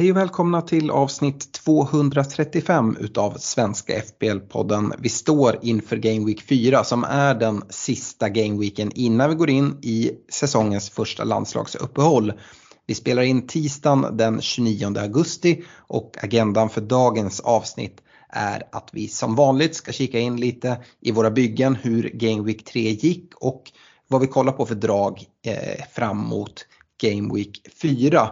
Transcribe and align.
Hej 0.00 0.10
och 0.10 0.16
välkomna 0.16 0.62
till 0.62 0.90
avsnitt 0.90 1.52
235 1.52 2.96
utav 3.00 3.34
Svenska 3.38 3.92
FBL-podden. 3.92 4.94
Vi 4.98 5.08
står 5.08 5.58
inför 5.62 5.96
Game 5.96 6.26
Week 6.26 6.42
4 6.42 6.84
som 6.84 7.04
är 7.04 7.34
den 7.34 7.62
sista 7.68 8.28
Gameweeken 8.28 8.92
innan 8.94 9.30
vi 9.30 9.36
går 9.36 9.50
in 9.50 9.78
i 9.82 10.10
säsongens 10.28 10.90
första 10.90 11.24
landslagsuppehåll. 11.24 12.32
Vi 12.86 12.94
spelar 12.94 13.22
in 13.22 13.46
tisdagen 13.46 14.16
den 14.16 14.40
29 14.40 14.98
augusti 14.98 15.64
och 15.76 16.16
agendan 16.22 16.70
för 16.70 16.80
dagens 16.80 17.40
avsnitt 17.40 18.00
är 18.28 18.62
att 18.72 18.90
vi 18.92 19.08
som 19.08 19.34
vanligt 19.34 19.74
ska 19.74 19.92
kika 19.92 20.18
in 20.18 20.36
lite 20.36 20.84
i 21.00 21.12
våra 21.12 21.30
byggen 21.30 21.74
hur 21.74 22.10
Game 22.14 22.42
Week 22.42 22.64
3 22.64 22.80
gick 22.80 23.34
och 23.34 23.62
vad 24.08 24.20
vi 24.20 24.26
kollar 24.26 24.52
på 24.52 24.66
för 24.66 24.74
drag 24.74 25.24
eh, 25.46 25.84
fram 25.92 26.18
mot 26.18 26.66
Game 27.02 27.34
Week 27.34 27.68
4. 27.82 28.30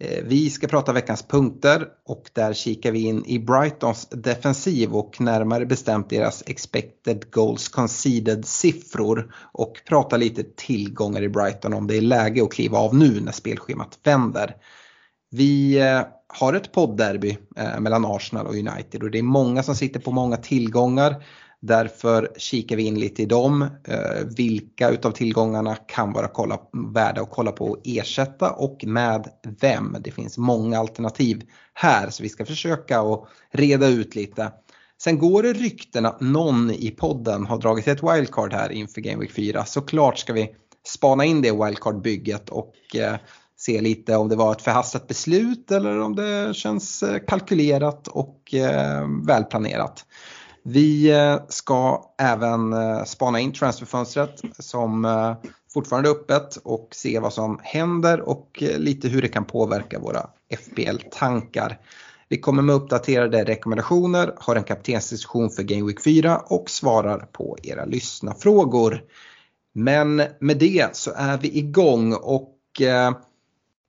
Eh, 0.00 0.24
vi 0.24 0.50
ska 0.50 0.66
prata 0.66 0.92
veckans 0.92 1.22
punkter 1.22 1.88
och 2.06 2.30
där 2.32 2.52
kikar 2.52 2.92
vi 2.92 3.00
in 3.00 3.24
i 3.24 3.38
Brightons 3.38 4.08
defensiv 4.08 4.92
och 4.92 5.20
närmare 5.20 5.66
bestämt 5.66 6.10
deras 6.10 6.42
expected 6.46 7.30
goals 7.30 7.68
conceded 7.68 8.44
siffror 8.44 9.34
och 9.52 9.80
prata 9.88 10.16
lite 10.16 10.42
tillgångar 10.56 11.22
i 11.22 11.28
Brighton 11.28 11.74
om 11.74 11.86
det 11.86 11.96
är 11.96 12.00
läge 12.00 12.42
att 12.42 12.52
kliva 12.52 12.78
av 12.78 12.94
nu 12.94 13.20
när 13.20 13.32
spelschemat 13.32 13.98
vänder. 14.02 14.56
Vi 15.30 15.78
eh, 15.78 16.02
har 16.28 16.52
ett 16.52 16.72
poddderby 16.72 17.38
eh, 17.56 17.80
mellan 17.80 18.04
Arsenal 18.04 18.46
och 18.46 18.54
United 18.54 19.02
och 19.02 19.10
det 19.10 19.18
är 19.18 19.22
många 19.22 19.62
som 19.62 19.74
sitter 19.74 20.00
på 20.00 20.12
många 20.12 20.36
tillgångar. 20.36 21.24
Därför 21.62 22.32
kikar 22.36 22.76
vi 22.76 22.82
in 22.82 23.00
lite 23.00 23.22
i 23.22 23.26
dem. 23.26 23.62
Eh, 23.62 24.26
vilka 24.36 24.90
utav 24.90 25.10
tillgångarna 25.10 25.76
kan 25.76 26.12
vara 26.12 26.28
kolla, 26.28 26.58
värda 26.94 27.22
att 27.22 27.30
kolla 27.30 27.52
på 27.52 27.66
och 27.66 27.80
ersätta 27.84 28.50
och 28.50 28.84
med 28.86 29.28
vem. 29.60 29.96
Det 30.00 30.10
finns 30.10 30.38
många 30.38 30.78
alternativ 30.78 31.42
här 31.74 32.10
så 32.10 32.22
vi 32.22 32.28
ska 32.28 32.46
försöka 32.46 33.00
att 33.00 33.28
reda 33.52 33.86
ut 33.86 34.14
lite. 34.14 34.52
Sen 35.02 35.18
går 35.18 35.42
det 35.42 35.52
rykten 35.52 36.06
att 36.06 36.20
någon 36.20 36.70
i 36.70 36.90
podden 36.90 37.46
har 37.46 37.58
dragit 37.58 37.88
ett 37.88 38.02
wildcard 38.02 38.52
här 38.52 38.72
inför 38.72 39.00
Game 39.00 39.20
Week 39.20 39.32
4. 39.32 39.64
Såklart 39.64 40.18
ska 40.18 40.32
vi 40.32 40.54
spana 40.86 41.24
in 41.24 41.42
det 41.42 41.52
wildcard-bygget 41.52 42.48
och 42.48 42.74
eh, 42.96 43.16
se 43.56 43.80
lite 43.80 44.16
om 44.16 44.28
det 44.28 44.36
var 44.36 44.52
ett 44.52 44.62
förhastat 44.62 45.08
beslut 45.08 45.70
eller 45.70 46.00
om 46.00 46.16
det 46.16 46.56
känns 46.56 47.02
eh, 47.02 47.18
kalkylerat 47.26 48.08
och 48.08 48.54
välplanerat. 49.26 50.04
Vi 50.62 51.10
eh, 51.10 51.40
ska 51.48 52.04
även 52.18 52.72
eh, 52.72 53.04
spana 53.04 53.40
in 53.40 53.52
transferfönstret 53.52 54.40
som 54.58 55.04
eh, 55.04 55.34
fortfarande 55.72 56.08
är 56.08 56.12
öppet 56.12 56.56
och 56.56 56.88
se 56.92 57.18
vad 57.18 57.32
som 57.32 57.60
händer 57.62 58.20
och 58.20 58.62
lite 58.76 59.08
hur 59.08 59.22
det 59.22 59.28
kan 59.28 59.44
påverka 59.44 59.98
våra 59.98 60.26
FBL-tankar. 60.58 61.78
Vi 62.28 62.40
kommer 62.40 62.62
med 62.62 62.74
uppdaterade 62.74 63.44
rekommendationer, 63.44 64.34
har 64.36 64.56
en 64.56 64.64
kaptensdiskussion 64.64 65.50
för 65.50 65.62
Game 65.62 65.86
Week 65.86 66.04
4 66.04 66.38
och 66.38 66.70
svarar 66.70 67.18
på 67.18 67.56
era 67.62 67.84
lyssnafrågor. 67.84 69.02
Men 69.74 70.22
med 70.40 70.58
det 70.58 70.96
så 70.96 71.12
är 71.16 71.38
vi 71.38 71.58
igång 71.58 72.14
och 72.14 72.56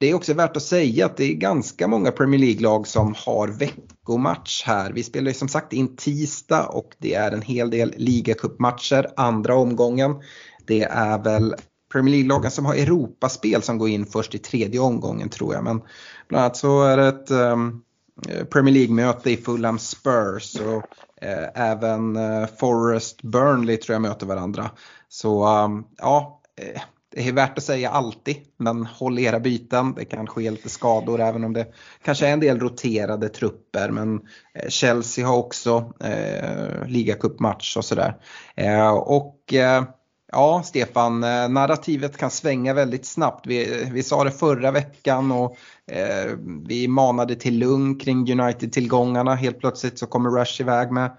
det 0.01 0.09
är 0.09 0.13
också 0.13 0.33
värt 0.33 0.57
att 0.57 0.63
säga 0.63 1.05
att 1.05 1.17
det 1.17 1.23
är 1.23 1.33
ganska 1.33 1.87
många 1.87 2.11
Premier 2.11 2.39
League-lag 2.39 2.87
som 2.87 3.15
har 3.17 3.47
veckomatch 3.47 4.63
här. 4.65 4.91
Vi 4.91 5.03
spelar 5.03 5.27
ju 5.27 5.33
som 5.33 5.47
sagt 5.47 5.73
in 5.73 5.95
tisdag 5.95 6.65
och 6.65 6.95
det 6.97 7.13
är 7.13 7.31
en 7.31 7.41
hel 7.41 7.69
del 7.69 7.93
ligacupmatcher 7.97 9.07
andra 9.15 9.55
omgången. 9.55 10.15
Det 10.67 10.83
är 10.83 11.23
väl 11.23 11.55
Premier 11.91 12.15
League-lagen 12.15 12.51
som 12.51 12.65
har 12.65 12.75
Europaspel 12.75 13.61
som 13.61 13.77
går 13.77 13.89
in 13.89 14.05
först 14.05 14.35
i 14.35 14.37
tredje 14.37 14.79
omgången 14.79 15.29
tror 15.29 15.53
jag. 15.53 15.63
Men 15.63 15.81
bland 16.27 16.43
annat 16.43 16.57
så 16.57 16.83
är 16.83 16.97
det 16.97 17.07
ett 17.07 17.31
um, 17.31 17.83
Premier 18.49 18.73
League-möte 18.73 19.31
i 19.31 19.37
Fulham 19.37 19.79
Spurs 19.79 20.55
och 20.55 20.83
uh, 21.25 21.49
även 21.55 22.17
uh, 22.17 22.47
Forest 22.59 23.21
Burnley 23.21 23.77
tror 23.77 23.93
jag 23.93 24.01
möter 24.01 24.25
varandra. 24.25 24.71
Så 25.09 25.63
um, 25.63 25.85
ja, 25.97 26.41
uh, 26.75 26.81
det 27.15 27.27
är 27.27 27.33
värt 27.33 27.57
att 27.57 27.63
säga 27.63 27.89
alltid, 27.89 28.35
men 28.57 28.85
håll 28.85 29.19
era 29.19 29.39
byten. 29.39 29.93
Det 29.93 30.05
kan 30.05 30.27
ske 30.27 30.51
lite 30.51 30.69
skador 30.69 31.21
även 31.21 31.43
om 31.43 31.53
det 31.53 31.67
kanske 32.03 32.27
är 32.27 32.33
en 32.33 32.39
del 32.39 32.59
roterade 32.59 33.29
trupper. 33.29 33.89
Men 33.89 34.21
eh, 34.53 34.69
Chelsea 34.69 35.27
har 35.27 35.37
också 35.37 35.93
eh, 35.99 36.87
ligacupmatch 36.87 37.77
och 37.77 37.85
sådär. 37.85 38.15
Eh, 38.55 38.91
och 38.91 39.53
eh, 39.53 39.83
ja, 40.31 40.63
Stefan, 40.65 41.23
eh, 41.23 41.49
narrativet 41.49 42.17
kan 42.17 42.31
svänga 42.31 42.73
väldigt 42.73 43.05
snabbt. 43.05 43.47
Vi, 43.47 43.81
eh, 43.81 43.89
vi 43.91 44.03
sa 44.03 44.23
det 44.23 44.31
förra 44.31 44.71
veckan 44.71 45.31
och 45.31 45.57
eh, 45.87 46.37
vi 46.67 46.87
manade 46.87 47.35
till 47.35 47.59
lugn 47.59 47.99
kring 47.99 48.41
United-tillgångarna. 48.41 49.35
Helt 49.35 49.59
plötsligt 49.59 49.99
så 49.99 50.05
kommer 50.05 50.29
Rush 50.29 50.61
iväg 50.61 50.91
med 50.91 51.11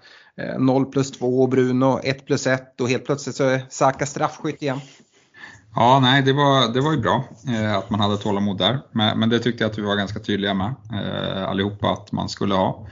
0 0.59 0.85
plus 0.85 1.11
2 1.11 1.41
och 1.41 1.49
Bruno 1.49 1.99
1 2.03 2.25
plus 2.25 2.47
1 2.47 2.81
och 2.81 2.89
helt 2.89 3.05
plötsligt 3.05 3.35
så 3.35 3.43
är 3.43 3.65
Saka 3.69 4.05
straffskytt 4.05 4.61
igen. 4.61 4.79
Ja, 5.75 5.99
nej, 5.99 6.21
det 6.21 6.33
var, 6.33 6.73
det 6.73 6.81
var 6.81 6.91
ju 6.91 6.97
bra 6.97 7.23
eh, 7.47 7.75
att 7.75 7.89
man 7.89 7.99
hade 7.99 8.17
tålamod 8.17 8.57
där. 8.57 8.79
Men, 8.91 9.19
men, 9.19 9.29
det 9.29 9.39
tyckte 9.39 9.63
jag 9.63 9.71
att 9.71 9.77
vi 9.77 9.81
var 9.81 9.95
ganska 9.95 10.19
tydliga 10.19 10.53
med 10.53 10.75
eh, 10.93 11.49
allihopa 11.49 11.91
att 11.91 12.11
man 12.11 12.29
skulle 12.29 12.55
ha. 12.55 12.87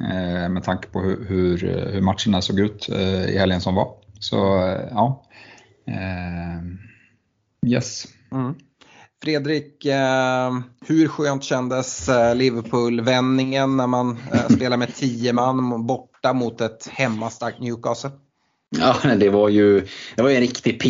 Eh, 0.00 0.48
med 0.48 0.64
tanke 0.64 0.88
på 0.88 1.00
hur, 1.00 1.26
hur, 1.28 1.58
hur 1.92 2.00
matcherna 2.00 2.42
såg 2.42 2.60
ut 2.60 2.88
eh, 2.88 3.24
i 3.24 3.38
helgen 3.38 3.60
som 3.60 3.74
var. 3.74 3.88
Så 4.20 4.66
eh, 4.66 4.88
ja. 4.90 5.24
Eh, 5.86 6.62
yes. 7.70 8.04
Mm. 8.32 8.54
Fredrik, 9.22 9.86
hur 10.86 11.08
skönt 11.08 11.44
kändes 11.44 12.10
Liverpool-vändningen 12.34 13.76
när 13.76 13.86
man 13.86 14.18
spelar 14.50 14.76
med 14.76 14.94
10 14.94 15.32
man 15.32 15.86
borta 15.86 16.32
mot 16.32 16.60
ett 16.60 16.88
hemmastarkt 16.92 17.60
Newcastle? 17.60 18.10
Ja, 18.78 19.14
det 19.16 19.28
var 19.28 19.48
ju 19.48 19.86
det 20.16 20.22
var 20.22 20.30
en 20.30 20.40
riktig 20.40 20.80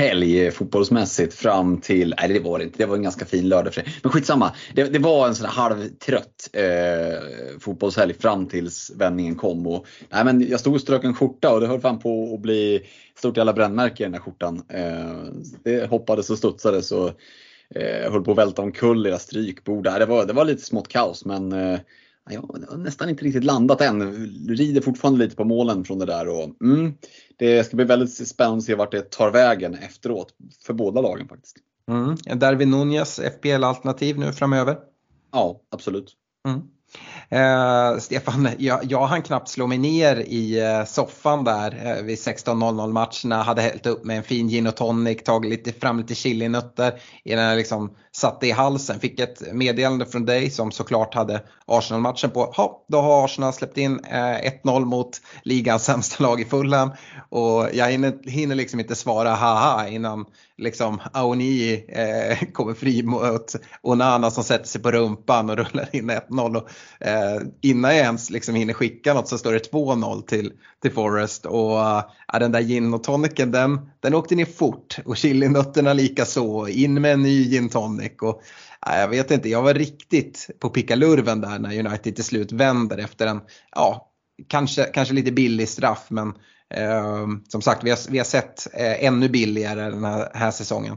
helg 0.00 0.50
fotbollsmässigt 0.50 1.34
fram 1.34 1.80
till, 1.80 2.14
nej 2.18 2.28
det 2.28 2.40
var 2.40 2.58
det 2.58 2.64
inte, 2.64 2.78
det 2.78 2.86
var 2.86 2.96
en 2.96 3.02
ganska 3.02 3.24
fin 3.24 3.48
lördag 3.48 3.74
för 3.74 3.82
sig. 3.82 3.92
Men 4.02 4.12
skitsamma, 4.12 4.52
det, 4.74 4.84
det 4.84 4.98
var 4.98 5.28
en 5.28 5.34
sån 5.34 5.46
här 5.46 5.52
halvtrött 5.52 6.50
eh, 6.52 7.58
fotbollshelg 7.60 8.14
fram 8.14 8.46
tills 8.46 8.92
vändningen 8.96 9.34
kom. 9.34 9.66
Och, 9.66 9.86
nej, 10.08 10.24
men 10.24 10.48
jag 10.48 10.60
stod 10.60 10.74
och 10.74 10.80
strök 10.80 11.04
en 11.04 11.14
skjorta 11.14 11.54
och 11.54 11.60
det 11.60 11.66
höll 11.66 11.80
fan 11.80 11.98
på 11.98 12.34
att 12.34 12.40
bli 12.40 12.80
stort 13.18 13.36
jävla 13.36 13.52
brännmärke 13.52 14.02
i 14.02 14.06
den 14.06 14.14
här 14.14 14.20
skjortan. 14.20 14.62
Eh, 14.68 15.32
det 15.64 15.90
hoppades 15.90 16.30
och 16.30 16.38
studsades 16.38 16.92
och 16.92 17.08
eh, 17.74 18.12
höll 18.12 18.24
på 18.24 18.30
att 18.30 18.38
välta 18.38 18.62
omkull 18.62 19.02
deras 19.02 19.22
strykbord. 19.22 19.84
Det 19.84 20.06
var, 20.06 20.26
det 20.26 20.32
var 20.32 20.44
lite 20.44 20.62
smått 20.62 20.88
kaos 20.88 21.24
men 21.24 21.52
eh, 21.52 21.80
jag 22.32 22.66
har 22.70 22.76
nästan 22.76 23.08
inte 23.08 23.24
riktigt 23.24 23.44
landat 23.44 23.80
än. 23.80 24.00
Rider 24.48 24.80
fortfarande 24.80 25.18
lite 25.18 25.36
på 25.36 25.44
målen 25.44 25.84
från 25.84 25.98
det 25.98 26.06
där. 26.06 26.28
Och, 26.28 26.62
mm, 26.64 26.94
det 27.36 27.64
ska 27.64 27.76
bli 27.76 27.84
väldigt 27.84 28.28
spännande 28.28 28.58
att 28.58 28.64
se 28.64 28.74
vart 28.74 28.92
det 28.92 29.10
tar 29.10 29.30
vägen 29.30 29.74
efteråt. 29.74 30.34
För 30.66 30.74
båda 30.74 31.00
lagen 31.00 31.28
faktiskt. 31.28 31.56
Mm. 31.88 32.38
Darwin 32.38 32.70
Nunez 32.70 33.20
FBL-alternativ 33.20 34.18
nu 34.18 34.32
framöver? 34.32 34.78
Ja, 35.32 35.60
absolut. 35.70 36.16
Mm. 36.48 36.60
Eh, 37.32 37.98
Stefan, 37.98 38.48
jag, 38.58 38.80
jag 38.82 39.06
hann 39.06 39.22
knappt 39.22 39.48
slå 39.48 39.66
mig 39.66 39.78
ner 39.78 40.16
i 40.16 40.60
eh, 40.60 40.84
soffan 40.84 41.44
där 41.44 41.80
eh, 41.84 42.02
vid 42.02 42.18
16.00 42.18 42.92
matcherna. 42.92 43.42
Hade 43.42 43.62
hällt 43.62 43.86
upp 43.86 44.04
med 44.04 44.16
en 44.16 44.22
fin 44.22 44.48
gin 44.48 44.66
och 44.66 44.76
tonic, 44.76 45.22
tagit 45.24 45.50
lite, 45.50 45.72
fram 45.72 45.98
lite 45.98 46.14
chilinötter 46.14 47.00
innan 47.24 47.44
jag 47.44 47.56
liksom 47.56 47.94
satte 48.12 48.46
i 48.46 48.50
halsen. 48.50 49.00
Fick 49.00 49.20
ett 49.20 49.52
meddelande 49.52 50.06
från 50.06 50.24
dig 50.26 50.50
som 50.50 50.72
såklart 50.72 51.14
hade 51.14 51.42
Arsenal-matchen 51.66 52.30
på. 52.30 52.44
Ha, 52.44 52.84
då 52.88 53.00
har 53.00 53.24
Arsenal 53.24 53.52
släppt 53.52 53.78
in 53.78 54.00
eh, 54.04 54.60
1-0 54.64 54.84
mot 54.84 55.20
ligans 55.42 55.84
sämsta 55.84 56.24
lag 56.24 56.40
i 56.40 56.44
Fulham. 56.44 56.90
Och 57.28 57.68
jag 57.72 57.90
hinner, 57.90 58.30
hinner 58.30 58.54
liksom 58.54 58.80
inte 58.80 58.94
svara 58.94 59.34
haha 59.34 59.88
innan 59.88 60.26
liksom 60.60 61.00
Aoni 61.12 61.84
eh, 61.88 62.38
kommer 62.52 62.74
fri 62.74 63.02
mot 63.02 63.54
Onana 63.82 64.30
som 64.30 64.44
sätter 64.44 64.66
sig 64.66 64.82
på 64.82 64.90
rumpan 64.90 65.50
och 65.50 65.56
rullar 65.56 65.88
in 65.92 66.10
1-0. 66.10 66.56
Och, 66.56 66.70
eh, 67.06 67.19
eh, 67.20 67.42
innan 67.60 67.96
jag 67.96 68.04
ens 68.04 68.30
liksom 68.30 68.54
hinner 68.54 68.74
skicka 68.74 69.14
något 69.14 69.28
så 69.28 69.38
står 69.38 69.52
det 69.52 69.72
2-0 69.72 70.22
till, 70.22 70.52
till 70.82 70.92
Forest. 70.92 71.46
Och 71.46 71.80
eh, 71.80 72.04
den 72.32 72.52
där 72.52 72.60
gin 72.60 72.94
och 72.94 73.04
tonicen 73.04 73.50
den, 73.50 73.90
den 74.00 74.14
åkte 74.14 74.34
ner 74.34 74.44
fort 74.44 74.98
och 75.04 75.16
chilinötterna 75.16 75.92
lika 75.92 76.24
så 76.24 76.68
In 76.68 77.00
med 77.00 77.12
en 77.12 77.22
ny 77.22 77.44
gin 77.50 77.68
tonic. 77.68 78.12
Och, 78.20 78.42
eh, 78.86 79.00
jag 79.00 79.08
vet 79.08 79.30
inte, 79.30 79.48
jag 79.48 79.62
var 79.62 79.74
riktigt 79.74 80.50
på 80.58 80.68
pickalurven 80.68 81.40
där 81.40 81.58
när 81.58 81.78
United 81.78 82.14
till 82.14 82.24
slut 82.24 82.52
vänder 82.52 82.98
efter 82.98 83.26
en, 83.26 83.40
ja, 83.72 84.10
kanske, 84.48 84.84
kanske 84.84 85.14
lite 85.14 85.32
billig 85.32 85.68
straff 85.68 86.06
men 86.08 86.28
eh, 86.74 87.26
Som 87.48 87.62
sagt, 87.62 87.84
vi 87.84 87.90
har, 87.90 88.10
vi 88.10 88.18
har 88.18 88.24
sett 88.24 88.74
eh, 88.74 89.04
ännu 89.04 89.28
billigare 89.28 89.90
den 89.90 90.04
här, 90.04 90.30
här 90.34 90.50
säsongen. 90.50 90.96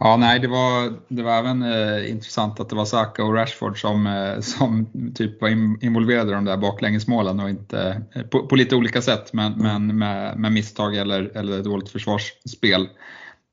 Ja, 0.00 0.16
nej, 0.16 0.40
det 0.40 0.48
var, 0.48 0.92
det 1.08 1.22
var 1.22 1.38
även 1.38 1.62
eh, 1.62 2.10
intressant 2.10 2.60
att 2.60 2.68
det 2.68 2.76
var 2.76 2.84
Saka 2.84 3.24
och 3.24 3.34
Rashford 3.34 3.80
som, 3.80 4.06
eh, 4.06 4.40
som 4.40 4.86
typ 5.14 5.40
var 5.40 5.48
involverade 5.84 6.30
i 6.30 6.34
de 6.34 6.44
där 6.44 6.56
baklängesmålen 6.56 7.40
och 7.40 7.50
inte, 7.50 8.02
eh, 8.14 8.22
på, 8.22 8.46
på, 8.46 8.56
lite 8.56 8.76
olika 8.76 9.02
sätt, 9.02 9.32
men, 9.32 9.52
men 9.52 9.98
med, 9.98 10.38
med 10.38 10.52
misstag 10.52 10.96
eller, 10.96 11.36
eller 11.36 11.62
dåligt 11.62 11.88
försvarsspel. 11.88 12.88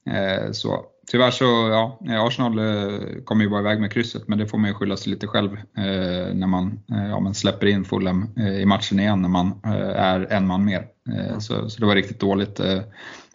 Eh, 0.10 0.52
så 0.52 0.86
tyvärr 1.12 1.32
så, 1.32 1.46
ja, 1.46 2.00
Arsenal 2.28 2.60
eh, 2.60 3.24
kommer 3.24 3.44
ju 3.44 3.50
bara 3.50 3.62
iväg 3.62 3.80
med 3.80 3.92
krysset, 3.92 4.28
men 4.28 4.38
det 4.38 4.48
får 4.48 4.58
man 4.58 4.68
ju 4.68 4.74
skylla 4.74 4.98
sig 4.98 5.12
lite 5.12 5.28
själv 5.28 5.54
eh, 5.54 6.34
när 6.34 6.48
man, 6.48 6.80
ja, 6.88 7.20
man 7.20 7.34
släpper 7.34 7.68
in 7.68 7.86
Fulham 7.86 8.30
i 8.60 8.66
matchen 8.66 9.00
igen 9.00 9.22
när 9.22 9.30
man 9.30 9.60
är 9.96 10.32
en 10.32 10.48
man 10.48 10.66
mer. 10.66 10.88
Mm. 11.08 11.42
Så, 11.42 11.70
så, 11.70 11.80
det 11.80 11.86
var 11.86 11.96
riktigt 11.96 12.20
dåligt. 12.20 12.60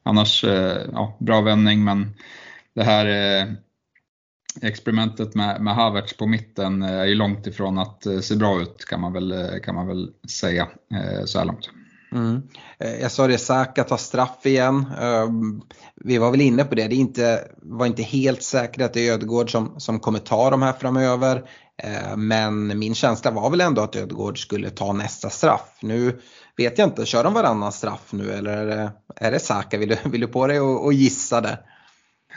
Annars, 0.03 0.45
ja, 0.93 1.17
bra 1.21 1.41
vändning, 1.41 1.85
men 1.85 2.15
det 2.76 2.84
här 2.84 3.06
eh, 3.06 3.49
experimentet 4.62 5.34
med, 5.34 5.61
med 5.61 5.75
Havertz 5.75 6.17
på 6.17 6.26
mitten 6.26 6.82
eh, 6.82 6.90
är 6.90 7.05
ju 7.05 7.14
långt 7.14 7.46
ifrån 7.46 7.78
att 7.78 8.06
eh, 8.06 8.20
se 8.20 8.37
bra 8.37 8.62
ut 8.62 8.84
kan 8.84 9.00
man 9.00 9.12
väl, 9.12 9.61
kan 9.64 9.75
man 9.75 9.87
väl 9.87 10.11
säga 10.31 10.69
så 11.25 11.38
här 11.38 11.46
långt. 11.46 11.70
Mm. 12.12 12.43
Jag 12.78 13.12
sa 13.12 13.26
det, 13.26 13.38
Saka 13.38 13.84
tar 13.84 13.96
straff 13.96 14.46
igen. 14.46 14.87
Ehm, 15.00 15.62
vi 15.96 16.19
var 16.19 16.31
väl 16.31 16.40
inne 16.40 16.64
på 16.64 16.75
det, 16.75 16.88
det 16.88 16.96
inte, 16.96 17.49
var 17.62 17.87
inte 17.87 18.02
helt 18.02 18.43
säkert 18.43 18.82
att 18.82 18.94
det 18.94 19.08
är 19.08 19.12
Ödegård 19.12 19.52
som, 19.52 19.81
som 19.81 20.00
kommer 20.00 20.19
ta 20.19 20.50
de 20.50 20.62
här 20.62 20.73
framöver. 20.73 21.43
Men 22.17 22.78
min 22.78 22.94
känsla 22.94 23.31
var 23.31 23.50
väl 23.50 23.61
ändå 23.61 23.82
att 23.82 23.96
Ödegård 23.96 24.43
skulle 24.43 24.70
ta 24.70 24.93
nästa 24.93 25.31
straff. 25.31 25.78
Nu 25.81 26.20
vet 26.56 26.78
jag 26.78 26.88
inte, 26.88 27.06
kör 27.06 27.25
de 27.25 27.34
varannan 27.34 27.73
straff 27.73 28.08
nu 28.11 28.32
eller 28.32 28.56
är 28.56 28.67
det, 28.67 28.93
är 29.17 29.32
det 29.32 29.38
Saka? 29.38 29.78
Vill 29.78 29.88
du, 29.88 29.99
vill 30.11 30.20
du 30.20 30.26
på 30.26 30.46
dig 30.46 30.61
och, 30.61 30.84
och 30.84 30.93
gissa 30.93 31.40
det? 31.40 31.58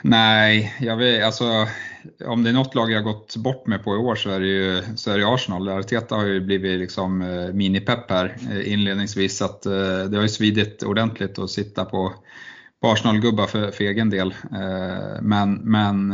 Nej, 0.02 0.74
jag 0.80 0.96
vet, 0.96 1.24
alltså, 1.24 1.66
om 2.26 2.42
det 2.42 2.50
är 2.50 2.54
något 2.54 2.74
lag 2.74 2.92
jag 2.92 3.04
gått 3.04 3.36
bort 3.36 3.66
med 3.66 3.84
på 3.84 3.94
i 3.94 3.98
år 3.98 4.14
så 4.14 4.30
är 4.30 4.40
det 4.40 4.46
ju 4.46 4.82
så 4.96 5.10
är 5.10 5.18
det 5.18 5.34
Arsenal. 5.34 5.68
Arteta 5.68 6.14
har 6.14 6.26
ju 6.26 6.40
blivit 6.40 6.80
liksom 6.80 7.22
eh, 7.22 7.52
minipepp 7.52 8.10
här 8.10 8.36
eh, 8.50 8.72
inledningsvis. 8.72 9.36
Så 9.36 9.44
att, 9.44 9.66
eh, 9.66 9.72
det 10.10 10.16
har 10.16 10.22
ju 10.22 10.28
svidit 10.28 10.82
ordentligt 10.82 11.38
att 11.38 11.50
sitta 11.50 11.84
på, 11.84 12.12
på 12.82 12.88
Arsenal-gubbar 12.88 13.46
för, 13.46 13.70
för 13.70 13.84
egen 13.84 14.10
del. 14.10 14.34
Men, 15.20 15.54
men 15.54 16.08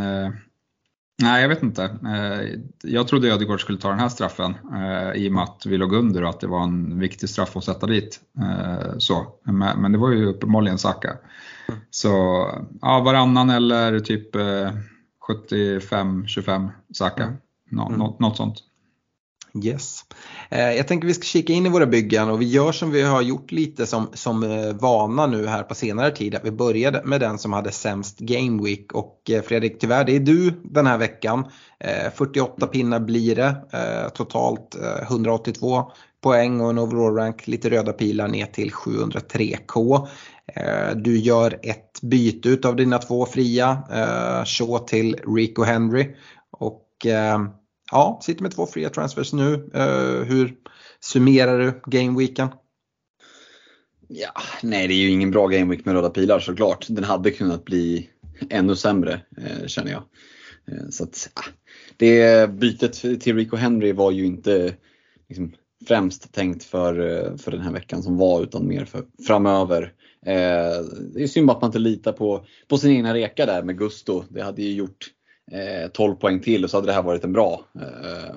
nej, 1.23 1.43
jag 1.43 1.49
vet 1.49 1.63
inte. 1.63 1.91
Jag 2.83 3.09
trodde 3.09 3.29
Ödegård 3.29 3.61
skulle 3.61 3.79
ta 3.79 3.89
den 3.89 3.99
här 3.99 4.09
straffen 4.09 4.55
i 5.15 5.29
och 5.29 5.33
med 5.33 5.43
att 5.43 5.67
vi 5.67 5.77
låg 5.77 5.93
under 5.93 6.23
och 6.23 6.31
att 6.31 6.41
det 6.41 6.47
var 6.47 6.63
en 6.63 6.99
viktig 6.99 7.29
straff 7.29 7.57
att 7.57 7.65
sätta 7.65 7.87
dit. 7.87 8.21
Så. 8.99 9.27
Men 9.77 9.93
det 9.93 9.99
var 9.99 10.11
ju 10.11 10.27
uppenbarligen 10.27 10.79
Saka. 10.79 11.17
Så 11.91 12.09
ja, 12.81 13.01
varannan 13.01 13.51
eller 13.51 14.01
typ 14.01 14.35
75-25 15.29 16.65
eh, 16.65 16.69
Saka. 16.93 17.23
Mm. 17.23 17.37
Nå, 17.71 17.87
mm. 17.87 17.99
något, 17.99 18.21
något 18.21 18.37
sånt. 18.37 18.63
Yes. 19.65 20.01
Eh, 20.51 20.73
jag 20.73 20.89
tänker 20.89 21.07
vi 21.09 21.15
ska 21.15 21.23
kika 21.25 21.53
in 21.53 21.67
i 21.67 21.69
våra 21.69 21.87
byggen 21.87 22.31
och 22.31 22.41
vi 22.41 22.45
gör 22.45 22.73
som 22.73 22.91
vi 22.91 23.03
har 23.03 23.23
gjort 23.23 23.53
lite 23.53 23.87
som, 23.87 24.09
som 24.13 24.43
eh, 24.43 24.73
vana 24.73 25.27
nu 25.27 25.47
här 25.47 25.63
på 25.63 25.75
senare 25.75 26.11
tid. 26.11 26.35
Att 26.35 26.45
vi 26.45 26.51
började 26.51 27.03
med 27.05 27.21
den 27.21 27.39
som 27.39 27.53
hade 27.53 27.73
sämst 27.73 28.19
Game 28.19 28.63
Week 28.63 28.93
och 28.93 29.31
Fredrik 29.45 29.79
tyvärr 29.79 30.05
det 30.05 30.17
är 30.17 30.21
du 30.21 30.51
den 30.65 30.87
här 30.87 30.99
veckan. 30.99 31.45
48 32.15 32.67
pinnar 32.67 33.01
blir 33.01 33.37
det, 33.37 33.55
totalt 34.15 34.77
182 35.03 35.93
poäng 36.27 36.61
och 36.61 36.71
en 36.71 36.79
overall 36.79 37.15
rank, 37.15 37.47
lite 37.47 37.71
röda 37.71 37.93
pilar 37.93 38.29
ner 38.29 38.47
till 38.47 38.71
703k. 38.71 40.09
Eh, 40.55 40.97
du 40.97 41.19
gör 41.19 41.59
ett 41.63 42.03
byte 42.03 42.49
utav 42.49 42.77
dina 42.77 42.99
två 42.99 43.27
fria, 43.27 43.83
eh, 43.91 44.45
Shaw 44.45 44.79
till 44.87 45.17
Rico 45.37 45.63
Henry. 45.63 46.17
Och 46.51 47.07
eh, 47.07 47.47
ja, 47.91 48.21
sitter 48.23 48.43
med 48.43 48.53
två 48.53 48.67
fria 48.67 48.91
transfers 48.91 49.33
nu. 49.33 49.71
Hur 50.27 50.55
summerar 51.01 51.59
du 51.59 51.81
gameweeken? 51.87 52.49
Ja, 54.09 54.33
nej 54.63 54.89
det 54.89 54.95
är 54.95 54.97
ju 54.97 55.11
ingen 55.11 55.31
bra 55.31 55.47
gameweek 55.47 55.85
med 55.85 55.95
röda 55.95 56.11
pilar 56.11 56.41
såklart. 56.41 56.87
Den 56.89 57.05
hade 57.05 57.31
kunnat 57.31 57.65
bli 57.65 58.11
ännu 58.51 58.77
sämre 58.77 59.21
känner 59.67 59.91
jag. 59.91 60.03
Så 60.91 61.05
att, 61.05 61.29
det 61.97 62.51
bytet 62.51 63.21
till 63.21 63.37
Rico 63.37 63.57
Henry 63.57 63.93
var 63.93 64.11
ju 64.11 64.27
inte 64.27 64.75
liksom, 65.29 65.53
främst 65.89 66.33
tänkt 66.33 66.65
för, 66.65 66.95
för 67.37 67.51
den 67.51 67.61
här 67.61 67.73
veckan 67.73 68.03
som 68.03 68.17
var 68.17 68.43
utan 68.43 68.69
mer 68.69 68.85
för 68.85 69.05
framöver. 69.27 69.93
Eh, 70.27 70.85
det 71.15 71.23
är 71.23 71.27
synd 71.27 71.51
att 71.51 71.61
man 71.61 71.69
inte 71.69 71.79
litar 71.79 72.13
på, 72.13 72.47
på 72.69 72.79
sin 72.79 72.91
egna 72.91 73.15
reka 73.15 73.47
där 73.47 73.63
med 73.63 73.79
Gusto. 73.79 74.25
Det 74.29 74.43
hade 74.43 74.63
ju 74.63 74.73
gjort 74.73 75.07
eh, 75.53 75.91
12 75.91 76.15
poäng 76.15 76.41
till 76.41 76.65
och 76.65 76.71
så 76.71 76.77
hade 76.77 76.87
det 76.87 76.93
här 76.93 77.03
varit 77.03 77.25
en 77.25 77.33
bra 77.33 77.65
eh, 77.75 78.35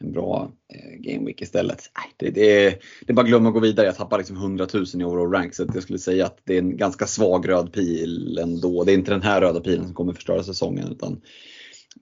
en 0.00 0.12
bra 0.12 0.52
eh, 0.74 0.98
gameweek 0.98 1.42
istället. 1.42 1.82
Det, 2.16 2.30
det, 2.30 2.66
är, 2.66 2.70
det 3.06 3.12
är 3.12 3.14
bara 3.14 3.26
glöm 3.26 3.42
glömma 3.42 3.48
att 3.48 3.54
gå 3.54 3.60
vidare. 3.60 3.86
Jag 3.86 3.96
tappar 3.96 4.18
liksom 4.18 4.36
100 4.36 4.66
000 4.74 4.84
i 4.94 5.04
overall 5.04 5.32
rank 5.32 5.54
så 5.54 5.66
jag 5.74 5.82
skulle 5.82 5.98
säga 5.98 6.26
att 6.26 6.38
det 6.44 6.54
är 6.54 6.58
en 6.58 6.76
ganska 6.76 7.06
svag 7.06 7.48
röd 7.48 7.72
pil 7.72 8.38
ändå. 8.38 8.84
Det 8.84 8.92
är 8.92 8.94
inte 8.94 9.10
den 9.10 9.22
här 9.22 9.40
röda 9.40 9.60
pilen 9.60 9.84
som 9.84 9.94
kommer 9.94 10.12
förstöra 10.12 10.42
säsongen 10.42 10.88
utan 10.92 11.20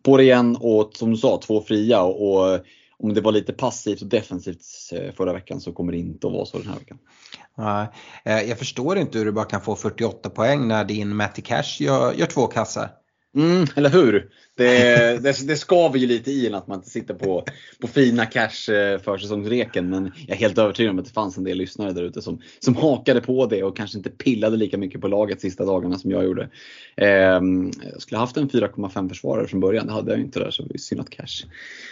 på 0.03 0.17
det 0.17 0.23
igen 0.23 0.57
och 0.61 0.91
som 0.95 1.11
du 1.11 1.17
sa, 1.17 1.41
två 1.47 1.63
fria 1.63 2.03
och, 2.03 2.41
och 2.41 2.61
om 3.03 3.15
det 3.15 3.21
var 3.21 3.33
lite 3.33 3.53
passivt 3.53 4.03
och 4.03 4.09
defensivt 4.09 4.63
eh, 4.93 5.15
förra 5.15 5.33
veckan 5.33 5.61
så 5.61 5.73
kommer 5.73 5.93
det 5.93 5.99
inte 5.99 6.27
att 6.27 6.33
vara 6.33 6.47
så 6.47 6.59
den 6.59 6.69
här 6.69 6.79
veckan. 6.79 6.99
Nej, 7.55 7.89
eh, 8.25 8.49
jag 8.49 8.59
förstår 8.59 8.99
inte 8.99 9.19
hur 9.19 9.25
du 9.25 9.33
bara 9.33 9.45
kan 9.45 9.61
få 9.61 9.77
48 9.77 10.31
poäng 10.31 10.69
när 10.69 10.85
din 10.85 11.17
Matty 11.17 11.43
Cash 11.43 11.77
gör, 11.83 12.13
gör 12.13 12.27
två 12.27 12.47
kassar. 12.47 12.91
Mm, 13.37 13.67
eller 13.77 13.91
hur? 13.91 14.31
Det, 14.57 15.23
det, 15.23 15.47
det 15.47 15.57
skaver 15.57 15.99
ju 15.99 16.07
lite 16.07 16.31
i 16.31 16.47
en 16.47 16.55
att 16.55 16.67
man 16.67 16.79
inte 16.79 16.91
sitter 16.91 17.15
på, 17.15 17.45
på 17.81 17.87
fina 17.87 18.27
cash 18.27 18.73
eh, 18.73 18.99
försäsongsreken. 18.99 19.91
Men 19.91 20.13
jag 20.27 20.37
är 20.37 20.41
helt 20.41 20.59
övertygad 20.59 20.91
om 20.91 20.99
att 20.99 21.05
det 21.05 21.13
fanns 21.13 21.39
en 21.39 21.45
del 21.45 21.59
lyssnare 21.59 21.93
där 21.93 22.03
ute 22.03 22.23
som, 22.23 22.41
som 22.59 22.77
hakade 22.77 23.21
på 23.21 23.47
det 23.47 23.63
och 23.63 23.77
kanske 23.77 23.99
inte 23.99 24.11
pillade 24.11 24.57
lika 24.57 24.79
mycket 24.79 25.01
på 25.01 25.09
laget 25.09 25.41
sista 25.41 25.65
dagarna 25.65 25.99
som 25.99 26.11
jag 26.11 26.25
gjorde. 26.25 26.49
Eh, 26.97 27.09
jag 27.93 28.03
skulle 28.03 28.19
haft 28.19 28.37
en 28.37 28.49
4,5 28.49 29.09
försvarare 29.09 29.47
från 29.47 29.61
början. 29.61 29.87
Det 29.87 29.93
hade 29.93 30.11
jag 30.11 30.21
inte 30.21 30.39
där 30.39 30.51
så 30.51 30.63
det 30.63 30.75
är 30.75 30.79
synd 30.79 31.01
att 31.01 31.11
cash 31.11 31.47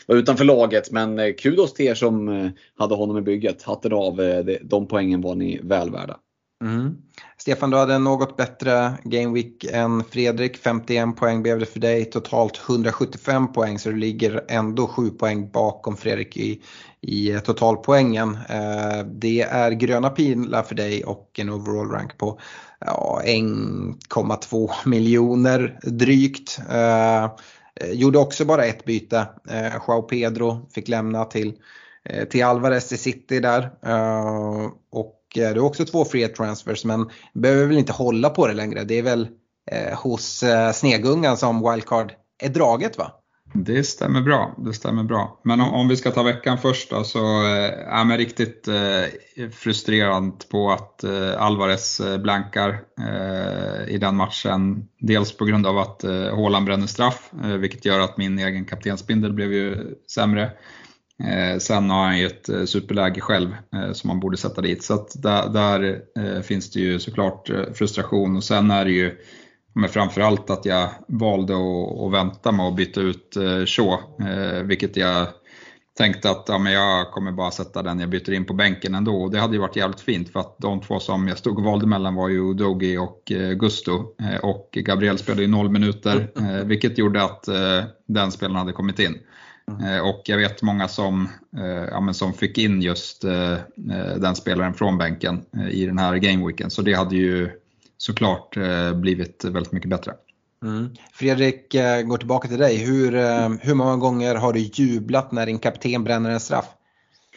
var 0.07 0.17
utanför 0.17 0.45
laget. 0.45 0.91
Men 0.91 1.19
eh, 1.19 1.33
kudos 1.33 1.75
till 1.75 1.87
er 1.87 1.95
som 1.95 2.29
eh, 2.29 2.51
hade 2.77 2.95
honom 2.95 3.19
i 3.19 3.23
bygget. 3.23 3.63
Hatten 3.63 3.93
av. 3.93 4.21
Eh, 4.21 4.45
de 4.63 4.89
poängen 4.89 5.21
var 5.21 5.35
ni 5.35 5.61
väl 5.63 5.91
värda. 5.91 6.17
Mm. 6.65 6.97
Stefan, 7.39 7.71
du 7.71 7.77
hade 7.77 7.95
en 7.95 8.05
något 8.05 8.37
bättre 8.37 8.93
Game 9.05 9.35
Week 9.35 9.65
än 9.65 10.05
Fredrik. 10.05 10.57
51 10.57 11.17
poäng 11.17 11.43
blev 11.43 11.59
det 11.59 11.67
för 11.67 11.81
dig. 11.81 12.05
Totalt 12.05 12.61
175 12.69 13.53
poäng 13.53 13.79
så 13.79 13.89
du 13.89 13.97
ligger 13.97 14.45
ändå 14.49 14.87
7 14.87 15.11
poäng 15.11 15.51
bakom 15.51 15.97
Fredrik 15.97 16.37
i, 16.37 16.63
i 17.01 17.33
eh, 17.33 17.41
totalpoängen. 17.41 18.39
Eh, 18.49 19.05
det 19.05 19.43
är 19.43 19.71
gröna 19.71 20.11
pilar 20.11 20.63
för 20.63 20.75
dig 20.75 21.05
och 21.05 21.31
en 21.39 21.51
overall 21.51 21.91
rank 21.91 22.19
på 22.19 22.41
ja, 22.81 23.23
1,2 23.25 24.71
miljoner 24.85 25.79
drygt. 25.83 26.59
Eh, 26.71 27.25
eh, 27.25 27.31
gjorde 27.93 28.19
också 28.19 28.45
bara 28.45 28.65
ett 28.65 28.85
byte. 28.85 29.29
Eh, 29.51 29.73
Joao 29.87 30.03
Pedro 30.03 30.69
fick 30.75 30.89
lämna 30.89 31.25
till, 31.25 31.55
eh, 32.05 32.25
till 32.25 32.45
Alvarez 32.45 32.93
i 32.93 32.97
City 32.97 33.41
där. 33.41 33.71
och 34.91 35.16
det 35.41 35.53
du 35.53 35.61
har 35.61 35.67
också 35.67 35.85
två 35.85 36.05
free 36.05 36.29
transfers 36.29 36.85
men 36.85 37.11
behöver 37.35 37.67
väl 37.67 37.79
inte 37.79 37.93
hålla 37.93 38.31
på 38.31 38.47
det 38.47 38.55
längre. 38.55 38.85
Det 38.85 38.99
är 38.99 39.03
väl 39.03 39.29
eh, 39.71 39.99
hos 39.99 40.43
eh, 40.43 40.73
Snegungan 40.73 41.37
som 41.37 41.71
wildcard 41.71 42.13
är 42.43 42.49
draget 42.49 42.99
va? 42.99 43.13
Det 43.55 43.85
stämmer 43.85 44.21
bra. 44.21 44.55
Det 44.59 44.73
stämmer 44.73 45.03
bra. 45.03 45.41
Men 45.43 45.61
om, 45.61 45.75
om 45.75 45.89
vi 45.89 45.97
ska 45.97 46.11
ta 46.11 46.23
veckan 46.23 46.59
först 46.59 46.91
då, 46.91 47.05
så 47.05 47.19
eh, 47.19 47.99
är 47.99 48.05
man 48.05 48.17
riktigt 48.17 48.69
eh, 48.69 49.51
frustrerad 49.53 50.45
på 50.51 50.71
att 50.71 51.05
eh, 51.05 51.43
Alvarez 51.43 52.01
eh, 52.01 52.19
blankar 52.19 52.81
eh, 53.01 53.95
i 53.95 53.99
den 53.99 54.17
matchen. 54.17 54.89
Dels 55.01 55.37
på 55.37 55.45
grund 55.45 55.67
av 55.67 55.79
att 55.79 56.05
eh, 56.05 56.11
Haaland 56.11 56.67
bränner 56.67 56.87
straff, 56.87 57.31
eh, 57.45 57.51
vilket 57.51 57.85
gör 57.85 58.01
att 58.01 58.17
min 58.17 58.39
egen 58.39 58.65
kaptensbindel 58.65 59.33
blev 59.33 59.53
ju 59.53 59.95
sämre. 60.15 60.51
Eh, 61.25 61.59
sen 61.59 61.91
har 61.91 62.05
han 62.05 62.19
ju 62.19 62.27
ett 62.27 62.49
eh, 62.49 62.65
superläge 62.65 63.21
själv 63.21 63.57
eh, 63.75 63.93
som 63.93 64.09
man 64.09 64.21
borde 64.21 64.37
sätta 64.37 64.61
dit. 64.61 64.85
Så 64.85 65.09
där, 65.15 65.49
där 65.49 66.03
finns 66.43 66.71
det 66.71 66.81
ju 66.81 66.99
såklart 66.99 67.51
frustration 67.75 68.37
och 68.37 68.45
sen 68.45 68.71
är 68.71 68.85
det 68.85 68.91
ju 68.91 69.19
men 69.75 69.89
framförallt 69.89 70.51
att 70.51 70.65
jag 70.65 70.89
valde 71.09 71.55
att, 71.55 72.01
att 72.01 72.13
vänta 72.13 72.53
med 72.53 72.67
att 72.67 72.77
byta 72.77 73.01
ut 73.01 73.37
Shaw, 73.67 73.99
vilket 74.65 74.97
jag 74.97 75.27
tänkte 75.99 76.31
att 76.31 76.45
ja, 76.49 76.59
men 76.59 76.73
jag 76.73 77.11
kommer 77.11 77.33
bara 77.33 77.51
sätta 77.51 77.83
den 77.83 78.01
jag 78.01 78.09
byter 78.09 78.33
in 78.33 78.45
på 78.45 78.55
bänken 78.55 78.95
ändå. 78.95 79.23
Och 79.23 79.31
det 79.31 79.39
hade 79.39 79.55
ju 79.55 79.61
varit 79.61 79.77
jävligt 79.77 80.01
fint 80.01 80.33
för 80.33 80.41
att 80.41 80.59
de 80.59 80.81
två 80.81 81.01
som 81.01 81.29
jag 81.29 81.39
stod 81.39 81.59
och 81.59 81.65
valde 81.65 81.87
mellan 81.87 82.15
var 82.15 82.29
ju 82.29 82.55
Dogi 82.55 82.99
och 82.99 83.33
Gusto. 83.57 84.05
Och 84.43 84.69
Gabriel 84.73 85.19
spelade 85.19 85.43
ju 85.43 85.49
noll 85.49 85.71
minuter, 85.71 86.31
eh, 86.37 86.67
vilket 86.67 86.99
gjorde 86.99 87.23
att 87.23 87.45
den 88.07 88.33
spelaren 88.33 88.59
hade 88.59 88.73
kommit 88.73 88.99
in. 88.99 89.19
Mm. 89.71 90.05
Och 90.05 90.23
jag 90.25 90.39
vet 90.39 90.63
många 90.63 90.89
som, 90.89 91.29
ja, 91.91 92.01
men 92.01 92.15
som 92.15 92.35
fick 92.35 92.59
in 92.59 92.83
just 92.83 93.23
den 94.17 94.37
spelaren 94.37 94.75
från 94.75 94.99
bänken 94.99 95.45
i 95.71 95.87
den 95.87 95.99
här 95.99 96.17
gameweeken. 96.17 96.71
Så 96.71 96.83
det 96.83 96.95
hade 96.95 97.17
ju 97.17 97.51
såklart 97.99 98.57
blivit 98.95 99.45
väldigt 99.45 99.73
mycket 99.73 99.91
bättre. 99.91 100.13
Mm. 100.63 100.91
Fredrik, 101.13 101.73
går 102.05 102.19
tillbaka 102.19 102.49
till 102.49 102.59
dig. 102.59 102.77
Hur, 102.77 103.13
hur 103.67 103.75
många 103.75 103.97
gånger 103.97 104.35
har 104.35 104.53
du 104.53 104.61
jublat 104.61 105.33
när 105.33 105.47
din 105.47 105.59
kapten 105.59 106.05
bränner 106.05 106.31
en 106.31 106.41
straff? 106.41 106.67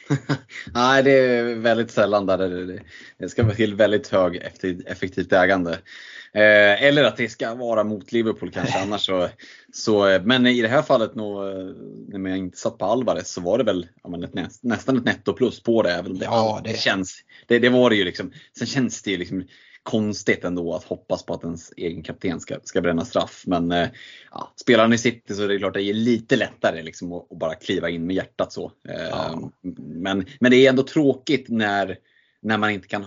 Nej, 0.74 1.03
det 1.03 1.12
är 1.12 1.55
väldigt 1.55 1.91
sällan 1.91 2.25
där 2.25 2.38
det, 2.38 2.79
det 3.17 3.29
ska 3.29 3.43
vara 3.43 3.55
till 3.55 3.75
väldigt 3.75 4.07
hög 4.07 4.36
effektivt 4.86 5.33
ägande. 5.33 5.77
Eh, 6.33 6.83
eller 6.83 7.03
att 7.03 7.17
det 7.17 7.29
ska 7.29 7.55
vara 7.55 7.83
mot 7.83 8.12
Liverpool 8.12 8.51
kanske 8.51 8.79
annars 8.81 9.05
så, 9.05 9.29
så. 9.74 10.19
Men 10.24 10.48
i 10.48 10.62
det 10.62 10.67
här 10.67 10.81
fallet 10.81 11.15
nog, 11.15 11.38
när 12.07 12.29
jag 12.29 12.39
inte 12.39 12.57
satt 12.57 12.77
på 12.77 12.86
Alvarez 12.86 13.31
så 13.31 13.41
var 13.41 13.57
det 13.57 13.63
väl 13.63 13.88
ja, 14.03 14.24
ett, 14.24 14.63
nästan 14.63 14.98
ett 14.98 15.05
netto 15.05 15.33
plus 15.33 15.63
på 15.63 15.83
det. 15.83 15.91
Även 15.91 16.17
det, 16.17 16.25
ja, 16.25 16.62
det, 16.63 16.79
känns. 16.79 17.19
Det, 17.48 17.59
det 17.59 17.69
var 17.69 17.89
det 17.89 17.95
ju 17.95 18.03
liksom. 18.03 18.31
Sen 18.57 18.67
känns 18.67 19.01
det 19.01 19.12
ju 19.12 19.17
liksom 19.17 19.43
konstigt 19.83 20.43
ändå 20.43 20.75
att 20.75 20.83
hoppas 20.83 21.25
på 21.25 21.33
att 21.33 21.43
ens 21.43 21.74
egen 21.77 22.03
kapten 22.03 22.39
ska, 22.39 22.59
ska 22.63 22.81
bränna 22.81 23.05
straff. 23.05 23.43
Men 23.48 23.71
eh, 23.71 23.89
ja, 24.31 24.53
spelar 24.55 24.83
han 24.83 24.93
i 24.93 24.98
City 24.98 25.33
så 25.33 25.43
är 25.43 25.48
det 25.48 25.57
klart 25.57 25.75
att 25.75 25.81
det 25.81 25.89
är 25.89 25.93
lite 25.93 26.36
lättare 26.36 26.83
liksom 26.83 27.13
att, 27.13 27.31
att 27.31 27.39
bara 27.39 27.55
kliva 27.55 27.89
in 27.89 28.07
med 28.07 28.15
hjärtat 28.15 28.53
så. 28.53 28.71
Eh, 28.89 29.09
ja. 29.09 29.51
men, 29.77 30.25
men 30.39 30.51
det 30.51 30.65
är 30.65 30.69
ändå 30.69 30.83
tråkigt 30.83 31.50
när, 31.50 31.98
när 32.41 32.57
man 32.57 32.69
inte 32.69 32.88
kan 32.88 33.05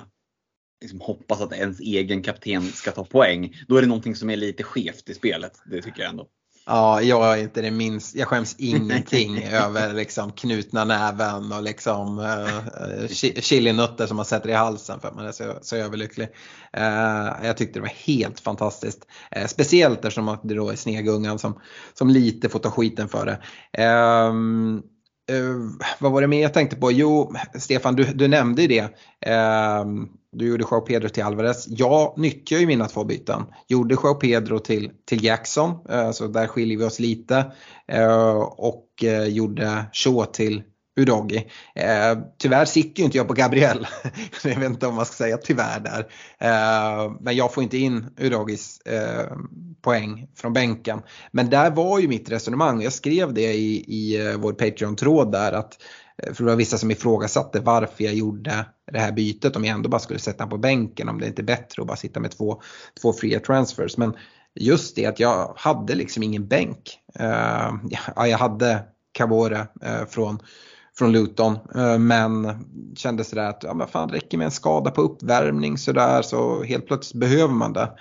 liksom 0.82 1.00
hoppas 1.00 1.40
att 1.40 1.52
ens 1.52 1.80
egen 1.80 2.22
kapten 2.22 2.62
ska 2.62 2.90
ta 2.90 3.04
poäng. 3.04 3.54
Då 3.68 3.76
är 3.76 3.82
det 3.82 3.88
någonting 3.88 4.16
som 4.16 4.30
är 4.30 4.36
lite 4.36 4.62
skevt 4.62 5.08
i 5.08 5.14
spelet. 5.14 5.52
Det 5.64 5.82
tycker 5.82 6.02
jag 6.02 6.10
ändå. 6.10 6.28
Ja, 6.66 7.02
jag 7.02 7.38
är 7.38 7.42
inte 7.42 7.62
det 7.62 7.70
minst, 7.70 8.14
jag 8.14 8.28
skäms 8.28 8.56
ingenting 8.58 9.42
över 9.52 9.92
liksom 9.94 10.32
knutna 10.32 10.84
näven 10.84 11.52
och 11.52 11.62
liksom 11.62 12.18
uh, 12.18 13.08
chilinötter 13.40 14.06
som 14.06 14.16
man 14.16 14.26
sätter 14.26 14.48
i 14.48 14.52
halsen 14.52 15.00
för 15.00 15.12
man 15.12 15.26
är 15.26 15.32
så, 15.32 15.58
så 15.62 15.76
överlycklig. 15.76 16.28
Uh, 16.76 17.46
jag 17.46 17.56
tyckte 17.56 17.78
det 17.78 17.82
var 17.82 18.06
helt 18.06 18.40
fantastiskt. 18.40 19.06
Uh, 19.36 19.46
speciellt 19.46 20.04
eftersom 20.04 20.38
det 20.42 20.54
då 20.54 20.70
är 20.70 20.76
Snegungan 20.76 21.38
som, 21.38 21.60
som 21.94 22.10
lite 22.10 22.48
får 22.48 22.58
ta 22.58 22.70
skiten 22.70 23.08
för 23.08 23.26
det. 23.26 23.38
Uh, 25.30 25.70
vad 26.00 26.12
var 26.12 26.20
det 26.20 26.26
mer 26.26 26.42
jag 26.42 26.54
tänkte 26.54 26.76
på? 26.76 26.92
Jo, 26.92 27.34
Stefan, 27.54 27.96
du, 27.96 28.04
du 28.04 28.28
nämnde 28.28 28.62
ju 28.62 28.68
det. 28.68 28.88
Ehm, 29.26 30.08
du 30.32 30.48
gjorde 30.48 30.64
Joao 30.70 30.80
Pedro 30.80 31.08
till 31.08 31.22
Alvarez. 31.22 31.66
Jag 31.68 32.18
nyttjar 32.18 32.58
ju 32.58 32.66
mina 32.66 32.88
två 32.88 33.04
byten. 33.04 33.42
Gjorde 33.68 33.94
Joao 33.94 34.14
Pedro 34.14 34.58
till, 34.58 34.90
till 35.06 35.24
Jackson, 35.24 35.70
uh, 35.92 36.10
så 36.10 36.26
där 36.26 36.46
skiljer 36.46 36.78
vi 36.78 36.84
oss 36.84 36.98
lite. 36.98 37.52
Eh, 37.88 38.36
och 38.42 38.88
gjorde 39.28 39.84
Shaw 39.92 40.24
till 40.32 40.62
Udogi. 40.96 41.50
Eh, 41.74 42.18
tyvärr 42.38 42.64
sitter 42.64 42.98
ju 42.98 43.04
inte 43.04 43.18
jag 43.18 43.28
på 43.28 43.34
Gabriel. 43.34 43.86
jag 44.44 44.60
vet 44.60 44.70
inte 44.70 44.86
om 44.86 44.94
man 44.94 45.06
ska 45.06 45.14
säga 45.14 45.36
tyvärr 45.36 45.80
där. 45.80 46.06
Eh, 46.38 47.12
men 47.20 47.36
jag 47.36 47.54
får 47.54 47.62
inte 47.62 47.78
in 47.78 48.06
Udogis 48.18 48.80
eh, 48.80 49.36
poäng 49.82 50.28
från 50.36 50.52
bänken. 50.52 51.02
Men 51.30 51.50
där 51.50 51.70
var 51.70 51.98
ju 51.98 52.08
mitt 52.08 52.30
resonemang. 52.30 52.82
Jag 52.82 52.92
skrev 52.92 53.34
det 53.34 53.54
i, 53.54 53.84
i 53.88 54.34
vår 54.36 54.52
Patreon-tråd 54.52 55.32
där 55.32 55.52
att 55.52 55.78
för 56.32 56.44
det 56.44 56.50
var 56.50 56.56
vissa 56.56 56.78
som 56.78 56.90
ifrågasatte 56.90 57.60
varför 57.60 58.04
jag 58.04 58.14
gjorde 58.14 58.66
det 58.92 58.98
här 58.98 59.12
bytet 59.12 59.56
om 59.56 59.64
jag 59.64 59.74
ändå 59.74 59.88
bara 59.88 59.98
skulle 59.98 60.18
sätta 60.18 60.46
på 60.46 60.58
bänken 60.58 61.08
om 61.08 61.20
det 61.20 61.26
inte 61.26 61.42
är 61.42 61.44
bättre 61.44 61.82
att 61.82 61.88
bara 61.88 61.96
sitta 61.96 62.20
med 62.20 62.30
två, 62.30 62.62
två 63.02 63.12
fria 63.12 63.40
transfers. 63.40 63.96
Men 63.96 64.16
just 64.54 64.96
det 64.96 65.06
att 65.06 65.20
jag 65.20 65.54
hade 65.56 65.94
liksom 65.94 66.22
ingen 66.22 66.48
bänk. 66.48 66.98
Ja, 68.16 68.26
jag 68.26 68.38
hade 68.38 68.82
Cavore 69.12 69.66
från, 70.08 70.38
från 70.98 71.12
Luton 71.12 71.58
eh, 71.74 71.98
men 71.98 72.64
kände 72.96 73.24
sådär 73.24 73.48
att 73.48 73.62
ja, 73.62 73.74
men 73.74 73.88
fan, 73.88 74.08
det 74.08 74.14
räcker 74.14 74.38
med 74.38 74.44
en 74.44 74.50
skada 74.50 74.90
på 74.90 75.02
uppvärmning 75.02 75.78
sådär 75.78 76.22
så 76.22 76.62
helt 76.62 76.86
plötsligt 76.86 77.20
behöver 77.20 77.54
man 77.54 77.72
det. 77.72 77.92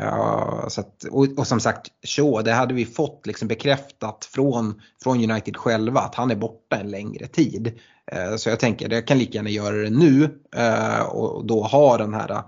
Uh, 0.00 0.68
så 0.68 0.80
att, 0.80 1.04
och, 1.04 1.26
och, 1.36 1.46
som 1.46 1.60
sagt, 1.60 1.86
Shaw, 2.06 2.42
det 2.44 2.52
hade 2.52 2.74
vi 2.74 2.86
fått 2.86 3.26
liksom 3.26 3.48
bekräftat 3.48 4.24
från, 4.24 4.80
från 5.02 5.30
United 5.30 5.56
själva 5.56 6.00
att 6.00 6.14
han 6.14 6.30
är 6.30 6.36
borta 6.36 6.76
en 6.76 6.90
längre 6.90 7.26
tid. 7.26 7.80
Uh, 8.14 8.36
så 8.36 8.48
jag 8.48 8.60
tänker, 8.60 8.92
jag 8.92 9.06
kan 9.06 9.18
lika 9.18 9.32
gärna 9.32 9.50
göra 9.50 9.76
det 9.76 9.90
nu 9.90 10.22
uh, 10.58 11.02
och 11.02 11.46
då 11.46 11.62
ha 11.62 11.96
den 11.96 12.14
här 12.14 12.42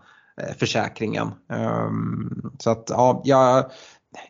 försäkringen. 0.58 1.28
Um, 1.48 2.52
så 2.58 2.70
att 2.70 2.84
ja, 2.88 3.22
jag, 3.24 3.70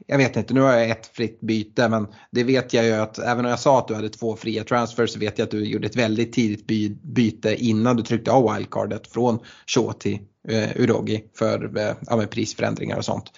jag 0.07 0.19
vet 0.19 0.37
inte, 0.37 0.55
nu 0.55 0.61
har 0.61 0.73
jag 0.73 0.91
ett 0.91 1.07
fritt 1.07 1.41
byte 1.41 1.89
men 1.89 2.07
det 2.31 2.45
vet 2.45 2.75
jag 2.75 2.85
ju 2.85 2.93
att 2.93 3.19
även 3.19 3.45
om 3.45 3.51
jag 3.51 3.61
sa 3.61 3.79
att 3.79 3.89
du 3.89 3.95
hade 3.95 4.09
två 4.09 4.37
fria 4.37 4.65
transfers 4.65 5.11
så 5.11 5.19
vet 5.19 5.39
jag 5.39 5.45
att 5.45 5.51
du 5.51 5.65
gjorde 5.65 5.87
ett 5.87 5.97
väldigt 5.97 6.33
tidigt 6.33 6.67
by, 6.67 6.89
byte 7.03 7.55
innan 7.65 7.97
du 7.97 8.03
tryckte 8.03 8.33
av 8.33 8.55
wildcardet 8.55 9.07
från 9.07 9.39
Shaw 9.67 9.93
till 9.93 10.19
eh, 10.49 10.71
Urogi 10.77 11.25
för 11.35 11.79
eh, 11.79 11.95
ja, 12.07 12.27
prisförändringar 12.31 12.97
och 12.97 13.05
sånt. 13.05 13.33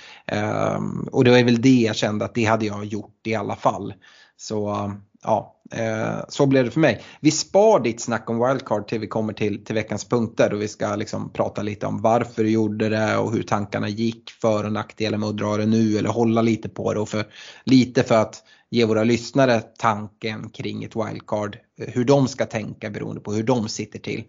Um, 0.77 1.09
och 1.13 1.25
det 1.25 1.31
var 1.31 1.43
väl 1.43 1.63
det 1.63 1.81
jag 1.81 1.97
kände 1.97 2.25
att 2.25 2.35
det 2.35 2.45
hade 2.45 2.67
jag 2.67 2.85
gjort 2.85 3.27
i 3.27 3.35
alla 3.35 3.57
fall. 3.57 3.95
Så 4.37 4.93
ja, 5.23 5.57
Eh, 5.73 6.25
så 6.29 6.47
blev 6.47 6.65
det 6.65 6.71
för 6.71 6.81
mig. 6.81 7.03
Vi 7.21 7.31
spar 7.31 7.81
ditt 7.81 8.01
snack 8.01 8.31
om 8.31 8.49
wildcard 8.49 8.89
till 8.89 9.01
vi 9.01 9.07
kommer 9.07 9.33
till, 9.33 9.65
till 9.65 9.75
veckans 9.75 10.05
punkter 10.05 10.55
och 10.55 10.63
vi 10.63 10.69
ska 10.69 10.97
liksom 10.97 11.33
prata 11.33 11.63
lite 11.63 11.87
om 11.87 12.03
varför 12.03 12.45
du 12.45 12.51
gjorde 12.51 12.89
det 12.89 13.17
och 13.17 13.33
hur 13.33 13.43
tankarna 13.43 13.89
gick, 13.89 14.31
för 14.31 14.65
och 14.65 14.73
nackdelar 14.73 15.19
med 15.19 15.29
att 15.29 15.37
dra 15.37 15.57
det 15.57 15.67
nu 15.67 15.99
eller 15.99 16.09
hålla 16.09 16.43
lite 16.43 16.69
på 16.69 16.95
det 16.95 17.01
och 17.01 17.09
för, 17.09 17.27
lite 17.65 18.03
för 18.03 18.15
att 18.15 18.43
ge 18.71 18.85
våra 18.85 19.05
lyssnare 19.05 19.61
tanken 19.79 20.49
kring 20.49 20.85
ett 20.85 20.97
wildcard, 20.97 21.59
eh, 21.81 21.89
hur 21.89 22.05
de 22.05 22.29
ska 22.29 22.47
tänka 22.47 22.91
beroende 22.91 23.21
på 23.21 23.33
hur 23.33 23.43
de 23.43 23.69
sitter 23.69 23.99
till. 23.99 24.25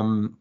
Um, 0.00 0.36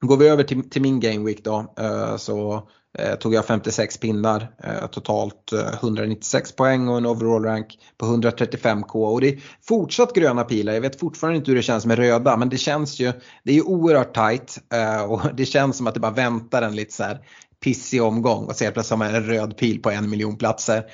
går 0.00 0.16
vi 0.16 0.28
över 0.28 0.42
till, 0.42 0.70
till 0.70 0.82
min 0.82 1.00
game 1.00 1.24
week 1.26 1.44
då 1.44 1.74
uh, 1.80 2.16
så 2.16 2.68
Eh, 2.98 3.14
tog 3.14 3.34
jag 3.34 3.46
56 3.46 3.98
pinnar, 3.98 4.48
eh, 4.64 4.86
totalt 4.86 5.52
eh, 5.52 5.74
196 5.74 6.52
poäng 6.52 6.88
och 6.88 6.98
en 6.98 7.06
overall 7.06 7.44
rank 7.44 7.78
på 7.98 8.06
135k. 8.06 8.94
Och 8.94 9.20
det 9.20 9.28
är 9.28 9.42
fortsatt 9.68 10.14
gröna 10.14 10.44
pilar, 10.44 10.72
jag 10.72 10.80
vet 10.80 11.00
fortfarande 11.00 11.38
inte 11.38 11.50
hur 11.50 11.56
det 11.56 11.62
känns 11.62 11.86
med 11.86 11.98
röda 11.98 12.36
men 12.36 12.48
det 12.48 12.58
känns 12.58 13.00
ju, 13.00 13.12
det 13.44 13.50
är 13.50 13.54
ju 13.54 13.62
oerhört 13.62 14.14
tight 14.14 14.58
eh, 14.72 15.02
och 15.02 15.20
det 15.34 15.46
känns 15.46 15.76
som 15.76 15.86
att 15.86 15.94
det 15.94 16.00
bara 16.00 16.12
väntar 16.12 16.62
en 16.62 16.76
lite 16.76 16.94
så 16.94 17.02
här 17.02 17.18
pissig 17.64 18.02
omgång 18.02 18.44
och 18.44 18.56
så 18.56 18.64
helt 18.64 18.74
plötsligt 18.74 18.98
har 18.98 19.06
man 19.06 19.14
en 19.14 19.24
röd 19.24 19.56
pil 19.56 19.82
på 19.82 19.90
en 19.90 20.10
miljon 20.10 20.36
platser. 20.36 20.84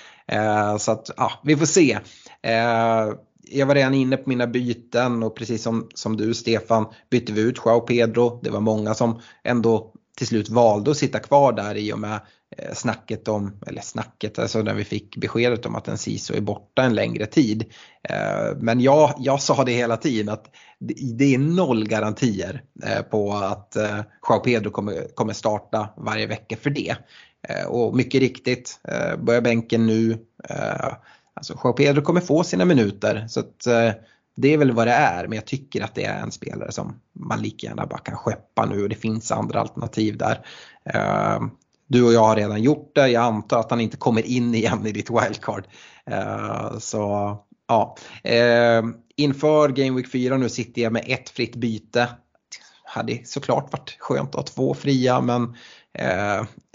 Så 0.79 0.93
att 0.93 1.11
ja, 1.17 1.33
vi 1.45 1.57
får 1.57 1.67
se. 1.67 1.99
Jag 3.51 3.67
var 3.67 3.75
redan 3.75 3.95
inne 3.95 4.17
på 4.17 4.29
mina 4.29 4.47
byten 4.47 5.23
och 5.23 5.37
precis 5.37 5.63
som, 5.63 5.89
som 5.95 6.17
du 6.17 6.35
Stefan 6.35 6.87
bytte 7.11 7.33
vi 7.33 7.41
ut 7.41 7.61
Joao 7.65 7.81
Pedro. 7.81 8.41
Det 8.43 8.51
var 8.51 8.61
många 8.61 8.95
som 8.95 9.21
ändå 9.45 9.94
till 10.17 10.27
slut 10.27 10.49
valde 10.49 10.91
att 10.91 10.97
sitta 10.97 11.19
kvar 11.19 11.53
där 11.53 11.75
i 11.75 11.93
och 11.93 11.99
med 11.99 12.21
eh, 12.57 12.75
snacket 12.75 13.29
om, 13.29 13.61
eller 13.67 13.81
snacket, 13.81 14.39
alltså 14.39 14.63
när 14.63 14.75
vi 14.75 14.85
fick 14.85 15.17
beskedet 15.17 15.67
om 15.67 15.75
att 15.75 15.89
en 15.89 15.99
SISO 15.99 16.35
är 16.35 16.41
borta 16.41 16.83
en 16.83 16.95
längre 16.95 17.27
tid. 17.27 17.65
Eh, 18.09 18.57
men 18.57 18.81
jag, 18.81 19.15
jag 19.19 19.43
sa 19.43 19.65
det 19.65 19.73
hela 19.73 19.97
tiden 19.97 20.29
att 20.29 20.47
det 21.19 21.35
är 21.35 21.39
noll 21.39 21.89
garantier 21.89 22.63
eh, 22.85 23.03
på 23.03 23.33
att 23.33 23.77
Joao 24.29 24.41
Pedro 24.41 24.71
kommer, 24.71 25.15
kommer 25.15 25.33
starta 25.33 25.89
varje 25.97 26.27
vecka 26.27 26.57
för 26.57 26.71
det. 26.71 26.97
Och 27.69 27.97
mycket 27.97 28.21
riktigt, 28.21 28.81
börjar 29.19 29.41
bänken 29.41 29.87
nu. 29.87 30.19
Alltså 31.35 31.55
Joao 31.65 31.73
Pedro 31.73 32.03
kommer 32.03 32.21
få 32.21 32.45
sina 32.45 32.65
minuter. 32.65 33.27
så 33.29 33.41
att 33.41 33.67
det 34.37 34.49
är 34.49 34.59
väl 34.59 34.73
vad 34.73 34.87
det 34.87 34.93
är, 34.93 35.27
men 35.27 35.37
jag 35.37 35.47
tycker 35.47 35.85
att 35.85 35.95
det 35.95 36.05
är 36.05 36.23
en 36.23 36.33
spelare 36.33 36.73
som 36.73 37.01
man 37.13 37.43
lika 37.43 37.67
gärna 37.67 37.87
bara 37.87 37.99
kan 37.99 38.17
skeppa 38.17 38.67
nu 38.67 38.83
och 38.83 38.89
det 38.89 38.95
finns 38.95 39.33
andra 39.33 39.61
alternativ 39.61 40.19
där. 40.19 40.47
Eh, 40.85 41.41
du 41.87 42.05
och 42.05 42.13
jag 42.13 42.25
har 42.25 42.37
redan 42.37 42.63
gjort 42.63 42.95
det, 42.95 43.09
jag 43.09 43.25
antar 43.25 43.61
att 43.61 43.71
han 43.71 43.81
inte 43.81 43.97
kommer 43.97 44.27
in 44.27 44.55
igen 44.55 44.87
i 44.87 44.93
ditt 44.93 45.11
wildcard. 45.11 45.65
Eh, 46.07 46.79
så 46.79 47.37
ja, 47.69 47.97
eh, 48.25 48.83
inför 49.17 49.69
Game 49.69 49.97
Week 49.97 50.13
4 50.13 50.37
nu 50.37 50.49
sitter 50.49 50.83
jag 50.83 50.93
med 50.93 51.05
ett 51.07 51.31
fritt 51.31 51.57
byte. 51.57 52.09
Hade 52.85 53.21
såklart 53.25 53.73
varit 53.73 53.97
skönt 53.99 54.29
att 54.29 54.35
ha 54.35 54.43
två 54.43 54.75
fria 54.75 55.21
men 55.21 55.57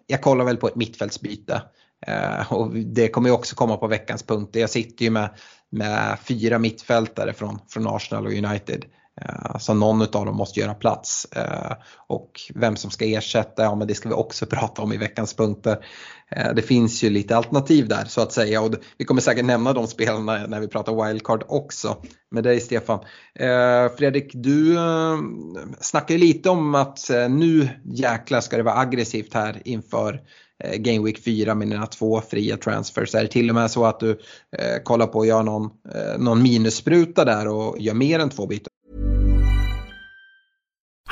jag 0.08 0.22
kollar 0.22 0.46
väl 0.46 0.58
på 0.58 0.68
ett 0.68 0.76
mittfältsbyte. 0.76 1.62
Eh, 2.08 2.54
och 2.54 2.76
det 2.76 3.08
kommer 3.08 3.30
ju 3.30 3.36
också 3.36 3.56
komma 3.56 3.78
på 3.78 3.88
veckans 3.88 4.24
punkter. 4.24 4.60
Jag 4.60 4.70
sitter 4.70 5.06
ju 5.06 5.12
med 5.12 5.30
med 5.72 6.18
fyra 6.24 6.60
mittfältare 6.60 7.34
från, 7.34 7.60
från 7.70 7.88
Arsenal 7.88 8.26
och 8.26 8.34
United. 8.34 8.86
Eh, 9.22 9.58
så 9.58 9.74
någon 9.74 10.02
av 10.02 10.26
dem 10.26 10.36
måste 10.36 10.60
göra 10.60 10.74
plats. 10.74 11.28
Eh, 11.32 11.72
och 12.08 12.32
vem 12.56 12.76
som 12.76 12.92
ska 12.92 13.06
ersätta, 13.06 13.64
ja 13.64 13.76
men 13.76 13.88
det 13.88 13.96
ska 13.96 14.10
vi 14.10 14.16
också 14.16 14.46
prata 14.50 14.82
om 14.82 14.94
i 14.94 14.98
veckans 14.98 15.34
punkter. 15.34 15.86
Eh, 16.32 16.54
det 16.54 16.62
finns 16.62 17.04
ju 17.04 17.10
lite 17.10 17.38
alternativ 17.38 17.88
där 17.88 18.06
så 18.06 18.22
att 18.22 18.32
säga 18.32 18.62
och 18.62 18.76
vi 18.98 19.06
kommer 19.06 19.22
säkert 19.22 19.46
nämna 19.46 19.74
de 19.74 19.88
spelarna 19.88 20.48
när 20.48 20.60
vi 20.60 20.68
pratar 20.68 21.08
wildcard 21.08 21.44
också. 21.48 21.98
Med 22.32 22.44
dig 22.44 22.60
Stefan. 22.60 23.00
Eh, 23.36 23.96
Fredrik, 23.98 24.32
du 24.34 24.78
eh, 24.78 25.18
snackar 25.80 26.16
ju 26.16 26.20
lite 26.20 26.50
om 26.50 26.76
att 26.76 27.10
nu 27.30 27.70
jäklar 27.86 28.42
ska 28.42 28.58
det 28.58 28.64
vara 28.64 28.78
aggressivt 28.78 29.34
här 29.34 29.62
inför 29.66 30.22
Eh, 30.64 30.78
Game 30.78 31.06
Week 31.06 31.24
4 31.24 31.56
med 31.56 31.68
dina 31.70 31.86
två 31.86 32.22
fria 32.22 32.58
transfers. 32.58 33.16
Är 33.16 33.22
det 33.22 33.28
till 33.28 33.50
och 33.50 33.56
med 33.56 33.72
så 33.72 33.86
att 33.86 34.00
du 34.00 34.12
eh, 34.12 34.84
kollar 34.84 35.08
på 35.08 35.22
att 35.22 35.28
göra 35.28 35.44
någon, 35.44 35.64
eh, 35.96 36.20
någon 36.20 36.42
minusspruta 36.42 37.26
där 37.26 37.48
och 37.48 37.80
gör 37.80 37.94
mer 37.94 38.20
än 38.20 38.30
två 38.30 38.48
byten? 38.48 38.68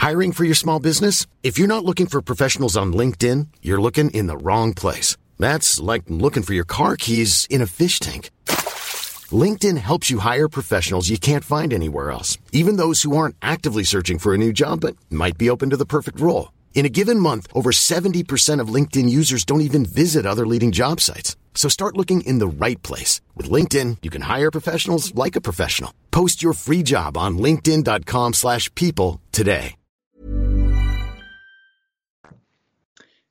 Hiring 0.09 0.33
for 0.33 0.45
your 0.45 0.55
small 0.55 0.81
business? 0.81 1.27
If 1.41 1.59
you're 1.59 1.67
not 1.67 1.83
looking 1.83 2.07
for 2.07 2.21
professionals 2.21 2.77
on 2.77 2.93
LinkedIn, 2.93 3.47
you're 3.61 3.81
looking 3.81 4.09
in 4.11 4.27
the 4.27 4.37
wrong 4.37 4.73
place. 4.73 5.17
That's 5.39 5.93
like 5.93 6.03
looking 6.07 6.43
for 6.43 6.53
your 6.53 6.65
car 6.67 6.95
keys 6.95 7.47
in 7.49 7.61
a 7.61 7.67
fish 7.67 7.99
tank. 7.99 8.29
LinkedIn 9.31 9.77
helps 9.77 10.09
you 10.09 10.19
hire 10.19 10.47
professionals 10.47 11.09
you 11.09 11.17
can't 11.17 11.43
find 11.43 11.73
anywhere 11.73 12.11
else, 12.11 12.37
even 12.53 12.77
those 12.77 13.01
who 13.01 13.17
aren't 13.17 13.35
actively 13.41 13.83
searching 13.83 14.19
for 14.19 14.33
a 14.33 14.37
new 14.37 14.53
job 14.53 14.79
but 14.81 14.95
might 15.09 15.37
be 15.37 15.49
open 15.49 15.71
to 15.71 15.77
the 15.77 15.85
perfect 15.85 16.19
role. 16.19 16.49
In 16.77 16.86
a 16.86 16.89
given 16.89 17.19
month, 17.19 17.48
over 17.53 17.72
70% 17.72 18.62
of 18.62 18.75
LinkedIn 18.75 19.10
users 19.10 19.43
don't 19.43 19.62
even 19.62 19.84
visit 19.84 20.27
other 20.27 20.46
leading 20.46 20.72
job 20.72 21.01
sites. 21.01 21.36
So 21.55 21.69
start 21.69 21.98
looking 21.98 22.22
in 22.22 22.38
the 22.38 22.65
right 22.65 22.81
place. 22.84 23.19
With 23.36 23.50
LinkedIn, 23.50 23.98
you 24.03 24.12
can 24.12 24.22
hire 24.22 24.51
professionals 24.51 25.12
like 25.15 25.36
a 25.36 25.41
professional. 25.41 25.91
Post 26.12 26.43
your 26.43 26.53
free 26.53 26.84
job 26.84 27.17
on 27.17 27.38
linkedin.com 27.39 28.34
slash 28.34 28.74
people 28.75 29.19
today. 29.31 29.74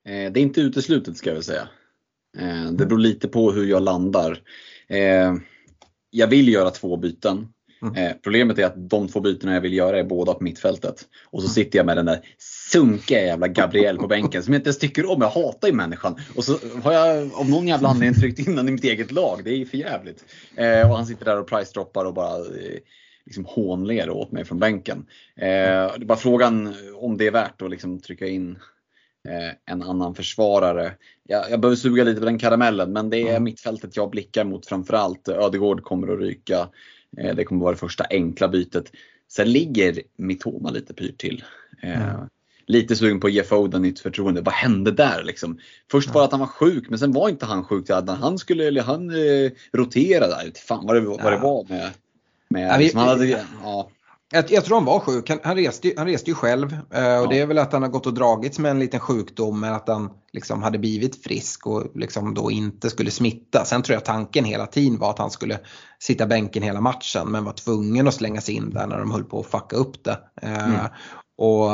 Eh, 0.06 0.32
det 0.32 0.40
är 0.40 0.42
inte 0.42 0.60
uteslutet 0.60 1.16
ska 1.16 1.34
jag 1.34 1.44
säga. 1.44 1.68
Eh, 2.38 2.72
det 2.72 2.86
beror 2.86 2.98
lite 2.98 3.28
på 3.28 3.52
hur 3.52 3.64
jag 3.64 3.82
landar. 3.82 4.42
Eh, 4.88 5.34
jag 6.10 6.26
vill 6.26 6.48
göra 6.48 6.70
två 6.70 6.96
byten. 6.96 7.48
Mm. 7.82 8.14
Problemet 8.22 8.58
är 8.58 8.64
att 8.64 8.90
de 8.90 9.08
två 9.08 9.20
bytena 9.20 9.54
jag 9.54 9.60
vill 9.60 9.74
göra 9.74 9.98
är 9.98 10.04
båda 10.04 10.34
på 10.34 10.44
mittfältet. 10.44 11.04
Och 11.24 11.42
så 11.42 11.48
sitter 11.48 11.78
jag 11.78 11.86
med 11.86 11.96
den 11.96 12.06
där 12.06 12.20
sunkiga 12.72 13.22
jävla 13.22 13.48
Gabriel 13.48 13.98
på 13.98 14.06
bänken 14.06 14.42
som 14.42 14.52
jag 14.52 14.60
inte 14.60 14.68
ens 14.68 14.78
tycker 14.78 15.10
om. 15.10 15.22
Jag 15.22 15.28
hatar 15.28 15.68
ju 15.68 15.74
människan. 15.74 16.20
Och 16.36 16.44
så 16.44 16.58
har 16.82 16.92
jag 16.92 17.32
av 17.34 17.50
någon 17.50 17.68
jävla 17.68 17.88
anledning 17.88 18.20
tryckt 18.20 18.38
in 18.38 18.46
honom 18.46 18.68
i 18.68 18.72
mitt 18.72 18.84
eget 18.84 19.12
lag. 19.12 19.40
Det 19.44 19.50
är 19.50 19.64
för 19.64 19.76
jävligt. 19.76 20.24
Eh, 20.56 20.90
och 20.90 20.96
han 20.96 21.06
sitter 21.06 21.24
där 21.24 21.40
och 21.40 21.48
price-droppar 21.48 22.04
och 22.04 22.14
bara 22.14 22.38
eh, 22.38 22.78
liksom 23.26 23.44
hånler 23.44 24.10
åt 24.10 24.32
mig 24.32 24.44
från 24.44 24.58
bänken. 24.58 25.06
Eh, 25.36 25.46
det 25.46 26.02
är 26.02 26.04
bara 26.04 26.18
frågan 26.18 26.74
om 26.94 27.16
det 27.16 27.26
är 27.26 27.30
värt 27.30 27.62
att 27.62 27.70
liksom 27.70 28.00
trycka 28.00 28.26
in 28.26 28.58
eh, 29.28 29.74
en 29.74 29.82
annan 29.82 30.14
försvarare. 30.14 30.92
Jag, 31.28 31.50
jag 31.50 31.60
behöver 31.60 31.76
suga 31.76 32.04
lite 32.04 32.20
på 32.20 32.26
den 32.26 32.38
karamellen 32.38 32.92
men 32.92 33.10
det 33.10 33.18
är 33.18 33.30
mm. 33.30 33.44
mittfältet 33.44 33.96
jag 33.96 34.10
blickar 34.10 34.44
mot 34.44 34.66
framförallt. 34.66 35.28
Ödegård 35.28 35.82
kommer 35.82 36.12
att 36.12 36.20
ryka. 36.20 36.68
Eh, 37.18 37.34
det 37.34 37.44
kommer 37.44 37.60
vara 37.60 37.72
det 37.72 37.78
första 37.78 38.04
enkla 38.10 38.48
bytet. 38.48 38.92
Sen 39.28 39.52
ligger 39.52 40.02
Mitoma 40.16 40.70
lite 40.70 40.94
pyrt 40.94 41.18
till. 41.18 41.44
Eh, 41.82 42.10
mm 42.14 42.28
lite 42.66 42.96
sugen 42.96 43.20
på 43.20 43.26
att 43.26 43.32
ge 43.32 43.42
Foden 43.42 43.82
nytt 43.82 44.00
förtroende. 44.00 44.40
Vad 44.40 44.54
hände 44.54 44.90
där 44.90 45.22
liksom? 45.24 45.58
Först 45.90 46.14
var 46.14 46.20
det 46.20 46.24
att 46.24 46.30
han 46.30 46.40
var 46.40 46.46
sjuk, 46.46 46.88
men 46.88 46.98
sen 46.98 47.12
var 47.12 47.28
inte 47.28 47.46
han 47.46 47.64
sjuk. 47.64 47.90
Han 48.06 48.38
skulle, 48.38 48.66
eller 48.66 48.82
han 48.82 49.10
eh, 49.10 49.50
roterade. 49.72 50.52
Fan 50.54 50.86
vad 50.86 50.96
det, 50.96 51.00
vad 51.00 51.32
det 51.32 51.38
var 51.38 51.66
med... 51.68 51.90
med 52.48 52.68
ja, 52.68 52.76
liksom, 52.76 53.00
hade, 53.00 53.26
ja. 53.62 53.90
Jag, 54.32 54.50
jag, 54.50 54.64
tror 54.64 54.76
han 54.76 54.84
var 54.84 55.00
sjuk. 55.00 55.28
Han, 55.28 55.38
han, 55.42 55.56
reste, 55.56 55.92
han 55.96 56.06
reste 56.06 56.30
ju 56.30 56.34
själv 56.34 56.72
eh, 56.72 56.78
och 57.18 57.24
ja. 57.24 57.26
det 57.30 57.40
är 57.40 57.46
väl 57.46 57.58
att 57.58 57.72
han 57.72 57.82
har 57.82 57.88
gått 57.88 58.06
och 58.06 58.14
dragits 58.14 58.58
med 58.58 58.70
en 58.70 58.78
liten 58.78 59.00
sjukdom 59.00 59.60
men 59.60 59.74
att 59.74 59.88
han 59.88 60.10
liksom 60.32 60.62
hade 60.62 60.78
blivit 60.78 61.24
frisk 61.24 61.66
och 61.66 61.84
liksom 61.94 62.34
då 62.34 62.50
inte 62.50 62.90
skulle 62.90 63.10
smitta. 63.10 63.64
Sen 63.64 63.82
tror 63.82 63.94
jag 63.94 64.04
tanken 64.04 64.44
hela 64.44 64.66
tiden 64.66 64.98
var 64.98 65.10
att 65.10 65.18
han 65.18 65.30
skulle 65.30 65.58
sitta 65.98 66.26
bänken 66.26 66.62
hela 66.62 66.80
matchen 66.80 67.28
men 67.28 67.44
var 67.44 67.52
tvungen 67.52 68.08
att 68.08 68.14
slänga 68.14 68.40
sig 68.40 68.54
in 68.54 68.70
där 68.70 68.86
när 68.86 68.98
de 68.98 69.10
höll 69.10 69.24
på 69.24 69.40
att 69.40 69.46
fucka 69.46 69.76
upp 69.76 70.04
det. 70.04 70.18
Eh, 70.42 70.64
mm. 70.64 70.80
Och 71.38 71.70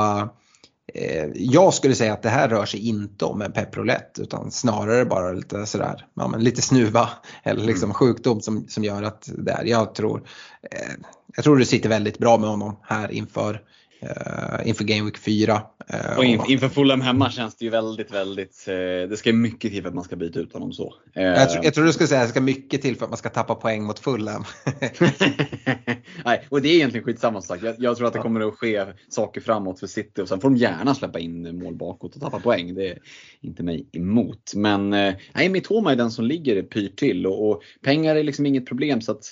jag 1.35 1.75
skulle 1.75 1.95
säga 1.95 2.13
att 2.13 2.23
det 2.23 2.29
här 2.29 2.49
rör 2.49 2.67
sig 2.67 2.89
inte 2.89 3.25
om 3.25 3.43
en 3.43 3.53
pepprolett 3.53 4.19
utan 4.19 4.51
snarare 4.51 5.05
bara 5.05 5.33
lite 5.33 5.67
sådär, 5.67 6.07
ja, 6.15 6.29
men 6.29 6.45
lite 6.45 6.63
snuva 6.63 7.09
eller 7.43 7.65
liksom 7.65 7.85
mm. 7.87 7.95
sjukdom 7.95 8.41
som, 8.41 8.69
som 8.69 8.85
gör 8.85 9.03
att 9.03 9.31
det 9.39 9.53
är, 9.53 9.65
jag 9.65 9.95
tror, 9.95 10.23
eh, 10.71 10.93
jag 11.37 11.45
tror 11.45 11.57
det 11.57 11.67
sitter 11.67 11.89
väldigt 11.89 12.19
bra 12.19 12.39
med 12.39 12.51
honom 12.51 12.77
här 12.83 13.13
inför 13.13 13.63
Uh, 14.03 14.69
inför 14.69 14.85
Game 14.85 15.05
Week 15.05 15.19
4. 15.19 15.63
Uh, 15.95 16.19
och 16.19 16.25
inför, 16.25 16.51
inför 16.51 16.69
Fulham 16.69 17.01
hemma 17.01 17.31
känns 17.31 17.57
det 17.57 17.65
ju 17.65 17.71
väldigt, 17.71 18.13
väldigt, 18.13 18.67
uh, 18.69 18.75
det 19.09 19.17
ska 19.17 19.33
mycket 19.33 19.73
till 19.73 19.83
för 19.83 19.89
att 19.89 19.95
man 19.95 20.05
ska 20.05 20.17
byta 20.17 20.41
ut 20.41 20.53
honom 20.53 20.73
så. 20.73 20.95
Jag, 21.13 21.51
tro, 21.51 21.63
jag 21.65 21.75
tror 21.75 21.85
du 21.85 21.93
skulle 21.93 22.07
säga 22.07 22.21
att 22.21 22.27
det 22.27 22.31
ska 22.31 22.41
mycket 22.41 22.83
till 22.83 22.97
för 22.97 23.05
att 23.05 23.11
man 23.11 23.19
ska 23.19 23.29
tappa 23.29 23.55
poäng 23.55 23.85
mot 23.85 23.99
Fulham. 23.99 24.45
Nej, 26.25 26.47
och 26.49 26.63
det 26.63 26.69
är 26.69 26.75
egentligen 26.75 27.05
skitsamma 27.05 27.43
sagt. 27.43 27.63
Jag, 27.63 27.75
jag 27.79 27.97
tror 27.97 28.07
att 28.07 28.13
det 28.13 28.19
kommer 28.19 28.49
att 28.49 28.55
ske 28.55 28.85
saker 29.09 29.41
framåt 29.41 29.81
för 29.81 29.87
City 29.87 30.23
och 30.23 30.29
sen 30.29 30.41
får 30.41 30.51
de 30.51 30.57
gärna 30.57 30.95
släppa 30.95 31.19
in 31.19 31.59
mål 31.59 31.75
bakåt 31.75 32.15
och 32.15 32.23
tappa 32.23 32.41
poäng. 32.41 32.75
Det 32.75 32.89
är 32.89 32.99
inte 33.41 33.63
mig 33.63 33.89
emot. 33.93 34.53
Men 34.55 34.91
nej, 34.91 35.49
Mitoma 35.49 35.93
är 35.93 35.97
den 35.97 36.11
som 36.11 36.25
ligger 36.25 36.63
pyrt 36.63 36.97
till 36.97 37.27
och, 37.27 37.51
och 37.51 37.63
pengar 37.83 38.17
är 38.17 38.23
liksom 38.23 38.47
inget 38.47 38.67
problem 38.67 39.01
så 39.01 39.13
att 39.13 39.25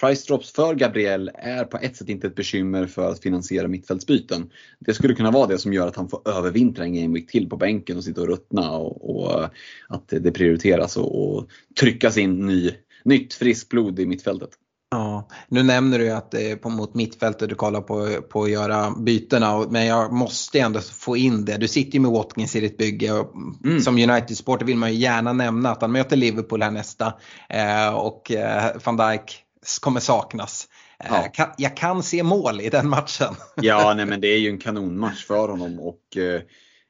Price 0.00 0.26
drops 0.26 0.52
för 0.52 0.74
Gabriel 0.74 1.30
är 1.34 1.64
på 1.64 1.76
ett 1.76 1.96
sätt 1.96 2.08
inte 2.08 2.26
ett 2.26 2.34
bekymmer 2.34 2.86
för 2.86 3.10
att 3.10 3.22
finansiera 3.22 3.68
mittfältsbyten. 3.68 4.50
Det 4.78 4.94
skulle 4.94 5.14
kunna 5.14 5.30
vara 5.30 5.46
det 5.46 5.58
som 5.58 5.72
gör 5.72 5.88
att 5.88 5.96
han 5.96 6.08
får 6.08 6.28
övervintra 6.28 6.84
en 6.84 6.94
gameweek 6.94 7.30
till 7.30 7.48
på 7.48 7.56
bänken 7.56 7.96
och 7.96 8.04
sitta 8.04 8.20
och 8.20 8.28
ruttna 8.28 8.70
och, 8.70 9.10
och 9.10 9.44
att 9.88 10.08
det 10.08 10.32
prioriteras 10.32 10.96
och, 10.96 11.36
och 11.36 11.48
tryckas 11.80 12.18
in 12.18 12.46
ny, 12.46 12.70
nytt 13.04 13.34
friskt 13.34 13.68
blod 13.68 14.00
i 14.00 14.06
mittfältet. 14.06 14.50
Ja, 14.90 15.28
nu 15.48 15.62
nämner 15.62 15.98
du 15.98 16.10
att 16.10 16.30
det 16.30 16.50
är 16.50 16.56
på, 16.56 16.68
mot 16.68 16.94
mittfältet 16.94 17.48
du 17.48 17.54
kollar 17.54 17.80
på, 17.80 18.22
på 18.22 18.42
att 18.42 18.50
göra 18.50 18.90
bytena 18.90 19.66
men 19.70 19.86
jag 19.86 20.12
måste 20.12 20.58
ändå 20.58 20.80
få 20.80 21.16
in 21.16 21.44
det. 21.44 21.56
Du 21.56 21.68
sitter 21.68 21.92
ju 21.92 22.00
med 22.00 22.10
Watkins 22.10 22.56
i 22.56 22.60
ditt 22.60 22.78
bygge 22.78 23.12
och 23.12 23.34
mm. 23.64 23.80
som 23.80 23.98
United-supporter 23.98 24.66
vill 24.66 24.76
man 24.76 24.92
ju 24.92 24.98
gärna 24.98 25.32
nämna 25.32 25.70
att 25.70 25.82
han 25.82 25.92
möter 25.92 26.16
Liverpool 26.16 26.62
här 26.62 26.70
nästa 26.70 27.14
eh, 27.48 27.94
och 27.94 28.30
eh, 28.32 28.76
van 28.84 28.96
Dijk 28.96 29.45
kommer 29.80 30.00
saknas. 30.00 30.68
Eh, 31.04 31.26
ja. 31.36 31.54
Jag 31.58 31.76
kan 31.76 32.02
se 32.02 32.22
mål 32.22 32.60
i 32.60 32.70
den 32.70 32.88
matchen. 32.88 33.34
Ja, 33.62 33.94
nej, 33.96 34.06
men 34.06 34.20
det 34.20 34.28
är 34.28 34.38
ju 34.38 34.48
en 34.48 34.58
kanonmatch 34.58 35.24
för 35.24 35.48
honom 35.48 35.80
och 35.80 36.16
eh, 36.16 36.40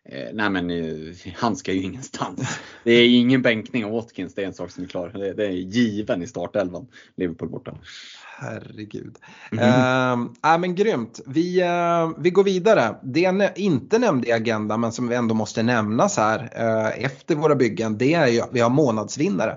eh 0.09 0.29
nej, 0.33 0.51
men, 0.51 0.71
han 1.37 1.57
ska 1.57 1.73
ju 1.73 1.83
ingenstans. 1.83 2.59
Det 2.85 2.93
är 2.93 3.09
ingen 3.09 3.43
bänkning 3.43 3.85
av 3.85 3.91
Watkins, 3.91 4.35
det 4.35 4.43
är 4.43 4.47
en 4.47 4.55
sak 4.55 4.71
som 4.71 4.85
är 4.85 4.89
klar. 4.89 5.09
Det, 5.09 5.33
det 5.33 5.47
är 5.47 5.51
given 5.51 6.23
i 6.23 6.27
startelvan, 6.27 6.87
Liverpool 7.17 7.49
borta. 7.49 7.75
Herregud. 8.39 9.17
Mm 9.53 9.65
uh, 9.65 10.53
äh, 10.53 10.59
men 10.59 10.75
grymt. 10.75 11.21
Vi, 11.27 11.63
uh, 11.63 12.19
vi 12.19 12.31
går 12.31 12.45
vidare. 12.45 12.97
Det 13.03 13.21
jag 13.21 13.59
inte 13.59 13.99
nämnde 13.99 14.29
i 14.29 14.33
agendan 14.33 14.81
men 14.81 14.93
som 14.93 15.09
vi 15.09 15.15
ändå 15.15 15.35
måste 15.35 15.63
nämnas 15.63 16.17
här 16.17 16.41
uh, 16.41 17.05
efter 17.05 17.35
våra 17.35 17.55
byggen 17.55 17.99
det 17.99 18.15
är 18.15 18.27
ju 18.27 18.41
att 18.41 18.51
vi 18.53 18.61
har 18.61 18.71
månadsvinnare 18.71 19.57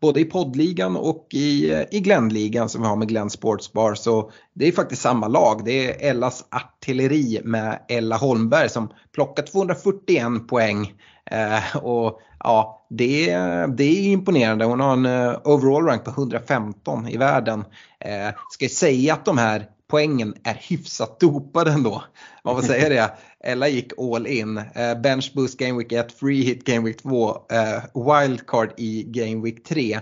både 0.00 0.20
i 0.20 0.24
poddligan 0.24 0.96
och 0.96 1.26
i, 1.30 1.70
eh, 1.72 1.82
i 1.90 2.00
Glennligan 2.00 2.68
som 2.68 2.82
vi 2.82 2.88
har 2.88 2.96
med 2.96 3.08
Glenn 3.08 3.30
Sportsbar. 3.30 3.94
Så 3.94 4.30
det 4.54 4.68
är 4.68 4.72
faktiskt 4.72 5.02
samma 5.02 5.28
lag. 5.28 5.62
Det 5.64 5.86
är 5.86 6.10
Ellas 6.10 6.44
artilleri 6.50 7.40
med 7.44 7.78
Ella 7.88 8.16
Holmberg 8.16 8.68
som 8.68 8.88
plockar 9.14 9.42
241 9.42 10.48
poäng. 10.48 10.92
Eh, 11.30 11.76
och 11.76 12.20
ja, 12.44 12.86
det, 12.90 13.36
det 13.76 13.84
är 13.84 14.12
imponerande. 14.12 14.64
Hon 14.64 14.80
har 14.80 14.92
en 14.92 15.06
eh, 15.06 15.38
overall 15.44 15.84
rank 15.84 16.04
på 16.04 16.10
115 16.10 17.08
i 17.08 17.16
världen. 17.16 17.64
Eh, 18.00 18.34
ska 18.50 18.68
säga 18.68 19.14
att 19.14 19.24
de 19.24 19.38
här 19.38 19.66
poängen 19.88 20.34
är 20.44 20.54
hyfsat 20.54 21.20
dopade 21.20 21.70
ändå. 21.70 22.04
Man 22.44 22.56
får 22.56 22.62
säga 22.62 22.88
det. 22.88 23.12
Ella 23.44 23.68
gick 23.68 23.92
all 23.98 24.26
in. 24.26 24.58
Eh, 24.58 25.00
bench 25.00 25.32
boost 25.34 25.58
Game 25.58 25.78
Week 25.78 25.92
1, 25.92 26.12
free 26.12 26.42
hit 26.42 26.64
Game 26.64 26.86
Week 26.86 27.02
2, 27.02 27.30
eh, 27.30 27.82
wildcard 27.94 28.72
i 28.76 29.02
Game 29.02 29.42
Week 29.42 29.64
3. 29.64 30.00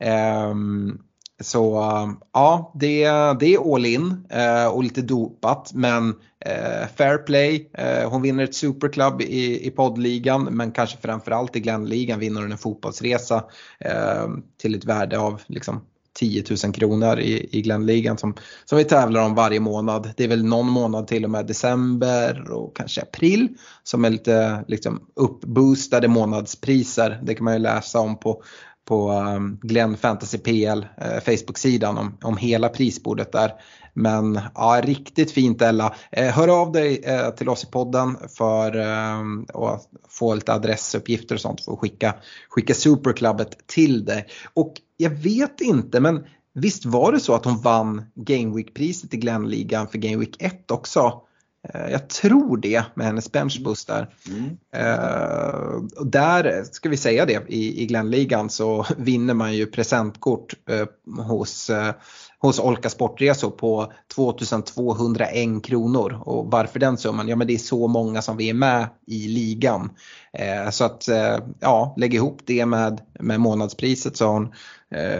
Eh, 0.00 0.54
så 1.40 1.74
ja, 2.32 2.72
det, 2.74 3.04
det 3.40 3.54
är 3.54 3.74
all 3.74 3.86
in 3.86 4.26
eh, 4.30 4.66
och 4.66 4.84
lite 4.84 5.02
dopat 5.02 5.70
men 5.74 6.14
eh, 6.40 6.88
fair 6.96 7.18
play. 7.18 7.70
Eh, 7.72 8.10
hon 8.10 8.22
vinner 8.22 8.44
ett 8.44 8.54
superclub 8.54 9.20
i, 9.20 9.66
i 9.66 9.70
poddligan 9.70 10.44
men 10.44 10.72
kanske 10.72 10.98
framförallt 10.98 11.56
i 11.56 11.60
Glennligan 11.60 12.18
vinner 12.18 12.40
hon 12.40 12.52
en 12.52 12.58
fotbollsresa 12.58 13.44
till 14.60 14.74
ett 14.74 14.84
värde 14.84 15.18
av 15.18 15.42
liksom 15.46 15.80
10 16.18 16.44
000 16.64 16.72
kronor 16.74 17.18
i, 17.18 17.48
i 17.58 17.62
Glenligan 17.62 18.18
som, 18.18 18.34
som 18.64 18.78
vi 18.78 18.84
tävlar 18.84 19.24
om 19.24 19.34
varje 19.34 19.60
månad. 19.60 20.12
Det 20.16 20.24
är 20.24 20.28
väl 20.28 20.44
någon 20.44 20.66
månad 20.66 21.06
till 21.06 21.24
och 21.24 21.30
med 21.30 21.46
december 21.46 22.50
och 22.50 22.76
kanske 22.76 23.02
april 23.02 23.48
som 23.82 24.04
är 24.04 24.10
lite 24.10 24.64
liksom, 24.68 25.00
uppboostade 25.16 26.08
månadspriser. 26.08 27.20
Det 27.22 27.34
kan 27.34 27.44
man 27.44 27.54
ju 27.54 27.60
läsa 27.60 28.00
om 28.00 28.18
på, 28.20 28.42
på 28.90 29.12
um, 29.12 29.58
Glenn 29.62 29.96
Fantasy 29.96 30.38
PL 30.38 30.86
eh, 30.96 31.20
Facebook-sidan 31.24 31.98
om, 31.98 32.16
om 32.22 32.36
hela 32.36 32.68
prisbordet 32.68 33.32
där. 33.32 33.52
Men 33.94 34.40
ja, 34.54 34.80
riktigt 34.84 35.32
fint 35.32 35.62
Ella. 35.62 35.94
Eh, 36.12 36.26
hör 36.26 36.60
av 36.62 36.72
dig 36.72 37.02
eh, 37.04 37.30
till 37.30 37.48
oss 37.48 37.64
i 37.64 37.66
podden 37.66 38.16
för 38.36 38.76
ehm, 38.76 39.46
att 39.54 39.88
få 40.08 40.34
lite 40.34 40.52
adressuppgifter 40.52 41.34
och 41.34 41.40
sånt 41.40 41.64
för 41.64 41.72
att 41.72 41.78
skicka, 41.78 42.14
skicka 42.48 42.74
Superclubbet 42.74 43.66
till 43.66 44.04
dig. 44.04 44.26
Och 44.54 44.72
jag 44.96 45.10
vet 45.10 45.60
inte 45.60 46.00
men 46.00 46.24
visst 46.54 46.84
var 46.84 47.12
det 47.12 47.20
så 47.20 47.34
att 47.34 47.44
hon 47.44 47.60
vann 47.60 48.02
Game 48.14 48.56
Week-priset 48.56 49.14
i 49.14 49.16
Glenn-ligan 49.16 49.88
för 49.88 49.98
Game 49.98 50.16
Week 50.16 50.42
1 50.42 50.70
också? 50.70 51.22
Eh, 51.68 51.90
jag 51.90 52.08
tror 52.08 52.56
det 52.56 52.84
med 52.94 53.06
hennes 53.06 53.32
benchboost 53.32 53.86
där. 53.88 54.14
Mm. 54.28 54.44
Uh, 54.76 55.82
där 56.04 56.64
ska 56.72 56.88
vi 56.88 56.96
säga 56.96 57.26
det 57.26 57.42
i, 57.48 57.82
i 57.82 57.86
Glenligan 57.86 58.50
så 58.50 58.86
vinner 58.96 59.34
man 59.34 59.54
ju 59.54 59.66
presentkort 59.66 60.54
uh, 60.70 61.24
hos, 61.24 61.70
uh, 61.70 61.90
hos 62.38 62.58
Olka 62.58 62.90
Sportresor 62.90 63.50
på 63.50 63.92
2201 64.14 65.64
kronor. 65.64 66.22
Och 66.24 66.50
varför 66.50 66.78
den 66.78 66.96
summan? 66.96 67.28
Ja 67.28 67.36
men 67.36 67.46
det 67.46 67.54
är 67.54 67.58
så 67.58 67.88
många 67.88 68.22
som 68.22 68.36
vi 68.36 68.50
är 68.50 68.54
med 68.54 68.88
i 69.06 69.28
ligan. 69.28 69.90
så 70.70 70.84
att 70.84 71.08
ja, 71.60 71.94
lägg 71.96 72.14
ihop 72.14 72.40
det 72.44 72.66
med, 72.66 73.00
med 73.20 73.40
månadspriset 73.40 74.16
så 74.16 74.26
har 74.26 74.32
hon 74.32 74.52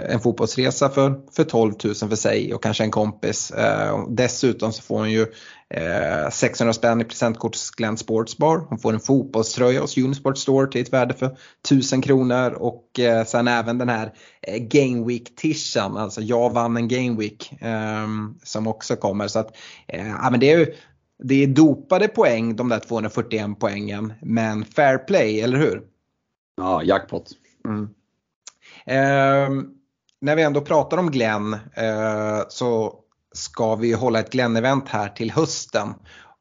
en 0.08 0.20
fotbollsresa 0.20 0.88
för, 0.88 1.20
för 1.32 1.44
12 1.44 1.74
000 1.84 1.94
för 1.94 2.16
sig 2.16 2.54
och 2.54 2.62
kanske 2.62 2.84
en 2.84 2.90
kompis. 2.90 3.52
dessutom 4.08 4.72
så 4.72 4.82
får 4.82 4.98
hon 4.98 5.10
ju 5.10 5.26
600 6.30 6.70
eh, 6.70 6.72
spänn 6.72 7.00
i 7.00 7.04
presentkort 7.04 7.54
hos 7.54 7.70
Glenn 7.70 7.96
Sportsbar. 7.96 8.66
Hon 8.68 8.78
får 8.78 8.92
en 8.92 9.00
fotbollströja 9.00 9.80
hos 9.80 9.98
Unisport 9.98 10.38
Store 10.38 10.66
till 10.66 10.82
ett 10.82 10.92
värde 10.92 11.14
för 11.14 11.36
1000 11.66 12.02
kronor 12.02 12.50
och 12.52 12.98
eh, 13.00 13.24
sen 13.24 13.48
även 13.48 13.78
den 13.78 13.88
här 13.88 14.12
eh, 14.42 14.58
Game 14.58 15.06
Week-tishan, 15.06 15.96
alltså 15.96 16.20
jag 16.20 16.50
vann 16.52 16.76
en 16.76 16.88
Game 16.88 17.16
Week 17.18 17.52
ehm, 17.60 18.34
som 18.42 18.66
också 18.66 18.96
kommer. 18.96 19.28
Så 19.28 19.38
att, 19.38 19.56
ja, 19.86 20.30
men 20.30 20.40
det 20.40 20.52
är 20.52 20.58
ju 20.58 20.74
det 21.22 21.42
är 21.42 21.46
dopade 21.46 22.08
poäng 22.08 22.56
de 22.56 22.68
där 22.68 22.78
241 22.78 23.50
poängen 23.60 24.12
men 24.20 24.64
fair 24.64 24.98
play, 24.98 25.40
eller 25.40 25.58
hur? 25.58 25.82
Ja, 26.56 26.82
jackpot. 26.82 27.30
Mm. 27.64 27.88
Eh, 28.86 29.64
när 30.20 30.36
vi 30.36 30.42
ändå 30.42 30.60
pratar 30.60 30.96
om 30.96 31.10
Glenn 31.10 31.52
eh, 31.74 32.40
så 32.48 33.00
ska 33.32 33.74
vi 33.74 33.92
hålla 33.92 34.20
ett 34.20 34.32
Glenn-event 34.32 34.88
här 34.88 35.08
till 35.08 35.30
hösten. 35.30 35.94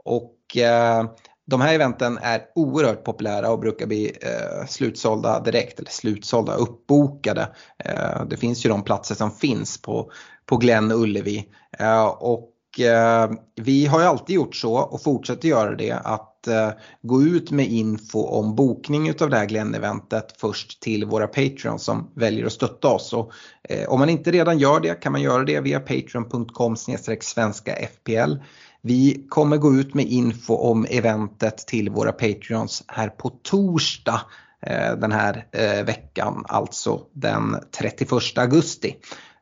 Och 0.04 0.58
eh, 0.58 1.04
de 1.50 1.62
här 1.62 1.74
eventen 1.74 2.18
är 2.22 2.42
oerhört 2.56 3.04
populära 3.04 3.52
och 3.52 3.60
brukar 3.60 3.86
bli 3.86 4.18
eh, 4.22 4.66
slutsålda 4.68 5.40
direkt, 5.40 5.80
eller 5.80 5.90
slutsålda, 5.90 6.54
uppbokade. 6.54 7.50
Eh, 7.86 8.26
det 8.30 8.38
finns 8.38 8.66
ju 8.66 8.70
de 8.70 8.84
platser 8.84 9.16
som 9.16 9.32
finns 9.32 9.82
på, 9.82 10.12
på 10.46 10.58
Glenn 10.58 10.92
Ullevi. 10.92 11.46
Eh, 11.80 12.06
och 12.06 12.80
eh, 12.80 13.32
vi 13.56 13.86
har 13.86 14.00
ju 14.00 14.06
alltid 14.06 14.36
gjort 14.36 14.56
så 14.56 14.76
och 14.76 15.02
fortsätter 15.02 15.48
göra 15.48 15.76
det 15.76 15.92
att 15.92 16.29
Eh, 16.48 16.72
gå 17.02 17.24
ut 17.24 17.52
med 17.52 17.66
info 17.66 18.20
om 18.20 18.56
bokning 18.56 19.10
utav 19.10 19.30
det 19.30 19.38
här 19.38 19.46
Glenn-eventet 19.46 20.36
först 20.38 20.82
till 20.82 21.06
våra 21.06 21.28
Patreons 21.28 21.84
som 21.84 22.12
väljer 22.16 22.46
att 22.46 22.52
stötta 22.52 22.88
oss. 22.88 23.14
Och, 23.14 23.32
eh, 23.64 23.90
om 23.90 24.00
man 24.00 24.10
inte 24.10 24.32
redan 24.32 24.60
gör 24.60 24.80
det 24.80 25.02
kan 25.02 25.12
man 25.12 25.22
göra 25.22 25.44
det 25.44 25.60
via 25.60 25.80
patreon.com 25.80 26.76
svenska 27.22 27.76
FPL. 27.76 28.34
Vi 28.82 29.26
kommer 29.30 29.58
gå 29.58 29.76
ut 29.76 29.94
med 29.94 30.06
info 30.06 30.54
om 30.56 30.86
eventet 30.90 31.58
till 31.58 31.90
våra 31.90 32.12
Patreons 32.12 32.84
här 32.88 33.10
på 33.10 33.30
torsdag 33.30 34.22
eh, 34.62 34.96
den 34.96 35.12
här 35.12 35.46
veckan, 35.84 36.46
alltså 36.48 37.02
den 37.14 37.56
31 37.80 38.38
augusti. 38.38 38.96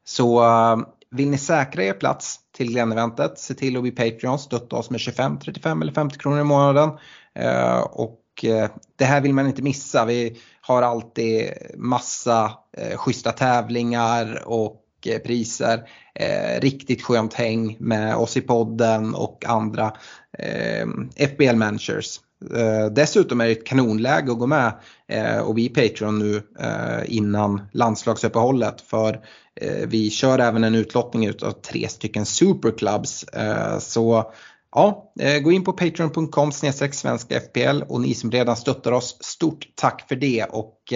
Så 0.05 0.43
vill 1.11 1.29
ni 1.29 1.37
säkra 1.37 1.83
er 1.83 1.93
plats 1.93 2.39
till 2.57 2.71
Glenn-eventet, 2.71 3.39
se 3.39 3.53
till 3.53 3.75
att 3.75 3.81
bli 3.81 3.91
Patreon, 3.91 4.39
stötta 4.39 4.75
oss 4.75 4.89
med 4.89 4.99
25, 4.99 5.39
35 5.39 5.81
eller 5.81 5.93
50 5.93 6.17
kronor 6.17 6.39
i 6.39 6.43
månaden. 6.43 6.89
Eh, 7.35 7.79
och 7.79 8.21
eh, 8.43 8.69
det 8.95 9.05
här 9.05 9.21
vill 9.21 9.33
man 9.33 9.47
inte 9.47 9.61
missa. 9.61 10.05
Vi 10.05 10.37
har 10.61 10.81
alltid 10.81 11.49
massa 11.75 12.51
eh, 12.77 12.97
schyssta 12.97 13.31
tävlingar 13.31 14.43
och 14.45 14.83
eh, 15.05 15.19
priser. 15.19 15.89
Eh, 16.15 16.61
riktigt 16.61 17.03
skönt 17.03 17.33
häng 17.33 17.77
med 17.79 18.15
oss 18.15 18.37
i 18.37 18.41
podden 18.41 19.15
och 19.15 19.45
andra 19.47 19.93
eh, 20.37 20.87
FBL 21.27 21.55
managers. 21.55 22.19
Eh, 22.55 22.85
dessutom 22.91 23.41
är 23.41 23.45
det 23.45 23.51
ett 23.51 23.65
kanonläge 23.65 24.31
att 24.31 24.39
gå 24.39 24.47
med 24.47 24.73
eh, 25.07 25.39
och 25.39 25.53
bli 25.53 25.69
Patreon 25.69 26.19
nu 26.19 26.35
eh, 26.59 27.15
innan 27.15 27.61
landslagsuppehållet 27.71 28.81
för 28.81 29.21
Eh, 29.61 29.87
vi 29.87 30.09
kör 30.09 30.39
även 30.39 30.63
en 30.63 30.75
utlottning 30.75 31.29
av 31.29 31.51
tre 31.51 31.89
stycken 31.89 32.25
superclubs. 32.25 33.23
Eh, 33.23 33.79
så 33.79 34.31
ja, 34.71 35.13
eh, 35.19 35.39
gå 35.39 35.51
in 35.51 35.63
på 35.63 35.73
patreon.com 35.73 36.51
svenska 36.51 37.39
FPL 37.39 37.81
och 37.87 38.01
ni 38.01 38.13
som 38.13 38.31
redan 38.31 38.55
stöttar 38.55 38.91
oss, 38.91 39.17
stort 39.21 39.67
tack 39.75 40.05
för 40.07 40.15
det. 40.15 40.43
Och 40.43 40.93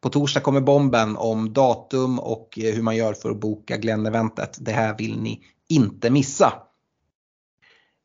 på 0.00 0.08
torsdag 0.08 0.40
kommer 0.40 0.60
bomben 0.60 1.16
om 1.16 1.52
datum 1.52 2.18
och 2.18 2.48
hur 2.56 2.82
man 2.82 2.96
gör 2.96 3.12
för 3.12 3.30
att 3.30 3.40
boka 3.40 3.76
Glenn-eventet. 3.76 4.58
Det 4.60 4.72
här 4.72 4.98
vill 4.98 5.20
ni 5.20 5.40
inte 5.68 6.10
missa. 6.10 6.52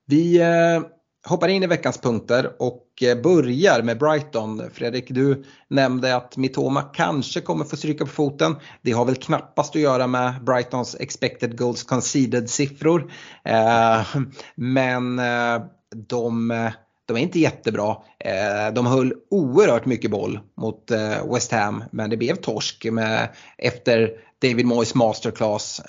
Vi 0.08 0.42
hoppar 1.26 1.48
in 1.48 1.64
i 1.64 1.68
veckans 1.68 1.98
punkter 1.98 2.52
och 2.60 2.88
eh, 3.02 3.22
börjar 3.22 3.82
med 3.82 4.00
Brighton. 4.00 4.70
Fredrik, 4.74 5.06
du 5.10 5.44
nämnde 5.68 6.16
att 6.16 6.38
Mitoma 6.38 6.82
kanske 6.82 7.42
kommer 7.42 7.66
få 7.66 7.78
stryka 7.78 8.06
på 8.06 8.12
foten. 8.12 8.56
Det 8.82 8.92
har 8.92 9.06
väl 9.06 9.16
knappast 9.16 9.76
att 9.76 9.82
göra 9.82 10.08
med 10.08 10.44
Brightons 10.44 10.96
expected 11.00 11.58
goals 11.58 11.84
conceded 11.84 12.50
siffror. 12.50 13.12
Eh, 13.44 14.02
men 14.56 15.20
eh, 15.20 15.62
de, 15.96 16.48
de 17.06 17.18
är 17.18 17.22
inte 17.22 17.40
jättebra. 17.40 17.98
De 18.74 18.86
höll 18.86 19.14
oerhört 19.32 19.86
mycket 19.86 20.12
boll 20.12 20.40
mot 20.58 20.92
West 21.34 21.52
Ham 21.52 21.84
men 21.92 22.10
det 22.10 22.18
blev 22.18 22.36
torsk 22.36 22.86
med, 22.92 23.30
efter 23.58 24.10
David 24.42 24.66
Moyes 24.66 24.96
masterclass. 24.96 25.82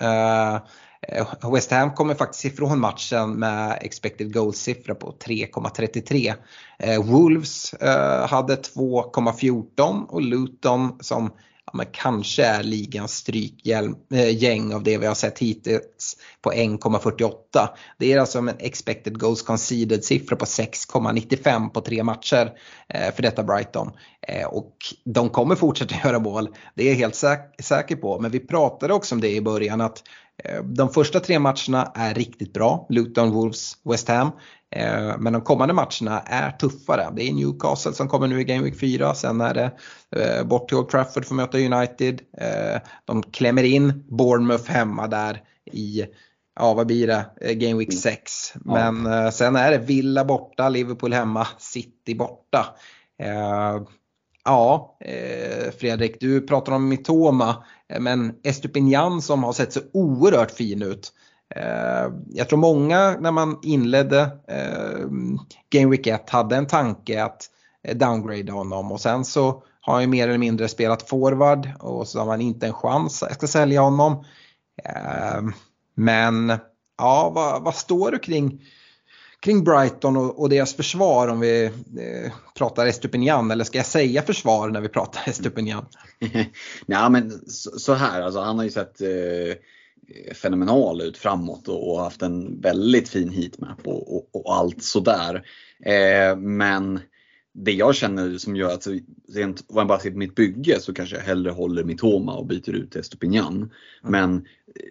Eh, 1.09 1.51
West 1.53 1.71
Ham 1.71 1.95
kommer 1.95 2.15
faktiskt 2.15 2.45
ifrån 2.45 2.81
matchen 2.81 3.33
med 3.33 3.79
expected 3.81 4.35
goals-siffra 4.35 4.95
på 4.95 5.15
3,33. 5.25 6.35
Eh, 6.79 7.03
Wolves 7.05 7.73
eh, 7.75 8.29
hade 8.29 8.55
2,14 8.55 10.07
och 10.07 10.23
Luton 10.23 10.99
som 11.01 11.31
ja, 11.67 11.73
men 11.75 11.87
kanske 11.93 12.45
är 12.45 12.63
ligans 12.63 13.13
strykgäng 13.15 14.75
av 14.75 14.83
det 14.83 14.99
vi 14.99 15.07
har 15.07 15.15
sett 15.15 15.39
hittills 15.39 16.17
på 16.43 16.53
1,48. 16.53 17.33
Det 17.99 18.13
är 18.13 18.19
alltså 18.19 18.39
en 18.39 18.49
expected 18.59 19.21
goals 19.21 19.43
conceded 19.43 20.05
siffra 20.05 20.37
på 20.37 20.45
6,95 20.45 21.69
på 21.69 21.81
tre 21.81 22.03
matcher 22.03 22.53
för 23.15 23.23
detta 23.23 23.43
Brighton. 23.43 23.93
och 24.49 24.77
de 25.05 25.29
kommer 25.29 25.55
fortsätta 25.55 25.95
göra 26.05 26.19
mål, 26.19 26.49
det 26.75 26.83
är 26.83 26.89
jag 26.89 26.95
helt 26.95 27.15
säk 27.15 27.41
säker 27.63 27.97
på. 27.97 28.21
Men 28.21 28.31
vi 28.31 28.41
pratade 28.41 28.95
också 28.95 29.15
om 29.15 29.21
det 29.21 29.31
i 29.31 29.41
början 29.41 29.81
att 29.81 30.03
de 30.65 30.89
första 30.89 31.21
tre 31.21 31.39
matcherna 31.39 31.93
är 31.95 32.15
riktigt 32.15 32.53
bra, 32.53 32.87
Luton, 32.89 33.31
Wolves, 33.31 33.73
West 33.85 34.09
Ham. 34.09 34.31
Eh, 34.71 35.19
men 35.19 35.33
de 35.33 35.43
kommande 35.43 35.75
matcherna 35.75 36.21
är 36.21 36.51
tuffare. 36.51 37.09
Det 37.17 37.29
är 37.29 37.33
Newcastle 37.33 37.93
som 37.93 38.09
kommer 38.09 38.27
nu 38.27 38.41
i 38.41 38.45
Game 38.45 38.65
Week 38.65 38.81
4, 38.81 39.15
sen 39.15 39.41
är 39.41 39.55
det 39.55 39.71
eh, 40.17 40.45
bort 40.45 40.69
till 40.69 40.79
Old 40.79 40.89
Trafford 40.89 41.25
för 41.25 41.35
att 41.35 41.37
möta 41.37 41.59
United. 41.59 42.21
De 43.05 43.23
klämmer 43.23 43.63
in 43.63 44.05
Bournemouth 44.09 44.71
hemma 44.71 45.07
där 45.07 45.43
i 45.73 46.05
ja 46.61 46.75
vad 46.75 46.87
blir 46.87 47.07
det, 47.07 47.55
Game 47.55 47.79
Week 47.79 47.93
6. 47.93 48.55
Men 48.55 49.07
ja. 49.07 49.33
sen 49.33 49.57
är 49.57 49.71
det 49.71 49.79
Villa 49.79 50.25
borta, 50.25 50.69
Liverpool 50.69 51.13
hemma, 51.13 51.47
City 51.59 52.15
borta. 52.15 52.67
Ja, 54.47 54.97
eh, 55.01 55.71
Fredrik, 55.71 56.21
du 56.21 56.41
pratar 56.41 56.73
om 56.73 56.89
Mitoma. 56.89 57.65
Eh, 57.89 58.01
men 58.01 58.35
Estupinjan 58.43 59.23
som 59.23 59.45
har 59.45 59.53
sett 59.53 59.73
så 59.73 59.81
oerhört 59.93 60.51
fin 60.51 60.83
ut. 60.83 61.13
Eh, 61.55 62.13
jag 62.29 62.49
tror 62.49 62.59
många 62.59 63.17
när 63.21 63.31
man 63.31 63.59
inledde 63.63 64.21
eh, 64.49 64.99
Game 65.71 65.91
Week 65.91 66.07
1 66.07 66.31
hade 66.31 66.57
en 66.57 66.67
tanke 66.67 67.25
att 67.25 67.51
eh, 67.89 67.97
downgrade 67.97 68.53
honom 68.53 68.93
och 68.93 69.01
sen 69.01 69.25
så 69.25 69.63
har 69.81 69.93
han 69.95 70.03
ju 70.03 70.09
mer 70.09 70.29
eller 70.29 70.39
mindre 70.39 70.69
spelat 70.69 71.09
forward 71.09 71.69
och 71.79 72.09
så 72.09 72.19
har 72.19 72.27
man 72.27 72.41
inte 72.41 72.67
en 72.67 72.73
chans 72.73 73.23
att 73.23 73.51
sälja 73.51 73.81
honom. 73.81 74.25
Eh, 74.85 75.43
men 75.95 76.53
ja, 76.99 77.33
vad, 77.35 77.63
vad 77.63 77.75
står 77.75 78.11
du 78.11 78.19
kring 78.19 78.61
kring 79.47 79.65
Brighton 79.65 80.17
och, 80.17 80.41
och 80.41 80.49
deras 80.49 80.75
försvar 80.75 81.29
om 81.29 81.41
vi 81.41 81.65
eh, 81.65 82.33
pratar 82.55 82.87
Estupinian 82.87 83.51
eller 83.51 83.65
ska 83.65 83.79
jag 83.79 83.87
säga 83.87 84.23
försvar 84.23 84.69
när 84.69 84.81
vi 84.81 84.89
pratar 84.89 85.23
Estupinian? 85.31 85.87
Nej 86.87 87.11
men 87.11 87.31
så, 87.47 87.79
så, 87.79 87.95
här, 87.95 88.23
alltså, 88.23 88.41
han 88.41 88.57
har 88.57 88.65
ju 88.65 88.71
sett 88.71 89.01
eh, 89.01 90.35
fenomenal 90.35 91.01
ut 91.01 91.17
framåt 91.17 91.69
och, 91.69 92.01
haft 92.01 92.23
en 92.23 92.61
väldigt 92.61 93.09
fin 93.09 93.31
heatmap 93.31 93.87
och, 93.87 94.17
och, 94.17 94.29
och 94.33 94.55
allt 94.55 94.83
sådär. 94.83 95.43
Eh, 95.85 96.37
men 96.37 97.01
det 97.53 97.73
jag 97.73 97.95
känner 97.95 98.39
som 98.39 98.57
gör 98.57 98.75
att, 98.75 98.87
rent, 99.35 99.65
om 99.69 99.77
jag 99.77 99.87
bara 99.87 99.99
ser 99.99 100.11
på 100.11 100.19
mitt 100.19 100.35
bygge 100.35 100.81
så 100.81 100.95
kanske 100.95 101.17
jag 101.17 101.23
hellre 101.23 101.51
håller 101.51 101.85
Mitoma 101.85 102.37
och 102.37 102.47
byter 102.47 102.71
ut 102.71 102.91
till 102.91 103.01
Estopignan. 103.01 103.57
Mm. 103.57 103.71
Men 104.03 104.47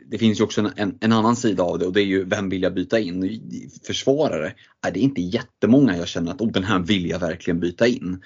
det 0.08 0.17
finns 0.17 0.39
ju 0.39 0.43
också 0.43 0.62
en, 0.62 0.71
en, 0.76 0.98
en, 1.02 1.12
annan 1.12 1.36
sida 1.36 1.63
av 1.63 1.80
det 1.80 1.86
och 1.86 1.93
det 1.93 2.02
är 2.02 2.06
ju 2.06 2.26
vem 2.26 2.50
vill 2.50 2.63
jag 2.63 2.74
byta 2.74 3.00
in? 3.00 3.41
Försvarare, 3.88 4.54
är 4.88 4.91
det 4.91 5.00
inte 5.00 5.21
jättemånga 5.21 5.98
jag 5.98 6.08
känner 6.08 6.32
att 6.32 6.41
oh, 6.41 6.52
den 6.52 6.63
här 6.63 6.80
vill 6.80 7.10
jag 7.10 7.19
verkligen 7.19 7.60
byta 7.60 7.88
in. 7.88 8.21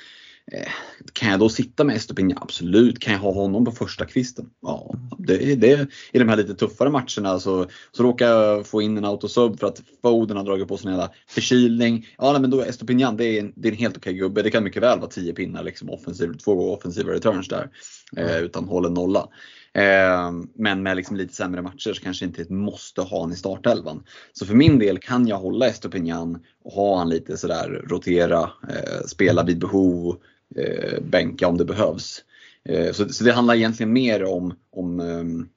Eh, 0.51 0.67
kan 1.13 1.29
jag 1.29 1.39
då 1.39 1.49
sitta 1.49 1.83
med 1.83 1.95
Estopignan? 1.95 2.37
Absolut. 2.41 2.99
Kan 2.99 3.13
jag 3.13 3.19
ha 3.19 3.31
honom 3.31 3.65
på 3.65 3.71
första 3.71 4.05
kvisten? 4.05 4.49
Ja, 4.61 4.95
det, 5.17 5.55
det, 5.55 5.87
i 6.11 6.19
de 6.19 6.29
här 6.29 6.37
lite 6.37 6.55
tuffare 6.55 6.89
matcherna 6.89 7.39
så, 7.39 7.65
så 7.91 8.03
råkar 8.03 8.27
jag 8.27 8.67
få 8.67 8.81
in 8.81 8.97
en 8.97 9.05
autosub 9.05 9.59
för 9.59 9.67
att 9.67 9.81
Foden 10.01 10.37
har 10.37 10.43
dragit 10.43 10.67
på 10.67 10.77
sig 10.77 10.87
en 10.87 10.93
jävla 10.93 11.11
förkylning. 11.27 12.07
Ja, 12.17 12.31
nej, 12.31 12.41
men 12.41 12.49
då 12.49 12.61
Estopinjan, 12.61 13.17
det 13.17 13.25
är 13.25 13.39
en, 13.39 13.53
det 13.55 13.67
är 13.67 13.71
en 13.71 13.77
helt 13.77 13.97
okej 13.97 14.13
gubbe. 14.13 14.41
Det 14.41 14.51
kan 14.51 14.63
mycket 14.63 14.83
väl 14.83 14.99
vara 14.99 15.09
10 15.09 15.33
pinnar, 15.33 15.63
liksom 15.63 15.89
offensiv, 15.89 16.33
två 16.33 16.73
offensiva 16.73 17.13
returns 17.13 17.47
där. 17.47 17.69
Eh, 18.17 18.39
utan 18.39 18.65
håller 18.65 18.89
nolla. 18.89 19.27
Ehm, 19.73 20.49
men 20.55 20.83
med 20.83 20.97
liksom 20.97 21.15
lite 21.15 21.33
sämre 21.33 21.61
matcher 21.61 21.93
så 21.93 22.01
kanske 22.01 22.25
inte 22.25 22.41
ett 22.41 22.49
måste 22.49 23.01
ha 23.01 23.21
han 23.21 23.31
i 23.31 23.35
startelvan. 23.35 24.03
Så 24.33 24.45
för 24.45 24.55
min 24.55 24.79
del 24.79 24.99
kan 24.99 25.27
jag 25.27 25.37
hålla 25.37 25.67
Estopignan 25.67 26.43
och 26.63 26.71
ha 26.71 26.97
han 26.97 27.09
lite 27.09 27.37
sådär 27.37 27.85
rotera, 27.87 28.51
eh, 28.69 29.05
spela 29.07 29.43
vid 29.43 29.59
behov, 29.59 30.17
eh, 30.55 31.01
bänka 31.01 31.47
om 31.47 31.57
det 31.57 31.65
behövs. 31.65 32.23
Eh, 32.65 32.91
så, 32.91 33.09
så, 33.09 33.23
det 33.23 33.31
handlar 33.31 33.55
egentligen 33.55 33.93
mer 33.93 34.23
om, 34.23 34.53
om 34.71 34.99
ehm, 34.99 35.49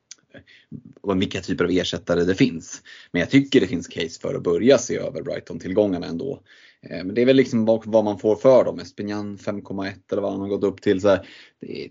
om 1.01 1.19
vilka 1.19 1.41
typer 1.41 1.65
av 1.65 1.71
ersättare 1.71 2.25
det 2.25 2.35
finns. 2.35 2.83
Men 3.11 3.21
jag 3.21 3.31
tycker 3.31 3.61
det 3.61 3.67
finns 3.67 3.89
case 3.89 4.21
för 4.21 4.35
att 4.35 4.43
börja 4.43 4.79
se 4.79 4.97
över 4.97 5.23
Brighton-tillgångarna 5.23 6.07
ändå. 6.07 6.43
Men 6.81 7.15
det 7.15 7.23
är 7.23 7.27
väl 7.27 7.37
liksom 7.37 7.65
vad, 7.65 8.05
man 8.05 8.19
får 8.19 8.37
för 8.37 8.65
dem. 8.65 8.79
Espinjan 8.79 9.39
5,1 9.39 9.93
eller 10.13 10.23
vad 10.23 10.33
han 10.33 10.41
har 10.41 10.49
gått 10.49 10.65
upp 10.65 10.83
till. 10.83 11.01
Så 11.01 11.09
här, 11.09 11.27
det, 11.61 11.89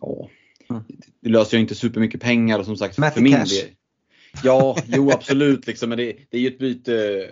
ja 0.00 0.28
det 1.20 1.28
löser 1.28 1.56
ju 1.56 1.60
inte 1.60 1.74
supermycket 1.74 2.20
pengar 2.20 2.58
och 2.58 2.64
som 2.64 2.76
sagt 2.76 2.98
Matty 2.98 3.14
för 3.14 3.20
min 3.20 3.32
del. 3.32 3.48
Ja, 4.44 4.76
jo 4.86 5.10
absolut 5.10 5.66
liksom, 5.66 5.88
men 5.88 5.98
det, 5.98 6.16
det 6.30 6.36
är 6.36 6.40
ju 6.40 6.48
ett 6.48 6.58
byte 6.58 7.28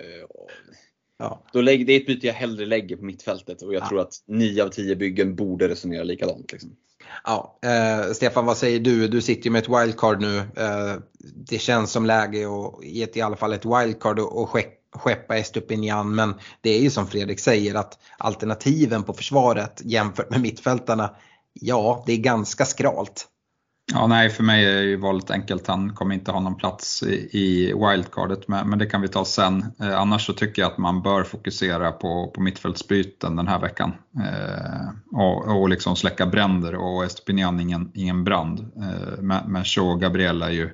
Ja. 1.21 1.43
Då 1.53 1.61
lägg, 1.61 1.87
det 1.87 1.93
är 1.93 2.01
ett 2.01 2.07
byte 2.07 2.27
jag 2.27 2.35
hellre 2.35 2.67
lägger 2.67 2.97
på 2.97 3.05
mittfältet 3.05 3.63
och 3.63 3.75
jag 3.75 3.83
ja. 3.83 3.89
tror 3.89 4.01
att 4.01 4.15
9 4.27 4.65
av 4.65 4.69
10 4.69 4.97
byggen 4.97 5.37
borde 5.37 5.69
resonera 5.69 6.03
likadant. 6.03 6.53
Liksom. 6.53 6.77
Ja, 7.25 7.59
eh, 7.63 8.13
Stefan 8.13 8.47
vad 8.47 8.57
säger 8.57 8.81
du? 8.81 9.09
Du 9.09 9.21
sitter 9.21 9.45
ju 9.45 9.51
med 9.51 9.63
ett 9.63 9.69
wildcard 9.69 10.21
nu. 10.21 10.39
Eh, 10.39 10.95
det 11.35 11.59
känns 11.59 11.91
som 11.91 12.07
läge 12.07 12.47
att 12.49 12.85
ge 12.85 13.07
i 13.15 13.21
alla 13.21 13.37
fall 13.37 13.53
ett 13.53 13.65
wildcard 13.65 14.19
och, 14.19 14.43
och 14.43 14.49
skeppa 14.93 15.37
Estupinian 15.37 16.15
men 16.15 16.35
det 16.61 16.71
är 16.71 16.81
ju 16.81 16.91
som 16.91 17.07
Fredrik 17.07 17.41
säger 17.41 17.75
att 17.75 17.99
alternativen 18.19 19.03
på 19.03 19.13
försvaret 19.13 19.83
jämfört 19.85 20.31
med 20.31 20.41
mittfältarna, 20.41 21.17
ja 21.53 22.05
det 22.07 22.13
är 22.13 22.17
ganska 22.17 22.65
skralt. 22.65 23.27
Ja, 23.93 24.07
nej, 24.07 24.31
för 24.31 24.43
mig 24.43 24.65
är 24.65 24.83
ju 24.83 24.97
valet 24.97 25.31
enkelt. 25.31 25.67
Han 25.67 25.95
kommer 25.95 26.15
inte 26.15 26.33
ha 26.33 26.41
någon 26.41 26.57
plats 26.57 27.03
i, 27.03 27.73
wildcardet, 27.75 28.49
men, 28.49 28.79
det 28.79 28.87
kan 28.87 29.01
vi 29.01 29.09
ta 29.09 29.25
sen. 29.25 29.65
Eh, 29.81 30.01
annars 30.01 30.27
så 30.27 30.33
tycker 30.33 30.63
jag 30.63 30.73
att 30.73 30.79
man 30.79 31.03
bör 31.03 31.25
fokusera 31.25 31.93
på, 31.93 32.31
på 32.35 32.41
mittfältsbyten 32.41 33.37
den 33.37 33.49
här 33.49 33.61
veckan. 33.61 33.93
Eh, 34.17 35.19
och, 35.21 35.61
och 35.61 35.69
liksom 35.69 35.97
släcka 35.97 36.27
bränder 36.27 36.75
och 36.75 37.05
Estopinian 37.05 37.61
ingen, 37.61 37.91
ingen 37.95 38.25
brand. 38.25 38.61
Eh, 38.61 39.23
men, 39.23 39.53
men 39.53 39.65
Shaw 39.65 39.91
och 39.91 40.01
Gabriel 40.01 40.43
är 40.43 40.51
ju, 40.51 40.71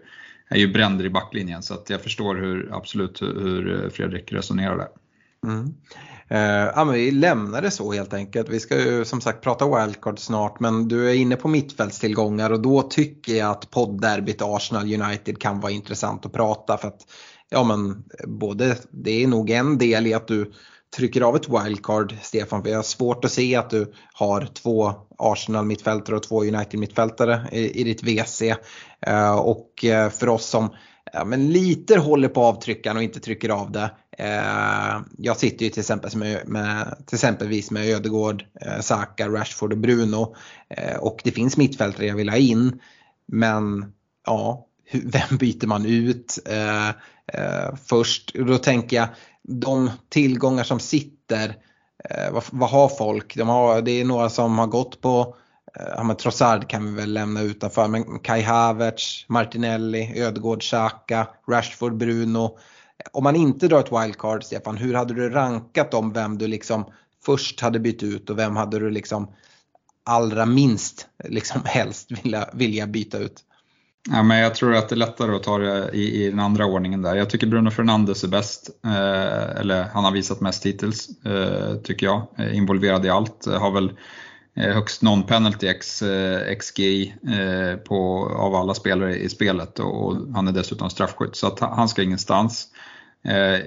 är 0.49 0.59
ju 0.59 0.73
bränder 0.73 1.05
i 1.05 1.11
backlinjen 1.11 1.63
så 1.63 1.75
att 1.75 1.91
jag 1.91 2.01
förstår 2.01 2.35
hur, 2.35 2.71
absolut 2.73 3.23
hur, 3.23 3.35
hur 3.35 3.91
Fredrik 3.91 4.33
resonerar 4.33 4.77
där. 4.77 4.89
Mm. 5.47 5.75
Eh, 6.29 6.41
ja, 6.75 6.85
men 6.85 6.95
vi 6.95 7.11
lämnar 7.11 7.63
det 7.63 7.71
så 7.71 7.93
helt 7.93 8.15
enkelt. 8.15 8.49
Vi 8.49 8.61
ska 8.61 8.81
ju 8.81 9.05
som 9.05 9.21
sagt 9.21 9.43
prata 9.43 9.79
wildcard 9.79 10.19
snart 10.19 10.61
men 10.61 10.89
du 10.89 11.11
är 11.11 11.15
inne 11.15 11.37
på 11.37 11.49
mittfältstillgångar 11.49 12.51
och 12.51 12.61
då 12.61 12.83
tycker 12.83 13.35
jag 13.35 13.51
att 13.51 13.71
poddderbyt 13.71 14.43
Arsenal 14.43 15.03
United 15.03 15.41
kan 15.41 15.61
vara 15.61 15.73
intressant 15.73 16.27
att 16.27 16.33
prata 16.33 16.79
för 16.79 16.89
att 16.89 17.01
ja 17.49 17.65
men 17.65 18.05
både 18.27 18.77
det 18.91 19.23
är 19.23 19.27
nog 19.27 19.51
en 19.51 19.79
del 19.79 20.07
i 20.07 20.15
att 20.15 20.29
du 20.29 20.53
trycker 20.97 21.21
av 21.21 21.37
ett 21.37 21.49
wildcard 21.49 22.15
Stefan 22.23 22.63
för 22.63 22.71
jag 22.71 22.79
har 22.79 22.83
svårt 22.83 23.25
att 23.25 23.33
se 23.33 23.57
att 23.57 23.71
du 23.71 23.93
har 24.15 24.49
två 24.55 24.93
Arsenal 25.19 25.65
mittfältare 25.65 26.17
och 26.17 26.23
två 26.23 26.43
United 26.43 26.81
mittfältare 26.81 27.49
i, 27.53 27.81
i 27.81 27.85
ditt 27.85 28.03
WC. 28.03 28.43
Eh, 29.07 29.39
och 29.39 29.85
eh, 29.85 30.11
för 30.11 30.29
oss 30.29 30.47
som 30.47 30.71
ja, 31.17 31.25
men 31.25 31.53
lite 31.53 31.99
håller 31.99 32.29
på 32.29 32.43
avtryckaren 32.43 32.97
och 32.97 33.03
inte 33.03 33.21
trycker 33.21 33.49
av 33.49 33.73
det. 33.73 33.91
Eh, 34.19 35.01
jag 35.19 35.37
sitter 35.37 35.65
ju 35.65 35.71
till, 35.71 35.81
exempel 35.81 36.17
med, 36.17 36.49
med, 36.49 36.97
till 37.07 37.17
exempelvis 37.17 37.71
med 37.71 37.89
Ödegård, 37.89 38.45
eh, 38.61 38.81
Saka, 38.81 39.29
Rashford 39.29 39.73
och 39.73 39.79
Bruno. 39.79 40.35
Eh, 40.69 40.97
och 40.97 41.21
det 41.25 41.31
finns 41.31 41.57
mittfältare 41.57 42.07
jag 42.07 42.17
vill 42.17 42.29
ha 42.29 42.37
in. 42.37 42.81
Men 43.27 43.93
ja, 44.27 44.67
hur, 44.85 45.01
vem 45.05 45.39
byter 45.39 45.67
man 45.67 45.87
ut 45.87 46.39
eh, 46.47 46.89
eh, 46.89 47.75
först? 47.85 48.35
Då 48.35 48.59
tänker 48.59 48.97
jag 48.97 49.09
de 49.43 49.91
tillgångar 50.09 50.65
som 50.65 50.81
sitter, 50.81 51.57
eh, 52.11 52.33
vad, 52.33 52.45
vad, 52.51 52.71
har 52.71 52.89
folk? 52.89 53.37
De 53.37 53.49
har, 53.49 53.83
det 53.83 54.01
är 54.01 54.05
några 54.05 54.29
som 54.29 54.59
har 54.59 54.67
gått 54.67 55.01
på 55.01 55.37
ja, 55.97 56.03
men 56.03 56.17
Trossard 56.17 56.69
kan 56.69 56.87
vi 56.87 57.01
väl 57.01 57.13
lämna 57.13 57.43
utanför, 57.43 57.89
men 57.89 58.19
Kai 58.19 58.43
Havertz, 58.43 59.25
Martinelli, 59.29 60.23
Ödegård, 60.23 60.63
Xhaka, 60.63 61.29
Rashford, 61.51 61.97
Bruno. 61.97 62.59
Om 63.13 63.25
man 63.25 63.37
inte 63.37 63.69
drar 63.69 63.81
ett 63.81 63.93
wildcard, 63.93 64.45
Stefan, 64.45 64.77
hur 64.77 64.95
hade 64.95 65.15
du 65.15 65.31
rankat 65.31 65.91
dem, 65.91 66.13
vem 66.13 66.39
du 66.39 66.47
liksom 66.47 66.85
först 67.25 67.61
hade 67.61 67.81
bytt 67.81 68.03
ut 68.03 68.31
och 68.31 68.39
vem 68.39 68.57
hade 68.57 68.79
du 68.79 68.91
liksom 68.91 69.33
allra 70.05 70.47
minst 70.47 71.07
liksom 71.25 71.61
helst 71.65 72.11
vilja, 72.11 72.49
vilja 72.53 72.87
byta 72.87 73.19
ut? 73.19 73.43
Ja, 74.11 74.23
men 74.23 74.39
jag 74.39 74.55
tror 74.55 74.75
att 74.75 74.89
det 74.89 74.95
är 74.95 74.97
lättare 74.97 75.37
att 75.37 75.43
ta 75.43 75.59
det 75.59 75.91
i, 75.93 76.25
i 76.25 76.31
den 76.31 76.41
andra 76.41 76.67
ordningen 76.67 77.03
där. 77.03 77.15
Jag 77.15 77.31
tycker 77.31 77.47
Bruno 77.47 77.71
Fernandes 77.71 78.25
är 78.25 78.29
bäst, 78.29 78.71
eh, 78.85 79.61
eller 79.61 79.85
han 79.85 80.05
har 80.05 80.13
visat 80.13 80.41
mest 80.41 80.67
hittills, 80.67 81.25
eh, 81.25 81.77
tycker 81.77 82.07
jag. 82.07 82.27
Eh, 82.39 82.57
involverad 82.57 83.07
i 83.07 83.09
allt, 83.09 83.47
har 83.47 83.71
väl 83.71 83.93
Eh, 84.57 84.75
högst 84.75 85.03
non-penalty 85.03 85.69
X, 85.69 86.03
eh, 86.03 86.51
eh, 86.51 87.77
på, 87.77 88.29
av 88.37 88.55
alla 88.55 88.75
spelare 88.75 89.17
i 89.17 89.29
spelet 89.29 89.79
och 89.79 90.17
han 90.35 90.49
är 90.49 90.53
dessutom 90.53 90.91
straffskytt 90.91 91.37
så 91.37 91.47
att 91.47 91.61
han 91.61 91.89
ska 91.89 92.03
ingenstans. 92.03 92.67
Eh, 93.25 93.61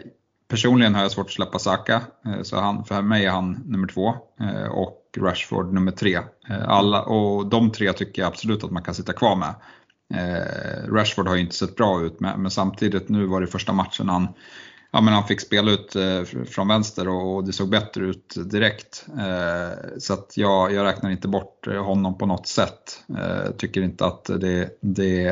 personligen 0.48 0.96
har 0.96 1.02
jag 1.02 1.12
svårt 1.12 1.26
att 1.26 1.32
släppa 1.32 1.60
Saka, 1.60 2.02
eh, 2.26 2.42
så 2.42 2.60
han, 2.60 2.86
för 2.86 3.02
mig 3.02 3.26
är 3.26 3.30
han 3.30 3.64
nummer 3.66 3.88
två 3.88 4.16
och 4.72 4.96
Rashford 5.18 5.74
nummer 5.74 5.92
tre. 5.92 6.20
Alla, 6.68 7.02
och 7.02 7.46
de 7.46 7.72
tre 7.72 7.94
tycker 7.94 8.22
jag 8.22 8.28
absolut 8.28 8.64
att 8.64 8.72
man 8.72 8.84
kan 8.84 8.96
sitta 8.96 9.14
kvar 9.14 9.36
med. 9.36 9.54
Rashford 10.88 11.28
har 11.28 11.36
ju 11.36 11.42
inte 11.42 11.56
sett 11.56 11.76
bra 11.76 12.02
ut 12.02 12.20
men, 12.20 12.52
samtidigt 12.52 13.10
nu 13.10 13.26
var 13.26 13.42
det 13.42 13.48
första 13.48 13.74
matchen 13.74 14.10
han 14.10 14.28
ja, 14.92 15.02
men 15.02 15.14
han 15.14 15.28
fick 15.28 15.42
spela 15.42 15.72
ut 15.72 15.96
eh, 15.96 16.24
från 16.24 16.68
vänster 16.68 17.08
och 17.08 17.44
det 17.44 17.54
såg 17.54 17.70
bättre 17.70 18.06
ut 18.06 18.36
direkt. 18.46 19.06
Eh, 19.20 19.98
så 19.98 20.14
att 20.14 20.34
jag, 20.38 20.74
jag 20.74 20.86
räknar 20.86 21.10
inte 21.10 21.28
bort 21.28 21.68
eh, 21.68 21.84
honom 21.84 22.18
på 22.18 22.26
något 22.26 22.48
sätt. 22.48 23.04
Tycker 23.58 23.82
inte 23.82 24.06
att 24.06 24.26
det, 24.26 24.78
det 24.82 25.26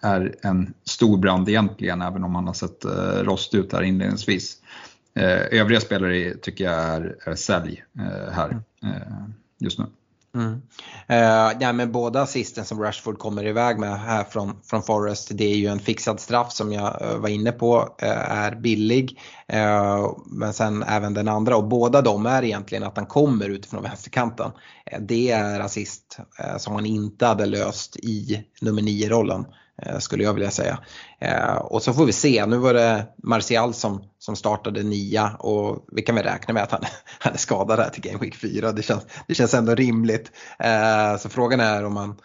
är 0.00 0.34
en 0.42 0.74
stor 0.84 1.18
brand 1.18 1.48
egentligen, 1.48 2.02
även 2.02 2.24
om 2.24 2.34
han 2.34 2.46
har 2.46 2.54
sett 2.54 2.84
rost 3.26 3.54
ut 3.54 3.72
här 3.72 3.82
inledningsvis. 3.82 4.56
Övriga 5.50 5.80
spelare 5.80 6.34
tycker 6.34 6.64
jag 6.64 6.74
är, 6.74 7.16
är 7.24 7.34
sälj 7.34 7.84
här 8.32 8.62
just 9.58 9.78
nu. 9.78 9.86
Mm. 10.34 10.62
Eh, 11.06 11.16
uh, 11.16 11.56
ja, 11.60 11.72
men 11.72 11.92
båda 11.92 12.22
assisten 12.22 12.64
som 12.64 12.82
Rashford 12.82 13.18
kommer 13.18 13.46
iväg 13.46 13.78
med 13.78 14.00
här 14.00 14.24
från, 14.24 14.60
från 14.64 14.82
Forrest, 14.82 15.30
det 15.34 15.44
är 15.44 15.56
ju 15.56 15.66
en 15.66 15.78
fixad 15.78 16.20
straff 16.20 16.52
som 16.52 16.72
jag 16.72 17.02
uh, 17.02 17.16
var 17.16 17.28
inne 17.28 17.52
på 17.52 17.78
uh, 18.02 18.30
är 18.30 18.54
billig. 18.54 19.20
men 20.26 20.52
sen 20.52 20.82
även 20.82 21.14
den 21.14 21.28
andra 21.28 21.56
och 21.56 21.64
båda 21.64 22.02
de 22.02 22.26
är 22.26 22.44
egentligen 22.44 22.84
att 22.84 22.96
han 22.96 23.06
kommer 23.06 23.48
utifrån 23.48 23.82
vänsterkanten. 23.82 24.50
det 25.00 25.30
är 25.30 25.60
assist 25.60 26.18
som 26.58 26.74
han 26.74 26.86
inte 26.86 27.26
hade 27.26 27.46
löst 27.46 27.96
i 27.96 28.44
nummer 28.60 28.82
9-rollen. 28.82 29.44
Eh, 29.82 29.98
skulle 29.98 30.24
jag 30.24 30.34
vilja 30.34 30.50
säga. 30.50 30.78
Eh, 31.20 31.54
och 31.54 31.82
så 31.82 31.92
får 31.92 32.06
vi 32.06 32.12
se, 32.12 32.46
nu 32.46 32.56
var 32.56 32.74
det 32.74 33.06
Martial 33.22 33.74
som, 33.74 34.02
som 34.18 34.36
startade 34.36 34.82
nia 34.82 35.36
och 35.38 35.86
vi 35.92 36.02
kan 36.02 36.14
väl 36.14 36.24
räkna 36.24 36.54
med 36.54 36.62
att 36.62 36.70
han, 36.70 36.82
han 37.18 37.32
är 37.32 37.38
skadad 37.38 37.78
här 37.78 37.90
till 37.90 38.02
Game 38.02 38.18
Week 38.18 38.36
4. 38.36 38.72
Det 38.72 38.82
känns, 38.82 39.06
det 39.28 39.34
känns 39.34 39.54
ändå 39.54 39.74
rimligt. 39.74 40.32
Eh, 40.58 41.16
så 41.18 41.28
frågan 41.28 41.60
är 41.60 41.84
om 41.84 41.96
han 41.96 42.16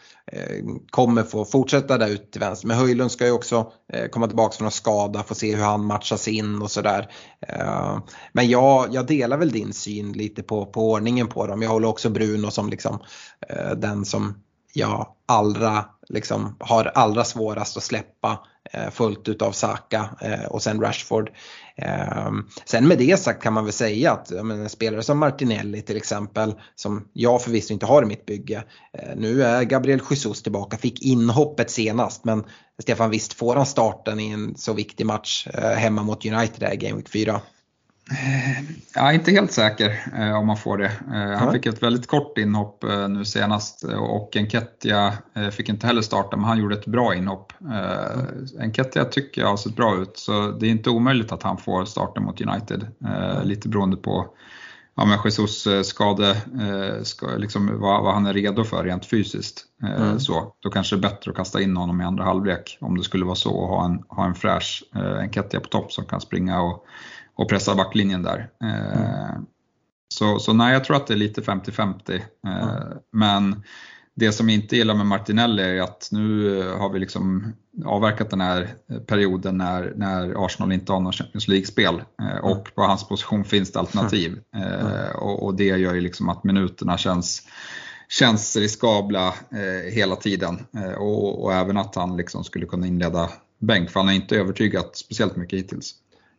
kommer 0.89 1.23
få 1.23 1.45
fortsätta 1.45 1.97
där 1.97 2.07
ut 2.07 2.31
till 2.31 2.41
vänster. 2.41 2.67
Men 2.67 2.77
Höjlund 2.77 3.11
ska 3.11 3.25
ju 3.25 3.31
också 3.31 3.71
komma 4.11 4.27
tillbaka 4.27 4.57
från 4.57 4.65
en 4.65 4.71
skada, 4.71 5.23
få 5.23 5.35
se 5.35 5.55
hur 5.55 5.63
han 5.63 5.85
matchas 5.85 6.27
in 6.27 6.61
och 6.61 6.71
sådär. 6.71 7.07
Men 8.33 8.49
jag, 8.49 8.93
jag 8.93 9.07
delar 9.07 9.37
väl 9.37 9.51
din 9.51 9.73
syn 9.73 10.11
lite 10.11 10.43
på, 10.43 10.65
på 10.65 10.91
ordningen 10.91 11.27
på 11.27 11.47
dem. 11.47 11.61
Jag 11.61 11.69
håller 11.69 11.87
också 11.87 12.09
Bruno 12.09 12.51
som 12.51 12.69
liksom 12.69 12.99
den 13.77 14.05
som 14.05 14.35
jag 14.75 15.07
allra, 15.25 15.85
liksom, 16.09 16.55
har 16.59 16.85
allra 16.85 17.23
svårast 17.23 17.77
att 17.77 17.83
släppa 17.83 18.39
eh, 18.71 18.89
fullt 18.89 19.27
utav 19.27 19.51
Saka 19.51 20.09
eh, 20.21 20.45
och 20.45 20.63
sen 20.63 20.81
Rashford. 20.81 21.31
Eh, 21.75 22.31
sen 22.65 22.87
med 22.87 22.97
det 22.97 23.19
sagt 23.19 23.43
kan 23.43 23.53
man 23.53 23.63
väl 23.63 23.73
säga 23.73 24.11
att 24.11 24.31
en 24.31 24.69
spelare 24.69 25.03
som 25.03 25.19
Martinelli 25.19 25.81
till 25.81 25.97
exempel, 25.97 26.53
som 26.75 27.07
jag 27.13 27.41
förvisso 27.41 27.73
inte 27.73 27.85
har 27.85 28.03
i 28.03 28.05
mitt 28.05 28.25
bygge. 28.25 28.63
Eh, 28.93 29.15
nu 29.15 29.43
är 29.43 29.63
Gabriel 29.63 30.01
Jesus 30.09 30.43
tillbaka, 30.43 30.77
fick 30.77 31.01
inhoppet 31.01 31.71
senast 31.71 32.25
men 32.25 32.43
Stefan 32.81 33.09
visst 33.09 33.33
får 33.33 33.55
han 33.55 33.65
starten 33.65 34.19
i 34.19 34.29
en 34.29 34.55
så 34.57 34.73
viktig 34.73 35.05
match 35.05 35.47
eh, 35.53 35.69
hemma 35.69 36.03
mot 36.03 36.25
United 36.25 36.59
där 36.59 36.73
i 36.73 36.77
Game 36.77 36.95
Week 36.95 37.09
4? 37.09 37.41
Jag 38.95 39.09
är 39.09 39.13
inte 39.13 39.31
helt 39.31 39.51
säker 39.51 40.03
eh, 40.17 40.37
om 40.37 40.47
man 40.47 40.57
får 40.57 40.77
det. 40.77 40.91
Eh, 41.13 41.39
han 41.39 41.53
fick 41.53 41.65
ett 41.65 41.83
väldigt 41.83 42.07
kort 42.07 42.37
inhopp 42.37 42.83
eh, 42.83 43.07
nu 43.09 43.25
senast 43.25 43.83
och 43.83 44.35
Enketia 44.35 45.13
eh, 45.35 45.49
fick 45.49 45.69
inte 45.69 45.87
heller 45.87 46.01
starta 46.01 46.37
men 46.37 46.45
han 46.45 46.57
gjorde 46.57 46.75
ett 46.75 46.85
bra 46.85 47.15
inhopp. 47.15 47.53
Eh, 47.71 48.61
Enketia 48.61 49.05
tycker 49.05 49.41
jag 49.41 49.47
har 49.47 49.57
sett 49.57 49.75
bra 49.75 49.97
ut 49.97 50.17
så 50.17 50.51
det 50.51 50.67
är 50.67 50.71
inte 50.71 50.89
omöjligt 50.89 51.31
att 51.31 51.43
han 51.43 51.57
får 51.57 51.85
starta 51.85 52.21
mot 52.21 52.41
United. 52.41 52.87
Eh, 53.05 53.43
lite 53.43 53.69
beroende 53.69 53.97
på 53.97 54.27
ja, 54.95 55.05
men 55.05 55.19
Jesus 55.25 55.67
eh, 55.67 55.81
skade, 55.81 56.29
eh, 56.29 57.03
ska, 57.03 57.27
liksom, 57.27 57.79
vad, 57.79 58.03
vad, 58.03 58.13
han 58.13 58.25
är 58.25 58.33
redo 58.33 58.63
för 58.63 58.83
rent 58.83 59.05
fysiskt. 59.05 59.65
Eh, 59.83 60.01
mm. 60.01 60.19
så, 60.19 60.53
då 60.59 60.69
kanske 60.69 60.95
det 60.95 60.99
är 60.99 61.09
bättre 61.09 61.31
att 61.31 61.37
kasta 61.37 61.61
in 61.61 61.77
honom 61.77 62.01
i 62.01 62.03
andra 62.03 62.23
halvlek 62.23 62.77
om 62.81 62.97
det 62.97 63.03
skulle 63.03 63.25
vara 63.25 63.35
så 63.35 63.51
och 63.51 63.67
ha 63.67 63.85
en, 63.85 64.03
ha 64.07 64.25
en 64.25 64.35
fräsch 64.35 64.83
eh, 64.95 65.19
Enketia 65.19 65.59
på 65.59 65.67
topp 65.67 65.91
som 65.91 66.05
kan 66.05 66.21
springa 66.21 66.61
och 66.61 66.85
och 67.35 67.49
pressa 67.49 67.75
backlinjen 67.75 68.23
där. 68.23 68.49
Mm. 68.63 69.45
Så, 70.13 70.39
så 70.39 70.53
nej, 70.53 70.73
jag 70.73 70.83
tror 70.83 70.97
att 70.97 71.07
det 71.07 71.13
är 71.13 71.17
lite 71.17 71.41
50-50. 71.41 72.21
Mm. 72.47 72.97
Men 73.11 73.63
det 74.15 74.31
som 74.31 74.49
jag 74.49 74.55
inte 74.55 74.75
gillar 74.75 74.95
med 74.95 75.05
Martinelli 75.05 75.63
är 75.63 75.81
att 75.81 76.09
nu 76.11 76.61
har 76.71 76.89
vi 76.89 76.99
liksom 76.99 77.53
avverkat 77.85 78.29
den 78.29 78.41
här 78.41 78.75
perioden 79.07 79.57
när, 79.57 79.93
när 79.95 80.45
Arsenal 80.45 80.71
inte 80.71 80.91
har 80.91 80.99
något 80.99 81.15
Champions 81.15 81.47
League-spel 81.47 82.03
mm. 82.21 82.43
och 82.43 82.75
på 82.75 82.81
hans 82.81 83.07
position 83.07 83.45
finns 83.45 83.71
det 83.71 83.79
alternativ. 83.79 84.39
Mm. 84.55 85.15
Och, 85.15 85.43
och, 85.43 85.55
det 85.55 85.63
gör 85.63 85.93
ju 85.93 86.01
liksom 86.01 86.29
att 86.29 86.43
minuterna 86.43 86.97
känns, 86.97 87.41
känns 88.09 88.55
riskabla 88.55 89.33
hela 89.91 90.15
tiden 90.15 90.65
och, 90.97 91.43
och 91.43 91.53
även 91.53 91.77
att 91.77 91.95
han 91.95 92.17
liksom 92.17 92.43
skulle 92.43 92.65
kunna 92.65 92.87
inleda 92.87 93.29
bänk 93.59 93.89
för 93.89 93.99
han 93.99 94.07
har 94.07 94.15
inte 94.15 94.37
övertygat 94.37 94.97
speciellt 94.97 95.35
mycket 95.35 95.59
hittills. 95.59 95.95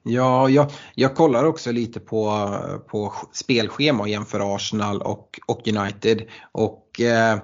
Ja, 0.08 0.48
jag, 0.48 0.70
jag 0.94 1.14
kollar 1.14 1.44
också 1.44 1.72
lite 1.72 2.00
på, 2.00 2.48
på 2.90 3.12
spelschema 3.32 4.02
och 4.02 4.08
jämför 4.08 4.54
Arsenal 4.54 5.02
och, 5.02 5.40
och 5.46 5.68
United. 5.68 6.22
Och 6.52 7.00
eh, 7.00 7.38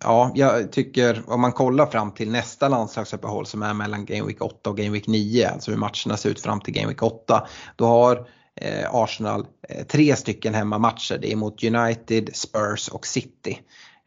ja, 0.00 0.32
jag 0.34 0.72
tycker 0.72 1.22
om 1.26 1.40
man 1.40 1.52
kollar 1.52 1.86
fram 1.86 2.10
till 2.10 2.30
nästa 2.30 2.68
landslagsuppehåll 2.68 3.46
som 3.46 3.62
är 3.62 3.74
mellan 3.74 4.04
Game 4.04 4.26
Week 4.26 4.42
8 4.42 4.70
och 4.70 4.76
Game 4.76 4.90
Week 4.90 5.06
9, 5.06 5.48
alltså 5.48 5.70
hur 5.70 5.78
matcherna 5.78 6.16
ser 6.16 6.30
ut 6.30 6.40
fram 6.40 6.60
till 6.60 6.74
Game 6.74 6.88
Week 6.88 7.02
8. 7.02 7.46
Då 7.76 7.86
har 7.86 8.26
eh, 8.60 8.94
Arsenal 8.94 9.46
eh, 9.68 9.86
tre 9.86 10.16
stycken 10.16 10.54
hemmamatcher. 10.54 11.18
Det 11.20 11.32
är 11.32 11.36
mot 11.36 11.64
United, 11.64 12.30
Spurs 12.32 12.88
och 12.88 13.06
City. 13.06 13.58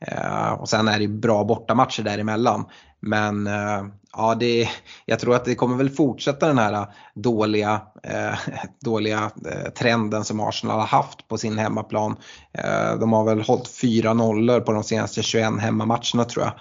Eh, 0.07 0.51
och 0.51 0.69
sen 0.69 0.87
är 0.87 0.99
det 0.99 1.07
bra 1.07 1.43
bortamatcher 1.43 2.03
däremellan. 2.03 2.65
Men 3.05 3.47
eh, 3.47 3.85
ja, 4.13 4.35
det, 4.35 4.69
jag 5.05 5.19
tror 5.19 5.35
att 5.35 5.45
det 5.45 5.55
kommer 5.55 5.75
väl 5.75 5.89
fortsätta 5.89 6.47
den 6.47 6.57
här 6.57 6.73
eh, 6.73 6.87
dåliga, 7.15 7.81
eh, 8.03 8.39
dåliga 8.81 9.31
eh, 9.45 9.71
trenden 9.71 10.23
som 10.23 10.39
Arsenal 10.39 10.79
har 10.79 10.87
haft 10.87 11.27
på 11.27 11.37
sin 11.37 11.57
hemmaplan. 11.57 12.15
Eh, 12.53 12.99
de 12.99 13.13
har 13.13 13.25
väl 13.25 13.41
hållit 13.41 13.67
fyra 13.67 14.13
nollor 14.13 14.59
på 14.59 14.71
de 14.71 14.83
senaste 14.83 15.23
21 15.23 15.59
hemmamatcherna 15.59 16.23
tror 16.23 16.45
jag. 16.45 16.53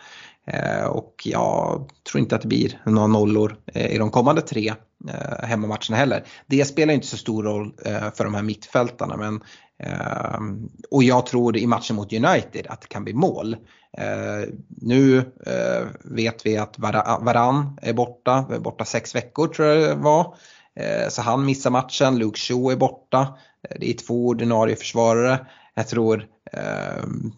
Eh, 0.47 0.85
och 0.85 1.23
jag 1.25 1.91
tror 2.11 2.21
inte 2.21 2.37
att 2.37 2.43
det 2.43 2.49
blir 2.49 2.81
några 2.87 3.07
nollor 3.07 3.57
eh, 3.75 3.95
i 3.95 3.99
de 3.99 4.11
kommande 4.11 4.43
tre 4.43 4.75
eh, 5.09 5.47
hemmamatcherna 5.47 5.97
heller. 5.97 6.25
Det 6.47 6.65
spelar 6.65 6.95
inte 6.95 7.07
så 7.07 7.17
stor 7.17 7.43
roll 7.43 7.73
eh, 7.85 8.13
för 8.15 8.25
de 8.25 8.35
här 8.35 8.43
mittfältarna 8.43 9.17
men 9.17 9.41
Ehm, 9.79 10.69
och 10.91 11.05
jag 11.05 11.27
tror 11.27 11.57
i 11.57 11.67
matchen 11.67 11.97
mot 11.97 12.13
United 12.13 12.67
att 12.69 12.81
det 12.81 12.89
kan 12.89 13.05
bli 13.05 13.15
mål. 13.15 13.57
Eh, 13.99 14.49
nu 14.69 15.19
eh, 15.19 15.87
vet 16.05 16.47
vi 16.47 16.57
att 16.57 16.79
Varan 16.79 17.79
är 17.83 17.93
borta, 17.93 18.47
borta 18.61 18.85
sex 18.85 19.15
veckor 19.15 19.47
tror 19.47 19.69
jag 19.69 19.89
det 19.89 19.95
var. 19.95 20.37
Eh, 20.77 21.09
så 21.09 21.23
han 21.23 21.45
missar 21.45 21.71
matchen, 21.71 22.19
Luke 22.19 22.39
Shaw 22.39 22.73
är 22.73 22.77
borta. 22.77 23.39
Ehm, 23.69 23.77
det 23.81 23.91
är 23.91 23.95
två 23.95 24.27
ordinarie 24.27 24.77
försvarare. 24.77 25.47
Jag 25.75 25.89
tror 25.89 26.27
ehm, 26.53 27.33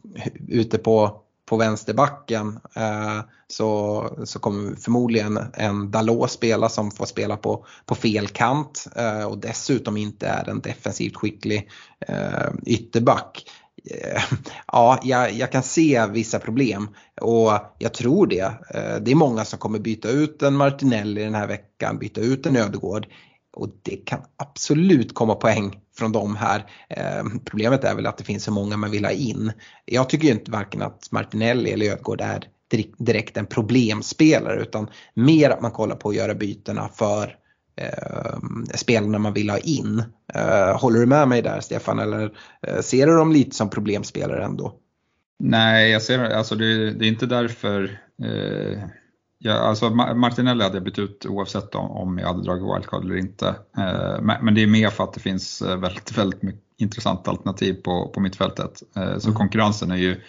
ute 0.49 0.79
på, 0.79 1.23
på 1.47 1.57
vänsterbacken 1.57 2.59
eh, 2.77 3.21
så, 3.49 4.09
så 4.25 4.39
kommer 4.39 4.77
förmodligen 4.77 5.39
en 5.55 5.91
Dalot 5.91 6.31
spela 6.31 6.69
som 6.69 6.91
får 6.91 7.07
spela 7.07 7.37
på, 7.37 7.67
på 7.87 7.95
fel 7.95 8.29
kant 8.29 8.87
eh, 8.97 9.25
och 9.25 9.39
dessutom 9.39 9.97
inte 9.97 10.27
är 10.27 10.49
en 10.49 10.61
defensivt 10.61 11.17
skicklig 11.17 11.69
eh, 12.09 12.51
ytterback. 12.67 13.51
Ja, 14.73 15.01
jag, 15.03 15.33
jag, 15.33 15.53
kan 15.53 15.63
se 15.63 16.07
vissa 16.07 16.39
problem 16.39 16.89
och 17.21 17.53
jag 17.79 17.95
tror 17.95 18.27
det. 18.27 18.53
Det 19.01 19.11
är 19.11 19.15
många 19.15 19.45
som 19.45 19.59
kommer 19.59 19.79
byta 19.79 20.09
ut 20.09 20.43
en 20.43 20.55
Martinelli 20.55 21.25
den 21.25 21.35
här 21.35 21.47
veckan, 21.47 21.99
byta 21.99 22.21
ut 22.21 22.47
en 22.47 22.57
Ödegård 22.57 23.07
och 23.57 23.69
det 23.83 23.97
kan 23.97 24.21
absolut 24.37 25.15
komma 25.15 25.35
poäng 25.35 25.81
från 25.99 26.13
dem 26.13 26.37
här. 26.37 26.67
Eh, 26.89 27.25
problemet 27.45 27.85
är 27.85 27.95
väl 27.95 28.07
att 28.07 28.19
det 28.19 28.25
finns 28.25 28.45
så 28.45 28.53
många 28.53 28.77
man 28.77 28.91
vill 28.91 29.05
ha 29.05 29.13
in. 29.13 29.53
Jag 29.85 30.09
tycker 30.09 30.31
inte 30.31 30.51
varken 30.51 30.83
att 30.83 31.09
Martinelli 31.11 31.71
eller 31.71 31.87
Ödegård 31.87 32.21
är 32.21 32.45
direkt 32.99 33.37
en 33.37 33.47
problemspelare 33.47 34.61
utan 34.63 34.91
mer 35.15 35.51
att 35.51 35.63
man 35.63 35.71
kollar 35.71 35.97
på 35.97 36.09
att 36.09 36.17
göra 36.17 36.35
bytena 36.35 36.89
för 36.89 37.37
eh, 37.77 38.39
spelarna 38.75 39.19
man 39.19 39.33
vill 39.33 39.51
ha 39.51 39.59
in. 39.59 40.03
Eh, 40.35 40.81
håller 40.81 41.01
du 41.01 41.07
med 41.07 41.29
mig 41.29 41.43
där 41.43 41.61
Stefan 41.61 41.99
eller 41.99 42.33
eh, 42.67 42.81
ser 42.81 43.07
du 43.07 43.17
dem 43.17 43.33
lite 43.33 43.57
som 43.57 43.71
problemspelare 43.71 44.45
ändå? 44.45 44.75
Nej, 45.39 45.91
jag 45.91 46.03
ser, 46.03 46.19
alltså 46.19 46.55
det, 46.55 46.91
det 46.91 47.05
är 47.05 47.09
inte 47.09 47.27
därför 47.27 47.99
eh, 48.23 48.83
Ja, 49.39 49.53
alltså 49.53 49.91
Martinelli 49.91 50.63
hade 50.65 50.77
jag 50.77 50.85
bytt 50.85 50.99
ut 50.99 51.27
oavsett 51.29 51.75
om, 51.75 51.91
om 51.91 52.19
jag 52.19 52.27
hade 52.27 52.43
dragit 52.43 52.75
wildcard 52.75 53.05
eller 53.05 53.17
inte. 53.17 53.49
Eh, 53.79 54.39
men, 54.43 54.55
det 54.55 54.63
är 54.63 54.67
mer 54.67 54.91
för 54.91 55.05
att 55.05 55.13
det 55.13 55.21
finns 55.21 55.63
eh, 55.63 55.77
väldigt, 55.77 56.19
väldigt 56.19 56.43
mycket 56.43 56.63
intressanta 56.79 57.31
alternativ 57.31 57.75
på, 57.75 58.09
på 58.09 58.21
mittfältet. 58.21 58.83
Eh, 58.97 59.19
så 59.19 59.29
mm. 59.29 59.39
konkurrensen 59.39 59.91
är 59.91 59.97
ju 59.97 60.21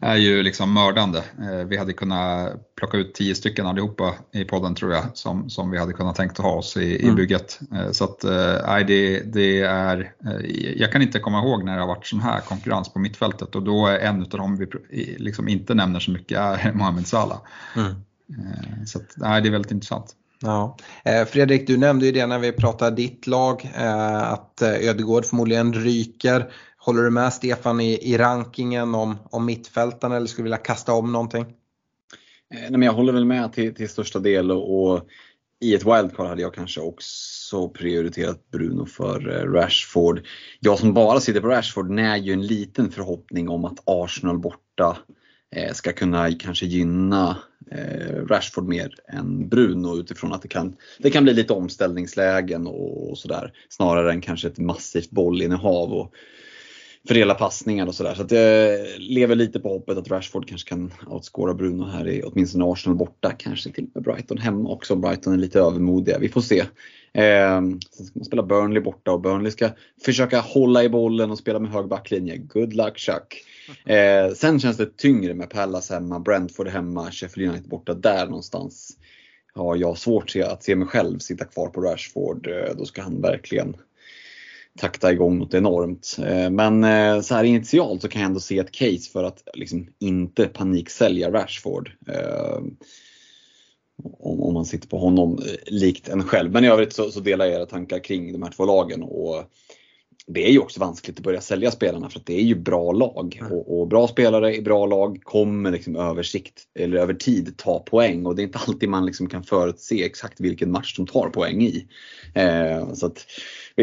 är 0.00 0.16
ju 0.16 0.42
liksom 0.42 0.72
mördande. 0.72 1.22
Vi 1.68 1.76
hade 1.76 1.92
kunnat 1.92 2.52
plocka 2.76 2.96
ut 2.96 3.14
tio 3.14 3.34
stycken 3.34 3.66
allihopa 3.66 4.14
i 4.32 4.44
podden 4.44 4.74
tror 4.74 4.92
jag 4.92 5.04
som, 5.14 5.50
som 5.50 5.70
vi 5.70 5.78
hade 5.78 5.92
kunnat 5.92 6.16
tänkt 6.16 6.38
att 6.38 6.44
ha 6.44 6.52
oss 6.52 6.76
i, 6.76 7.00
mm. 7.00 7.12
i 7.12 7.16
bygget. 7.16 7.60
Eh, 7.74 7.90
så 7.90 8.04
att, 8.04 8.24
nej, 8.66 8.84
det, 8.84 9.20
det 9.32 9.60
är, 9.60 10.12
jag 10.76 10.92
kan 10.92 11.02
inte 11.02 11.18
komma 11.18 11.38
ihåg 11.38 11.64
när 11.64 11.74
det 11.74 11.80
har 11.80 11.88
varit 11.88 12.06
sån 12.06 12.20
här 12.20 12.40
konkurrens 12.40 12.92
på 12.92 12.98
mittfältet 12.98 13.54
och 13.54 13.62
då 13.62 13.86
är 13.86 13.98
en 13.98 14.22
av 14.22 14.28
dem 14.28 14.56
vi 14.56 14.66
liksom 15.18 15.48
inte 15.48 15.74
nämner 15.74 16.00
så 16.00 16.10
mycket 16.10 16.38
är 16.38 16.72
Mohamed 16.74 17.06
Salah. 17.06 17.38
Mm. 17.76 17.94
Så 18.86 18.98
att, 18.98 19.14
nej, 19.16 19.42
det 19.42 19.48
är 19.48 19.52
väldigt 19.52 19.72
intressant. 19.72 20.16
Ja. 20.40 20.76
Fredrik, 21.28 21.66
du 21.66 21.76
nämnde 21.76 22.06
ju 22.06 22.12
det 22.12 22.26
när 22.26 22.38
vi 22.38 22.52
pratade 22.52 22.96
ditt 22.96 23.26
lag, 23.26 23.70
att 24.22 24.62
Ödegård 24.62 25.24
förmodligen 25.24 25.72
ryker. 25.74 26.52
Håller 26.78 27.02
du 27.02 27.10
med 27.10 27.32
Stefan 27.32 27.80
i, 27.80 28.12
i 28.12 28.18
rankingen 28.18 28.94
om, 28.94 29.18
om 29.30 29.46
mittfältarna 29.46 30.16
eller 30.16 30.26
skulle 30.26 30.42
du 30.42 30.44
vilja 30.44 30.56
kasta 30.56 30.92
om 30.92 31.12
någonting? 31.12 31.42
Eh, 32.54 32.60
nej, 32.60 32.70
men 32.70 32.82
jag 32.82 32.92
håller 32.92 33.12
väl 33.12 33.24
med 33.24 33.52
till, 33.52 33.74
till 33.74 33.88
största 33.88 34.18
del 34.18 34.50
och, 34.50 34.92
och 34.92 35.08
i 35.60 35.74
ett 35.74 35.86
wildcard 35.86 36.26
hade 36.26 36.42
jag 36.42 36.54
kanske 36.54 36.80
också 36.80 37.68
prioriterat 37.68 38.50
Bruno 38.50 38.86
för 38.86 39.30
eh, 39.30 39.52
Rashford. 39.52 40.26
Jag 40.60 40.78
som 40.78 40.94
bara 40.94 41.20
sitter 41.20 41.40
på 41.40 41.48
Rashford 41.48 41.90
när 41.90 42.16
ju 42.16 42.32
en 42.32 42.46
liten 42.46 42.90
förhoppning 42.90 43.48
om 43.48 43.64
att 43.64 43.78
Arsenal 43.84 44.38
borta 44.38 44.88
eh, 44.88 45.14
Eh, 45.54 45.72
ska 45.72 45.92
kunna 45.92 46.32
kanske 46.32 46.66
gynna 46.66 47.36
eh, 47.70 48.26
Rashford 48.26 48.68
mer 48.68 48.94
än 49.08 49.48
Bruno 49.48 49.98
utifrån 49.98 50.32
att 50.32 50.42
det 50.42 50.48
kan, 50.48 50.76
det 50.98 51.10
kan 51.10 51.24
bli 51.24 51.34
lite 51.34 51.52
omställningslägen 51.52 52.66
och, 52.66 53.10
och 53.10 53.18
sådär. 53.18 53.52
Snarare 53.68 54.12
än 54.12 54.20
kanske 54.20 54.48
ett 54.48 54.58
massivt 54.58 55.10
bollinnehav. 55.10 55.92
Och 55.92 56.14
fördela 57.08 57.34
passningar 57.34 57.86
och 57.86 57.94
sådär. 57.94 58.14
Så 58.14 58.22
att 58.22 58.30
jag 58.30 58.80
lever 58.98 59.34
lite 59.34 59.60
på 59.60 59.68
hoppet 59.68 59.98
att 59.98 60.10
Rashford 60.10 60.48
kanske 60.48 60.68
kan 60.68 60.92
outscora 61.06 61.54
Bruno 61.54 61.84
här 61.84 62.08
i 62.08 62.22
åtminstone 62.22 62.64
Arsenal 62.72 62.96
borta. 62.96 63.32
Kanske 63.38 63.70
till 63.70 63.84
och 63.84 63.90
med 63.94 64.02
Brighton 64.02 64.38
hemma 64.38 64.68
också. 64.68 64.96
Brighton 64.96 65.32
är 65.32 65.38
lite 65.38 65.60
övermodiga. 65.60 66.18
Vi 66.18 66.28
får 66.28 66.40
se. 66.40 66.58
Eh, 67.12 67.60
sen 67.90 68.06
ska 68.06 68.18
man 68.18 68.24
spela 68.24 68.42
Burnley 68.42 68.82
borta 68.82 69.12
och 69.12 69.20
Burnley 69.20 69.50
ska 69.50 69.70
försöka 70.04 70.40
hålla 70.40 70.84
i 70.84 70.88
bollen 70.88 71.30
och 71.30 71.38
spela 71.38 71.58
med 71.58 71.70
hög 71.70 71.88
backlinje. 71.88 72.36
Good 72.36 72.74
luck 72.74 72.98
Chuck. 72.98 73.44
Eh, 73.84 74.34
sen 74.34 74.60
känns 74.60 74.76
det 74.76 74.96
tyngre 74.96 75.34
med 75.34 75.50
Pallas 75.50 75.90
hemma, 75.90 76.20
Brentford 76.20 76.68
hemma, 76.68 77.10
Sheffield 77.10 77.50
United 77.50 77.70
borta. 77.70 77.94
Där 77.94 78.26
någonstans 78.26 78.96
har 79.54 79.76
jag 79.76 79.98
svårt 79.98 80.36
att 80.36 80.62
se 80.62 80.76
mig 80.76 80.88
själv 80.88 81.18
sitta 81.18 81.44
kvar 81.44 81.68
på 81.68 81.80
Rashford. 81.80 82.46
Eh, 82.46 82.76
då 82.76 82.84
ska 82.84 83.02
han 83.02 83.20
verkligen 83.20 83.76
takta 84.78 85.12
igång 85.12 85.38
något 85.38 85.54
enormt. 85.54 86.16
Eh, 86.26 86.50
men 86.50 86.84
eh, 86.84 87.20
så 87.20 87.34
här 87.34 87.44
initialt 87.44 88.02
så 88.02 88.08
kan 88.08 88.22
jag 88.22 88.28
ändå 88.28 88.40
se 88.40 88.58
ett 88.58 88.72
case 88.72 89.10
för 89.12 89.24
att 89.24 89.48
liksom 89.54 89.88
inte 89.98 90.46
paniksälja 90.46 91.30
Rashford. 91.30 91.90
Eh, 92.08 92.58
om, 94.18 94.54
man 94.54 94.64
sitter 94.64 94.88
på 94.88 94.98
honom 94.98 95.38
eh, 95.38 95.72
likt 95.74 96.08
en 96.08 96.24
själv. 96.24 96.52
Men 96.52 96.64
i 96.64 96.68
övrigt 96.68 96.92
så, 96.92 97.10
så 97.10 97.20
delar 97.20 97.44
jag 97.44 97.54
era 97.54 97.66
tankar 97.66 97.98
kring 97.98 98.32
de 98.32 98.42
här 98.42 98.50
två 98.50 98.64
lagen. 98.64 99.02
Och 99.02 99.50
det 100.26 100.46
är 100.46 100.50
ju 100.50 100.58
också 100.58 100.80
vanskligt 100.80 101.18
att 101.18 101.24
börja 101.24 101.40
sälja 101.40 101.70
spelarna 101.70 102.10
för 102.10 102.18
att 102.18 102.26
det 102.26 102.34
är 102.34 102.42
ju 102.42 102.54
bra 102.54 102.92
lag. 102.92 103.38
Mm. 103.40 103.52
Och, 103.52 103.80
och, 103.80 103.88
bra 103.88 104.08
spelare 104.08 104.56
i 104.56 104.62
bra 104.62 104.86
lag 104.86 105.20
kommer 105.22 105.70
liksom 105.70 105.96
över 105.96 106.22
sikt, 106.22 106.62
eller 106.78 106.96
över 106.96 107.14
tid 107.14 107.56
ta 107.56 107.78
poäng 107.78 108.26
och 108.26 108.36
det 108.36 108.42
är 108.42 108.44
inte 108.44 108.58
alltid 108.66 108.88
man 108.88 109.06
liksom 109.06 109.28
kan 109.28 109.42
förutse 109.42 110.04
exakt 110.04 110.40
vilken 110.40 110.70
match 110.70 110.96
de 110.96 111.06
tar 111.06 111.28
poäng 111.28 111.62
i. 111.62 111.86
Eh, 112.34 112.92
så 112.92 113.06
att, 113.06 113.26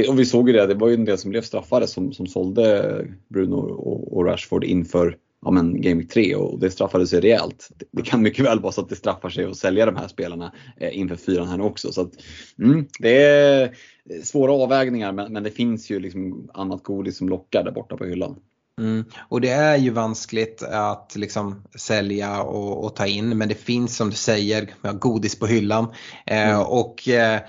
och 0.08 0.20
vi 0.20 0.26
såg 0.26 0.50
ju 0.50 0.54
det, 0.54 0.68
det 0.68 0.74
var 0.74 0.88
ju 0.88 0.94
en 0.94 1.06
del 1.06 1.18
som 1.18 1.32
blev 1.32 1.42
straffade 1.42 1.88
som, 1.88 2.14
som 2.14 2.28
sålde 2.28 3.06
Bruno 3.28 3.56
och, 3.56 4.18
och 4.18 4.26
Rashford 4.26 4.64
inför 4.64 5.18
ja, 5.42 5.52
men 5.52 5.82
Game 5.82 6.02
Week 6.02 6.10
3 6.10 6.36
och 6.36 6.60
det 6.60 6.72
straffade 6.72 7.08
sig 7.08 7.22
rejält. 7.22 7.70
Det 7.92 8.02
kan 8.02 8.22
mycket 8.22 8.46
väl 8.46 8.60
vara 8.60 8.72
så 8.72 8.82
att 8.82 8.90
det 8.90 8.96
straffar 8.96 9.30
sig 9.30 9.46
att 9.46 9.58
sälja 9.58 9.86
de 9.86 9.96
här 9.96 10.08
spelarna 10.08 10.54
eh, 10.78 10.98
inför 10.98 11.16
fyran 11.16 11.48
här 11.48 11.58
nu 11.58 11.64
också. 11.64 11.92
Så 11.92 12.02
att, 12.02 12.12
mm, 12.60 12.86
det 13.00 13.24
är 13.24 13.76
svåra 14.24 14.52
avvägningar 14.52 15.12
men, 15.12 15.34
men, 15.34 15.44
det 15.44 15.52
finns 15.52 15.90
ju 15.90 16.00
liksom 16.00 16.50
annat 16.54 16.84
godis 16.84 17.18
som 17.18 17.30
lockar 17.30 17.64
där 17.64 17.72
borta 17.72 17.98
på 17.98 18.06
hyllan. 18.06 18.36
Mm. 18.80 19.04
Och 19.30 19.42
det 19.42 19.50
är 19.50 19.78
ju 19.78 19.90
vanskligt 19.90 20.64
att 20.64 21.14
liksom 21.16 21.64
sälja 21.76 22.42
och, 22.44 22.86
och, 22.86 22.96
ta 22.96 23.08
in 23.08 23.38
men 23.38 23.50
det 23.50 23.56
finns 23.56 23.98
som 23.98 24.10
du 24.10 24.16
säger 24.16 24.74
godis 25.00 25.40
på 25.40 25.48
hyllan. 25.48 25.88
Eh, 26.26 26.50
mm. 26.50 26.62
och 26.62 27.08
eh, 27.10 27.42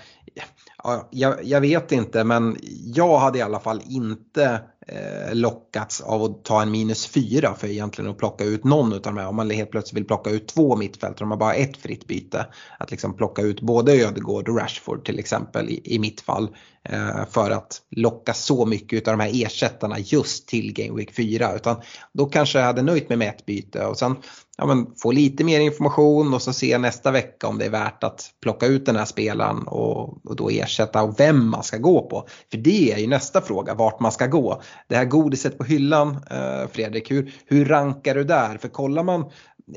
ja, 1.10 1.38
jag, 1.42 1.60
vet 1.60 1.92
inte 1.92 2.24
men 2.24 2.56
jag 2.94 3.18
hade 3.18 3.38
i 3.38 3.42
alla 3.42 3.60
fall 3.60 3.82
inte 3.88 4.60
Eh, 4.86 5.34
lockats 5.34 6.00
av 6.00 6.22
att 6.22 6.44
ta 6.44 6.62
en 6.62 6.70
minus 6.70 7.06
fyra 7.06 7.54
för 7.54 7.68
egentligen 7.68 8.10
att 8.10 8.18
plocka 8.18 8.44
ut 8.44 8.64
någon 8.64 8.92
utav 8.92 9.14
de 9.14 9.20
här. 9.20 9.28
Om 9.28 9.36
man 9.36 9.50
helt 9.50 9.70
plötsligt 9.70 9.96
vill 9.96 10.06
plocka 10.06 10.30
ut 10.30 10.48
två 10.48 10.76
mittfältare, 10.76 11.24
om 11.24 11.28
man 11.28 11.38
bara 11.38 11.50
har 11.50 11.60
ett 11.60 11.76
fritt 11.76 12.06
byte. 12.06 12.46
Att 12.78 12.90
liksom 12.90 13.16
plocka 13.16 13.42
ut 13.42 13.60
både 13.60 13.92
Ödegård 13.92 14.48
och 14.48 14.58
Rashford 14.58 15.04
till 15.04 15.18
exempel 15.18 15.68
i, 15.68 15.80
i 15.84 15.98
mitt 15.98 16.20
fall. 16.20 16.48
Eh, 16.84 17.26
för 17.30 17.50
att 17.50 17.82
locka 17.90 18.34
så 18.34 18.66
mycket 18.66 18.96
utav 18.96 19.18
de 19.18 19.24
här 19.24 19.46
ersättarna 19.46 19.98
just 19.98 20.48
till 20.48 20.72
Game 20.72 20.96
Week 20.96 21.12
4. 21.16 21.54
Utan 21.54 21.76
då 22.12 22.26
kanske 22.26 22.58
jag 22.58 22.66
hade 22.66 22.82
nöjt 22.82 23.08
mig 23.08 23.18
med 23.18 23.28
ett 23.28 23.46
byte 23.46 23.86
och 23.86 23.98
sen 23.98 24.16
ja, 24.58 24.66
men, 24.66 24.86
få 24.96 25.12
lite 25.12 25.44
mer 25.44 25.60
information 25.60 26.34
och 26.34 26.42
så 26.42 26.52
se 26.52 26.78
nästa 26.78 27.10
vecka 27.10 27.48
om 27.48 27.58
det 27.58 27.64
är 27.64 27.70
värt 27.70 28.04
att 28.04 28.30
plocka 28.42 28.66
ut 28.66 28.86
den 28.86 28.96
här 28.96 29.04
spelaren 29.04 29.62
och, 29.66 30.26
och 30.26 30.36
då 30.36 30.50
ersätta 30.50 31.02
och 31.02 31.20
vem 31.20 31.50
man 31.50 31.62
ska 31.62 31.78
gå 31.78 32.08
på. 32.08 32.26
För 32.50 32.58
det 32.58 32.92
är 32.92 32.98
ju 32.98 33.06
nästa 33.06 33.40
fråga, 33.40 33.74
vart 33.74 34.00
man 34.00 34.12
ska 34.12 34.26
gå. 34.26 34.62
Det 34.88 34.96
här 34.96 35.04
godiset 35.04 35.58
på 35.58 35.64
hyllan, 35.64 36.08
eh, 36.30 36.68
Fredrik, 36.72 37.10
hur, 37.10 37.34
hur 37.46 37.64
rankar 37.64 38.14
du 38.14 38.24
där? 38.24 38.58
För 38.58 38.68
kollar 38.68 39.02
man 39.02 39.30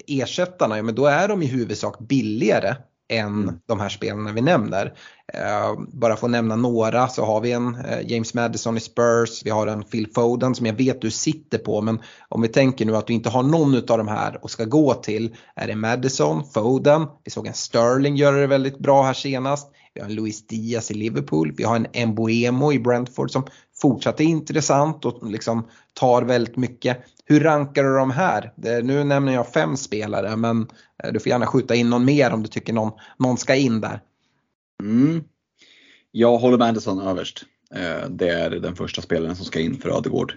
ersättarna, 0.08 0.78
ja, 0.78 0.84
men 0.84 0.96
då 0.96 1.06
är 1.06 1.28
de 1.28 1.44
i 1.44 1.46
huvudsak 1.46 2.00
billigare 2.00 2.76
än 3.10 3.44
mm. 3.44 3.56
de 3.66 3.80
här 3.80 3.90
spelarna 3.90 4.32
vi 4.32 4.42
nämner. 4.42 4.86
Uh, 5.36 5.86
bara 5.88 6.16
för 6.16 6.28
att 6.28 6.32
nämna 6.32 6.56
några 6.56 7.08
så 7.08 7.26
har 7.26 7.42
vi 7.42 7.52
en 7.52 7.76
uh, 7.76 8.12
James 8.12 8.34
Madison 8.34 8.78
i 8.78 8.80
Spurs, 8.80 9.42
vi 9.46 9.50
har 9.50 9.68
en 9.68 9.84
Phil 9.84 10.08
Foden 10.16 10.56
som 10.56 10.66
jag 10.66 10.74
vet 10.74 11.02
du 11.02 11.12
sitter 11.12 11.58
på 11.58 11.82
men 11.82 12.00
om 12.30 12.42
vi 12.42 12.48
tänker 12.48 12.86
nu 12.86 12.96
att 12.96 13.08
du 13.08 13.14
inte 13.14 13.30
har 13.30 13.44
någon 13.44 13.76
av 13.76 13.98
de 13.98 14.08
här 14.08 14.40
och 14.44 14.52
ska 14.52 14.66
gå 14.66 14.94
till 14.94 15.36
är 15.56 15.68
det 15.68 15.76
Madison, 15.76 16.44
Foden, 16.54 17.06
vi 17.24 17.32
såg 17.32 17.48
en 17.48 17.54
Sterling 17.54 18.16
göra 18.16 18.38
det 18.38 18.48
väldigt 18.48 18.80
bra 18.80 19.04
här 19.04 19.14
senast, 19.14 19.72
vi 19.94 20.02
har 20.02 20.10
en 20.10 20.16
Luis 20.16 20.48
Diaz 20.48 20.92
i 20.92 20.94
Liverpool, 20.94 21.54
vi 21.58 21.64
har 21.64 21.88
en 21.92 22.10
Mbuemo 22.10 22.74
i 22.74 22.80
Brentford 22.80 23.32
som 23.32 23.48
fortsatt 23.82 24.20
är 24.20 24.24
intressant 24.24 25.06
och 25.06 25.30
liksom 25.30 25.68
tar 25.94 26.22
väldigt 26.22 26.58
mycket. 26.58 26.98
Hur 27.26 27.40
rankar 27.40 27.84
du 27.84 27.96
de 27.96 28.12
här? 28.12 28.52
Nu 28.84 29.04
nämner 29.04 29.34
jag 29.34 29.54
fem 29.54 29.78
spelare 29.78 30.36
men 30.36 30.68
eh, 31.04 31.12
du 31.14 31.20
får 31.20 31.30
gärna 31.30 31.48
skjuta 31.48 31.76
in 31.76 31.90
någon 31.90 32.06
mer 32.06 32.34
om 32.34 32.44
du 32.44 32.48
tycker 32.48 32.74
någon, 32.74 32.92
någon 33.18 33.38
ska 33.38 33.56
in 33.56 33.82
där. 33.82 34.02
Mm. 34.84 35.24
Jag 36.12 36.38
håller 36.38 36.58
med 36.58 36.68
Anderson 36.68 37.02
överst. 37.02 37.46
Eh, 37.76 38.10
det 38.10 38.30
är 38.30 38.50
den 38.50 38.76
första 38.76 39.02
spelaren 39.02 39.36
som 39.36 39.46
ska 39.46 39.60
in 39.60 39.78
för 39.78 39.90
Ödegård. 39.90 40.34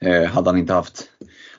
Eh, 0.00 0.24
hade 0.24 0.50
han 0.50 0.58
inte 0.58 0.72
haft 0.72 1.10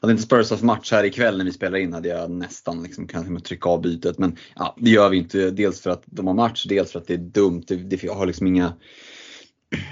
hade 0.01 0.11
inte 0.11 0.23
Spurs 0.23 0.51
haft 0.51 0.63
match 0.63 0.91
här 0.91 1.03
ikväll 1.03 1.37
när 1.37 1.45
vi 1.45 1.51
spelar 1.51 1.77
in 1.77 1.93
hade 1.93 2.07
jag 2.07 2.31
nästan 2.31 2.83
liksom 2.83 3.07
kunnat 3.07 3.25
liksom 3.25 3.41
trycka 3.41 3.69
av 3.69 3.81
bytet. 3.81 4.17
Men 4.17 4.37
ja, 4.55 4.75
det 4.79 4.89
gör 4.89 5.09
vi 5.09 5.17
inte. 5.17 5.51
Dels 5.51 5.81
för 5.81 5.89
att 5.89 6.03
de 6.05 6.27
har 6.27 6.33
match, 6.33 6.65
dels 6.69 6.91
för 6.91 6.99
att 6.99 7.07
det 7.07 7.13
är 7.13 7.17
dumt. 7.17 7.63
Det, 7.67 7.75
det, 7.75 8.03
jag 8.03 8.15
har 8.15 8.25
liksom 8.25 8.47
inga 8.47 8.73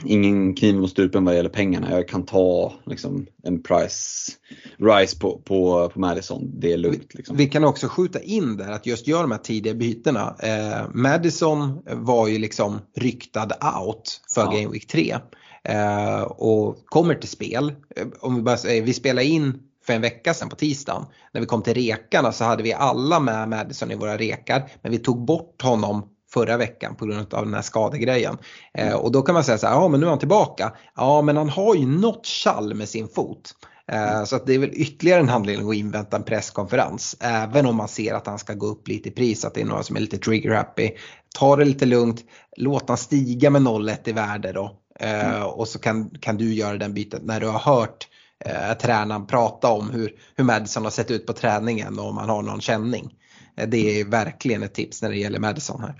ingen 0.05 0.55
kniv 0.55 0.75
mot 0.75 0.89
strupen 0.89 1.25
vad 1.25 1.35
gäller 1.35 1.49
pengarna. 1.49 1.91
Jag 1.91 2.07
kan 2.07 2.25
ta 2.25 2.73
liksom, 2.85 3.25
en 3.43 3.63
price 3.63 4.31
rise 4.77 5.19
på, 5.19 5.41
på, 5.45 5.89
på 5.93 5.99
Madison. 5.99 6.51
Det 6.59 6.73
är 6.73 6.77
lugnt. 6.77 7.13
Liksom. 7.13 7.37
Vi 7.37 7.45
kan 7.45 7.63
också 7.63 7.87
skjuta 7.87 8.19
in 8.19 8.57
där 8.57 8.71
att 8.71 8.85
just 8.85 9.07
göra 9.07 9.21
de 9.21 9.31
här 9.31 9.37
tidiga 9.37 9.73
bytena. 9.73 10.35
Eh, 10.39 10.89
Madison 10.93 11.83
var 11.85 12.27
ju 12.27 12.37
liksom 12.37 12.79
ryktad 12.97 13.49
out 13.79 14.21
för 14.35 14.41
ja. 14.41 14.51
Game 14.51 14.71
Week 14.71 14.87
3. 14.87 15.15
Eh, 15.63 16.21
och 16.21 16.85
kommer 16.85 17.15
till 17.15 17.29
spel. 17.29 17.73
Eh, 17.95 18.07
om 18.19 18.35
vi, 18.35 18.41
bara, 18.41 18.55
eh, 18.55 18.83
vi 18.83 18.93
spelar 18.93 19.21
in 19.21 19.59
för 19.85 19.93
en 19.93 20.01
vecka 20.01 20.33
sedan 20.33 20.49
på 20.49 20.55
tisdagen. 20.55 21.05
När 21.33 21.41
vi 21.41 21.47
kom 21.47 21.61
till 21.61 21.73
rekarna 21.73 22.31
så 22.31 22.43
hade 22.43 22.63
vi 22.63 22.73
alla 22.73 23.19
med 23.19 23.49
Madison 23.49 23.91
i 23.91 23.95
våra 23.95 24.17
rekar 24.17 24.71
men 24.81 24.91
vi 24.91 24.97
tog 24.97 25.25
bort 25.25 25.61
honom 25.61 26.09
förra 26.33 26.57
veckan 26.57 26.95
på 26.95 27.05
grund 27.05 27.33
av 27.33 27.45
den 27.45 27.53
här 27.53 27.61
skadegrejen. 27.61 28.37
Eh, 28.73 28.93
och 28.93 29.11
då 29.11 29.21
kan 29.21 29.33
man 29.33 29.43
säga 29.43 29.57
så 29.57 29.67
här, 29.67 29.73
ja 29.73 29.87
men 29.87 29.99
nu 29.99 30.05
är 30.05 30.09
han 30.09 30.19
tillbaka. 30.19 30.73
Ja 30.95 31.21
men 31.21 31.37
han 31.37 31.49
har 31.49 31.75
ju 31.75 31.85
något 31.85 32.27
kall 32.43 32.73
med 32.73 32.89
sin 32.89 33.07
fot. 33.07 33.55
Eh, 33.91 34.23
så 34.23 34.35
att 34.35 34.45
det 34.45 34.53
är 34.53 34.59
väl 34.59 34.71
ytterligare 34.73 35.19
en 35.19 35.29
anledning 35.29 35.69
att 35.69 35.75
invänta 35.75 36.17
en 36.17 36.23
presskonferens. 36.23 37.17
Även 37.19 37.65
om 37.65 37.75
man 37.75 37.87
ser 37.87 38.13
att 38.13 38.27
han 38.27 38.39
ska 38.39 38.53
gå 38.53 38.65
upp 38.65 38.87
lite 38.87 39.09
i 39.09 39.11
pris, 39.11 39.45
att 39.45 39.53
det 39.53 39.61
är 39.61 39.65
några 39.65 39.83
som 39.83 39.95
är 39.95 39.99
lite 39.99 40.17
trigger 40.17 40.51
happy. 40.51 40.91
Ta 41.35 41.55
det 41.55 41.65
lite 41.65 41.85
lugnt, 41.85 42.21
låt 42.57 42.89
han 42.89 42.97
stiga 42.97 43.49
med 43.49 43.61
0-1 43.61 43.97
i 44.03 44.11
värde 44.11 44.51
då. 44.51 44.79
Eh, 44.99 45.35
mm. 45.35 45.43
Och 45.43 45.67
så 45.67 45.79
kan, 45.79 46.09
kan 46.09 46.37
du 46.37 46.53
göra 46.53 46.77
den 46.77 46.93
bytet 46.93 47.23
när 47.23 47.39
du 47.39 47.47
har 47.47 47.59
hört 47.59 48.07
eh, 48.45 48.77
tränaren 48.77 49.27
prata 49.27 49.71
om 49.71 49.89
hur, 49.89 50.11
hur 50.35 50.43
Madison 50.43 50.83
har 50.83 50.91
sett 50.91 51.11
ut 51.11 51.25
på 51.25 51.33
träningen 51.33 51.99
och 51.99 52.09
om 52.09 52.17
han 52.17 52.29
har 52.29 52.41
någon 52.41 52.61
känning. 52.61 53.13
Eh, 53.57 53.69
det 53.69 53.99
är 53.99 54.05
verkligen 54.05 54.63
ett 54.63 54.73
tips 54.73 55.01
när 55.01 55.09
det 55.09 55.17
gäller 55.17 55.39
Madison 55.39 55.81
här. 55.81 55.95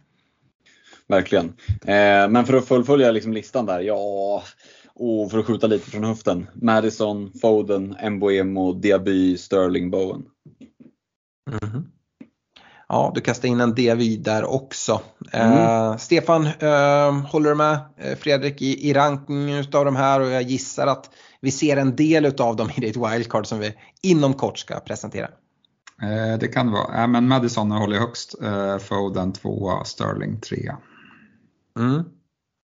Verkligen. 1.08 1.54
Eh, 1.82 2.30
men 2.30 2.46
för 2.46 2.54
att 2.54 2.68
fullfölja 2.68 3.12
liksom 3.12 3.34
listan 3.34 3.66
där, 3.66 3.80
ja, 3.80 4.44
och 4.96 5.32
för 5.32 5.40
att 5.40 5.46
skjuta 5.46 5.68
lite 5.68 5.92
från 5.92 6.04
höften. 6.04 6.48
Madison, 6.54 7.32
Foden, 7.42 7.96
Mbuemo, 8.12 8.74
Diaby, 8.74 9.38
Sterling, 9.38 9.92
Bowen. 9.92 10.26
Mm. 11.62 11.86
Ja, 12.88 13.12
du 13.16 13.22
kastar 13.22 13.48
in 13.48 13.62
en 13.62 13.76
Diaby 13.76 14.18
där 14.18 14.46
också. 14.46 15.02
Mm. 15.32 15.58
Eh, 15.58 15.98
Stefan, 15.98 16.46
eh, 16.46 17.28
håller 17.28 17.50
du 17.50 17.56
med 17.56 17.80
eh, 17.98 18.18
Fredrik 18.18 18.62
i, 18.62 18.90
i 18.90 18.94
rankingen 18.94 19.66
av 19.74 19.86
de 19.86 19.96
här 19.96 20.20
och 20.20 20.30
jag 20.30 20.42
gissar 20.42 20.88
att 20.88 21.10
vi 21.42 21.52
ser 21.52 21.78
en 21.78 21.96
del 21.96 22.26
av 22.26 22.56
dem 22.56 22.70
i 22.76 22.82
ditt 22.82 22.98
wildcard 22.98 23.48
som 23.48 23.60
vi 23.60 23.74
inom 24.02 24.34
kort 24.34 24.58
ska 24.58 24.80
presentera. 24.80 25.30
Eh, 26.02 26.40
det 26.40 26.48
kan 26.48 26.66
det 26.66 26.74
vara. 26.74 27.08
Men 27.08 27.28
Madison 27.28 27.72
håller 27.72 28.00
högst, 28.00 28.42
eh, 28.44 28.78
Foden 28.78 29.34
tvåa, 29.34 29.84
Sterling 29.86 30.40
trea. 30.40 30.78
Mm. 31.80 32.04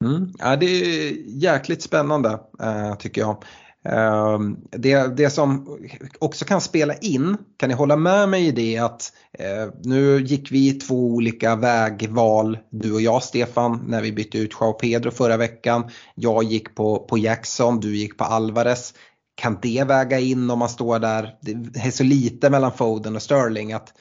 Mm. 0.05 0.33
Ja, 0.39 0.57
det 0.57 0.67
är 0.67 1.13
jäkligt 1.27 1.83
spännande 1.83 2.41
eh, 2.63 2.95
tycker 2.95 3.21
jag. 3.21 3.45
Ehm, 3.89 4.57
det, 4.71 5.17
det 5.17 5.31
som 5.31 5.79
också 6.19 6.45
kan 6.45 6.61
spela 6.61 6.95
in, 6.95 7.37
kan 7.57 7.69
ni 7.69 7.75
hålla 7.75 7.97
med 7.97 8.29
mig 8.29 8.47
i 8.47 8.51
det 8.51 8.79
att 8.79 9.13
eh, 9.39 9.73
nu 9.85 10.21
gick 10.21 10.53
vi 10.53 10.73
två 10.73 11.07
olika 11.07 11.57
vägval, 11.57 12.59
du 12.71 12.93
och 12.93 13.01
jag 13.01 13.23
Stefan, 13.23 13.85
när 13.87 14.03
vi 14.03 14.13
bytte 14.13 14.39
ut 14.39 14.53
Joao 14.61 14.73
Pedro 14.73 15.11
förra 15.11 15.37
veckan. 15.37 15.91
Jag 16.15 16.45
gick 16.45 16.75
på, 16.75 16.99
på 16.99 17.19
Jackson, 17.19 17.81
du 17.81 17.97
gick 17.97 18.19
på 18.19 18.25
Alvarez. 18.25 18.95
Kan 19.35 19.59
det 19.63 19.85
väga 19.85 20.19
in 20.19 20.51
om 20.51 20.59
man 20.59 20.69
står 20.69 20.99
där, 20.99 21.37
det 21.41 21.81
är 21.81 21.91
så 21.91 22.05
lite 22.05 22.51
mellan 22.51 22.73
Foden 22.73 23.17
och 23.17 23.23
Sterling 23.23 23.73
att 23.73 23.93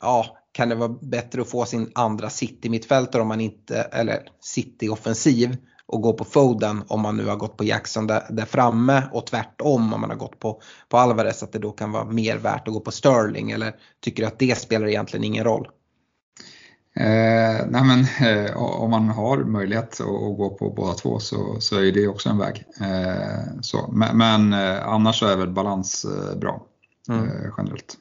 ja, 0.00 0.36
kan 0.52 0.68
det 0.68 0.74
vara 0.74 0.88
bättre 0.88 1.42
att 1.42 1.50
få 1.50 1.64
sin 1.64 1.90
andra 1.94 2.30
City-mittfältare 2.30 3.22
om 3.22 3.28
man 3.28 3.40
inte, 3.40 3.80
eller 3.82 4.22
City-offensiv 4.40 5.56
och 5.86 6.00
gå 6.00 6.12
på 6.12 6.24
Foden 6.24 6.84
om 6.88 7.00
man 7.00 7.16
nu 7.16 7.26
har 7.26 7.36
gått 7.36 7.56
på 7.56 7.64
Jackson 7.64 8.06
där, 8.06 8.22
där, 8.30 8.44
framme 8.44 9.02
och 9.12 9.26
tvärtom 9.26 9.92
om 9.94 10.00
man 10.00 10.10
har 10.10 10.16
gått 10.16 10.38
på, 10.38 10.60
på 10.88 10.96
Alvarez 10.96 11.42
att 11.42 11.52
det 11.52 11.58
då 11.58 11.70
kan 11.70 11.92
vara 11.92 12.04
mer 12.04 12.36
värt 12.36 12.68
att 12.68 12.74
gå 12.74 12.80
på 12.80 12.90
Sterling 12.90 13.50
eller 13.50 13.74
tycker 14.00 14.22
du 14.22 14.26
att 14.26 14.38
det 14.38 14.58
spelar 14.58 14.86
egentligen 14.86 15.24
ingen 15.24 15.44
roll? 15.44 15.68
Eh, 16.96 17.66
nej 17.68 17.82
men, 17.84 18.00
eh, 18.28 18.56
om 18.56 18.90
man 18.90 19.08
har 19.08 19.38
möjlighet 19.38 19.84
att, 19.84 20.00
att, 20.00 20.36
gå 20.36 20.56
på 20.58 20.70
båda 20.70 20.94
två 20.94 21.18
så, 21.18 21.56
så 21.60 21.80
är 21.80 21.92
det 21.92 22.08
också 22.08 22.28
en 22.28 22.38
väg. 22.38 22.64
Eh, 22.80 23.60
så. 23.60 23.88
Men, 23.92 24.18
men 24.18 24.52
eh, 24.52 24.88
annars 24.88 25.18
så 25.18 25.26
är 25.26 25.36
väl 25.36 25.50
balans 25.50 26.04
eh, 26.04 26.38
bra 26.38 26.66
mm. 27.08 27.24
Eh, 27.24 27.52
generellt. 27.58 27.98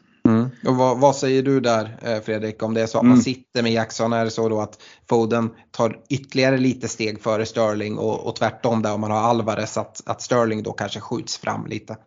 Och 0.66 0.76
vad, 0.76 0.99
vad, 0.99 1.16
säger 1.16 1.43
du 1.43 1.59
där 1.59 1.97
eh, 2.01 2.22
Fredrik, 2.22 2.64
om 2.64 2.74
det 2.74 2.82
är 2.82 2.88
så 2.88 2.97
att 2.97 3.03
mm. 3.03 3.16
man 3.16 3.22
sitter 3.22 3.64
med 3.64 3.72
Jackson, 3.72 4.14
är 4.14 4.26
det 4.26 4.32
så 4.32 4.49
då 4.49 4.62
att 4.62 4.82
Foden 5.09 5.49
tar 5.72 5.99
ytterligare 6.09 6.57
lite 6.57 6.88
steg 6.88 7.22
före 7.22 7.45
Sterling 7.45 7.97
och, 7.97 8.28
och 8.28 8.36
tvärtom 8.36 8.82
där 8.82 8.93
om 8.93 9.01
man 9.01 9.12
har 9.12 9.20
Alvarez 9.20 9.78
att, 9.78 10.01
att 10.05 10.22
Sterling 10.22 10.64
då 10.64 10.72
kanske 10.72 10.99
skjuts 10.99 11.38
fram 11.38 11.66
lite? 11.66 11.97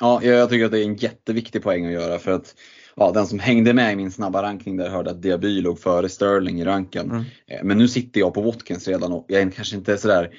Ja, 0.00 0.22
jag 0.22 0.50
tycker 0.50 0.64
att 0.64 0.70
det 0.70 0.80
är 0.80 0.84
en 0.84 0.96
jätteviktig 0.96 1.62
poäng 1.62 1.86
att 1.86 1.92
göra 1.92 2.18
för 2.18 2.30
att 2.30 2.54
ja, 2.96 3.12
den 3.12 3.26
som 3.26 3.38
hängde 3.38 3.74
med 3.74 3.92
i 3.92 3.96
min 3.96 4.12
snabba 4.12 4.42
rankning 4.42 4.76
där 4.76 4.88
hörde 4.88 5.10
att 5.10 5.22
Diaby 5.22 5.60
låg 5.60 5.80
före 5.80 6.08
Sterling 6.08 6.60
i 6.60 6.64
ranken. 6.64 7.10
Mm. 7.10 7.24
Eh, 7.46 7.64
men 7.64 7.78
nu 7.78 7.88
sitter 7.88 8.20
jag 8.20 8.34
på 8.34 8.40
Watkins 8.40 8.88
redan 8.88 9.12
och 9.12 9.24
jag 9.28 9.42
är 9.42 9.50
kanske 9.50 9.76
inte 9.76 9.98
sådär 9.98 10.30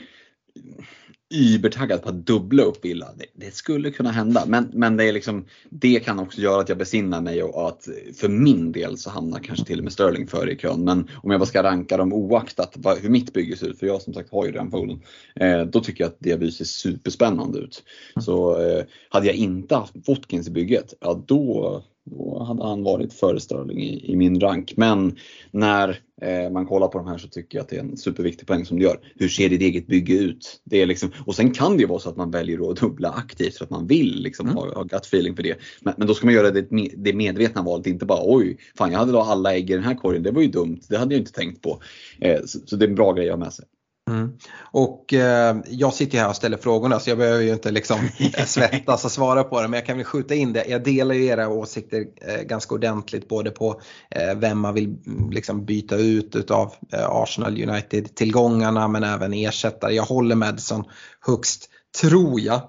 übertaggad 1.30 2.02
på 2.02 2.10
att 2.10 2.26
dubbla 2.26 2.64
upp 2.64 2.86
Villa. 2.86 3.10
Det, 3.16 3.26
det, 3.46 3.56
skulle 3.56 3.92
kunna 3.92 4.12
hända 4.12 4.44
men, 4.48 4.70
men 4.74 4.98
det, 4.98 5.04
är 5.04 5.14
liksom, 5.14 5.46
det 5.70 6.00
kan 6.00 6.20
också 6.20 6.42
göra 6.42 6.62
att 6.62 6.70
jag 6.70 6.78
besinnar 6.78 7.22
mig 7.22 7.44
och 7.44 7.68
att 7.68 7.88
för 8.16 8.30
min 8.30 8.72
del 8.72 8.98
så 8.98 9.10
hamnar 9.10 9.40
kanske 9.40 9.66
till 9.66 9.78
och 9.78 9.84
med 9.84 9.94
Sterling 9.94 10.28
före 10.28 10.52
i 10.52 10.56
kön. 10.56 10.84
Men 10.84 11.10
om 11.24 11.32
jag 11.32 11.40
bara 11.40 11.46
ska 11.46 11.64
ranka 11.64 11.98
dem 11.98 12.14
oaktat 12.14 12.74
vad, 12.76 12.98
hur 12.98 13.10
mitt 13.10 13.34
bygge 13.34 13.58
ser 13.58 13.68
ut, 13.68 13.80
för 13.80 13.88
jag 13.88 14.02
som 14.02 14.14
sagt 14.14 14.32
har 14.32 14.46
ju 14.46 14.52
den 14.52 14.72
foden, 14.72 15.02
eh, 15.36 15.62
då 15.62 15.80
tycker 15.80 16.04
jag 16.04 16.10
att 16.10 16.20
Diaby 16.20 16.52
ser 16.52 16.66
superspännande 16.66 17.60
ut. 17.60 17.84
Så 18.20 18.62
eh, 18.62 18.84
hade 19.10 19.28
jag 19.28 19.36
inte 19.36 19.76
haft 19.76 19.94
Watkins 20.08 20.48
i 20.48 20.52
bygget, 20.52 20.94
ja 21.00 21.24
då 21.28 21.84
då 22.12 22.44
hade 22.44 22.64
han 22.64 22.84
varit 22.84 23.14
före 23.14 23.40
Sterling 23.40 23.82
i, 23.82 24.12
i, 24.12 24.16
min 24.16 24.40
rank. 24.40 24.74
Men 24.78 25.16
när 25.52 26.00
eh, 26.22 26.52
man 26.52 26.66
kollar 26.66 26.88
på 26.88 26.98
de 26.98 27.08
här 27.08 27.18
så 27.18 27.28
tycker 27.28 27.58
jag 27.58 27.64
att 27.64 27.70
det 27.70 27.76
är 27.76 27.80
en 27.80 27.98
superviktig 27.98 28.48
poäng 28.48 28.66
som 28.66 28.80
du 28.80 28.84
gör. 28.84 29.00
Hur 29.16 29.30
ser 29.30 29.50
ditt 29.50 29.62
eget 29.62 29.88
bygge 29.88 30.14
ut? 30.14 30.62
Det 30.64 30.82
är 30.82 30.86
liksom, 30.86 31.12
och 31.26 31.36
sen 31.36 31.52
kan 31.52 31.78
det 31.78 31.82
ju 31.82 31.88
vara 31.88 32.00
så 32.00 32.10
att 32.10 32.18
man 32.18 32.32
väljer 32.32 32.72
att 32.72 32.78
dubbla 32.78 33.10
aktivt 33.10 33.58
för 33.58 33.66
att 33.66 33.72
man 33.72 33.88
vill 33.88 34.22
liksom, 34.22 34.46
mm. 34.46 34.58
ha, 34.58 34.74
ha 34.74 34.84
gut 34.84 35.06
feeling 35.06 35.36
för 35.36 35.44
det. 35.44 35.56
Men, 35.82 35.94
men, 35.98 36.08
då 36.08 36.14
ska 36.14 36.26
man 36.26 36.34
göra 36.34 36.52
det, 36.52 36.68
det 36.98 37.14
medvetna 37.14 37.62
valet, 37.62 37.88
inte 37.88 38.06
bara 38.06 38.22
oj, 38.24 38.58
fan 38.78 38.92
jag 38.92 39.00
hade 39.00 39.12
då 39.12 39.20
alla 39.20 39.56
ägg 39.56 39.70
i 39.70 39.74
den 39.74 39.84
här 39.84 39.96
korgen, 39.96 40.24
det 40.24 40.32
var 40.32 40.42
ju 40.42 40.48
dumt, 40.48 40.80
det 40.90 40.98
hade 40.98 41.16
jag 41.16 41.22
inte 41.22 41.34
tänkt 41.34 41.62
på. 41.62 41.82
Eh, 42.20 42.40
så, 42.46 42.60
så, 42.66 42.76
det 42.76 42.86
är 42.86 42.90
en 42.90 42.96
bra 42.96 43.14
grej 43.14 43.30
att 43.30 43.38
ha 43.38 43.46
med 43.46 43.54
sig. 43.54 43.66
Mm. 44.08 44.38
Och 44.60 45.14
eh, 45.14 45.58
jag 45.68 45.94
sitter 45.94 46.18
här 46.18 46.30
och 46.30 46.36
ställer 46.36 46.58
frågorna 46.58 47.00
så 47.00 47.10
jag 47.10 47.18
behöver 47.18 47.44
ju 47.44 47.54
inte 47.54 47.72
liksom 47.72 48.00
eh, 48.20 48.46
svettas 48.46 49.06
och 49.06 49.12
svara 49.12 49.44
på 49.44 49.62
det 49.62 49.68
men 49.68 49.78
jag 49.78 49.86
kan 49.86 49.98
väl 49.98 50.06
skjuta 50.06 50.36
in 50.36 50.54
det. 50.54 50.66
Jag 50.68 50.84
delar 50.84 51.16
ju 51.16 51.26
era 51.26 51.50
åsikter 51.50 52.06
eh, 52.22 52.42
ganska 52.42 52.76
ordentligt 52.76 53.28
både 53.28 53.52
på 53.52 53.82
eh, 54.12 54.36
vem 54.36 54.60
man 54.60 54.74
vill 54.74 54.86
mm, 54.86 55.30
liksom, 55.30 55.66
byta 55.66 55.96
ut 55.96 56.36
utav 56.36 56.74
eh, 56.94 57.10
Arsenal 57.10 57.70
United-tillgångarna 57.70 58.88
men 58.88 59.04
även 59.04 59.34
ersättare. 59.34 59.94
Jag 59.94 60.04
håller 60.04 60.36
Madison 60.36 60.84
högst, 61.22 61.70
tror 62.02 62.40
jag. 62.40 62.62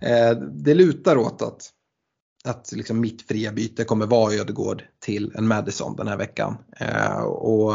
Eh, 0.00 0.30
det 0.40 0.74
lutar 0.74 1.16
åt 1.16 1.42
att 1.42 1.60
att 2.44 2.72
liksom 2.72 3.00
mitt 3.00 3.22
fria 3.22 3.52
byte 3.52 3.84
kommer 3.84 4.06
vara 4.06 4.34
Ödegård 4.34 4.82
till 5.04 5.32
en 5.34 5.48
Madison 5.48 5.96
den 5.96 6.08
här 6.08 6.16
veckan. 6.16 6.56
och 7.26 7.72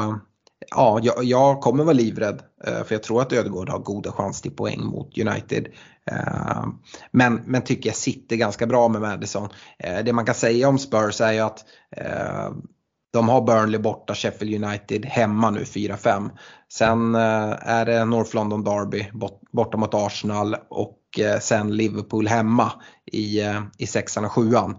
ja, 0.69 0.99
jag, 1.03 1.23
jag, 1.23 1.61
kommer 1.61 1.83
vara 1.83 1.93
livrädd 1.93 2.41
eh, 2.63 2.83
för 2.83 2.95
jag 2.95 3.03
tror 3.03 3.21
att 3.21 3.33
Ödegård 3.33 3.69
har 3.69 3.79
goda 3.79 4.11
chanser 4.11 4.41
till 4.41 4.57
poäng 4.57 4.85
mot 4.85 5.17
United. 5.17 5.67
Eh, 6.11 6.65
men, 7.11 7.41
men 7.45 7.61
tycker 7.61 7.89
jag 7.89 7.95
sitter 7.95 8.35
ganska 8.35 8.67
bra 8.67 8.87
med 8.87 9.01
Madison. 9.01 9.49
Eh, 9.79 10.03
det 10.03 10.13
man 10.13 10.25
kan 10.25 10.35
säga 10.35 10.67
om 10.67 10.79
Spurs 10.79 11.21
är 11.21 11.31
ju 11.31 11.39
att 11.39 11.65
de 13.13 13.29
har 13.29 13.41
Burnley 13.41 13.79
borta, 13.79 14.15
Sheffield 14.15 14.65
United 14.65 15.05
hemma 15.05 15.49
nu 15.49 15.63
4-5. 15.63 16.29
Sen 16.69 17.15
är 17.15 17.85
det 17.85 18.05
North 18.05 18.35
London 18.35 18.63
Derby 18.63 19.07
borta 19.51 19.77
mot 19.77 19.93
Arsenal 19.93 20.55
och 20.69 20.99
sen 21.41 21.77
Liverpool 21.77 22.27
hemma 22.27 22.71
i, 23.11 23.41
i 23.77 23.87
sexan 23.87 24.25
och 24.25 24.31
sjuan. 24.31 24.77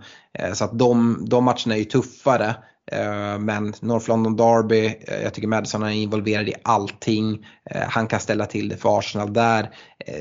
Så 0.55 0.65
att 0.65 0.79
de, 0.79 1.25
de 1.29 1.45
matcherna 1.45 1.75
är 1.75 1.79
ju 1.79 1.85
tuffare. 1.85 2.57
Eh, 2.93 3.39
men 3.39 3.75
North 3.81 4.09
London 4.09 4.37
Derby, 4.37 4.87
eh, 4.87 5.23
jag 5.23 5.35
tycker 5.35 5.49
Madison 5.49 5.83
är 5.83 5.91
involverad 5.91 6.49
i 6.49 6.55
allting. 6.63 7.47
Eh, 7.71 7.83
han 7.89 8.07
kan 8.07 8.21
ställa 8.21 8.47
till 8.47 8.69
det 8.69 8.77
för 8.77 8.99
Arsenal 8.99 9.33
där. 9.33 9.71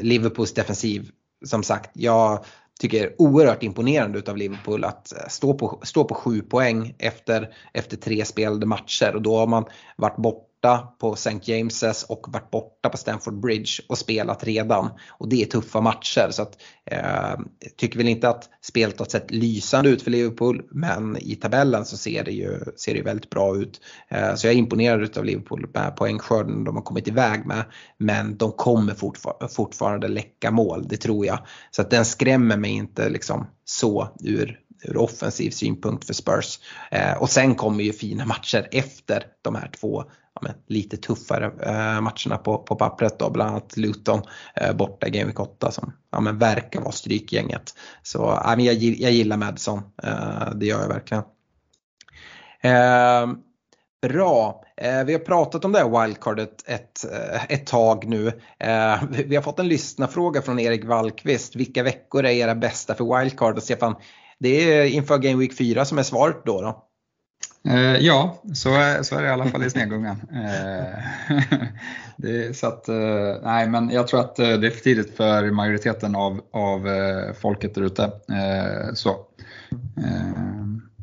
Liverpools 0.01 0.53
defensiv, 0.53 1.09
som 1.45 1.63
sagt, 1.63 1.89
jag 1.93 2.45
tycker 2.79 2.99
det 2.99 3.05
är 3.05 3.21
oerhört 3.21 3.63
imponerande 3.63 4.19
utav 4.19 4.37
Liverpool 4.37 4.83
att 4.83 5.13
stå 5.27 5.53
på, 5.53 5.79
stå 5.83 6.03
på 6.03 6.15
sju 6.15 6.41
poäng 6.41 6.95
efter, 6.99 7.53
efter 7.73 7.97
tre 7.97 8.25
spelade 8.25 8.65
matcher 8.65 9.15
och 9.15 9.21
då 9.21 9.37
har 9.37 9.47
man 9.47 9.65
varit 9.97 10.17
borta 10.17 10.52
borta 10.63 10.93
på 10.99 11.13
St. 11.13 11.39
James's 11.43 12.05
och 12.09 12.25
varit 12.29 12.51
borta 12.51 12.89
på 12.89 12.97
Stamford 12.97 13.39
Bridge 13.39 13.71
och 13.89 13.97
spelat 13.97 14.43
redan. 14.43 14.89
Och 15.09 15.29
det 15.29 15.41
är 15.41 15.45
tuffa 15.45 15.81
matcher 15.81 16.27
så 16.31 16.41
att 16.41 16.57
eh, 16.85 17.39
tycker 17.77 17.97
väl 17.97 18.07
inte 18.07 18.29
att 18.29 18.49
spelet 18.61 18.99
har 18.99 19.05
sett 19.05 19.31
lysande 19.31 19.89
ut 19.89 20.01
för 20.01 20.11
Liverpool 20.11 20.61
men 20.71 21.17
i 21.17 21.35
tabellen 21.35 21.85
så 21.85 21.97
ser 21.97 22.23
det 22.23 22.31
ju, 22.31 22.59
ser 22.75 22.93
det 22.93 23.01
väldigt 23.01 23.29
bra 23.29 23.57
ut. 23.57 23.81
Eh, 24.09 24.35
så 24.35 24.47
jag 24.47 24.53
är 24.53 24.57
imponerad 24.57 25.17
av 25.17 25.25
Liverpool 25.25 25.69
med 25.73 25.95
poängskörden 25.95 26.63
de 26.63 26.75
har 26.75 26.83
kommit 26.83 27.07
iväg 27.07 27.45
med. 27.45 27.63
Men 27.97 28.37
de 28.37 28.51
kommer 28.51 28.93
fortfar 28.93 29.47
fortfarande 29.47 30.07
läcka 30.07 30.51
mål, 30.51 30.87
det 30.87 30.97
tror 30.97 31.25
jag. 31.25 31.39
Så 31.71 31.81
att 31.81 31.89
den 31.89 32.05
skrämmer 32.05 32.57
mig 32.57 32.71
inte 32.71 33.09
liksom 33.09 33.47
så 33.65 34.07
ur 34.23 34.59
ur 34.83 34.97
offensiv 34.97 35.51
synpunkt 35.51 36.05
för 36.05 36.13
Spurs. 36.13 36.59
Eh, 36.91 37.13
och 37.17 37.29
sen 37.29 37.55
kommer 37.55 37.83
ju 37.83 37.93
fina 37.93 38.25
matcher 38.25 38.67
efter 38.71 39.25
de 39.41 39.55
här 39.55 39.69
två 39.79 40.03
ja, 40.35 40.41
men, 40.41 40.53
lite 40.67 40.97
tuffare 40.97 41.45
eh, 41.45 42.01
matcherna 42.01 42.37
på, 42.43 42.57
på 42.57 42.75
pappret 42.75 43.19
då, 43.19 43.29
bland 43.29 43.49
annat 43.51 43.77
Luton 43.77 44.21
eh, 44.55 44.73
borta 44.73 45.07
i 45.07 45.09
Game 45.09 45.25
Week 45.25 45.39
8 45.39 45.71
som 45.71 45.93
ja, 46.11 46.19
men, 46.19 46.37
verkar 46.37 46.81
vara 46.81 46.91
strykgänget. 46.91 47.75
Så 48.01 48.17
ja, 48.43 48.53
men 48.55 48.65
jag, 48.65 48.75
jag 48.75 49.11
gillar 49.11 49.37
Madison, 49.37 49.81
eh, 50.03 50.55
det 50.55 50.65
gör 50.65 50.81
jag 50.81 50.87
verkligen. 50.87 51.23
Eh, 52.61 53.27
bra, 54.01 54.63
eh, 54.77 55.03
vi 55.03 55.13
har 55.13 55.19
pratat 55.19 55.65
om 55.65 55.71
det 55.71 55.79
här 55.79 56.01
wildcardet 56.01 56.63
ett, 56.67 57.05
eh, 57.11 57.43
ett 57.49 57.67
tag 57.67 58.05
nu. 58.07 58.27
Eh, 58.59 59.03
vi 59.25 59.35
har 59.35 59.41
fått 59.41 59.59
en 59.59 59.67
lyssnarfråga 59.67 60.41
från 60.41 60.59
Erik 60.59 60.85
Wallqvist. 60.85 61.55
Vilka 61.55 61.83
veckor 61.83 62.25
är 62.25 62.29
era 62.29 62.55
bästa 62.55 62.95
för 62.95 63.19
wildcard? 63.19 63.57
Och 63.57 63.63
Stefan, 63.63 63.95
det 64.43 64.73
är 64.73 64.85
inför 64.85 65.17
Game 65.17 65.39
Week 65.39 65.57
4 65.57 65.85
som 65.85 65.97
är 65.97 66.03
svaret 66.03 66.41
då. 66.45 66.61
då. 66.61 66.83
Eh, 67.69 67.97
ja, 67.97 68.41
så 68.53 68.73
är, 68.73 69.03
så 69.03 69.15
är 69.15 69.21
det 69.21 69.27
i 69.27 69.31
alla 69.31 69.45
fall 69.45 69.63
i 69.63 69.69
Snegungan. 69.69 70.21
Eh, 72.23 72.51
så 72.53 72.67
att, 72.67 72.89
eh, 72.89 72.95
nej, 73.43 73.67
men 73.67 73.89
jag 73.89 74.07
tror 74.07 74.19
att 74.19 74.39
eh, 74.39 74.47
det 74.47 74.67
är 74.67 74.71
för 74.71 74.79
tidigt 74.79 75.17
för 75.17 75.51
majoriteten 75.51 76.15
av, 76.15 76.41
av 76.51 76.87
eh, 76.87 77.33
folket 77.33 77.75
där 77.75 77.81
ute. 77.81 78.03
Eh, 78.03 78.93
så. 78.93 79.15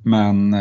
men 0.05 0.57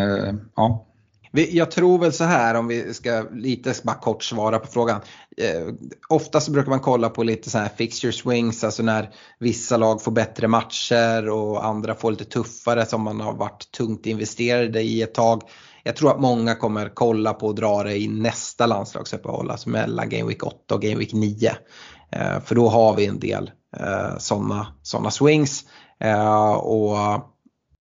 ja, 0.55 0.85
jag 1.31 1.71
tror 1.71 1.99
väl 1.99 2.13
så 2.13 2.23
här 2.23 2.55
om 2.55 2.67
vi 2.67 2.93
ska 2.93 3.25
lite 3.33 3.73
bara 3.83 3.95
kort 3.95 4.23
svara 4.23 4.59
på 4.59 4.67
frågan. 4.67 5.01
Eh, 5.39 5.73
oftast 6.09 6.49
brukar 6.49 6.69
man 6.69 6.79
kolla 6.79 7.09
på 7.09 7.23
lite 7.23 7.49
så 7.49 7.57
här 7.57 7.69
fixture 7.77 8.11
swings, 8.11 8.63
alltså 8.63 8.83
när 8.83 9.09
vissa 9.39 9.77
lag 9.77 10.03
får 10.03 10.11
bättre 10.11 10.47
matcher 10.47 11.29
och 11.29 11.65
andra 11.65 11.95
får 11.95 12.11
lite 12.11 12.25
tuffare 12.25 12.85
som 12.85 13.01
man 13.01 13.21
har 13.21 13.33
varit 13.33 13.71
tungt 13.71 14.05
investerade 14.05 14.81
i 14.81 15.01
ett 15.01 15.13
tag. 15.13 15.41
Jag 15.83 15.95
tror 15.95 16.11
att 16.11 16.19
många 16.19 16.55
kommer 16.55 16.91
kolla 16.93 17.33
på 17.33 17.47
och 17.47 17.55
dra 17.55 17.83
det 17.83 17.97
i 17.97 18.07
nästa 18.07 18.65
landslagsuppehåll, 18.65 19.51
alltså 19.51 19.69
mellan 19.69 20.09
Game 20.09 20.27
Week 20.27 20.43
8 20.43 20.75
och 20.75 20.81
Game 20.81 20.95
Week 20.95 21.13
9. 21.13 21.51
Eh, 22.11 22.39
för 22.39 22.55
då 22.55 22.69
har 22.69 22.95
vi 22.95 23.05
en 23.05 23.19
del 23.19 23.51
eh, 23.77 24.17
sådana 24.17 24.67
såna 24.81 25.11
swings. 25.11 25.63
Eh, 25.99 26.51
och 26.51 26.97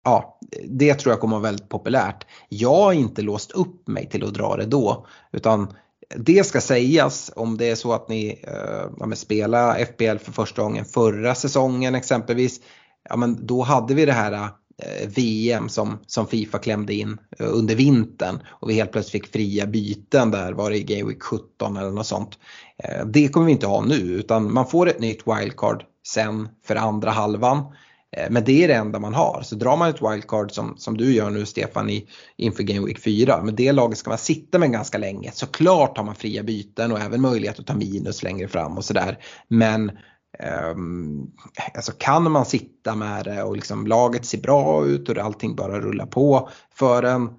ja, 0.05 0.39
det 0.69 0.95
tror 0.95 1.13
jag 1.13 1.21
kommer 1.21 1.37
vara 1.37 1.43
väldigt 1.43 1.69
populärt. 1.69 2.27
Jag 2.49 2.75
har 2.75 2.93
inte 2.93 3.23
låst 3.23 3.53
upp 3.53 3.89
mig 3.89 4.09
till 4.09 4.25
att 4.25 4.35
dra 4.35 4.57
det 4.57 4.67
då. 4.67 5.07
Utan 5.33 5.73
det 6.15 6.47
ska 6.47 6.61
sägas 6.61 7.31
om 7.37 7.57
det 7.57 7.71
är 7.71 7.75
så 7.75 7.93
att 7.93 8.09
ni 8.09 8.41
eh, 8.43 8.91
ja, 9.01 9.17
spelar 9.17 9.85
FBL 9.85 10.19
för 10.19 10.33
första 10.33 10.63
gången 10.63 10.85
förra 10.85 11.35
säsongen 11.35 11.95
exempelvis. 11.95 12.61
Ja, 13.09 13.17
men 13.17 13.47
då 13.47 13.63
hade 13.63 13.95
vi 13.95 14.07
det 14.07 14.13
här 14.13 14.33
eh, 14.33 15.09
VM 15.09 15.69
som, 15.69 15.99
som 16.07 16.27
Fifa 16.27 16.59
klämde 16.59 16.95
in 16.95 17.19
eh, 17.39 17.47
under 17.51 17.75
vintern 17.75 18.39
och 18.49 18.71
vi 18.71 18.75
helt 18.75 18.93
plötsligt 18.93 19.23
fick 19.23 19.33
fria 19.33 19.67
byten 19.67 20.31
där, 20.31 20.53
var 20.53 20.71
det 20.71 20.77
i 20.77 20.83
Game 20.83 21.09
Week 21.09 21.23
17 21.23 21.77
eller 21.77 21.91
något 21.91 22.07
sånt. 22.07 22.39
Eh, 22.79 23.07
det 23.07 23.29
kommer 23.29 23.47
vi 23.47 23.53
inte 23.53 23.67
ha 23.67 23.85
nu 23.85 23.97
utan 23.97 24.53
man 24.53 24.67
får 24.67 24.89
ett 24.89 25.01
nytt 25.01 25.23
wildcard 25.27 25.85
sen 26.07 26.49
för 26.67 26.77
andra 26.77 27.11
halvan. 27.11 27.65
Eh, 28.17 28.31
men 28.31 28.45
det 28.45 28.64
är 28.64 28.69
det 28.69 28.75
enda 28.75 28.99
man 28.99 29.14
har. 29.14 29.43
Så 29.43 29.55
drar 29.55 29.77
man 29.77 29.91
ett 29.91 30.03
wildcard 30.03 30.53
som, 30.53 30.77
som 30.77 30.97
du 30.97 31.12
gör 31.12 31.31
nu 31.31 31.47
Stefan 31.47 31.91
i, 31.91 32.09
inför 32.37 32.62
Game 32.62 32.87
Week 32.87 32.99
4. 32.99 33.43
Men 33.43 33.57
det 33.57 33.73
laget 33.73 33.99
ska 33.99 34.11
man 34.11 34.19
sitta 34.19 34.59
med 34.59 34.73
ganska 34.73 34.99
länge. 34.99 35.31
Såklart 35.33 35.97
har 35.97 36.05
man 36.05 36.14
fria 36.14 36.43
byten 36.43 36.93
och 36.93 37.01
även 37.01 37.21
möjlighet 37.21 37.59
att 37.59 37.67
ta 37.67 37.75
minus 37.75 38.23
längre 38.23 38.49
fram 38.49 38.77
och 38.77 38.85
sådär. 38.85 39.19
Men 39.49 39.91
um, 40.71 41.31
alltså 41.75 41.93
kan 41.99 42.31
man 42.33 42.45
sitta 42.45 42.95
med 42.95 43.25
det 43.25 43.43
och 43.43 43.57
liksom 43.57 43.87
laget 43.87 44.27
ser 44.27 44.39
bra 44.39 44.87
ut 44.87 45.09
och 45.09 45.19
allting 45.19 45.57
bara 45.57 45.81
rullar 45.81 46.07
på 46.07 46.49
för 46.75 47.03
en 47.03 47.31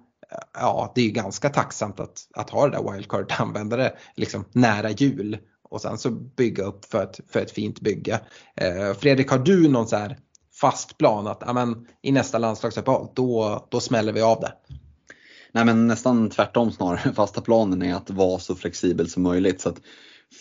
ja, 0.53 0.91
det 0.95 1.01
är 1.01 1.05
ju 1.05 1.11
ganska 1.11 1.49
tacksamt 1.49 1.99
att, 1.99 2.27
att 2.33 2.49
ha 2.49 2.67
det 2.67 2.77
där 2.77 2.91
wildcard 2.93 3.33
använda 3.39 3.77
det 3.77 3.93
liksom 4.15 4.45
nära 4.51 4.91
jul 4.91 5.37
och 5.69 5.81
sen 5.81 5.97
så 5.97 6.11
bygga 6.11 6.63
upp 6.63 6.85
för 6.85 7.03
ett, 7.03 7.19
för 7.29 7.39
ett 7.39 7.51
fint 7.51 7.81
bygge. 7.81 8.19
Eh, 8.55 8.93
Fredrik, 8.93 9.29
har 9.29 9.39
du 9.39 9.69
någon 9.69 9.87
så 9.87 9.95
här 9.95 10.17
fast 10.61 10.97
plan 10.97 11.27
att 11.27 11.43
amen, 11.43 11.87
i 12.01 12.11
nästa 12.11 12.37
landslagsuppehåll 12.37 13.07
då, 13.13 13.67
då 13.71 13.79
smäller 13.79 14.13
vi 14.13 14.21
av 14.21 14.39
det. 14.39 14.53
nej 15.51 15.65
men 15.65 15.87
nästan 15.87 16.29
tvärtom 16.29 16.71
snarare. 16.71 17.13
Fasta 17.13 17.41
planen 17.41 17.81
är 17.81 17.95
att 17.95 18.09
vara 18.09 18.39
så 18.39 18.55
flexibel 18.55 19.09
som 19.09 19.23
möjligt. 19.23 19.61
Så 19.61 19.69
att 19.69 19.81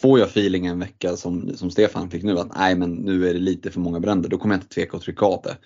får 0.02 0.18
jag 0.18 0.28
feeling 0.28 0.66
en 0.66 0.78
vecka 0.78 1.16
som, 1.16 1.56
som 1.56 1.70
Stefan 1.70 2.10
fick 2.10 2.22
nu 2.22 2.38
att 2.38 2.56
nej 2.56 2.76
men 2.76 2.90
nu 2.90 3.28
är 3.28 3.32
det 3.32 3.38
lite 3.38 3.70
för 3.70 3.80
många 3.80 4.00
bränder, 4.00 4.28
då 4.28 4.38
kommer 4.38 4.54
jag 4.54 4.62
inte 4.62 4.74
tveka 4.74 4.96
att 4.96 5.02
trycka 5.02 5.26
av 5.26 5.42
det. 5.44 5.56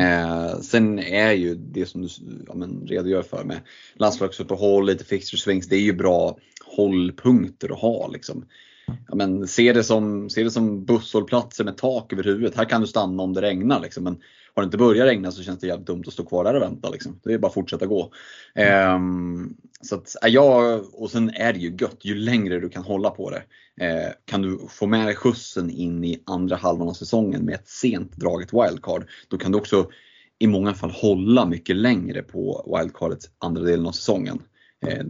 Eh, 0.00 0.60
sen 0.60 0.98
är 0.98 1.32
ju 1.32 1.54
det 1.54 1.86
som 1.86 2.02
du 2.02 2.08
ja, 2.46 2.54
men, 2.54 2.86
redogör 2.86 3.22
för 3.22 3.44
med 3.44 3.60
landslagsuppehåll, 3.94 4.86
lite 4.86 5.04
fixture 5.04 5.38
swings, 5.38 5.68
det 5.68 5.76
är 5.76 5.80
ju 5.80 5.92
bra 5.92 6.38
hållpunkter 6.76 7.72
att 7.72 7.80
ha. 7.80 8.08
Liksom. 8.08 8.44
Mm. 8.90 9.04
Ja, 9.08 9.14
men, 9.14 9.48
se, 9.48 9.72
det 9.72 9.84
som, 9.84 10.30
se 10.30 10.44
det 10.44 10.50
som 10.50 10.84
busshållplatser 10.84 11.64
med 11.64 11.76
tak 11.76 12.12
över 12.12 12.24
huvudet. 12.24 12.56
Här 12.56 12.64
kan 12.64 12.80
du 12.80 12.86
stanna 12.86 13.22
om 13.22 13.32
det 13.32 13.42
regnar. 13.42 13.80
Liksom. 13.80 14.04
Men 14.04 14.20
har 14.54 14.62
det 14.62 14.64
inte 14.64 14.78
börjat 14.78 15.06
regna 15.06 15.30
så 15.30 15.42
känns 15.42 15.60
det 15.60 15.66
jävligt 15.66 15.86
dumt 15.86 16.04
att 16.06 16.12
stå 16.12 16.24
kvar 16.24 16.44
där 16.44 16.54
och 16.54 16.62
vänta. 16.62 16.90
Liksom. 16.90 17.20
Det 17.24 17.32
är 17.32 17.38
bara 17.38 17.48
att 17.48 17.54
fortsätta 17.54 17.86
gå. 17.86 18.12
Mm. 18.54 19.54
så 19.80 19.94
att, 19.94 20.16
ja, 20.22 20.80
och 20.92 21.10
sen 21.10 21.30
är 21.30 21.52
det 21.52 21.58
ju 21.58 21.76
gött, 21.80 21.98
ju 22.00 22.14
längre 22.14 22.60
du 22.60 22.68
kan 22.68 22.82
hålla 22.82 23.10
på 23.10 23.30
det. 23.30 23.42
Eh, 23.84 24.12
kan 24.24 24.42
du 24.42 24.58
få 24.68 24.86
med 24.86 25.06
dig 25.06 25.14
skjutsen 25.14 25.70
in 25.70 26.04
i 26.04 26.22
andra 26.26 26.56
halvan 26.56 26.88
av 26.88 26.92
säsongen 26.92 27.44
med 27.44 27.54
ett 27.54 27.68
sent 27.68 28.16
draget 28.16 28.52
wildcard, 28.52 29.08
då 29.28 29.38
kan 29.38 29.52
du 29.52 29.58
också 29.58 29.90
i 30.38 30.46
många 30.46 30.74
fall 30.74 30.90
hålla 30.90 31.46
mycket 31.46 31.76
längre 31.76 32.22
på 32.22 32.76
wildcardet 32.78 33.18
andra 33.38 33.62
delen 33.62 33.86
av 33.86 33.92
säsongen. 33.92 34.42
Eh, 34.86 35.04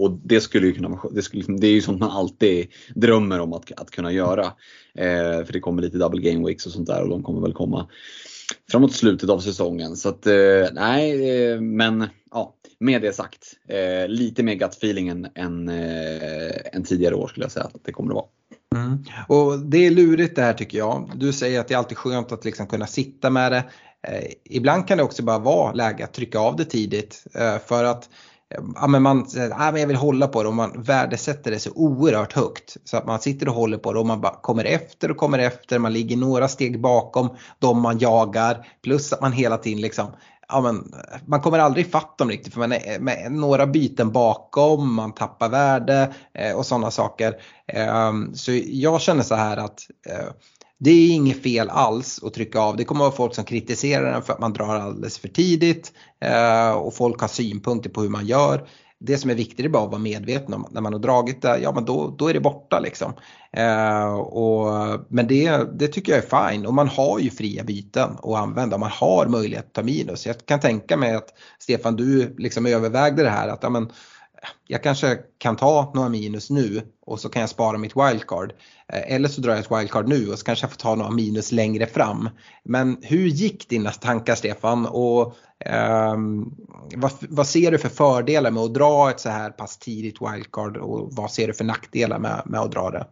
och 0.00 0.20
det 0.24 0.40
skulle 0.40 0.66
ju 0.66 0.72
kunna 0.72 0.88
vara, 0.88 1.10
det, 1.10 1.22
skulle, 1.22 1.38
liksom- 1.38 1.60
det 1.60 1.66
är 1.66 1.72
ju 1.72 1.80
sånt 1.80 2.00
man 2.00 2.10
alltid 2.10 2.66
drömmer 2.94 3.40
om 3.40 3.52
att, 3.52 3.72
att 3.76 3.90
kunna 3.90 4.12
göra. 4.12 4.44
Eh, 4.94 5.44
för 5.44 5.52
det 5.52 5.60
kommer 5.60 5.82
lite 5.82 5.98
double 5.98 6.30
game 6.30 6.46
weeks 6.46 6.66
och 6.66 6.72
sånt 6.72 6.86
där 6.86 7.02
och 7.02 7.08
de 7.08 7.22
kommer 7.22 7.40
väl 7.40 7.52
komma 7.52 7.88
framåt 8.70 8.92
slutet 8.92 9.30
av 9.30 9.38
säsongen. 9.38 9.96
Så 9.96 10.08
att, 10.08 10.26
eh, 10.26 10.66
nej, 10.72 11.30
eh, 11.50 11.60
men 11.60 12.06
ja, 12.30 12.54
med 12.78 13.02
det 13.02 13.12
sagt. 13.12 13.52
Eh, 13.68 14.08
lite 14.08 14.42
mer 14.42 14.54
gut 14.54 14.74
feeling 14.74 15.08
än, 15.08 15.28
än, 15.34 15.68
eh, 15.68 16.52
än, 16.72 16.84
tidigare 16.84 17.14
år 17.14 17.28
skulle 17.28 17.44
jag 17.44 17.52
säga 17.52 17.64
att 17.64 17.84
det 17.84 17.92
kommer 17.92 18.10
att 18.10 18.14
vara. 18.14 18.26
Mm. 18.84 19.04
Och 19.28 19.58
Det 19.58 19.86
är 19.86 19.90
lurigt 19.90 20.36
det 20.36 20.42
här 20.42 20.52
tycker 20.52 20.78
jag. 20.78 21.10
Du 21.14 21.32
säger 21.32 21.60
att 21.60 21.68
det 21.68 21.74
är 21.74 21.78
alltid 21.78 21.98
skönt 21.98 22.32
att 22.32 22.44
liksom 22.44 22.66
kunna 22.66 22.86
sitta 22.86 23.30
med 23.30 23.52
det. 23.52 23.64
Eh, 24.08 24.32
ibland 24.44 24.88
kan 24.88 24.98
det 24.98 25.04
också 25.04 25.22
bara 25.22 25.38
vara 25.38 25.72
läge 25.72 26.04
att 26.04 26.14
trycka 26.14 26.38
av 26.38 26.56
det 26.56 26.64
tidigt. 26.64 27.24
Eh, 27.34 27.58
för 27.58 27.84
att 27.84 28.08
ja, 28.74 28.86
men 28.86 29.02
man 29.02 29.26
säger 29.26 29.50
ah, 29.50 29.78
jag 29.78 29.86
vill 29.86 29.96
hålla 29.96 30.28
på 30.28 30.42
det 30.42 30.48
och 30.48 30.54
man 30.54 30.82
värdesätter 30.82 31.50
det 31.50 31.58
så 31.58 31.70
oerhört 31.74 32.32
högt. 32.32 32.76
Så 32.84 32.96
att 32.96 33.06
man 33.06 33.20
sitter 33.20 33.48
och 33.48 33.54
håller 33.54 33.78
på 33.78 33.92
det 33.92 33.98
och 33.98 34.06
man 34.06 34.20
bara 34.20 34.40
kommer 34.42 34.64
efter 34.64 35.10
och 35.10 35.16
kommer 35.16 35.38
efter. 35.38 35.78
Man 35.78 35.92
ligger 35.92 36.16
några 36.16 36.48
steg 36.48 36.80
bakom 36.80 37.36
de 37.58 37.80
man 37.80 37.98
jagar. 37.98 38.66
Plus 38.82 39.12
att 39.12 39.20
man 39.20 39.32
hela 39.32 39.58
tiden 39.58 39.80
liksom 39.80 40.06
Ja, 40.48 40.60
men, 40.60 40.94
man 41.26 41.40
kommer 41.40 41.58
aldrig 41.58 41.90
fatta 41.90 42.14
dem 42.24 42.30
riktigt 42.30 42.52
för 42.52 42.60
man 42.60 42.72
är 42.72 42.98
med 42.98 43.32
några 43.32 43.66
byten 43.66 44.12
bakom, 44.12 44.94
man 44.94 45.14
tappar 45.14 45.48
värde 45.48 46.14
eh, 46.34 46.56
och 46.56 46.66
sådana 46.66 46.90
saker. 46.90 47.34
Eh, 47.66 48.12
så 48.34 48.52
jag 48.64 49.00
känner 49.00 49.22
så 49.22 49.34
här 49.34 49.56
att 49.56 49.80
eh, 50.08 50.28
det 50.84 50.90
är 50.90 51.10
inget 51.14 51.42
fel 51.42 51.70
alls 51.70 52.22
att 52.22 52.34
trycka 52.34 52.60
av. 52.60 52.76
Det 52.76 52.84
kommer 52.84 53.04
att 53.04 53.10
vara 53.10 53.16
folk 53.16 53.34
som 53.34 53.44
kritiserar 53.44 54.12
den 54.12 54.22
för 54.22 54.32
att 54.32 54.40
man 54.40 54.52
drar 54.52 54.74
alldeles 54.76 55.18
för 55.18 55.28
tidigt 55.28 55.92
eh, 56.20 56.72
och 56.72 56.94
folk 56.94 57.20
har 57.20 57.28
synpunkter 57.28 57.90
på 57.90 58.02
hur 58.02 58.08
man 58.08 58.26
gör. 58.26 58.68
Det 58.98 59.18
som 59.18 59.30
är 59.30 59.34
viktigt 59.34 59.66
är 59.66 59.68
bara 59.68 59.84
att 59.84 59.90
vara 59.90 60.00
medveten 60.00 60.54
om 60.54 60.64
att 60.64 60.72
när 60.72 60.80
man 60.80 60.92
har 60.92 61.00
dragit 61.00 61.42
det, 61.42 61.58
ja 61.58 61.72
men 61.72 61.84
då, 61.84 62.14
då 62.18 62.28
är 62.28 62.34
det 62.34 62.40
borta 62.40 62.80
liksom. 62.80 63.12
Eh, 63.52 64.14
och, 64.14 64.68
men 65.08 65.26
det, 65.26 65.78
det 65.78 65.88
tycker 65.88 66.12
jag 66.12 66.24
är 66.24 66.50
fine 66.50 66.66
och 66.66 66.74
man 66.74 66.88
har 66.88 67.18
ju 67.18 67.30
fria 67.30 67.64
byten 67.64 68.10
att 68.22 68.36
använda. 68.36 68.78
Man 68.78 68.90
har 68.90 69.26
möjlighet 69.26 69.66
att 69.66 69.72
ta 69.72 69.82
minus. 69.82 70.26
Jag 70.26 70.46
kan 70.46 70.60
tänka 70.60 70.96
mig 70.96 71.14
att 71.14 71.28
Stefan 71.58 71.96
du 71.96 72.34
liksom 72.38 72.66
övervägde 72.66 73.22
det 73.22 73.30
här 73.30 73.48
att 73.48 73.62
ja, 73.62 73.70
men, 73.70 73.90
jag 74.66 74.82
kanske 74.82 75.18
kan 75.38 75.56
ta 75.56 75.92
några 75.94 76.08
minus 76.08 76.50
nu 76.50 76.82
och 77.06 77.20
så 77.20 77.28
kan 77.28 77.40
jag 77.40 77.50
spara 77.50 77.78
mitt 77.78 77.96
wildcard. 77.96 78.52
Eh, 78.92 79.14
eller 79.14 79.28
så 79.28 79.40
drar 79.40 79.50
jag 79.50 79.60
ett 79.60 79.70
wildcard 79.70 80.08
nu 80.08 80.28
och 80.28 80.38
så 80.38 80.44
kanske 80.44 80.64
jag 80.64 80.70
får 80.70 80.78
ta 80.78 80.94
några 80.94 81.10
minus 81.10 81.52
längre 81.52 81.86
fram. 81.86 82.28
Men 82.64 82.96
hur 83.02 83.26
gick 83.26 83.68
dina 83.68 83.90
tankar 83.90 84.34
Stefan 84.34 84.86
och 84.86 85.36
um, 86.14 86.54
vad, 86.94 87.12
vad, 87.20 87.46
ser 87.46 87.70
du 87.70 87.78
för 87.78 87.88
fördelar 87.88 88.50
med 88.50 88.62
att 88.62 88.74
dra 88.74 89.10
ett 89.10 89.20
så 89.20 89.28
här 89.28 89.50
pass 89.50 89.78
tidigt 89.78 90.16
wildcard 90.20 90.76
och 90.76 91.08
vad 91.12 91.30
ser 91.30 91.46
du 91.46 91.54
för 91.54 91.64
nackdelar 91.64 92.18
med, 92.18 92.42
med 92.46 92.60
att 92.60 92.72
dra 92.72 92.90
det? 92.90 93.06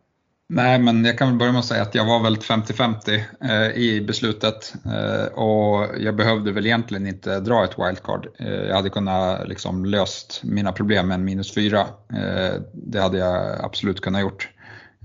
Nej, 0.53 0.79
men 0.79 1.05
jag 1.05 1.19
kan 1.19 1.29
väl 1.29 1.39
börja 1.39 1.53
med 1.53 1.59
att 1.59 1.65
säga 1.65 1.83
att 1.83 1.95
jag 1.95 2.07
var 2.07 2.23
väldigt 2.23 2.45
50-50 2.45 3.21
eh, 3.41 3.79
i 3.79 4.01
beslutet 4.01 4.75
eh, 4.85 5.39
och 5.39 5.89
jag 5.99 6.17
behövde 6.17 6.53
väl 6.53 6.67
egentligen 6.67 7.07
inte 7.07 7.41
dra 7.41 7.65
ett 7.65 7.79
wildcard. 7.79 8.27
Eh, 8.39 8.49
jag 8.49 8.77
hade 8.77 8.91
kunnat 8.91 9.49
liksom 9.49 9.85
löst 9.85 10.41
mina 10.45 10.73
problem 10.73 11.09
med 11.09 11.15
en 11.15 11.25
minus 11.25 11.55
4. 11.55 11.81
Eh, 11.81 12.61
det 12.73 13.01
hade 13.01 13.19
jag 13.19 13.65
absolut 13.65 14.01
kunnat 14.01 14.21
gjort. 14.21 14.49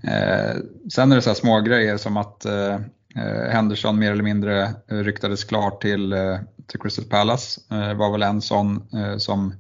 Eh, 0.04 0.56
sen 0.94 1.12
är 1.12 1.16
det 1.16 1.22
så 1.22 1.30
här 1.30 1.36
små 1.36 1.62
grejer 1.62 1.98
som 1.98 2.18
att 2.18 2.46
eh, 2.46 2.74
eh 3.16 3.52
Henderson 3.52 4.00
mer 4.00 4.12
eller 4.12 4.24
mindre 4.24 4.74
ryktades 4.88 5.44
klar 5.44 5.72
till, 5.72 6.14
eh, 6.14 6.40
till 6.68 6.80
Crystal 6.80 7.06
Palace. 7.06 7.62
Eh, 7.72 7.94
var 7.94 8.12
väl 8.12 8.24
en 8.24 8.42
sån 8.42 8.88
som 9.18 9.54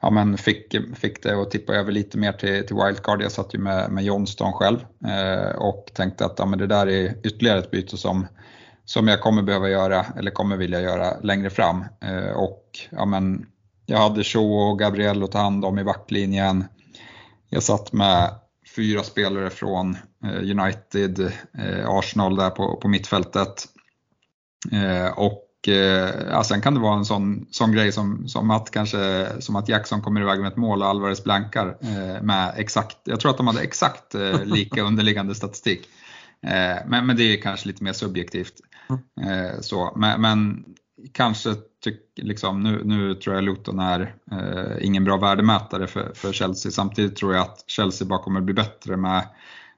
ja, 0.00 0.10
men 0.10 0.38
fick, 0.38 0.76
fick 0.94 1.22
det 1.22 1.42
att 1.42 1.50
tippa 1.50 1.74
över 1.74 1.92
lite 1.92 2.18
mer 2.18 2.32
till, 2.32 2.66
till 2.66 2.76
wildcard. 2.76 3.22
Jag 3.22 3.32
satt 3.32 3.54
ju 3.54 3.58
med, 3.58 3.90
med 3.90 4.04
Johnston 4.04 4.52
själv 4.52 4.78
och 5.56 5.90
tänkte 5.94 6.24
att 6.24 6.38
ja, 6.38 6.46
men 6.46 6.58
det 6.58 6.66
där 6.66 6.86
är 6.86 7.26
ytterligare 7.26 7.58
ett 7.58 7.70
byte 7.70 7.96
som, 7.96 8.26
som 8.84 9.08
jag 9.08 9.20
kommer 9.20 9.42
behöva 9.42 9.68
göra 9.68 10.06
eller 10.18 10.30
kommer 10.30 10.56
vilja 10.56 10.80
göra 10.80 11.20
längre 11.20 11.50
fram. 11.50 11.84
Och 12.34 12.64
ja, 12.90 13.04
men 13.04 13.46
jag 13.86 13.98
hade 13.98 14.24
Shaw 14.24 14.70
och 14.70 14.78
Gabriel 14.78 15.22
att 15.22 15.32
ta 15.32 15.38
hand 15.38 15.64
om 15.64 15.78
i 15.78 15.84
backlinjen. 15.84 16.64
Jag 17.48 17.62
satt 17.62 17.92
med 17.92 18.30
fyra 18.76 19.02
spelare 19.02 19.50
från 19.50 19.96
eh, 20.24 20.58
United, 20.58 21.20
eh, 21.58 21.88
Arsenal 21.88 22.36
där 22.36 22.50
på, 22.50 22.76
på 22.76 22.88
mittfältet. 22.88 23.68
Eh, 24.72 25.18
och 25.18 25.40
ja, 26.30 26.44
sen 26.44 26.60
kan 26.60 26.74
det 26.74 26.80
vara 26.80 26.96
en 26.96 27.04
sån, 27.04 27.46
sån 27.50 27.72
grej 27.72 27.92
som, 27.92 28.28
som, 28.28 28.50
att 28.50 28.70
kanske, 28.70 29.26
som 29.38 29.56
att 29.56 29.68
Jackson 29.68 30.02
kommer 30.02 30.20
iväg 30.20 30.40
med 30.40 30.48
ett 30.48 30.56
mål 30.56 30.82
och 30.82 30.88
Alvarez 30.88 31.24
blankar 31.24 31.76
med 32.22 32.54
exakt, 32.56 32.96
jag 33.04 33.20
tror 33.20 33.30
att 33.30 33.36
de 33.36 33.46
hade 33.46 33.60
exakt 33.60 34.14
lika 34.44 34.82
underliggande 34.82 35.34
statistik. 35.34 35.88
Men, 36.86 37.06
men 37.06 37.16
det 37.16 37.22
är 37.22 37.42
kanske 37.42 37.68
lite 37.68 37.84
mer 37.84 37.92
subjektivt. 37.92 38.54
Eh, 39.20 39.60
så. 39.60 39.92
Men, 39.96 40.20
men, 40.20 40.64
kanske 41.12 41.54
tyck, 41.84 42.00
liksom, 42.16 42.62
nu, 42.62 42.82
nu 42.84 43.14
tror 43.14 43.34
jag 43.34 43.44
Luton 43.44 43.78
är 43.78 44.14
eh, 44.32 44.86
ingen 44.86 45.04
bra 45.04 45.16
värdemätare 45.16 45.86
för, 45.86 46.12
för 46.14 46.32
Chelsea. 46.32 46.72
Samtidigt 46.72 47.16
tror 47.16 47.34
jag 47.34 47.42
att 47.42 47.64
Chelsea 47.66 48.08
bara 48.08 48.18
kommer 48.18 48.40
bli 48.40 48.54
bättre 48.54 48.96
med 48.96 49.28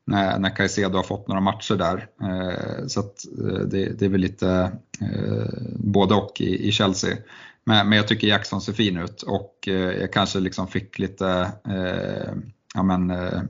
när, 0.05 0.39
när 0.39 0.57
Caicedo 0.57 0.97
har 0.97 1.03
fått 1.03 1.29
några 1.29 1.41
matcher 1.41 1.75
där. 1.75 2.09
Eh, 2.23 2.87
så 2.87 3.01
eh, 3.01 3.61
det, 3.67 3.99
det, 3.99 4.05
är 4.05 4.09
väl 4.09 4.21
lite 4.21 4.73
eh, 5.01 5.49
både 5.77 6.15
och 6.15 6.41
i, 6.41 6.69
i 6.69 6.73
Chelsea. 6.73 7.17
Men, 7.65 7.89
men, 7.89 7.97
jag 7.97 8.09
tycker 8.09 8.27
Jackson 8.27 8.61
ser 8.61 8.73
fin 8.73 8.97
ut 8.97 9.23
och 9.23 9.69
eh, 9.69 10.01
jag 10.01 10.13
kanske 10.13 10.41
liksom 10.41 10.69
fick 10.69 10.99
lite, 10.99 11.53
eh, 11.69 12.33
ja 12.75 12.83
men, 12.83 13.11
eh, 13.11 13.43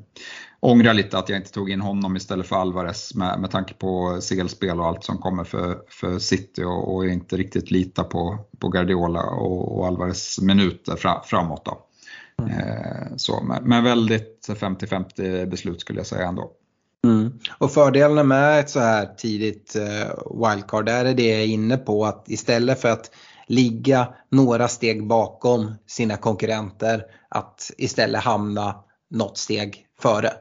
eh, 0.67 0.73
ångra 0.73 0.93
lite 0.93 1.19
att 1.19 1.29
jag 1.29 1.39
inte 1.39 1.53
tog 1.53 1.71
in 1.71 1.81
honom 1.81 2.17
istället 2.17 2.47
för 2.47 2.57
Alvarez 2.57 3.15
med, 3.15 3.41
med 3.41 3.51
tanke 3.51 3.75
på 3.75 4.21
CL-spel 4.29 4.81
och 4.81 4.87
allt 4.87 5.05
som 5.05 5.19
kommer 5.19 5.45
för, 5.45 5.79
för 5.89 6.19
City 6.19 6.65
och, 6.65 6.95
och 6.95 7.07
inte 7.07 7.37
riktigt 7.37 7.71
lita 7.71 8.05
på, 8.05 8.39
på 8.59 8.69
Guardiola 8.69 9.23
och, 9.23 9.79
och 9.79 9.87
Alvarez 9.87 10.41
minuter 10.41 10.97
fra, 10.97 11.23
framåt. 11.25 11.65
Då. 11.65 11.83
Mm. 12.43 13.19
Så, 13.19 13.61
men 13.63 13.85
väldigt 13.85 14.47
50-50 14.49 15.47
beslut 15.47 15.81
skulle 15.81 15.99
jag 15.99 16.07
säga 16.07 16.27
ändå. 16.27 16.51
Mm. 17.05 17.39
Och 17.59 17.73
fördelarna 17.73 18.23
med 18.23 18.61
ett 18.61 18.71
så 18.71 18.81
här 18.81 19.07
tidigt 19.17 19.77
eh, 19.77 20.49
wildcard 20.49 20.89
är 20.89 21.15
det 21.15 21.29
jag 21.29 21.41
är 21.41 21.47
inne 21.47 21.77
på 21.77 22.05
att 22.05 22.25
istället 22.29 22.81
för 22.81 22.89
att 22.89 23.11
ligga 23.47 24.09
några 24.31 24.69
steg 24.69 25.07
bakom 25.07 25.75
sina 25.87 26.17
konkurrenter 26.17 27.03
att 27.29 27.71
istället 27.79 28.23
hamna 28.23 28.75
något 29.11 29.39
steg 29.39 29.87
före. 30.01 30.33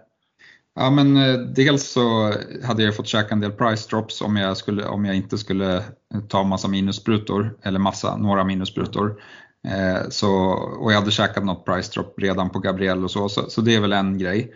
Ja 0.75 0.89
men 0.89 1.17
eh, 1.17 1.39
dels 1.39 1.91
så 1.91 2.33
hade 2.63 2.83
jag 2.83 2.95
fått 2.95 3.07
käka 3.07 3.33
en 3.33 3.39
del 3.39 3.51
price 3.51 3.89
drops 3.89 4.21
om 4.21 4.35
jag, 4.35 4.57
skulle, 4.57 4.85
om 4.85 5.05
jag 5.05 5.15
inte 5.15 5.37
skulle 5.37 5.77
eh, 5.77 6.21
ta 6.29 6.43
massa 6.43 6.67
minusbrutor, 6.67 7.57
eller 7.61 7.79
massa, 7.79 8.17
några 8.17 8.43
minusbrutor. 8.43 9.21
Eh, 9.67 10.09
så, 10.09 10.31
och 10.79 10.91
jag 10.91 10.99
hade 10.99 11.11
käkat 11.11 11.45
något 11.45 11.65
price 11.65 11.91
drop 11.93 12.13
redan 12.17 12.49
på 12.49 12.59
Gabriel 12.59 13.03
och 13.03 13.11
så, 13.11 13.29
så, 13.29 13.49
så 13.49 13.61
det 13.61 13.75
är 13.75 13.79
väl 13.79 13.93
en 13.93 14.17
grej. 14.17 14.53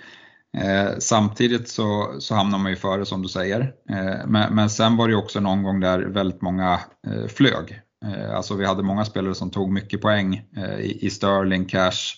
Eh, 0.58 0.90
samtidigt 1.00 1.70
så, 1.70 2.16
så 2.20 2.36
hamnar 2.36 2.58
man 2.58 2.72
ju 2.72 2.78
före 2.78 3.06
som 3.06 3.22
du 3.22 3.28
säger. 3.28 3.74
Eh, 3.90 4.28
men, 4.28 4.56
men 4.56 4.70
sen 4.70 4.98
var 4.98 5.08
det 5.08 5.16
också 5.16 5.40
någon 5.40 5.64
gång 5.64 5.80
där 5.80 6.00
väldigt 6.00 6.42
många 6.42 6.80
eh, 7.08 7.28
flög. 7.28 7.82
Eh, 8.06 8.36
alltså 8.36 8.56
vi 8.56 8.66
hade 8.66 8.84
många 8.84 9.06
spelare 9.06 9.36
som 9.36 9.52
tog 9.52 9.72
mycket 9.72 10.02
poäng 10.02 10.46
eh, 10.58 10.80
i, 10.80 11.06
i 11.06 11.10
Sterling, 11.10 11.66
Cash. 11.66 12.16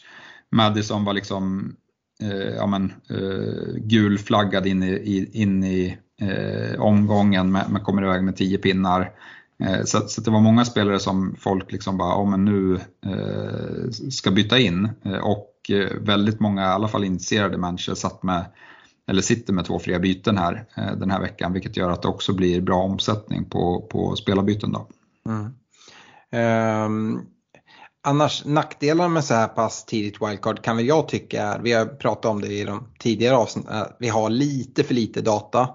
Madison 0.52 1.06
var 1.06 1.14
liksom 1.14 1.76
Eh, 2.22 2.55
ja, 2.55 2.67
men, 2.67 2.93
eh, 3.09 3.76
gulflaggad 3.76 4.67
in 4.67 4.84
i, 4.84 5.30
in 5.34 5.63
i 5.63 5.97
eh, 6.22 6.82
omgången 6.82 7.51
men 7.51 7.84
kommer 7.84 8.03
iväg 8.03 8.24
med 8.24 8.36
10 8.36 8.57
pinnar. 8.57 9.11
Så, 9.86 9.99
så 10.07 10.22
det 10.22 10.32
var 10.32 10.39
många 10.39 10.65
spelare 10.65 10.99
som 10.99 11.36
folk 11.39 11.72
liksom 11.72 11.97
bara, 11.97 12.22
oh, 12.22 12.30
men 12.30 12.45
nu 12.45 12.80
eh, 13.05 13.89
ska 14.09 14.32
byta 14.32 14.59
in. 14.59 14.89
Och 15.22 15.72
väldigt 16.01 16.39
många, 16.39 16.61
i 16.61 16.65
alla 16.65 16.88
fall 16.88 17.03
initierade 17.03 17.57
människor, 17.57 17.95
satt 17.95 18.24
med, 18.24 18.45
eller 19.07 19.22
sitter 19.22 19.53
med 19.53 19.65
två 19.65 19.80
fria 19.80 19.99
byten 19.99 20.38
här 20.38 20.65
den 20.99 21.11
här 21.11 21.22
veckan, 21.22 21.53
vilket 21.53 21.78
gör 21.78 21.89
att 21.89 22.01
det 22.01 22.07
också 22.07 22.34
blir 22.34 22.61
bra 22.61 22.84
omsättning 22.84 23.45
på, 23.45 23.82
på 23.91 24.15
spelarbyten. 24.15 24.72
Då. 24.72 24.88
Mm. 25.30 25.53
Um, 26.86 27.26
annars 28.04 28.45
nackdelarna 28.45 29.10
med 29.10 29.24
så 29.24 29.34
här 29.34 29.47
pass 29.47 29.86
tidigt 29.86 30.22
wildcard 30.22 30.62
kan 30.62 30.78
väl 30.78 30.88
jag 30.88 31.08
tycka 31.08 31.43
är, 31.43 31.60
vi 31.60 31.74
har 31.74 31.86
pratat 31.86 32.26
om 32.26 32.41
det 32.41 32.47
i 32.47 32.64
de 32.64 32.88
tidigare 32.99 33.36
avsnitten, 33.36 33.76
eh, 33.76 33.88
vi 33.99 34.10
har 34.10 34.30
lite 34.30 34.84
för 34.84 34.93
lite 34.93 35.22
data. 35.22 35.70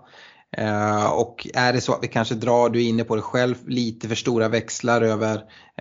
Uh, 0.59 1.07
och 1.07 1.47
är 1.55 1.73
det 1.73 1.81
så 1.81 1.93
att 1.93 2.03
vi 2.03 2.09
kanske 2.09 2.35
drar, 2.35 2.69
du 2.69 2.85
är 2.85 2.89
inne 2.89 3.05
på 3.05 3.17
det 3.17 3.23
själv, 3.23 3.69
lite 3.69 4.09
för 4.09 4.15
stora 4.15 4.49
växlar 4.49 5.03
över 5.03 5.37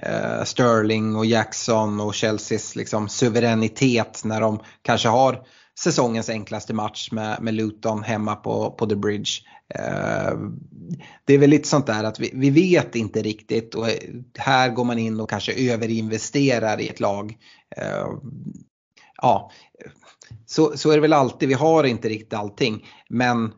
uh, 0.08 0.43
Sterling 0.43 1.16
och 1.16 1.26
Jackson 1.26 2.00
och 2.00 2.16
Chelseas 2.16 2.76
liksom, 2.76 3.10
suveränitet 3.10 4.22
när 4.24 4.41
de 4.41 4.60
kanske 4.82 5.08
har 5.10 5.41
säsongens 5.80 6.30
enklaste 6.30 6.74
match 6.74 7.12
med, 7.12 7.41
med 7.41 7.54
Luton 7.54 8.04
hemma 8.04 8.36
på, 8.36 8.72
på 8.72 8.86
The 8.86 8.96
Bridge. 8.96 9.32
Eh, 9.74 10.38
det 11.26 11.34
är 11.34 11.38
väl 11.38 11.49
lite 11.49 11.68
sånt 11.68 11.88
där 11.88 12.03
att 12.03 12.20
vi, 12.20 12.32
vi, 12.34 12.49
vet 12.49 12.95
inte 12.95 13.22
riktigt 13.22 13.76
och 13.76 13.88
här 14.38 14.70
går 14.70 14.84
man 14.84 14.99
in 14.99 15.20
och 15.20 15.30
kanske 15.30 15.74
överinvesterar 15.74 16.82
i 16.82 16.88
ett 16.88 16.99
lag. 16.99 17.38
Eh, 17.78 18.07
ja, 19.22 19.51
så, 20.45 20.78
så 20.78 20.91
är 20.91 20.95
det 20.95 21.01
väl 21.01 21.13
alltid, 21.13 21.49
vi 21.49 21.55
har 21.55 21.84
inte 21.84 22.09
riktigt 22.09 22.34
allting. 22.34 22.86
Men 23.09 23.51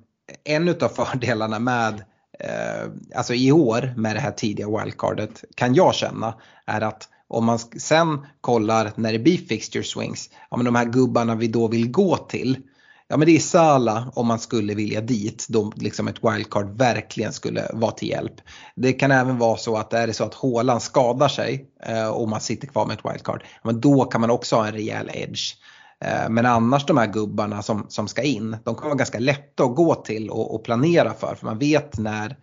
en 0.43 0.69
av 0.69 0.87
fördelarna 0.95 1.59
med 1.59 2.03
eh, 2.39 2.91
alltså 3.15 3.33
i 3.33 3.51
år 3.51 3.93
med 3.97 4.15
det 4.15 4.19
här 4.19 4.31
tidiga 4.31 4.67
wildcardet 4.67 5.43
kan 5.55 5.75
jag 5.75 5.95
känna 5.95 6.33
är 6.65 6.81
att 6.81 7.09
om 7.27 7.45
man 7.45 7.59
sen 7.59 8.25
kollar 8.41 8.91
när 8.95 9.13
det 9.13 9.19
blir 9.19 9.37
fixture 9.37 9.83
swings, 9.83 10.29
ja 10.49 10.57
men 10.57 10.65
de 10.65 10.75
här 10.75 10.85
gubbarna 10.85 11.35
vi 11.35 11.47
då 11.47 11.67
vill 11.67 11.91
gå 11.91 12.17
till. 12.17 12.57
Ja 13.09 13.17
men 13.17 13.25
det 13.25 13.35
är 13.35 13.39
Sala 13.39 14.11
om 14.15 14.27
man 14.27 14.39
skulle 14.39 14.75
vilja 14.75 15.01
dit, 15.01 15.45
då 15.49 15.73
liksom 15.75 16.07
ett 16.07 16.23
wildcard 16.23 16.77
verkligen 16.77 17.33
skulle 17.33 17.69
vara 17.73 17.91
till 17.91 18.09
hjälp. 18.09 18.33
Det 18.75 18.93
kan 18.93 19.11
även 19.11 19.37
vara 19.37 19.57
så 19.57 19.77
att 19.77 19.93
är 19.93 20.07
det 20.07 20.13
så 20.13 20.23
att 20.23 20.33
Håland 20.33 20.81
skadar 20.81 21.27
sig 21.27 21.69
eh, 21.83 22.07
och 22.07 22.29
man 22.29 22.41
sitter 22.41 22.67
kvar 22.67 22.85
med 22.85 22.97
ett 22.97 23.13
wildcard, 23.13 23.41
ja, 23.43 23.59
men 23.63 23.81
då 23.81 24.05
kan 24.05 24.21
man 24.21 24.29
också 24.29 24.55
ha 24.55 24.67
en 24.67 24.73
rejäl 24.73 25.09
edge. 25.13 25.55
Eh, 26.05 26.29
men 26.29 26.45
annars 26.45 26.85
de 26.85 26.97
här 26.97 27.07
gubbarna 27.07 27.61
som, 27.61 27.85
som 27.89 28.07
ska 28.07 28.21
in, 28.21 28.57
de 28.63 28.75
kan 28.75 28.85
vara 28.85 28.95
ganska 28.95 29.19
lätta 29.19 29.63
att 29.63 29.75
gå 29.75 29.95
till 29.95 30.29
och, 30.29 30.55
och 30.55 30.63
planera 30.63 31.13
för. 31.13 31.35
För 31.35 31.45
man 31.45 31.59
vet 31.59 31.97
när, 31.97 32.37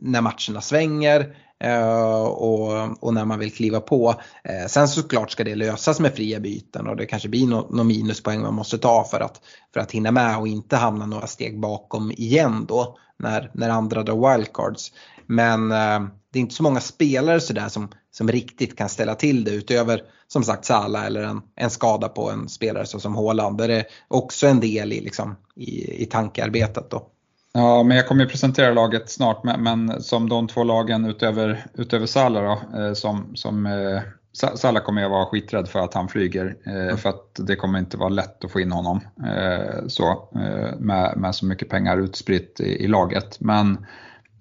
när 0.00 0.20
matcherna 0.20 0.60
svänger, 0.60 1.34
Eh, 1.64 2.22
och, 2.22 3.02
och, 3.04 3.14
när 3.14 3.24
man 3.24 3.38
vill 3.38 3.52
kliva 3.52 3.80
på. 3.80 4.14
Eh, 4.44 4.66
sen 4.68 4.88
såklart 4.88 5.30
ska 5.30 5.44
det 5.44 5.54
lösas 5.54 6.00
med 6.00 6.14
fria 6.14 6.40
byten 6.40 6.86
och 6.86 6.96
det 6.96 7.06
kanske 7.06 7.28
blir 7.28 7.46
någon 7.46 7.76
no 7.76 7.82
minuspoäng 7.82 8.42
man 8.42 8.54
måste 8.54 8.78
ta 8.78 9.04
för 9.04 9.20
att, 9.20 9.40
för 9.74 9.80
att 9.80 9.92
hinna 9.92 10.10
med 10.10 10.38
och 10.38 10.48
inte 10.48 10.76
hamna 10.76 11.06
några 11.06 11.26
steg 11.26 11.60
bakom 11.60 12.12
igen 12.12 12.64
då 12.68 12.98
när, 13.18 13.50
när 13.54 13.68
andra 13.68 14.02
drar 14.02 14.36
wildcards. 14.36 14.92
Men 15.26 15.72
eh, 15.72 16.00
det 16.32 16.38
är 16.38 16.40
inte 16.40 16.54
så 16.54 16.62
många 16.62 16.80
spelare 16.80 17.40
sådär 17.40 17.68
som, 17.68 17.88
som 18.10 18.28
riktigt 18.28 18.78
kan 18.78 18.88
ställa 18.88 19.14
till 19.14 19.44
det 19.44 19.50
utöver 19.50 20.02
som 20.28 20.44
sagt 20.44 20.64
Sala 20.64 21.06
eller 21.06 21.22
en, 21.22 21.42
en 21.56 21.70
skada 21.70 22.08
på 22.08 22.30
en 22.30 22.48
spelare 22.48 22.86
så 22.86 23.00
som 23.00 23.14
Haaland. 23.14 23.58
Det 23.58 23.74
är 23.74 23.84
också 24.08 24.46
en 24.46 24.60
del 24.60 24.92
i, 24.92 25.00
liksom, 25.00 25.36
i, 25.56 26.02
i 26.02 26.06
tankearbetet 26.06 26.90
då. 26.90 27.06
Ja, 27.52 27.82
men 27.82 27.96
jag 27.96 28.08
kommer 28.08 28.24
ju 28.24 28.30
presentera 28.30 28.74
laget 28.74 29.10
snart, 29.10 29.44
men, 29.44 29.62
men 29.62 30.02
som 30.02 30.28
de 30.28 30.48
två 30.48 30.64
lagen 30.64 31.04
utöver, 31.04 31.66
utöver 31.74 32.06
Salah 32.06 32.42
då, 32.42 32.78
eh, 32.78 32.92
som, 32.92 33.36
som 33.36 33.66
eh, 33.66 34.02
Salah 34.32 34.82
kommer 34.82 35.02
jag 35.02 35.10
vara 35.10 35.26
skiträdd 35.26 35.68
för 35.68 35.78
att 35.78 35.94
han 35.94 36.08
flyger, 36.08 36.56
eh, 36.66 36.74
mm. 36.74 36.96
för 36.96 37.08
att 37.08 37.40
det 37.46 37.56
kommer 37.56 37.78
inte 37.78 37.96
vara 37.96 38.08
lätt 38.08 38.44
att 38.44 38.50
få 38.50 38.60
in 38.60 38.72
honom 38.72 39.00
eh, 39.26 39.86
så, 39.86 40.28
eh, 40.34 40.78
med, 40.78 41.16
med 41.16 41.34
så 41.34 41.46
mycket 41.46 41.68
pengar 41.68 41.98
utspritt 41.98 42.60
i, 42.60 42.84
i 42.84 42.86
laget. 42.86 43.40
Men 43.40 43.86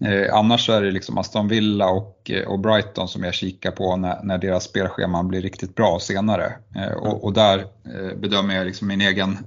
eh, 0.05 0.35
annars 0.35 0.65
så 0.65 0.73
är 0.73 0.81
det 0.81 0.91
liksom 0.91 1.17
Aston 1.17 1.47
Villa 1.47 1.89
och, 1.89 2.31
och 2.47 2.59
Brighton 2.59 3.07
som 3.07 3.23
jag 3.23 3.33
kikar 3.33 3.71
på 3.71 3.95
när, 3.95 4.23
när 4.23 4.37
deras 4.37 4.63
spelscheman 4.63 5.27
blir 5.27 5.41
riktigt 5.41 5.75
bra 5.75 5.99
senare. 5.99 6.53
och, 6.97 7.23
och 7.23 7.33
där 7.33 7.65
bedömer 8.15 8.55
jag 8.55 8.65
liksom 8.65 8.87
min 8.87 9.01
egen 9.01 9.37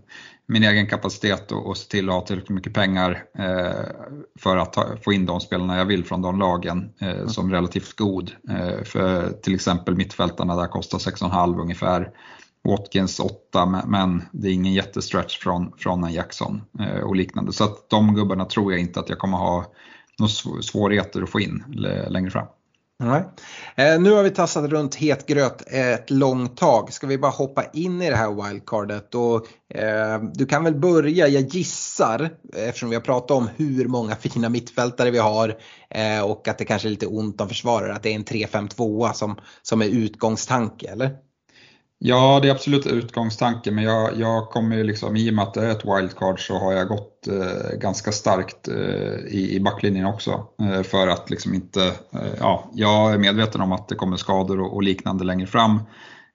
min 0.52 0.64
egen 0.64 0.86
kapacitet 0.86 1.52
och, 1.52 1.66
och 1.66 1.76
se 1.76 1.88
till 1.88 2.08
att 2.08 2.14
ha 2.14 2.20
tillräckligt 2.20 2.54
mycket 2.54 2.74
pengar 2.74 3.24
eh, 3.38 3.86
för 4.38 4.56
att 4.56 4.72
ta, 4.72 4.86
få 5.04 5.12
in 5.12 5.26
de 5.26 5.40
spelarna 5.40 5.76
jag 5.76 5.84
vill 5.84 6.04
från 6.04 6.22
de 6.22 6.38
lagen 6.38 6.92
eh, 7.00 7.10
mm. 7.10 7.28
som 7.28 7.50
relativt 7.50 7.96
god. 7.96 8.30
Eh, 8.50 8.84
för 8.84 9.32
till 9.32 9.54
exempel 9.54 9.96
mittfältarna 9.96 10.56
där 10.56 10.66
kostar 10.66 10.98
6,5 10.98 11.60
ungefär. 11.60 12.10
Watkins 12.64 13.20
8 13.20 13.84
men 13.86 14.22
det 14.32 14.48
är 14.48 14.52
ingen 14.52 14.72
jättestretch 14.72 15.38
från, 15.38 15.72
från 15.78 16.04
en 16.04 16.12
Jackson 16.12 16.62
eh, 16.80 17.00
och 17.00 17.16
liknande. 17.16 17.52
Så 17.52 17.64
att 17.64 17.90
de 17.90 18.14
gubbarna 18.14 18.44
tror 18.44 18.72
jag 18.72 18.80
inte 18.80 19.00
att 19.00 19.08
jag 19.08 19.18
kommer 19.18 19.38
ha 19.38 19.72
några 20.18 20.62
svårigheter 20.62 21.22
att 21.22 21.30
få 21.30 21.40
in 21.40 21.64
längre 22.08 22.30
fram. 22.30 22.46
Nej. 22.98 23.24
Eh, 23.76 24.00
nu 24.00 24.12
har 24.12 24.22
vi 24.22 24.30
tassat 24.30 24.70
runt 24.70 24.94
het 24.94 25.26
gröt 25.26 25.62
ett 25.66 26.10
långt 26.10 26.56
tag. 26.56 26.92
Ska 26.92 27.06
vi 27.06 27.18
bara 27.18 27.30
hoppa 27.30 27.64
in 27.72 28.02
i 28.02 28.10
det 28.10 28.16
här 28.16 28.48
wildcardet? 28.48 29.14
Och, 29.14 29.46
eh, 29.74 30.22
du 30.34 30.46
kan 30.46 30.64
väl 30.64 30.74
börja, 30.74 31.28
jag 31.28 31.42
gissar, 31.42 32.30
eftersom 32.56 32.88
vi 32.88 32.96
har 32.96 33.02
pratat 33.02 33.30
om 33.30 33.48
hur 33.56 33.88
många 33.88 34.16
fina 34.16 34.48
mittfältare 34.48 35.10
vi 35.10 35.18
har 35.18 35.56
eh, 35.90 36.24
och 36.24 36.48
att 36.48 36.58
det 36.58 36.64
kanske 36.64 36.88
är 36.88 36.90
lite 36.90 37.06
ont 37.06 37.40
om 37.40 37.48
försvarare, 37.48 37.94
att 37.94 38.02
det 38.02 38.10
är 38.10 38.16
en 38.16 38.24
3-5-2 38.24 39.12
som, 39.12 39.36
som 39.62 39.82
är 39.82 39.86
utgångstanke, 39.86 40.88
eller? 40.88 41.10
Ja, 42.04 42.38
det 42.42 42.48
är 42.48 42.52
absolut 42.52 42.86
utgångstanken, 42.86 43.74
men 43.74 43.84
jag, 43.84 44.16
jag 44.16 44.50
kommer 44.50 44.76
ju 44.76 44.84
liksom, 44.84 45.16
i 45.16 45.30
och 45.30 45.34
med 45.34 45.42
att 45.42 45.54
det 45.54 45.66
är 45.66 45.70
ett 45.70 45.84
wildcard 45.84 46.46
så 46.46 46.58
har 46.58 46.72
jag 46.72 46.88
gått 46.88 47.28
eh, 47.28 47.78
ganska 47.78 48.12
starkt 48.12 48.68
eh, 48.68 49.26
i, 49.26 49.54
i 49.56 49.60
backlinjen 49.60 50.06
också. 50.06 50.46
Eh, 50.62 50.82
för 50.82 51.08
att 51.08 51.30
liksom 51.30 51.54
inte, 51.54 51.84
eh, 52.12 52.34
ja, 52.38 52.70
jag 52.74 53.12
är 53.14 53.18
medveten 53.18 53.60
om 53.60 53.72
att 53.72 53.88
det 53.88 53.94
kommer 53.94 54.16
skador 54.16 54.60
och, 54.60 54.74
och 54.74 54.82
liknande 54.82 55.24
längre 55.24 55.46
fram. 55.46 55.80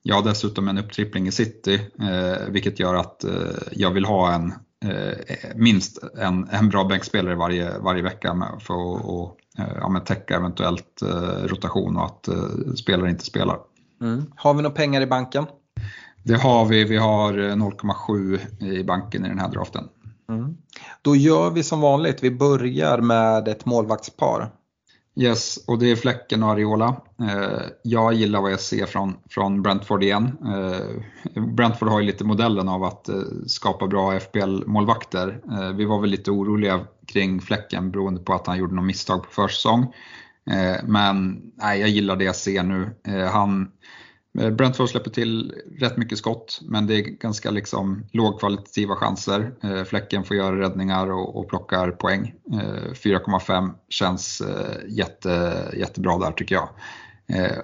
Jag 0.01 0.15
har 0.15 0.23
dessutom 0.23 0.67
en 0.67 0.77
upptrippling 0.77 1.27
i 1.27 1.31
city, 1.31 1.81
eh, 1.99 2.47
vilket 2.49 2.79
gör 2.79 2.95
att 2.95 3.23
eh, 3.23 3.31
jag 3.71 3.91
vill 3.91 4.05
ha 4.05 4.33
en, 4.33 4.53
eh, 4.91 5.17
minst 5.55 6.03
en, 6.17 6.49
en 6.51 6.69
bra 6.69 6.83
bänkspelare 6.83 7.35
varje, 7.35 7.79
varje 7.79 8.03
vecka 8.03 8.33
med, 8.33 8.49
för 8.59 8.73
att 8.73 9.05
och, 9.05 9.37
eh, 9.59 9.77
ja, 9.79 9.99
täcka 10.05 10.35
eventuellt 10.35 11.01
eh, 11.01 11.47
rotation 11.47 11.97
och 11.97 12.05
att 12.05 12.29
spelare 12.77 13.09
inte 13.09 13.25
spelar. 13.25 13.57
Mm. 14.01 14.25
Har 14.35 14.53
vi 14.53 14.61
några 14.61 14.75
pengar 14.75 15.01
i 15.01 15.07
banken? 15.07 15.45
Det 16.27 16.37
har 16.37 16.65
vi, 16.65 16.83
vi 16.83 16.97
har 16.97 17.33
0,7 17.33 18.39
eh, 18.61 18.67
i 18.67 18.83
banken 18.83 19.25
i 19.25 19.29
den 19.29 19.39
här 19.39 19.49
draften. 19.49 19.83
Mm. 20.29 20.57
Då 21.01 21.15
gör 21.15 21.49
vi 21.49 21.63
som 21.63 21.81
vanligt, 21.81 22.23
vi 22.23 22.31
börjar 22.31 22.97
med 22.97 23.47
ett 23.47 23.65
målvaktspar. 23.65 24.49
Yes, 25.15 25.57
och 25.67 25.79
det 25.79 25.91
är 25.91 25.95
Fläcken 25.95 26.43
och 26.43 26.49
Ariola. 26.49 27.01
Eh, 27.19 27.61
jag 27.83 28.13
gillar 28.13 28.41
vad 28.41 28.51
jag 28.51 28.59
ser 28.59 28.85
från, 28.85 29.15
från 29.29 29.61
Brentford 29.61 30.03
igen. 30.03 30.37
Eh, 30.45 31.41
Brentford 31.41 31.89
har 31.89 31.99
ju 31.99 32.05
lite 32.05 32.23
modellen 32.23 32.69
av 32.69 32.83
att 32.83 33.09
skapa 33.47 33.87
bra 33.87 34.19
FBL-målvakter. 34.19 35.41
Vi 35.73 35.85
var 35.85 36.01
väl 36.01 36.09
lite 36.09 36.31
oroliga 36.31 36.79
kring 37.05 37.41
Fläcken 37.41 37.91
beroende 37.91 38.21
på 38.21 38.33
att 38.33 38.47
han 38.47 38.57
gjorde 38.57 38.75
något 38.75 38.85
misstag 38.85 39.23
på 39.23 39.29
försäsong. 39.29 39.93
Men 40.83 41.41
nej, 41.55 41.79
jag 41.79 41.89
gillar 41.89 42.15
det 42.15 42.23
jag 42.23 42.35
ser 42.35 42.63
nu. 42.63 42.95
Han 43.31 43.71
Eh, 44.39 44.49
Brentford 44.49 44.89
släpper 44.89 45.09
till 45.09 45.53
rätt 45.79 45.97
mycket 45.97 46.17
skott 46.17 46.59
men 46.61 46.87
det 46.87 46.95
är 46.95 47.01
ganska 47.01 47.51
liksom 47.51 48.03
lågkvalitativa 48.11 48.95
chanser. 48.95 49.51
Eh, 49.63 49.83
Fläcken 49.83 50.23
får 50.23 50.37
göra 50.37 50.59
räddningar 50.59 51.11
och, 51.11 51.35
och 51.35 51.49
plockar 51.49 51.91
poäng. 51.91 52.33
Eh, 52.53 52.91
4,5 52.93 53.73
känns 53.89 54.41
jätte, 54.87 55.63
jättebra 55.77 56.17
där 56.17 56.31
tycker 56.31 56.55
jag. 56.55 56.69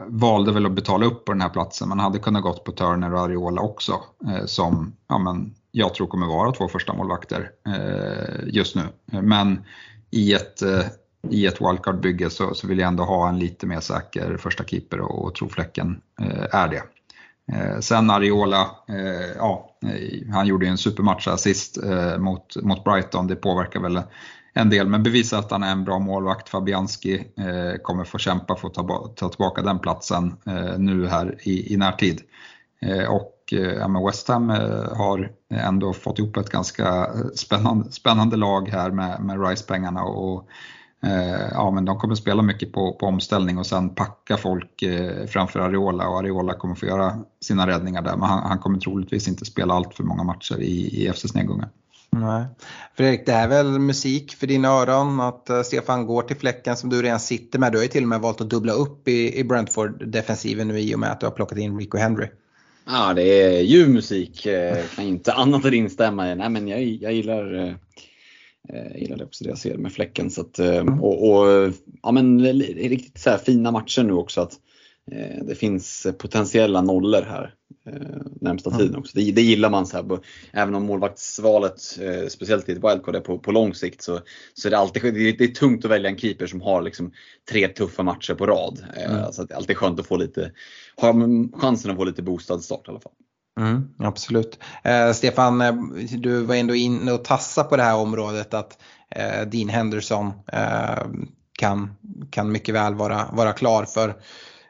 Valde 0.07 0.51
väl 0.51 0.65
att 0.65 0.71
betala 0.71 1.05
upp 1.05 1.25
på 1.25 1.31
den 1.31 1.41
här 1.41 1.49
platsen 1.49 1.89
men 1.89 1.99
hade 1.99 2.19
kunnat 2.19 2.43
gått 2.43 2.63
på 2.63 2.71
Turner 2.71 3.13
och 3.13 3.19
Ariola 3.19 3.61
också 3.61 4.01
som 4.45 4.95
ja, 5.07 5.17
men 5.17 5.55
jag 5.71 5.93
tror 5.93 6.07
kommer 6.07 6.27
vara 6.27 6.51
två 6.51 6.67
första 6.67 6.93
målvakter 6.93 7.51
just 8.45 8.75
nu. 8.75 8.81
Men 9.21 9.63
i 10.11 10.33
ett 10.33 10.63
i 11.29 11.45
ett 11.45 11.61
wildcard-bygge 11.61 12.29
så, 12.29 12.53
så, 12.53 12.67
vill 12.67 12.79
jag 12.79 12.87
ändå 12.87 13.03
ha 13.03 13.29
en 13.29 13.39
lite 13.39 13.67
mer 13.67 13.79
säker 13.79 14.37
första 14.37 14.63
keeper 14.63 14.99
och, 14.99 15.25
och 15.25 15.35
Trofläcken 15.35 16.01
eh, 16.21 16.55
är 16.55 16.67
det. 16.67 16.83
Eh, 17.51 17.79
sen 17.79 18.09
Ariola, 18.09 18.71
eh, 18.89 19.31
ja, 19.37 19.69
eh, 19.85 20.33
han 20.33 20.47
gjorde 20.47 20.65
ju 20.65 20.71
en 20.71 20.77
supermatch 20.77 21.27
här 21.27 21.37
sist 21.37 21.83
eh, 21.83 22.17
mot, 22.17 22.55
mot 22.63 22.83
Brighton, 22.83 23.27
det 23.27 23.35
påverkar 23.35 23.79
väl 23.79 24.01
en 24.53 24.69
del, 24.69 24.87
men 24.87 25.03
bevisar 25.03 25.39
att 25.39 25.51
han 25.51 25.63
är 25.63 25.71
en 25.71 25.83
bra 25.83 25.99
målvakt. 25.99 26.49
Fabianski 26.49 27.15
eh, 27.37 27.81
kommer 27.81 28.03
få 28.03 28.17
kämpa 28.17 28.55
för 28.55 28.67
att 28.67 28.73
ta, 28.73 29.13
ta 29.15 29.29
tillbaka 29.29 29.61
den 29.61 29.79
platsen 29.79 30.35
eh, 30.45 30.77
nu 30.77 31.07
här 31.07 31.37
i, 31.43 31.73
i 31.73 31.77
närtid. 31.77 32.21
Eh, 32.81 33.11
och 33.11 33.29
ja, 33.79 34.05
West 34.05 34.27
Ham 34.27 34.49
har 34.97 35.31
ändå 35.49 35.93
fått 35.93 36.19
ihop 36.19 36.37
ett 36.37 36.49
ganska 36.49 37.07
spännande, 37.35 37.91
spännande 37.91 38.37
lag 38.37 38.69
här 38.69 38.91
med, 38.91 39.21
med 39.21 39.47
Rice-pengarna 39.47 40.03
och 40.03 40.47
ja, 41.51 41.71
men 41.71 41.85
de 41.85 41.99
kommer 41.99 42.15
spela 42.15 42.41
mycket 42.41 42.73
på, 42.73 42.93
på 42.93 43.05
omställning 43.05 43.57
och 43.57 43.65
sen 43.65 43.95
packa 43.95 44.37
folk 44.37 44.83
framför 45.27 45.59
Areola 45.59 46.07
och 46.07 46.19
Areola 46.19 46.53
kommer 46.53 46.75
få 46.75 46.85
göra 46.85 47.17
sina 47.41 47.67
räddningar 47.67 48.01
där 48.01 48.17
men 48.17 48.29
han, 48.29 48.43
han 48.43 48.59
kommer 48.59 48.79
troligtvis 48.79 49.27
inte 49.27 49.45
spela 49.45 49.73
allt 49.73 49.95
för 49.95 50.03
många 50.03 50.23
matcher 50.23 50.61
i, 50.61 51.03
i 51.03 51.13
FCs 51.13 51.33
nedgångar. 51.33 51.69
Nej. 52.19 52.45
Fredrik, 52.97 53.25
det 53.25 53.31
är 53.31 53.47
väl 53.47 53.79
musik 53.79 54.35
för 54.35 54.47
dina 54.47 54.67
öron 54.67 55.19
att 55.19 55.47
uh, 55.49 55.61
Stefan 55.61 56.05
går 56.05 56.21
till 56.21 56.35
fläcken 56.35 56.77
som 56.77 56.89
du 56.89 57.01
redan 57.01 57.19
sitter 57.19 57.59
med. 57.59 57.71
Du 57.71 57.77
har 57.77 57.83
ju 57.83 57.89
till 57.89 58.03
och 58.03 58.09
med 58.09 58.19
valt 58.19 58.41
att 58.41 58.49
dubbla 58.49 58.73
upp 58.73 59.07
i, 59.07 59.39
i 59.39 59.43
Brentford-defensiven 59.43 60.67
nu 60.67 60.79
i 60.79 60.95
och 60.95 60.99
med 60.99 61.11
att 61.11 61.19
du 61.19 61.25
har 61.25 61.31
plockat 61.31 61.57
in 61.57 61.79
Rico 61.79 61.97
Henry. 61.97 62.27
Ja, 62.85 63.13
det 63.13 63.23
är 63.23 63.61
ljuv 63.61 63.89
musik. 63.89 64.45
Eh, 64.45 64.85
kan 64.95 65.05
inte 65.05 65.33
annat 65.33 65.65
än 65.65 65.73
instämma 65.73 66.31
i. 66.31 66.35
Nej, 66.35 66.49
men 66.49 66.67
jag, 66.67 66.83
jag 66.83 67.13
gillar 67.13 67.77
eh, 68.69 69.01
gillar 69.01 69.23
också 69.23 69.43
det 69.43 69.49
jag 69.49 69.57
ser 69.57 69.77
med 69.77 69.93
fläcken. 69.93 70.29
Så 70.29 70.41
att, 70.41 70.59
och, 71.01 71.31
och, 71.31 71.73
ja, 72.03 72.11
men, 72.11 72.43
riktigt 72.43 73.17
så 73.17 73.37
fina 73.37 73.71
matcher 73.71 74.03
nu 74.03 74.13
också. 74.13 74.41
Att, 74.41 74.59
Eh, 75.11 75.43
det 75.43 75.55
finns 75.55 76.07
potentiella 76.17 76.81
nollor 76.81 77.21
här 77.21 77.53
eh, 77.85 78.21
närmsta 78.41 78.69
mm. 78.69 78.79
tiden 78.79 78.95
också. 78.95 79.11
Det, 79.15 79.31
det, 79.31 79.41
gillar 79.41 79.69
man. 79.69 79.85
Så 79.85 79.97
här, 79.97 80.19
även 80.53 80.75
om 80.75 80.83
målvaktsvalet, 80.83 81.99
eh, 82.01 82.27
speciellt 82.27 82.69
i 82.69 82.71
ett 82.71 82.83
wildcard, 82.83 83.15
är 83.15 83.19
på, 83.19 83.39
på 83.39 83.51
lång 83.51 83.73
sikt 83.73 84.01
så, 84.01 84.19
så 84.53 84.67
är 84.67 84.69
det 84.69 84.77
alltid 84.77 85.13
det 85.13 85.29
är, 85.29 85.37
det 85.37 85.43
är 85.43 85.47
tungt 85.47 85.85
att 85.85 85.91
välja 85.91 86.09
en 86.09 86.17
keeper 86.17 86.47
som 86.47 86.61
har 86.61 86.81
liksom 86.81 87.11
tre 87.51 87.67
tuffa 87.67 88.03
matcher 88.03 88.33
på 88.33 88.45
rad. 88.45 88.85
Mm. 88.95 89.31
Så 89.31 89.43
det 89.43 89.53
är 89.53 89.57
alltid 89.57 89.77
skönt 89.77 89.99
att 89.99 90.07
få 90.07 90.17
lite, 90.17 90.51
ha 90.97 91.13
chansen 91.53 91.91
att 91.91 91.97
få 91.97 92.03
lite 92.03 92.21
boostad 92.21 92.59
start 92.59 92.87
i 92.87 92.91
alla 92.91 92.99
fall. 92.99 93.13
Mm, 93.59 93.89
absolut. 93.99 94.59
Eh, 94.83 95.11
Stefan, 95.11 95.61
eh, 95.61 95.73
du 96.17 96.41
var 96.41 96.55
ändå 96.55 96.75
inne 96.75 97.11
och 97.11 97.23
tassa 97.23 97.63
på 97.63 97.77
det 97.77 97.83
här 97.83 97.95
området 97.95 98.53
att 98.53 98.77
eh, 99.09 99.41
Dean 99.41 99.69
Henderson 99.69 100.31
eh, 100.53 101.05
kan, 101.59 101.95
kan 102.29 102.51
mycket 102.51 102.75
väl 102.75 102.95
vara, 102.95 103.25
vara 103.31 103.53
klar 103.53 103.85
för 103.85 104.15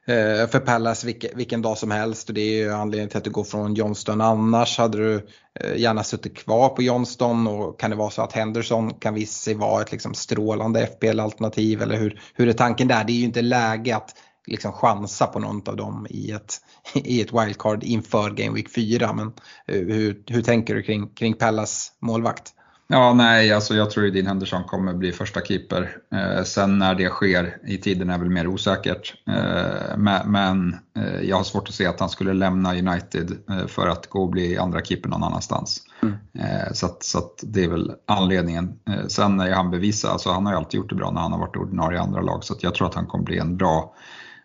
Eh, 0.06 0.48
för 0.48 0.60
Pallas 0.60 1.04
vilken, 1.04 1.32
vilken, 1.36 1.62
dag 1.62 1.78
som 1.78 1.92
helst 1.92 2.30
och 2.30 2.36
det 2.36 2.42
är 2.42 2.64
ju 2.64 2.74
anledningen 2.74 3.10
till 3.10 3.18
att 3.18 3.24
du 3.24 3.30
går 3.30 3.44
från 3.44 3.74
Johnston. 3.74 4.22
Annars 4.22 4.78
hade 4.78 4.98
du 4.98 5.28
eh, 5.60 5.76
gärna 5.76 6.04
suttit 6.04 6.38
kvar 6.38 6.70
på 6.70 6.84
Johnston 6.84 7.48
och 7.48 7.80
kan 7.80 7.90
det 7.90 7.96
vara 7.96 8.10
så 8.10 8.22
att 8.22 8.34
Henderson 8.34 8.94
kan 8.94 9.14
visa 9.14 9.34
sig 9.34 9.54
vara 9.54 9.82
ett 9.82 9.92
liksom 9.92 10.14
strålande 10.14 10.88
FPL-alternativ 10.88 11.82
eller 11.82 11.98
hur, 11.98 12.22
hur 12.34 12.50
är 12.50 12.54
tanken 12.54 12.88
där? 12.88 13.04
Det 13.04 13.12
är 13.14 13.16
ju 13.16 13.24
inte 13.24 13.42
läge 13.42 13.96
att 13.96 14.16
liksom 14.48 14.72
chansa 14.72 15.28
på 15.28 15.40
något 15.40 15.68
av 15.68 15.76
dem 15.76 16.08
i 16.10 16.32
ett, 16.32 16.62
i 16.94 17.22
ett 17.22 17.34
wildcard 17.34 17.84
inför 17.84 18.30
Game 18.30 18.56
Week 18.56 18.70
4 18.76 19.14
men 19.14 19.28
eh, 19.68 19.80
hur, 19.96 20.24
hur 20.28 20.42
tänker 20.42 20.76
du 20.76 20.84
kring, 20.84 21.08
kring 21.08 21.34
Pallas 21.34 21.92
målvakt? 22.00 22.54
Ja, 22.88 23.14
nej, 23.14 23.54
alltså 23.54 23.76
jag 23.76 23.92
tror 23.92 24.06
ju 24.06 24.12
Dean 24.12 24.28
Henderson 24.28 24.64
kommer 24.64 24.94
bli 24.94 25.12
första 25.12 25.42
keeper. 25.42 25.98
Eh, 26.14 26.44
sen 26.44 26.80
när 26.80 26.96
det 26.96 27.10
sker 27.10 27.58
i 27.68 27.78
tiden 27.78 28.10
är 28.10 28.18
väl 28.18 28.30
mer 28.30 28.48
osäkert. 28.48 29.14
Eh, 29.28 29.98
men, 29.98 30.32
men 30.32 30.76
eh, 30.98 31.22
jag 31.22 31.38
har 31.38 31.44
svårt 31.44 31.68
att 31.68 31.74
se 31.74 31.86
att 31.86 32.00
han 32.00 32.10
skulle 32.10 32.34
lämna 32.34 32.76
United 32.76 33.32
eh, 33.50 33.68
för 33.68 33.88
att 33.88 34.10
gå 34.10 34.22
och 34.22 34.30
bli 34.30 34.58
andra 34.58 34.82
keeper 34.82 35.10
någon 35.10 35.24
annanstans. 35.24 35.82
Mm. 36.02 36.16
Eh, 36.40 36.74
så, 36.74 36.86
att, 36.86 37.04
så 37.04 37.18
att 37.18 37.44
det 37.44 37.64
är 37.64 37.70
väl 37.70 37.92
anledningen. 38.08 38.80
Sen 39.08 39.40
är 39.40 39.52
han 39.52 39.72
bevisa, 39.72 40.10
alltså 40.10 40.32
han 40.32 40.46
har 40.46 40.54
ju 40.54 40.58
alltid 40.58 40.78
gjort 40.78 40.90
det 40.90 40.96
bra 40.96 41.12
när 41.12 41.22
han 41.22 41.32
har 41.32 41.40
varit 41.40 41.56
ordinarie 41.56 41.98
i 41.98 42.02
andra 42.02 42.22
lag. 42.22 42.44
Så 42.44 42.56
jag 42.60 42.76
tror 42.76 42.88
att 42.88 42.96
han 42.96 43.06
kommer 43.06 43.26
bli 43.26 43.38
en 43.38 43.58
bra, 43.58 43.96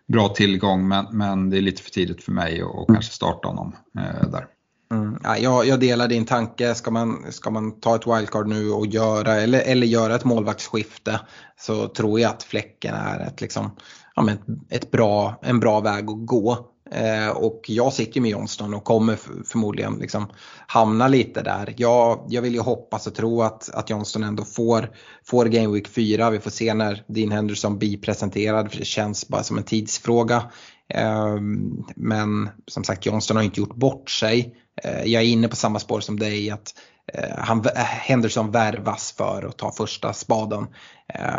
bra 0.09 0.29
tillgång. 0.29 0.87
Men, 0.87 1.05
men 1.11 1.49
det 1.49 1.57
är 1.57 1.61
lite 1.61 1.81
för 1.81 1.91
tidigt 1.91 2.23
för 2.23 2.31
mig 2.31 2.61
att 2.61 2.87
kanske 2.87 3.13
starta 3.13 3.47
honom 3.47 3.75
där. 4.31 4.47
Mm. 4.93 5.19
Ja, 5.23 5.37
jag, 5.37 5.67
jag, 5.67 5.79
delar 5.79 6.07
din 6.07 6.25
tanke. 6.25 6.75
Ska 6.75 6.91
man, 6.91 7.25
ska 7.29 7.49
man 7.49 7.79
ta 7.79 7.95
ett 7.95 8.07
wildcard 8.07 8.47
nu 8.47 8.71
och 8.71 8.87
göra, 8.87 9.35
eller, 9.35 9.61
eller 9.61 9.87
göra 9.87 10.15
ett 10.15 10.25
målvaktsskifte 10.25 11.19
så 11.59 11.87
tror 11.87 12.19
jag 12.19 12.29
att 12.29 12.43
Fläcken 12.43 12.95
är 12.95 13.19
ett, 13.19 13.41
liksom, 13.41 13.71
ja, 14.15 14.21
men 14.21 14.37
ett 14.69 14.91
bra, 14.91 15.39
en 15.41 15.59
bra 15.59 15.79
väg 15.79 16.09
att 16.09 16.25
gå. 16.25 16.57
Eh, 16.91 17.29
och 17.29 17.61
jag 17.67 17.93
sitter 17.93 18.15
ju 18.15 18.21
med 18.21 18.31
Johnston 18.31 18.73
och 18.73 18.83
kommer 18.83 19.15
förmodligen 19.45 19.93
liksom 19.93 20.27
hamna 20.67 21.07
lite 21.07 21.41
där. 21.41 21.73
Jag, 21.77 22.25
jag 22.29 22.41
vill 22.41 22.53
ju 22.53 22.59
hoppas 22.59 23.07
och 23.07 23.15
tro 23.15 23.41
att, 23.41 23.69
att 23.73 23.89
Johnston 23.89 24.23
ändå 24.23 24.45
får, 24.45 24.89
får 25.25 25.45
Game 25.45 25.73
Week 25.73 25.87
4. 25.87 26.29
Vi 26.29 26.39
får 26.39 26.51
se 26.51 26.73
när 26.73 27.03
Dean 27.07 27.31
Henderson 27.31 27.77
blir 27.77 27.97
presenterad 27.97 28.71
för 28.71 28.77
det 28.77 28.85
känns 28.85 29.27
bara 29.27 29.43
som 29.43 29.57
en 29.57 29.63
tidsfråga. 29.63 30.43
Eh, 30.93 31.35
men 31.95 32.49
som 32.67 32.83
sagt 32.83 33.05
Johnston 33.05 33.37
har 33.37 33.43
inte 33.43 33.59
gjort 33.59 33.75
bort 33.75 34.09
sig. 34.09 34.55
Eh, 34.83 35.03
jag 35.03 35.23
är 35.23 35.27
inne 35.27 35.47
på 35.47 35.55
samma 35.55 35.79
spår 35.79 35.99
som 35.99 36.19
dig 36.19 36.49
att 36.49 36.73
Eh, 37.13 37.37
han, 37.37 37.65
eh, 37.75 37.81
Henderson 37.81 38.51
värvas 38.51 39.11
för 39.11 39.45
att 39.49 39.57
ta 39.57 39.71
första 39.71 40.13
spaden. 40.13 40.67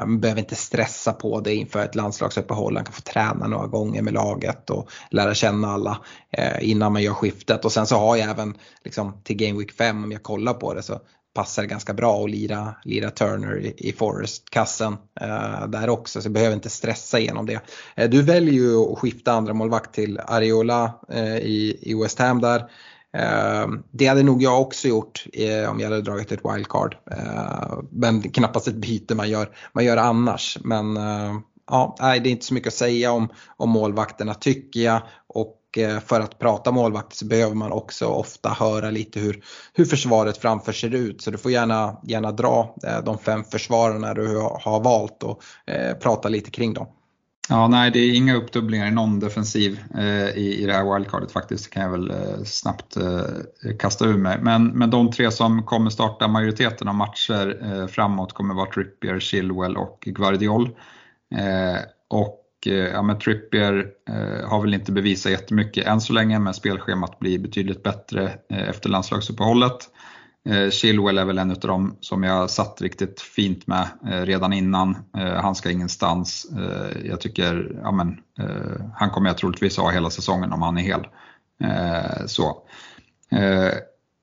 Man 0.06 0.20
behöver 0.20 0.40
inte 0.40 0.54
stressa 0.54 1.12
på 1.12 1.40
det 1.40 1.54
inför 1.54 1.84
ett 1.84 1.94
landslagsuppehåll. 1.94 2.76
Han 2.76 2.84
kan 2.84 2.92
få 2.92 3.02
träna 3.02 3.46
några 3.46 3.66
gånger 3.66 4.02
med 4.02 4.14
laget 4.14 4.70
och 4.70 4.90
lära 5.10 5.34
känna 5.34 5.72
alla 5.72 5.98
innan 6.60 6.92
man 6.92 7.02
gör 7.02 7.12
skiftet. 7.12 7.64
Och 7.64 7.72
sen 7.72 7.86
så 7.86 7.96
har 7.96 8.16
jag 8.16 8.30
även 8.30 8.54
liksom, 8.84 9.22
till 9.24 9.36
Game 9.36 9.58
Week 9.58 9.72
5 9.72 10.04
om 10.04 10.12
jag 10.12 10.22
kollar 10.22 10.54
på 10.54 10.74
det 10.74 10.82
så 10.82 11.00
passar 11.34 11.62
det 11.62 11.68
ganska 11.68 11.94
bra 11.94 12.24
att 12.24 12.30
lira, 12.30 12.74
lira 12.84 13.10
Turner 13.10 13.60
i, 13.60 13.74
i 13.76 13.92
Forest-kassen 13.92 14.96
eh, 15.20 15.66
där 15.68 15.88
också 15.88 16.22
så 16.22 16.26
jag 16.26 16.32
behöver 16.32 16.54
inte 16.54 16.70
stressa 16.70 17.18
igenom 17.18 17.46
det. 17.46 17.60
Eh, 17.96 18.10
du 18.10 18.22
väljer 18.22 18.54
ju 18.54 18.92
att 18.92 18.98
skifta 18.98 19.32
andra 19.32 19.54
målvakt 19.54 19.94
till 19.94 20.20
Areola 20.26 20.94
eh, 21.08 21.36
i, 21.36 21.78
i 21.82 21.94
West 21.94 22.18
Ham 22.18 22.40
där. 22.40 22.70
Ehm, 23.12 23.82
det 23.90 24.06
hade 24.06 24.22
nog 24.22 24.42
jag 24.42 24.61
också 24.61 24.88
gjort 24.88 25.24
eh, 25.32 25.70
om 25.70 25.80
jag 25.80 25.90
hade 25.90 26.02
dragit 26.02 26.32
ett 26.32 26.44
wildcard. 26.44 26.96
Ehm, 27.11 27.86
men 27.90 28.22
knappast 28.22 28.68
ett 28.68 28.74
byte 28.74 29.14
man 29.14 29.30
gör, 29.30 29.48
man 29.72 29.84
gör 29.84 29.96
annars. 29.96 30.58
Men 30.64 30.96
ehm, 30.96 31.40
ja, 31.70 31.96
nej, 32.00 32.20
det 32.20 32.28
är 32.28 32.30
inte 32.30 32.46
så 32.46 32.54
mycket 32.54 32.68
att 32.68 32.74
säga 32.74 33.12
om, 33.12 33.28
om 33.56 33.70
målvakterna 33.70 34.34
tycker 34.34 34.80
jag. 34.80 35.02
Och 35.26 35.78
eh, 35.78 36.00
för 36.00 36.20
att 36.20 36.38
prata 36.38 36.72
målvakter 36.72 37.16
så 37.16 37.26
behöver 37.26 37.54
man 37.54 37.72
också 37.72 38.06
ofta 38.06 38.48
höra 38.48 38.90
lite 38.90 39.20
hur, 39.20 39.44
hur 39.74 39.84
försvaret 39.84 40.38
framför 40.38 40.72
ser 40.72 40.94
ut. 40.94 41.22
Så 41.22 41.30
du 41.30 41.38
får 41.38 41.50
gärna, 41.50 42.00
gärna 42.02 42.32
dra 42.32 42.76
eh, 42.86 43.04
de 43.04 43.18
fem 43.18 43.44
försvararna 43.44 44.14
du 44.14 44.36
har 44.38 44.80
valt 44.80 45.22
och 45.22 45.42
prata 46.00 46.28
lite 46.28 46.50
kring 46.50 46.74
dem. 46.74 46.86
Ja, 47.53 47.68
nej, 47.68 47.90
det 47.90 47.98
är 47.98 48.14
inga 48.14 48.34
uppdubblingar 48.34 48.86
i 48.86 48.90
någon 48.90 49.20
defensiv 49.20 49.80
eh, 49.98 50.28
i, 50.28 50.62
i 50.62 50.66
det 50.66 50.72
här 50.72 50.94
wildcardet 50.94 51.32
faktiskt, 51.32 51.64
det 51.64 51.70
kan 51.70 51.82
jag 51.82 51.90
väl 51.90 52.11
eh, 52.11 52.44
snabbt 52.44 52.96
eh, 52.96 53.76
kasta 53.78 54.05
ur 54.05 54.16
mig. 54.16 54.38
Men, 54.42 54.66
men 54.66 54.90
de 54.90 55.11
tre 55.11 55.30
som 55.30 55.62
kommer 55.62 55.90
starta 55.90 56.28
majoriteten 56.28 56.88
av 56.88 56.94
matcher 56.94 57.59
eh, 57.62 57.86
framåt 57.86 58.32
kommer 58.32 58.55
vara 58.55 58.70
Trippier, 58.70 59.20
Chilwell 59.20 59.76
och 59.76 60.03
Guardiol. 60.07 60.64
Eh, 61.34 61.80
och 62.09 62.44
eh, 62.66 62.72
ja, 62.72 63.03
men 63.03 63.18
Trippier 63.18 63.86
eh, 64.09 64.48
har 64.48 64.61
väl 64.61 64.74
inte 64.74 64.92
bevisat 64.92 65.32
jättemycket 65.32 65.86
än 65.86 66.01
så 66.01 66.12
länge, 66.12 66.38
men 66.38 66.55
spelschemat 66.55 67.18
blir 67.18 67.38
betydligt 67.38 67.82
bättre 67.82 68.32
eh, 68.51 68.68
efter 68.68 68.88
landslagsuppehållet. 68.88 69.78
Eh, 70.49 70.70
Chilwell 70.70 71.18
är 71.18 71.24
väl 71.24 71.38
en 71.38 71.51
av 71.51 71.59
dem 71.59 71.97
som 72.01 72.22
jag 72.22 72.51
satt 72.51 72.80
riktigt 72.80 73.20
fint 73.20 73.66
med 73.66 73.88
eh, 74.07 74.20
redan 74.20 74.53
innan. 74.53 74.97
Eh, 75.16 75.34
han 75.34 75.55
ska 75.55 75.70
ingenstans. 75.70 76.47
Jag 77.05 77.20
tycker, 77.20 77.80
ja 77.82 77.93
men, 77.93 78.16
han 78.95 79.11
kommer 79.11 79.28
jag 79.28 79.38
troligtvis 79.38 79.76
ha 79.76 79.91
hela 79.91 80.11
säsongen 80.11 80.53
om 80.53 80.62
han 80.62 80.78
är 80.78 80.82
hel. 80.82 81.07
Så. 82.26 82.62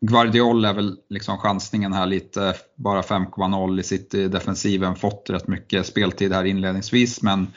Guardiol 0.02 0.66
är 0.66 0.74
väl 0.74 0.98
liksom 1.10 1.38
chansningen 1.38 1.94
här 1.94 2.06
lite, 2.06 2.54
bara 2.76 3.02
5,0 3.02 3.80
i 3.80 3.84
city-defensiven, 3.84 4.96
fått 4.96 5.30
rätt 5.30 5.48
mycket 5.48 5.86
speltid 5.86 6.34
här 6.34 6.44
inledningsvis 6.44 7.22
men 7.22 7.48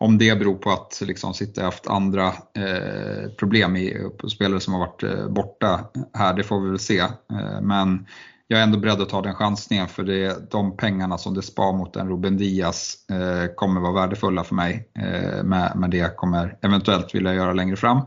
om 0.00 0.18
det 0.18 0.38
beror 0.38 0.54
på 0.54 0.70
att 0.70 1.02
liksom 1.06 1.34
City 1.34 1.60
haft 1.60 1.86
andra 1.86 2.26
eh, 2.26 3.30
problem 3.38 3.76
i 3.76 4.10
spelare 4.34 4.60
som 4.60 4.74
har 4.74 4.80
varit 4.80 5.02
eh, 5.02 5.28
borta 5.28 5.80
här, 6.14 6.34
det 6.34 6.42
får 6.42 6.60
vi 6.60 6.68
väl 6.68 6.78
se. 6.78 6.98
Eh, 6.98 7.60
men 7.62 8.06
jag 8.46 8.60
är 8.60 8.64
ändå 8.64 8.78
beredd 8.78 9.00
att 9.00 9.08
ta 9.08 9.22
den 9.22 9.34
chansningen 9.34 9.88
för 9.88 10.02
det, 10.02 10.50
de 10.50 10.76
pengarna 10.76 11.18
som 11.18 11.34
det 11.34 11.42
spar 11.42 11.72
mot 11.72 11.96
en 11.96 12.08
Ruben 12.08 12.36
Diaz 12.36 12.94
eh, 13.10 13.54
kommer 13.54 13.80
vara 13.80 13.92
värdefulla 13.92 14.44
för 14.44 14.54
mig. 14.54 14.88
Eh, 14.98 15.44
med, 15.44 15.72
med 15.76 15.90
det 15.90 15.96
jag 15.96 16.16
kommer 16.16 16.58
eventuellt 16.62 17.14
vilja 17.14 17.34
göra 17.34 17.52
längre 17.52 17.76
fram. 17.76 17.98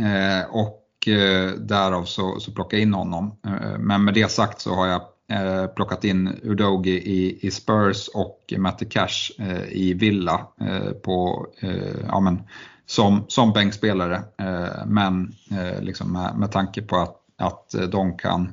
Eh, 0.00 0.50
och 0.50 1.08
eh, 1.08 1.50
därav 1.50 2.04
så, 2.04 2.40
så 2.40 2.52
plocka 2.52 2.78
in 2.78 2.94
honom. 2.94 3.38
Eh, 3.46 3.78
men 3.78 4.04
med 4.04 4.14
det 4.14 4.30
sagt 4.30 4.60
så 4.60 4.74
har 4.74 4.86
jag 4.86 5.02
eh, 5.30 5.66
plockat 5.66 6.04
in 6.04 6.40
Udogi 6.42 6.90
i, 6.90 7.46
i 7.46 7.50
Spurs 7.50 8.08
och 8.08 8.54
Matty 8.58 8.84
Cash 8.84 9.30
eh, 9.38 9.64
i 9.68 9.94
Villa 9.94 10.46
eh, 10.60 10.90
på, 10.90 11.46
eh, 11.60 11.98
ja, 12.08 12.20
men, 12.20 12.42
som, 12.86 13.24
som 13.28 13.52
bänkspelare. 13.52 14.22
Eh, 14.38 14.86
men 14.86 15.34
eh, 15.50 15.82
liksom 15.82 16.12
med, 16.12 16.34
med 16.38 16.52
tanke 16.52 16.82
på 16.82 16.96
att, 16.96 17.16
att 17.38 17.74
de 17.92 18.16
kan, 18.16 18.52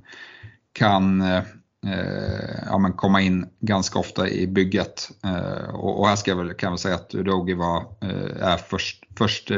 kan 0.74 1.22
eh, 1.22 1.44
eh, 1.88 2.64
ja, 2.66 2.78
men 2.78 2.94
komma 2.94 3.22
in 3.22 3.46
ganska 3.60 4.00
ofta 4.00 4.30
i 4.30 4.48
bygget. 4.48 5.10
Eh, 5.24 5.76
och, 5.76 6.00
och, 6.00 6.08
här 6.08 6.16
ska 6.16 6.32
jag 6.32 6.38
väl, 6.38 6.54
kan 6.54 6.68
jag 6.68 6.72
väl 6.72 6.80
säga 6.80 6.96
att 6.96 7.16
Udogi 7.16 7.54
var, 7.54 7.86
är 8.40 8.58
först, 8.58 9.04
först 9.18 9.52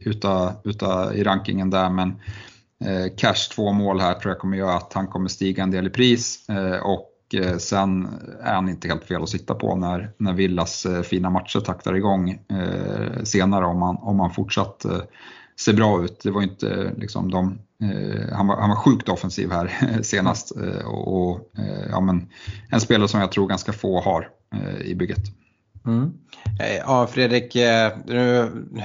utav, 0.00 0.52
uta 0.64 1.14
i 1.14 1.24
rankingen 1.24 1.70
där 1.70 1.90
men 1.90 2.14
Eh, 2.86 3.12
cash 3.16 3.50
två 3.54 3.72
mål 3.72 4.00
här 4.00 4.14
tror 4.14 4.30
jag 4.30 4.38
kommer 4.38 4.56
göra 4.56 4.74
att 4.74 4.92
han 4.92 5.06
kommer 5.06 5.28
stiga 5.28 5.62
en 5.62 5.70
del 5.70 5.86
i 5.86 5.90
pris 5.90 6.48
eh, 6.48 6.76
och 6.76 7.10
eh, 7.34 7.56
sen 7.56 8.08
är 8.42 8.54
han 8.54 8.68
inte 8.68 8.88
helt 8.88 9.04
fel 9.04 9.22
att 9.22 9.28
sitta 9.28 9.54
på 9.54 9.76
när, 9.76 10.12
när 10.16 10.32
Villas 10.32 10.86
fina 11.04 11.30
matcher 11.30 11.60
taktar 11.60 11.96
igång 11.96 12.38
senare 13.24 13.66
om 13.66 13.82
han, 13.82 13.96
om 13.96 14.20
han 14.20 14.30
fortsatt 14.30 14.86
ser 15.60 15.72
bra 15.72 16.04
ut. 16.04 16.20
Det 16.22 16.30
var 16.30 16.42
inte 16.42 16.92
liksom 16.96 17.30
de, 17.30 17.58
han, 18.32 18.46
var, 18.46 18.60
han 18.60 18.68
var 18.68 18.76
sjukt 18.76 19.08
offensiv 19.08 19.52
här 19.52 19.70
senast 20.02 20.52
och, 20.84 21.30
och 21.30 21.52
ja, 21.90 22.00
men 22.00 22.28
en 22.70 22.80
spelare 22.80 23.08
som 23.08 23.20
jag 23.20 23.32
tror 23.32 23.46
ganska 23.46 23.72
få 23.72 24.00
har 24.00 24.28
i 24.84 24.94
bygget. 24.94 25.41
Mm. 25.86 26.12
Eh, 26.60 26.76
ja 26.76 27.06
Fredrik, 27.06 27.56
eh, 27.56 27.92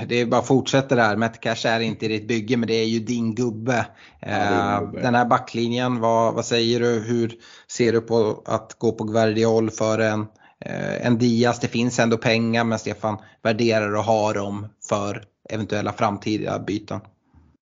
det 0.08 0.22
är 0.22 0.26
bara 0.26 0.42
att 0.42 0.48
fortsätta 0.48 0.96
där. 0.96 1.16
Metcash 1.16 1.68
är 1.68 1.80
inte 1.80 2.06
i 2.06 2.08
ditt 2.08 2.28
bygge 2.28 2.58
men 2.58 2.68
det 2.68 2.74
är 2.74 2.86
ju 2.86 3.00
din 3.00 3.36
gubbe. 3.36 3.86
Ja, 4.20 4.80
gubbe. 4.80 5.02
Den 5.02 5.16
här 5.16 5.26
backlinjen, 5.26 6.00
vad, 6.00 6.34
vad 6.34 6.46
säger 6.46 6.80
du? 6.80 7.00
Hur 7.00 7.34
ser 7.68 7.94
du 7.94 8.02
på 8.02 8.44
att 8.46 8.76
gå 8.80 8.92
på 8.92 9.04
Guardiol 9.04 9.72
för 9.72 10.00
en, 10.00 10.22
eh, 10.66 11.06
en 11.06 11.18
Diaz? 11.18 11.60
Det 11.60 11.68
finns 11.68 12.00
ändå 12.00 12.18
pengar 12.18 12.64
men 12.64 12.80
Stefan 12.80 13.18
värderar 13.44 14.00
att 14.00 14.06
ha 14.06 14.34
dem 14.34 14.68
för 14.90 15.24
eventuella 15.50 15.94
framtida 15.94 16.60
byten. 16.60 17.00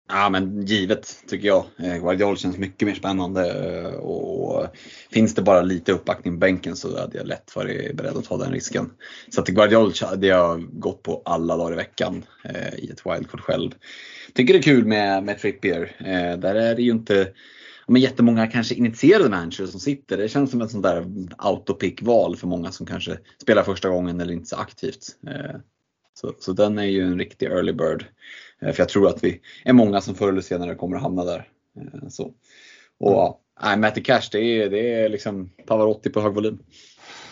Ja 0.07 0.29
men 0.29 0.65
givet 0.65 1.23
tycker 1.27 1.47
jag. 1.47 1.65
Eh, 1.77 1.97
Guardiol 1.97 2.37
känns 2.37 2.57
mycket 2.57 2.87
mer 2.87 2.95
spännande 2.95 3.69
eh, 3.79 3.93
och 3.93 4.67
finns 5.11 5.35
det 5.35 5.41
bara 5.41 5.61
lite 5.61 5.91
uppbackning 5.91 6.33
på 6.33 6.37
bänken 6.37 6.75
så 6.75 6.99
hade 6.99 7.17
jag 7.17 7.27
lätt 7.27 7.55
varit 7.55 7.95
beredd 7.95 8.17
att 8.17 8.25
ta 8.25 8.37
den 8.37 8.51
risken. 8.51 8.91
Så 9.29 9.41
att 9.41 9.47
Guardiol 9.47 9.93
hade 10.01 10.27
jag 10.27 10.79
gått 10.79 11.03
på 11.03 11.21
alla 11.25 11.57
dagar 11.57 11.73
i 11.73 11.75
veckan 11.75 12.23
eh, 12.43 12.75
i 12.75 12.89
ett 12.89 13.05
wildcard 13.05 13.41
själv. 13.41 13.71
Tycker 14.33 14.53
det 14.53 14.59
är 14.59 14.63
kul 14.63 14.85
med, 14.85 15.23
med 15.23 15.39
Trippier. 15.39 15.95
Där 16.37 16.55
är 16.55 16.75
det 16.75 16.81
ju 16.81 16.91
inte 16.91 17.27
men 17.87 18.01
jättemånga 18.01 18.47
kanske 18.47 18.75
initierade 18.75 19.29
managers 19.29 19.69
som 19.69 19.79
sitter. 19.79 20.17
Det 20.17 20.29
känns 20.29 20.51
som 20.51 20.61
ett 20.61 20.71
sånt 20.71 20.83
där 20.83 21.05
autopick-val 21.37 22.35
för 22.35 22.47
många 22.47 22.71
som 22.71 22.85
kanske 22.85 23.17
spelar 23.41 23.63
första 23.63 23.89
gången 23.89 24.21
eller 24.21 24.33
inte 24.33 24.45
så 24.45 24.55
aktivt. 24.55 25.07
Så, 26.13 26.33
så 26.39 26.53
den 26.53 26.79
är 26.79 26.83
ju 26.83 27.01
en 27.01 27.19
riktig 27.19 27.45
early 27.45 27.73
bird. 27.73 28.05
Eh, 28.61 28.73
för 28.73 28.81
jag 28.81 28.89
tror 28.89 29.07
att 29.07 29.23
vi 29.23 29.41
är 29.65 29.73
många 29.73 30.01
som 30.01 30.15
förr 30.15 30.29
eller 30.29 30.41
senare 30.41 30.75
kommer 30.75 30.95
att 30.95 31.01
hamna 31.01 31.23
där. 31.23 31.47
Eh, 31.77 32.09
så. 32.09 32.31
Och 32.99 33.41
mm. 33.63 33.81
Matty 33.81 34.01
Cash, 34.01 34.29
det 34.31 34.39
är, 34.39 34.69
det 34.69 34.93
är 34.93 35.09
liksom 35.09 35.49
Pavarotti 35.67 36.09
på 36.09 36.21
hög 36.21 36.33
volym. 36.33 36.59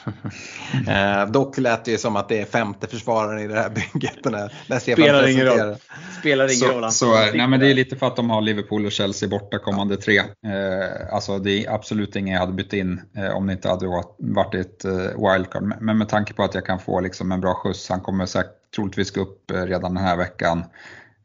eh, 0.88 1.32
dock 1.32 1.57
lät 1.57 1.86
det 1.86 1.91
ju 1.91 1.97
som 1.97 2.15
att 2.15 2.30
det 2.30 2.39
är 2.39 2.45
femte 2.45 2.88
försvararen 2.88 3.39
i 3.39 3.47
det 3.47 3.55
här 3.55 3.69
bygget. 3.69 4.26
När, 4.26 4.53
när 4.67 4.80
Spelar 4.80 5.28
ingen 5.28 5.45
roll. 5.45 5.76
Spelar 6.19 6.45
ingen 6.45 6.55
så, 6.55 6.80
roll. 6.80 6.91
Så, 6.91 7.11
nej, 7.34 7.47
men 7.47 7.59
det 7.59 7.67
är 7.67 7.74
lite 7.74 7.95
för 7.95 8.07
att 8.07 8.15
de 8.15 8.30
har 8.30 8.41
Liverpool 8.41 8.86
och 8.86 8.91
Chelsea 8.91 9.30
borta 9.30 9.59
kommande 9.59 9.97
tre. 9.97 10.17
Eh, 10.17 11.13
alltså 11.13 11.39
det 11.39 11.65
är 11.65 11.74
absolut 11.74 12.15
inget 12.15 12.34
jag 12.34 12.39
hade 12.39 12.53
bytt 12.53 12.74
in 12.74 13.01
eh, 13.17 13.36
om 13.38 13.47
det 13.47 13.53
inte 13.53 13.69
hade 13.69 13.88
varit 14.17 14.55
ett 14.55 14.86
eh, 14.86 14.91
wildcard. 14.93 15.74
Men 15.82 15.97
med 15.97 16.09
tanke 16.09 16.34
på 16.34 16.43
att 16.43 16.53
jag 16.53 16.65
kan 16.65 16.80
få 16.80 16.99
liksom 16.99 17.32
en 17.32 17.41
bra 17.41 17.53
skjuts, 17.53 17.89
han 17.89 18.01
kommer 18.01 18.26
säkert 18.26 18.74
troligtvis 18.76 19.11
gå 19.11 19.21
upp 19.21 19.51
eh, 19.51 19.61
redan 19.61 19.93
den 19.93 20.03
här 20.03 20.17
veckan. 20.17 20.63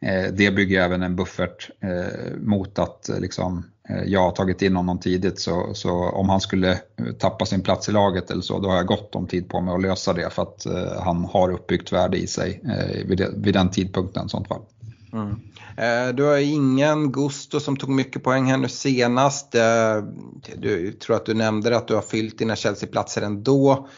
Eh, 0.01 0.32
det 0.32 0.51
bygger 0.51 0.80
även 0.80 1.03
en 1.03 1.16
buffert 1.16 1.70
eh, 1.80 2.36
mot 2.40 2.78
att 2.78 3.09
eh, 3.09 3.20
liksom, 3.20 3.64
jag 4.07 4.20
har 4.20 4.30
tagit 4.30 4.62
in 4.62 4.76
honom 4.76 5.01
tidigt 5.01 5.40
så, 5.40 5.74
så, 5.74 5.92
om 5.92 6.28
han 6.28 6.40
skulle 6.40 6.80
tappa 7.18 7.46
sin 7.46 7.62
plats 7.62 7.88
i 7.88 7.92
laget 7.92 8.30
eller 8.30 8.42
så 8.42 8.59
då 8.59 8.68
har 8.68 8.76
jag 8.76 8.86
gott 8.86 9.14
om 9.14 9.26
tid 9.26 9.49
på 9.49 9.61
mig 9.61 9.74
att 9.74 9.82
lösa 9.82 10.12
det 10.12 10.30
för 10.30 10.42
att 10.42 10.66
han 10.99 11.24
har 11.24 11.51
uppbyggt 11.51 11.92
värde 11.92 12.16
i 12.16 12.26
sig 12.26 12.62
vid, 13.07 13.18
det, 13.18 13.30
vid 13.36 13.55
den 13.55 13.70
tidpunkten 13.70 14.26
i 14.26 14.28
sånt 14.28 14.49
fall. 14.49 14.62
Mm. 15.12 15.36
Du 16.16 16.22
har 16.22 16.36
ingen 16.36 17.12
Gusto 17.12 17.61
som 17.61 17.76
tog 17.76 17.90
mycket 17.90 18.22
poäng 18.22 18.51
här 18.51 18.57
nu 18.57 18.68
senast. 18.68 19.55
Du 20.57 20.92
tror 20.92 21.16
att 21.16 21.26
du 21.26 21.34
nämnde 21.34 21.76
att 21.76 21.88
du 21.88 21.94
har 21.94 22.03
fyllt 22.03 22.38
dina 22.38 22.57
Chelsea-platser 22.57 23.22
ändå. 23.22 23.88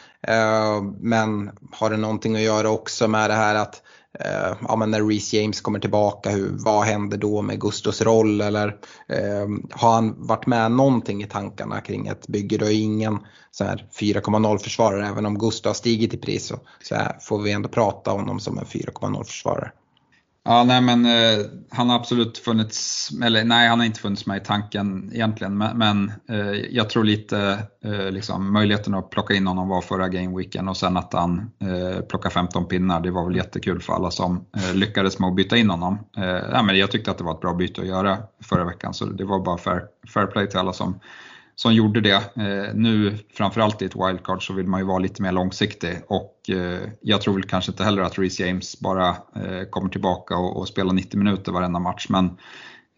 Men 0.99 1.51
har 1.71 1.89
det 1.89 1.97
någonting 1.97 2.35
att 2.35 2.41
göra 2.41 2.69
också 2.69 3.07
med 3.07 3.29
det 3.29 3.35
här 3.35 3.55
att 3.55 3.81
eh, 4.19 4.55
ja, 4.67 4.75
men 4.75 4.91
när 4.91 5.07
Reece 5.07 5.33
James 5.33 5.61
kommer 5.61 5.79
tillbaka, 5.79 6.29
hur, 6.29 6.49
vad 6.51 6.83
händer 6.83 7.17
då 7.17 7.41
med 7.41 7.59
Gustos 7.59 8.01
roll? 8.01 8.41
Eller 8.41 8.67
eh, 9.09 9.47
har 9.71 9.93
han 9.93 10.15
varit 10.17 10.47
med 10.47 10.71
någonting 10.71 11.23
i 11.23 11.27
tankarna 11.27 11.81
kring 11.81 12.07
ett 12.07 12.27
bygge? 12.27 12.57
Då 12.57 12.65
är 12.65 12.83
ingen 12.83 13.19
4,0 13.99 14.57
försvarare, 14.57 15.07
även 15.07 15.25
om 15.25 15.37
Gusto 15.37 15.69
har 15.69 15.73
stigit 15.73 16.13
i 16.13 16.17
pris 16.17 16.45
så, 16.45 16.59
så 16.83 16.95
här, 16.95 17.17
får 17.21 17.41
vi 17.41 17.51
ändå 17.51 17.69
prata 17.69 18.11
om 18.11 18.19
honom 18.19 18.39
som 18.39 18.57
en 18.57 18.65
4,0 18.65 19.23
försvarare. 19.23 19.71
Ja, 20.43 20.63
nej 20.63 20.81
men 20.81 21.05
eh, 21.05 21.45
han 21.69 21.89
har 21.89 21.95
absolut 21.95 22.37
funnits, 22.37 23.09
eller 23.23 23.43
nej 23.43 23.67
han 23.67 23.79
har 23.79 23.85
inte 23.85 23.99
funnits 23.99 24.25
med 24.25 24.41
i 24.41 24.45
tanken 24.45 25.11
egentligen, 25.13 25.57
men, 25.57 25.77
men 25.77 26.11
eh, 26.29 26.51
jag 26.51 26.89
tror 26.89 27.03
lite 27.03 27.57
eh, 27.83 28.11
liksom, 28.11 28.53
möjligheten 28.53 28.93
att 28.93 29.09
plocka 29.09 29.33
in 29.33 29.47
honom 29.47 29.69
var 29.69 29.81
förra 29.81 30.09
gameweeken 30.09 30.67
och 30.67 30.77
sen 30.77 30.97
att 30.97 31.13
han 31.13 31.51
eh, 31.59 32.01
plockade 32.01 32.33
15 32.33 32.67
pinnar, 32.67 33.01
det 33.01 33.11
var 33.11 33.25
väl 33.25 33.35
jättekul 33.35 33.81
för 33.81 33.93
alla 33.93 34.11
som 34.11 34.45
eh, 34.57 34.75
lyckades 34.75 35.19
med 35.19 35.29
att 35.29 35.35
byta 35.35 35.57
in 35.57 35.69
honom. 35.69 35.99
Eh, 36.17 36.23
ja, 36.25 36.63
men 36.63 36.77
jag 36.77 36.91
tyckte 36.91 37.11
att 37.11 37.17
det 37.17 37.23
var 37.23 37.33
ett 37.33 37.41
bra 37.41 37.53
byte 37.53 37.81
att 37.81 37.87
göra 37.87 38.17
förra 38.43 38.65
veckan 38.65 38.93
så 38.93 39.05
det 39.05 39.23
var 39.23 39.39
bara 39.39 39.57
fair, 39.57 39.81
fair 40.13 40.25
play 40.25 40.47
till 40.47 40.59
alla 40.59 40.73
som 40.73 40.99
som 41.61 41.73
gjorde 41.73 42.01
det. 42.01 42.15
Eh, 42.35 42.73
nu 42.75 43.17
framförallt 43.33 43.81
i 43.81 43.85
ett 43.85 43.95
wildcard 43.95 44.47
så 44.47 44.53
vill 44.53 44.67
man 44.67 44.79
ju 44.79 44.85
vara 44.85 44.99
lite 44.99 45.21
mer 45.21 45.31
långsiktig 45.31 45.97
och 46.07 46.49
eh, 46.49 46.89
jag 47.01 47.21
tror 47.21 47.33
väl 47.33 47.43
kanske 47.43 47.71
inte 47.71 47.83
heller 47.83 48.01
att 48.01 48.19
Reece 48.19 48.39
James 48.39 48.79
bara 48.79 49.09
eh, 49.09 49.63
kommer 49.69 49.89
tillbaka 49.89 50.37
och, 50.37 50.57
och 50.57 50.67
spelar 50.67 50.93
90 50.93 51.17
minuter 51.17 51.51
varenda 51.51 51.79
match 51.79 52.07
men 52.09 52.25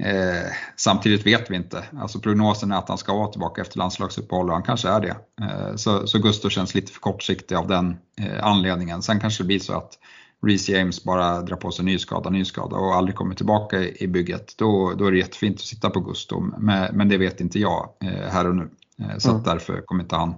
eh, 0.03 0.51
samtidigt 0.75 1.25
vet 1.25 1.51
vi 1.51 1.55
inte. 1.55 1.83
Alltså 2.01 2.19
prognosen 2.19 2.71
är 2.71 2.77
att 2.77 2.89
han 2.89 2.97
ska 2.97 3.13
vara 3.13 3.27
tillbaka 3.27 3.61
efter 3.61 3.77
landslagsuppehåll 3.77 4.47
och 4.47 4.53
han 4.53 4.63
kanske 4.63 4.89
är 4.89 4.99
det. 4.99 5.15
Eh, 5.41 5.75
så, 5.75 6.07
så 6.07 6.19
Gusto 6.19 6.49
känns 6.49 6.75
lite 6.75 6.91
för 6.91 6.99
kortsiktig 6.99 7.55
av 7.55 7.67
den 7.67 7.97
eh, 8.21 8.45
anledningen. 8.45 9.01
Sen 9.01 9.19
kanske 9.19 9.43
det 9.43 9.47
blir 9.47 9.59
så 9.59 9.73
att 9.73 9.97
Reece 10.43 10.69
James 10.69 11.03
bara 11.03 11.41
drar 11.41 11.57
på 11.57 11.71
sig 11.71 11.85
ny 11.85 11.99
skada, 11.99 12.29
ny 12.29 12.45
skada 12.45 12.75
och 12.75 12.95
aldrig 12.95 13.15
kommer 13.15 13.35
tillbaka 13.35 13.83
i, 13.83 14.07
bygget, 14.07 14.53
då, 14.57 14.93
då 14.97 15.05
är 15.05 15.11
det 15.11 15.17
jättefint 15.17 15.55
att 15.55 15.61
sitta 15.61 15.89
på 15.89 15.99
Gusto. 15.99 16.39
Men, 16.57 16.97
men 16.97 17.09
det 17.09 17.17
vet 17.17 17.41
inte 17.41 17.59
jag 17.59 17.89
eh, 18.03 18.31
här 18.31 18.47
och 18.47 18.55
nu. 18.55 18.69
Eh, 18.99 19.17
så 19.17 19.29
mm. 19.29 19.43
därför 19.43 19.81
kommer 19.81 20.03
inte 20.03 20.15
han 20.15 20.35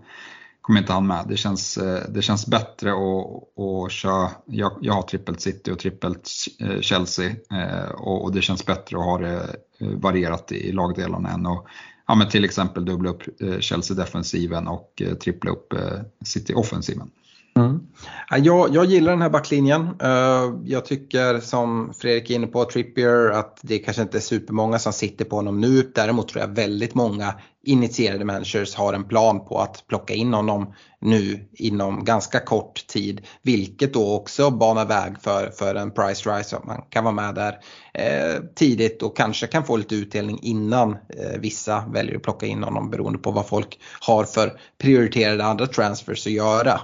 kommer 0.65 0.79
inte 0.79 0.93
han 0.93 1.07
med. 1.07 1.25
Det 1.27 1.37
känns, 1.37 1.77
eh, 1.77 2.09
det 2.09 2.21
känns 2.21 2.47
bättre 2.47 2.91
att, 2.91 3.59
att 3.59 3.91
köra, 3.91 4.29
jag, 4.45 4.71
jag 4.81 4.93
har 4.93 5.01
trippelt 5.01 5.41
City 5.41 5.71
och 5.71 5.79
trippelt 5.79 6.29
eh, 6.59 6.79
Chelsea 6.81 7.29
eh, 7.29 7.89
och, 7.89 8.23
och, 8.23 8.31
det 8.33 8.41
känns 8.41 8.65
bättre 8.65 8.97
att 8.97 9.03
ha 9.03 9.17
det 9.17 9.55
varierat 9.79 10.51
i 10.51 10.71
lagdelarna 10.71 11.29
än 11.29 11.45
att 11.45 11.65
ja, 12.07 12.15
men 12.15 12.29
till 12.29 12.45
exempel 12.45 12.85
dubbla 12.85 13.09
upp 13.09 13.23
Chelsea-defensiven 13.59 14.67
och 14.67 15.01
trippla 15.23 15.51
upp 15.51 15.73
City-offensiven. 16.25 17.11
Mm. 17.57 17.79
Jag, 18.29 18.75
jag 18.75 18.85
gillar 18.85 19.11
den 19.11 19.21
här 19.21 19.29
backlinjen. 19.29 19.89
Eh, 20.01 20.53
jag 20.65 20.85
tycker 20.85 21.39
som 21.39 21.93
Fredrik 21.97 22.29
är 22.29 22.35
inne 22.35 22.47
på, 22.47 22.65
Trippier, 22.65 23.29
att 23.29 23.59
det 23.61 23.79
kanske 23.79 24.01
inte 24.01 24.17
är 24.17 24.21
supermånga 24.21 24.79
som 24.79 24.93
sitter 24.93 25.25
på 25.25 25.35
honom 25.35 25.61
nu. 25.61 25.91
Däremot 25.95 26.27
tror 26.27 26.41
jag 26.41 26.55
väldigt 26.55 26.95
många 26.95 27.33
initierade 27.65 28.25
managers 28.25 28.75
har 28.75 28.93
en 28.93 29.07
plan 29.07 29.45
på 29.45 29.59
att 29.59 29.87
plocka 29.87 30.13
in 30.13 30.33
honom 30.33 30.73
nu 30.99 31.47
inom 31.53 32.03
ganska 32.03 32.39
kort 32.39 32.87
tid. 32.87 33.21
Vilket 33.41 33.93
då 33.93 34.15
också 34.15 34.49
banar 34.49 34.85
väg 34.85 35.13
för, 35.21 35.49
för 35.49 35.75
en 35.75 35.91
price 35.91 36.29
rise. 36.29 36.59
Man 36.63 36.81
kan 36.89 37.03
vara 37.03 37.13
med 37.13 37.35
där 37.35 37.59
eh, 37.93 38.41
tidigt 38.55 39.03
och 39.03 39.17
kanske 39.17 39.47
kan 39.47 39.63
få 39.63 39.77
lite 39.77 39.95
utdelning 39.95 40.39
innan 40.41 40.91
eh, 40.91 41.39
vissa 41.39 41.83
väljer 41.93 42.15
att 42.15 42.23
plocka 42.23 42.45
in 42.45 42.63
honom 42.63 42.89
beroende 42.89 43.19
på 43.19 43.31
vad 43.31 43.47
folk 43.47 43.79
har 44.01 44.23
för 44.23 44.59
prioriterade 44.81 45.45
andra 45.45 45.67
transfers 45.67 46.27
att 46.27 46.33
göra. 46.33 46.79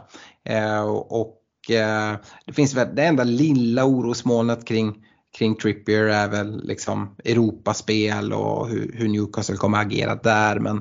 Eh, 0.50 0.82
och 0.90 1.72
eh, 1.72 2.16
det 2.46 2.54
finns 2.54 2.74
väl 2.74 2.96
det 2.96 3.04
enda 3.04 3.24
lilla 3.24 3.86
orosmolnet 3.86 4.66
kring 4.66 5.06
kring 5.38 5.56
Trippier 5.56 6.04
är 6.04 6.28
väl 6.28 6.64
liksom 6.64 7.16
Europaspel 7.26 8.34
och 8.34 8.70
hur, 8.70 8.92
hur 8.98 9.08
Newcastle 9.08 9.56
kommer 9.56 9.78
att 9.78 9.86
agera 9.86 10.16
där. 10.16 10.60
Men 10.60 10.78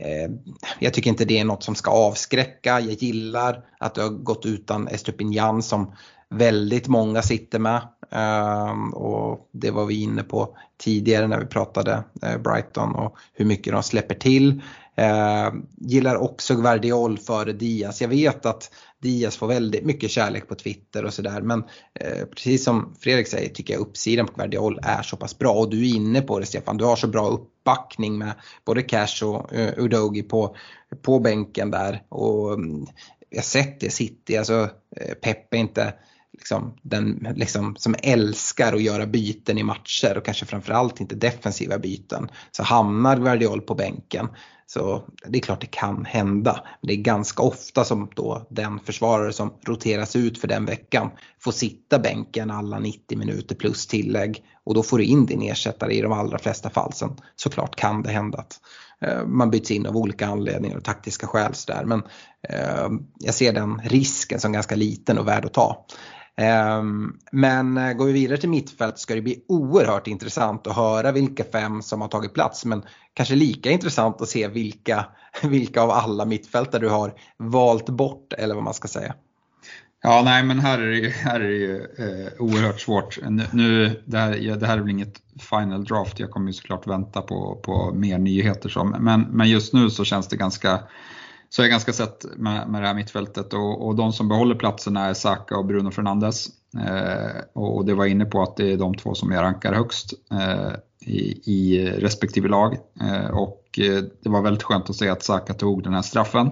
eh, 0.00 0.30
jag 0.78 0.94
tycker 0.94 1.10
inte 1.10 1.24
det 1.24 1.38
är 1.38 1.44
något 1.44 1.62
som 1.62 1.74
ska 1.74 1.90
avskräcka. 1.90 2.80
Jag 2.80 2.92
gillar 2.92 3.64
att 3.78 3.94
det 3.94 4.02
har 4.02 4.10
gått 4.10 4.46
utan 4.46 4.88
Estupinjan 4.88 5.62
som 5.62 5.94
väldigt 6.30 6.88
många 6.88 7.22
sitter 7.22 7.58
med. 7.58 7.80
Eh, 8.10 8.94
och 8.94 9.48
det 9.52 9.70
var 9.70 9.86
vi 9.86 10.02
inne 10.02 10.22
på 10.22 10.56
tidigare 10.78 11.26
när 11.26 11.40
vi 11.40 11.46
pratade 11.46 12.04
eh, 12.22 12.38
Brighton 12.38 12.94
och 12.94 13.16
hur 13.32 13.44
mycket 13.44 13.72
de 13.72 13.82
släpper 13.82 14.14
till. 14.14 14.62
Eh, 14.96 15.52
gillar 15.76 16.16
också 16.16 16.54
Guardiol 16.54 17.18
före 17.18 17.52
Diaz. 17.52 18.00
Jag 18.00 18.08
vet 18.08 18.46
att 18.46 18.70
Diaz 18.98 19.36
får 19.36 19.46
väldigt 19.46 19.84
mycket 19.84 20.10
kärlek 20.10 20.48
på 20.48 20.54
Twitter 20.54 21.04
och 21.04 21.14
sådär. 21.14 21.40
Men 21.40 21.64
eh, 22.00 22.24
precis 22.26 22.64
som 22.64 22.94
Fredrik 23.00 23.28
säger 23.28 23.48
tycker 23.48 23.74
jag 23.74 23.80
uppsidan 23.80 24.26
på 24.26 24.32
Guardiol 24.36 24.78
är 24.82 25.02
så 25.02 25.16
pass 25.16 25.38
bra. 25.38 25.52
Och 25.52 25.70
du 25.70 25.90
är 25.90 25.94
inne 25.94 26.20
på 26.20 26.38
det 26.38 26.46
Stefan, 26.46 26.76
du 26.76 26.84
har 26.84 26.96
så 26.96 27.06
bra 27.06 27.28
uppbackning 27.28 28.18
med 28.18 28.32
både 28.64 28.82
Cash 28.82 29.24
och 29.24 29.54
eh, 29.54 29.78
Udogi 29.78 30.22
på, 30.22 30.56
på 31.02 31.18
bänken 31.18 31.70
där. 31.70 32.02
Och 32.08 32.54
mm, 32.54 32.86
jag 33.30 33.38
har 33.38 33.42
sett 33.42 33.80
det 33.80 33.90
City, 33.90 34.36
alltså 34.36 34.70
eh, 34.96 35.14
Pep 35.14 35.54
är 35.54 35.58
inte 35.58 35.94
liksom, 36.38 36.74
den 36.82 37.26
liksom, 37.36 37.76
som 37.78 37.94
älskar 38.02 38.72
att 38.72 38.82
göra 38.82 39.06
byten 39.06 39.58
i 39.58 39.62
matcher 39.62 40.18
och 40.18 40.24
kanske 40.24 40.46
framförallt 40.46 41.00
inte 41.00 41.14
defensiva 41.14 41.78
byten. 41.78 42.28
Så 42.50 42.62
hamnar 42.62 43.16
Guardiol 43.16 43.60
på 43.60 43.74
bänken 43.74 44.28
Så 44.66 45.02
det 45.28 45.38
är 45.38 45.42
klart 45.42 45.60
det 45.60 45.66
kan 45.66 46.04
hända. 46.04 46.60
Men 46.80 46.88
det 46.88 46.92
är 46.92 47.02
ganska 47.02 47.42
ofta 47.42 47.84
som 47.84 48.10
då 48.16 48.46
den 48.50 48.80
försvarare 48.80 49.32
som 49.32 49.54
roteras 49.66 50.16
ut 50.16 50.38
för 50.38 50.48
den 50.48 50.64
veckan 50.64 51.10
får 51.40 51.52
sitta 51.52 51.98
bänken 51.98 52.50
alla 52.50 52.78
90 52.78 53.18
minuter 53.18 53.54
plus 53.54 53.86
tillägg 53.86 54.42
och 54.64 54.74
då 54.74 54.82
får 54.82 54.98
du 54.98 55.04
in 55.04 55.26
din 55.26 55.42
ersättare 55.42 55.94
i 55.94 56.00
de 56.00 56.12
allra 56.12 56.38
flesta 56.38 56.70
fall. 56.70 56.92
Sen 56.92 57.16
såklart 57.36 57.76
kan 57.76 58.02
det 58.02 58.10
hända 58.10 58.38
att 58.38 58.60
eh, 59.00 59.26
man 59.26 59.50
byts 59.50 59.70
in 59.70 59.86
av 59.86 59.96
olika 59.96 60.26
anledningar 60.26 60.76
och 60.76 60.84
taktiska 60.84 61.26
skäl. 61.26 61.54
Så 61.54 61.72
där. 61.72 61.84
Men 61.84 62.02
eh, 62.48 62.88
jag 63.18 63.34
ser 63.34 63.52
den 63.52 63.80
risken 63.84 64.40
som 64.40 64.52
ganska 64.52 64.74
liten 64.74 65.18
och 65.18 65.28
värd 65.28 65.44
att 65.44 65.54
ta. 65.54 65.86
Ehm, 66.36 67.12
men 67.32 67.76
eh, 67.76 67.92
går 67.92 68.06
vi 68.06 68.12
vidare 68.12 68.38
till 68.38 68.48
mittfält 68.48 68.98
ska 68.98 69.14
det 69.14 69.22
bli 69.22 69.44
oerhört 69.48 70.06
intressant 70.06 70.66
att 70.66 70.76
höra 70.76 71.12
vilka 71.12 71.44
fem 71.44 71.82
som 71.82 72.00
har 72.00 72.08
tagit 72.08 72.34
plats. 72.34 72.64
Men 72.64 72.82
kanske 73.14 73.34
lika 73.34 73.70
intressant 73.70 74.20
att 74.20 74.28
se 74.28 74.48
vilka, 74.48 75.06
vilka 75.42 75.82
av 75.82 75.90
alla 75.90 76.24
mittfältare 76.24 76.80
du 76.80 76.88
har 76.88 77.14
valt 77.36 77.88
bort 77.88 78.32
eller 78.32 78.54
vad 78.54 78.64
man 78.64 78.74
ska 78.74 78.88
säga. 78.88 79.14
Ja, 80.02 80.22
nej 80.24 80.42
men 80.42 80.58
här 80.58 80.78
är 80.78 81.02
det, 81.02 81.08
här 81.08 81.40
är 81.40 81.48
det 81.48 81.56
ju 81.56 81.76
eh, 81.76 82.32
oerhört 82.38 82.80
svårt. 82.80 83.18
Nu, 83.52 84.02
det, 84.04 84.18
här, 84.18 84.56
det 84.56 84.66
här 84.66 84.78
är 84.78 84.80
väl 84.80 84.90
inget 84.90 85.20
final 85.40 85.84
draft, 85.84 86.18
jag 86.18 86.30
kommer 86.30 86.46
ju 86.46 86.52
såklart 86.52 86.86
vänta 86.86 87.22
på, 87.22 87.60
på 87.64 87.92
mer 87.94 88.18
nyheter. 88.18 88.68
Så. 88.68 88.84
men, 88.84 89.20
men 89.20 89.50
just 89.50 89.72
nu 89.72 89.90
så 89.90 90.04
känns 90.04 90.28
det 90.28 90.36
ganska 90.36 90.80
så 91.54 91.62
är 91.62 91.64
jag 91.64 91.70
ganska 91.70 91.92
sett 91.92 92.24
med, 92.36 92.68
med 92.68 92.82
det 92.82 92.86
här 92.86 92.94
mittfältet 92.94 93.52
och, 93.52 93.86
och 93.86 93.94
de 93.94 94.12
som 94.12 94.28
behåller 94.28 94.54
platserna 94.54 95.06
är 95.06 95.14
Saka 95.14 95.56
och 95.56 95.64
Bruno 95.64 95.90
Fernandes. 95.90 96.46
Eh, 96.86 97.40
och 97.52 97.84
det 97.84 97.94
var 97.94 98.06
inne 98.06 98.24
på 98.24 98.42
att 98.42 98.56
det 98.56 98.72
är 98.72 98.76
de 98.76 98.94
två 98.94 99.14
som 99.14 99.30
jag 99.30 99.42
rankar 99.42 99.72
högst 99.72 100.12
eh, 100.32 100.72
i, 101.00 101.52
i 101.52 101.90
respektive 101.90 102.48
lag. 102.48 102.76
Eh, 103.00 103.30
och 103.30 103.78
eh, 103.78 104.02
det 104.22 104.28
var 104.28 104.42
väldigt 104.42 104.62
skönt 104.62 104.90
att 104.90 104.96
se 104.96 105.08
att 105.08 105.22
Saka 105.22 105.54
tog 105.54 105.82
den 105.82 105.94
här 105.94 106.02
straffen. 106.02 106.50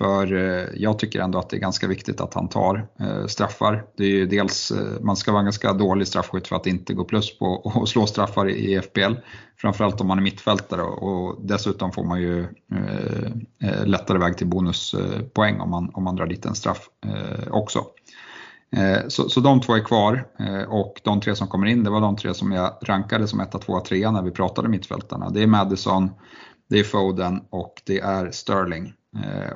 För 0.00 0.32
eh, 0.32 0.68
jag 0.74 0.98
tycker 0.98 1.20
ändå 1.20 1.38
att 1.38 1.50
det 1.50 1.56
är 1.56 1.60
ganska 1.60 1.86
viktigt 1.86 2.20
att 2.20 2.34
han 2.34 2.48
tar 2.48 2.88
eh, 3.00 3.26
straffar. 3.26 3.84
Det 3.96 4.04
är 4.04 4.08
ju 4.08 4.26
dels, 4.26 4.70
eh, 4.70 5.00
man 5.00 5.16
ska 5.16 5.32
vara 5.32 5.42
ganska 5.42 5.72
dålig 5.72 6.06
straffskytt 6.06 6.48
för 6.48 6.56
att 6.56 6.66
inte 6.66 6.94
gå 6.94 7.04
plus 7.04 7.38
på 7.38 7.72
att 7.82 7.88
slå 7.88 8.06
straffar 8.06 8.48
i 8.50 8.80
FPL. 8.82 9.14
Framförallt 9.56 10.00
om 10.00 10.06
man 10.06 10.18
är 10.18 10.22
mittfältare 10.22 10.82
och 10.82 11.38
dessutom 11.42 11.92
får 11.92 12.04
man 12.04 12.20
ju 12.20 12.46
lättare 13.84 14.18
väg 14.18 14.36
till 14.36 14.46
bonuspoäng 14.46 15.60
om 15.60 15.70
man, 15.70 15.90
om 15.94 16.04
man 16.04 16.16
drar 16.16 16.26
dit 16.26 16.46
en 16.46 16.54
straff 16.54 16.88
också. 17.50 17.84
Så, 19.08 19.28
så 19.28 19.40
de 19.40 19.60
två 19.60 19.74
är 19.74 19.84
kvar 19.84 20.24
och 20.68 21.00
de 21.04 21.20
tre 21.20 21.34
som 21.36 21.48
kommer 21.48 21.66
in, 21.66 21.84
det 21.84 21.90
var 21.90 22.00
de 22.00 22.16
tre 22.16 22.34
som 22.34 22.52
jag 22.52 22.78
rankade 22.82 23.26
som 23.26 23.40
1, 23.40 23.60
2, 23.60 23.80
3 23.80 24.10
när 24.10 24.22
vi 24.22 24.30
pratade 24.30 24.68
mittfältarna. 24.68 25.30
Det 25.30 25.42
är 25.42 25.46
Madison, 25.46 26.10
det 26.68 26.78
är 26.78 26.84
Foden 26.84 27.40
och 27.50 27.82
det 27.86 28.00
är 28.00 28.30
Sterling. 28.30 28.92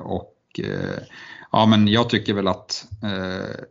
Och 0.01 0.34
Eh, 0.59 1.03
ja, 1.51 1.65
men 1.65 1.87
jag 1.87 2.09
tycker 2.09 2.33
väl 2.33 2.47
att, 2.47 2.85
eh, 3.03 3.63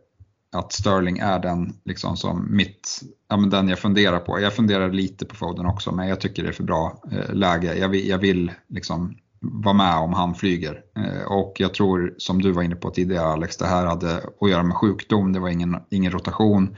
att 0.59 0.73
Sterling 0.73 1.17
är 1.17 1.39
den, 1.39 1.73
liksom 1.85 2.17
som 2.17 2.55
mitt, 2.55 3.01
ja, 3.29 3.37
men 3.37 3.49
den 3.49 3.67
jag 3.67 3.79
funderar 3.79 4.19
på. 4.19 4.39
Jag 4.39 4.53
funderar 4.53 4.91
lite 4.91 5.25
på 5.25 5.35
Foden 5.35 5.65
också, 5.65 5.91
men 5.91 6.07
jag 6.07 6.21
tycker 6.21 6.43
det 6.43 6.49
är 6.49 6.53
för 6.53 6.63
bra 6.63 7.01
eh, 7.11 7.33
läge. 7.33 7.75
Jag 7.75 7.89
vill, 7.89 8.07
jag 8.07 8.17
vill 8.17 8.51
liksom 8.67 9.17
vara 9.39 9.73
med 9.73 9.97
om 9.97 10.13
han 10.13 10.35
flyger. 10.35 10.81
Eh, 10.97 11.31
och 11.31 11.53
jag 11.57 11.73
tror, 11.73 12.15
som 12.17 12.41
du 12.41 12.51
var 12.51 12.63
inne 12.63 12.75
på 12.75 12.89
tidigare 12.89 13.27
Alex, 13.27 13.57
det 13.57 13.67
här 13.67 13.85
hade 13.85 14.17
att 14.41 14.49
göra 14.49 14.63
med 14.63 14.77
sjukdom, 14.77 15.33
det 15.33 15.39
var 15.39 15.49
ingen, 15.49 15.77
ingen 15.89 16.11
rotation. 16.11 16.75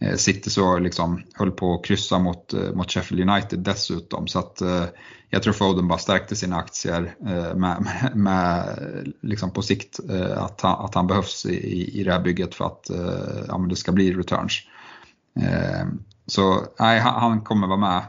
Eh, 0.00 0.16
City 0.16 0.50
så 0.50 0.78
liksom 0.78 1.22
höll 1.34 1.50
på 1.50 1.74
att 1.74 1.84
kryssa 1.84 2.18
mot, 2.18 2.52
eh, 2.52 2.72
mot 2.72 2.90
Sheffield 2.90 3.30
United 3.30 3.58
dessutom. 3.58 4.26
Så 4.26 4.38
att 4.38 4.60
eh, 4.60 4.84
jag 5.28 5.42
tror 5.42 5.52
Foden 5.52 5.88
bara 5.88 5.98
stärkte 5.98 6.36
sina 6.36 6.56
aktier 6.56 7.14
eh, 7.26 7.54
med, 7.54 7.86
med, 8.14 8.16
med 8.16 9.12
liksom 9.22 9.50
på 9.50 9.62
sikt 9.62 10.00
eh, 10.10 10.42
att, 10.42 10.60
han, 10.60 10.84
att 10.84 10.94
han 10.94 11.06
behövs 11.06 11.46
i, 11.46 12.00
i 12.00 12.04
det 12.04 12.12
här 12.12 12.20
bygget 12.20 12.54
för 12.54 12.64
att 12.64 12.90
eh, 12.90 13.44
ja, 13.48 13.58
det 13.58 13.76
ska 13.76 13.92
bli 13.92 14.12
returns. 14.12 14.52
Så 16.26 16.64
nej, 16.78 17.00
han 17.00 17.40
kommer 17.40 17.66
vara 17.66 17.78
med. 17.78 18.02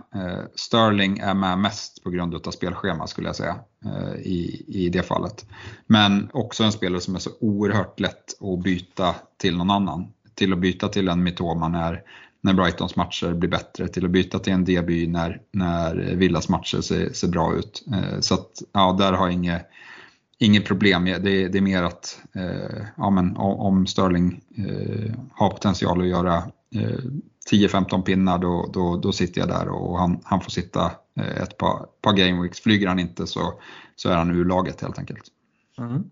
Sterling 0.56 1.20
är 1.20 1.34
med 1.34 1.60
mest 1.60 2.04
på 2.04 2.10
grund 2.10 2.48
av 2.48 2.52
spelschema 2.52 3.08
skulle 3.08 3.28
jag 3.28 3.36
säga 3.36 3.56
i, 4.18 4.64
i 4.68 4.90
det 4.90 5.04
fallet. 5.04 5.46
Men 5.88 6.30
också 6.34 6.64
en 6.64 6.72
spelare 6.72 7.02
som 7.02 7.16
är 7.16 7.20
så 7.20 7.30
oerhört 7.40 8.00
lätt 8.00 8.42
att 8.42 8.64
byta 8.64 9.16
till 9.38 9.58
någon 9.58 9.72
annan. 9.72 10.08
Till 10.36 10.54
att 10.54 10.60
byta 10.60 10.88
till 10.88 11.08
en 11.08 11.24
Mitoma 11.24 11.68
när 11.68 12.04
när 12.42 12.54
Brightons 12.54 12.96
matcher 12.96 13.34
blir 13.34 13.50
bättre 13.50 13.88
till 13.88 14.06
att 14.06 14.12
byta 14.12 14.40
till 14.40 14.54
en 14.54 14.66
Deby 14.66 15.08
när, 15.08 15.42
när 15.52 15.96
Villas 15.96 16.50
matcher 16.50 16.82
ser, 16.82 17.14
ser 17.14 17.28
bra 17.28 17.56
ut. 17.56 17.84
Eh, 17.94 18.20
så 18.20 18.34
att, 18.34 18.50
ja, 18.74 18.96
där 19.00 19.14
har 19.14 19.26
jag 19.26 19.34
inget, 19.34 19.68
inget 20.40 20.66
problem. 20.66 21.06
Det, 21.06 21.48
det 21.48 21.58
är 21.58 21.62
mer 21.62 21.84
att 21.84 22.22
eh, 22.36 22.86
ja, 22.98 23.10
men, 23.10 23.38
om 23.38 23.88
Sterling 23.88 24.42
eh, 24.58 25.14
har 25.32 25.50
potential 25.50 26.02
att 26.02 26.08
göra 26.08 26.36
eh, 26.76 27.00
10-15 27.52 28.02
pinnar 28.02 28.38
då, 28.38 28.70
då, 28.74 28.98
då 28.98 29.12
sitter 29.12 29.42
jag 29.42 29.50
där 29.50 29.70
och 29.70 30.00
han, 30.00 30.20
han 30.24 30.42
får 30.42 30.52
sitta 30.52 30.92
eh, 31.20 31.42
ett 31.42 31.58
par, 31.58 31.86
par 32.02 32.14
gameweeks. 32.14 32.60
Flyger 32.60 32.88
han 32.88 33.00
inte 33.00 33.28
så, 33.28 33.54
så 33.96 34.10
är 34.10 34.16
han 34.16 34.32
ur 34.32 34.46
laget 34.46 34.82
helt 34.82 35.00
enkelt. 35.00 35.24
Mm. 35.78 36.04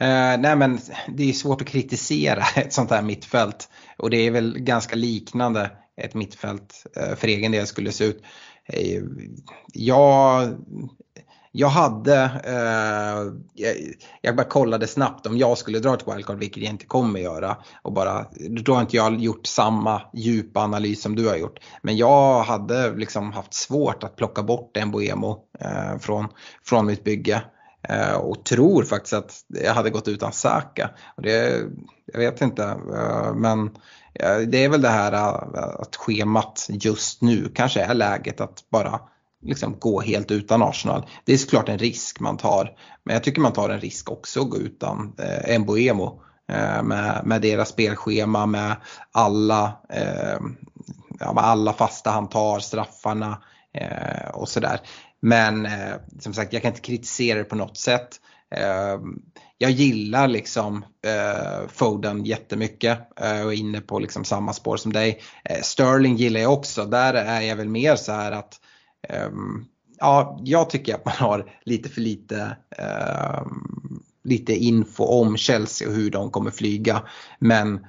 Eh, 0.00 0.40
nej 0.40 0.56
men 0.56 0.78
det 1.08 1.28
är 1.28 1.32
svårt 1.32 1.60
att 1.60 1.68
kritisera 1.68 2.44
ett 2.56 2.72
sånt 2.72 2.90
här 2.90 3.02
mittfält 3.02 3.68
och 3.98 4.10
det 4.10 4.16
är 4.16 4.30
väl 4.30 4.58
ganska 4.58 4.96
liknande 4.96 5.70
ett 5.96 6.14
mittfält 6.14 6.86
eh, 6.96 7.16
för 7.16 7.28
egen 7.28 7.52
del 7.52 7.66
skulle 7.66 7.92
se 7.92 8.04
ut. 8.04 8.22
Eh, 8.64 9.02
jag, 9.72 10.48
jag 11.52 11.68
hade, 11.68 12.22
eh, 12.44 13.32
jag, 13.54 13.76
jag 14.20 14.36
bara 14.36 14.48
kollade 14.48 14.86
snabbt 14.86 15.26
om 15.26 15.38
jag 15.38 15.58
skulle 15.58 15.78
dra 15.78 15.94
ett 15.94 16.08
wildcard, 16.08 16.38
vilket 16.38 16.62
jag 16.62 16.72
inte 16.72 16.86
kommer 16.86 17.20
göra. 17.20 17.56
Och 17.82 17.92
bara, 17.92 18.26
då 18.64 18.74
har 18.74 18.80
inte 18.80 18.96
jag 18.96 19.20
gjort 19.20 19.46
samma 19.46 20.02
djupa 20.14 20.60
analys 20.60 21.02
som 21.02 21.16
du 21.16 21.28
har 21.28 21.36
gjort. 21.36 21.58
Men 21.82 21.96
jag 21.96 22.42
hade 22.42 22.96
liksom 22.96 23.32
haft 23.32 23.54
svårt 23.54 24.04
att 24.04 24.16
plocka 24.16 24.42
bort 24.42 24.76
en 24.76 24.90
Boemo 24.90 25.44
eh, 25.60 25.98
från, 25.98 26.28
från 26.64 26.86
mitt 26.86 27.04
bygge. 27.04 27.42
Eh, 27.82 28.14
och 28.14 28.44
tror 28.44 28.82
faktiskt 28.82 29.12
att 29.12 29.34
jag 29.48 29.74
hade 29.74 29.90
gått 29.90 30.08
utan 30.08 30.32
Saka. 30.32 30.90
Och 31.16 31.22
det, 31.22 31.62
jag 32.12 32.18
vet 32.20 32.40
inte, 32.40 32.64
eh, 32.94 33.34
men 33.34 33.70
eh, 34.14 34.36
det 34.36 34.64
är 34.64 34.68
väl 34.68 34.82
det 34.82 34.88
här 34.88 35.12
eh, 35.12 35.80
att 35.80 35.96
schemat 35.96 36.66
just 36.68 37.22
nu 37.22 37.52
kanske 37.54 37.80
är 37.80 37.94
läget 37.94 38.40
att 38.40 38.64
bara 38.70 39.00
liksom 39.42 39.78
gå 39.78 40.00
helt 40.00 40.30
utan 40.30 40.62
Arsenal. 40.62 41.06
Det 41.24 41.32
är 41.32 41.36
såklart 41.36 41.68
en 41.68 41.78
risk 41.78 42.20
man 42.20 42.36
tar, 42.36 42.70
men 43.04 43.14
jag 43.14 43.24
tycker 43.24 43.40
man 43.40 43.52
tar 43.52 43.70
en 43.70 43.80
risk 43.80 44.10
också 44.10 44.40
att 44.40 44.50
gå 44.50 44.56
utan 44.56 45.12
eh, 45.18 45.58
Mboemo. 45.58 46.22
Eh, 46.52 46.82
med, 46.82 47.20
med 47.24 47.42
deras 47.42 47.68
spelschema, 47.68 48.46
med 48.46 48.76
alla, 49.12 49.72
eh, 49.88 50.38
ja, 51.20 51.32
med 51.32 51.44
alla 51.44 51.72
fasta 51.72 52.10
han 52.10 52.28
tar, 52.28 52.58
straffarna 52.58 53.42
eh, 53.74 54.30
och 54.34 54.48
sådär. 54.48 54.80
Men 55.20 55.66
eh, 55.66 55.94
som 56.18 56.34
sagt, 56.34 56.52
jag 56.52 56.62
kan 56.62 56.70
inte 56.70 56.80
kritisera 56.80 57.38
det 57.38 57.44
på 57.44 57.56
något 57.56 57.76
sätt. 57.76 58.08
Eh, 58.54 58.98
jag 59.58 59.70
gillar 59.70 60.28
liksom 60.28 60.84
eh, 61.06 61.68
Foden 61.68 62.24
jättemycket 62.24 62.98
eh, 63.20 63.42
och 63.44 63.52
är 63.52 63.56
inne 63.56 63.80
på 63.80 63.98
liksom 63.98 64.24
samma 64.24 64.52
spår 64.52 64.76
som 64.76 64.92
dig. 64.92 65.20
Eh, 65.44 65.62
Sterling 65.62 66.16
gillar 66.16 66.40
jag 66.40 66.52
också. 66.52 66.84
Där 66.84 67.14
är 67.14 67.40
jag 67.40 67.56
väl 67.56 67.68
mer 67.68 67.96
så 67.96 68.12
här 68.12 68.32
att 68.32 68.60
eh, 69.08 69.30
ja, 69.98 70.40
jag 70.44 70.70
tycker 70.70 70.94
att 70.94 71.04
man 71.04 71.14
har 71.14 71.50
lite 71.64 71.88
för 71.88 72.00
lite 72.00 72.56
eh, 72.78 73.42
lite 74.24 74.54
info 74.54 75.04
om 75.04 75.36
Chelsea 75.36 75.88
och 75.88 75.94
hur 75.94 76.10
de 76.10 76.30
kommer 76.30 76.50
flyga. 76.50 77.02
Men 77.38 77.86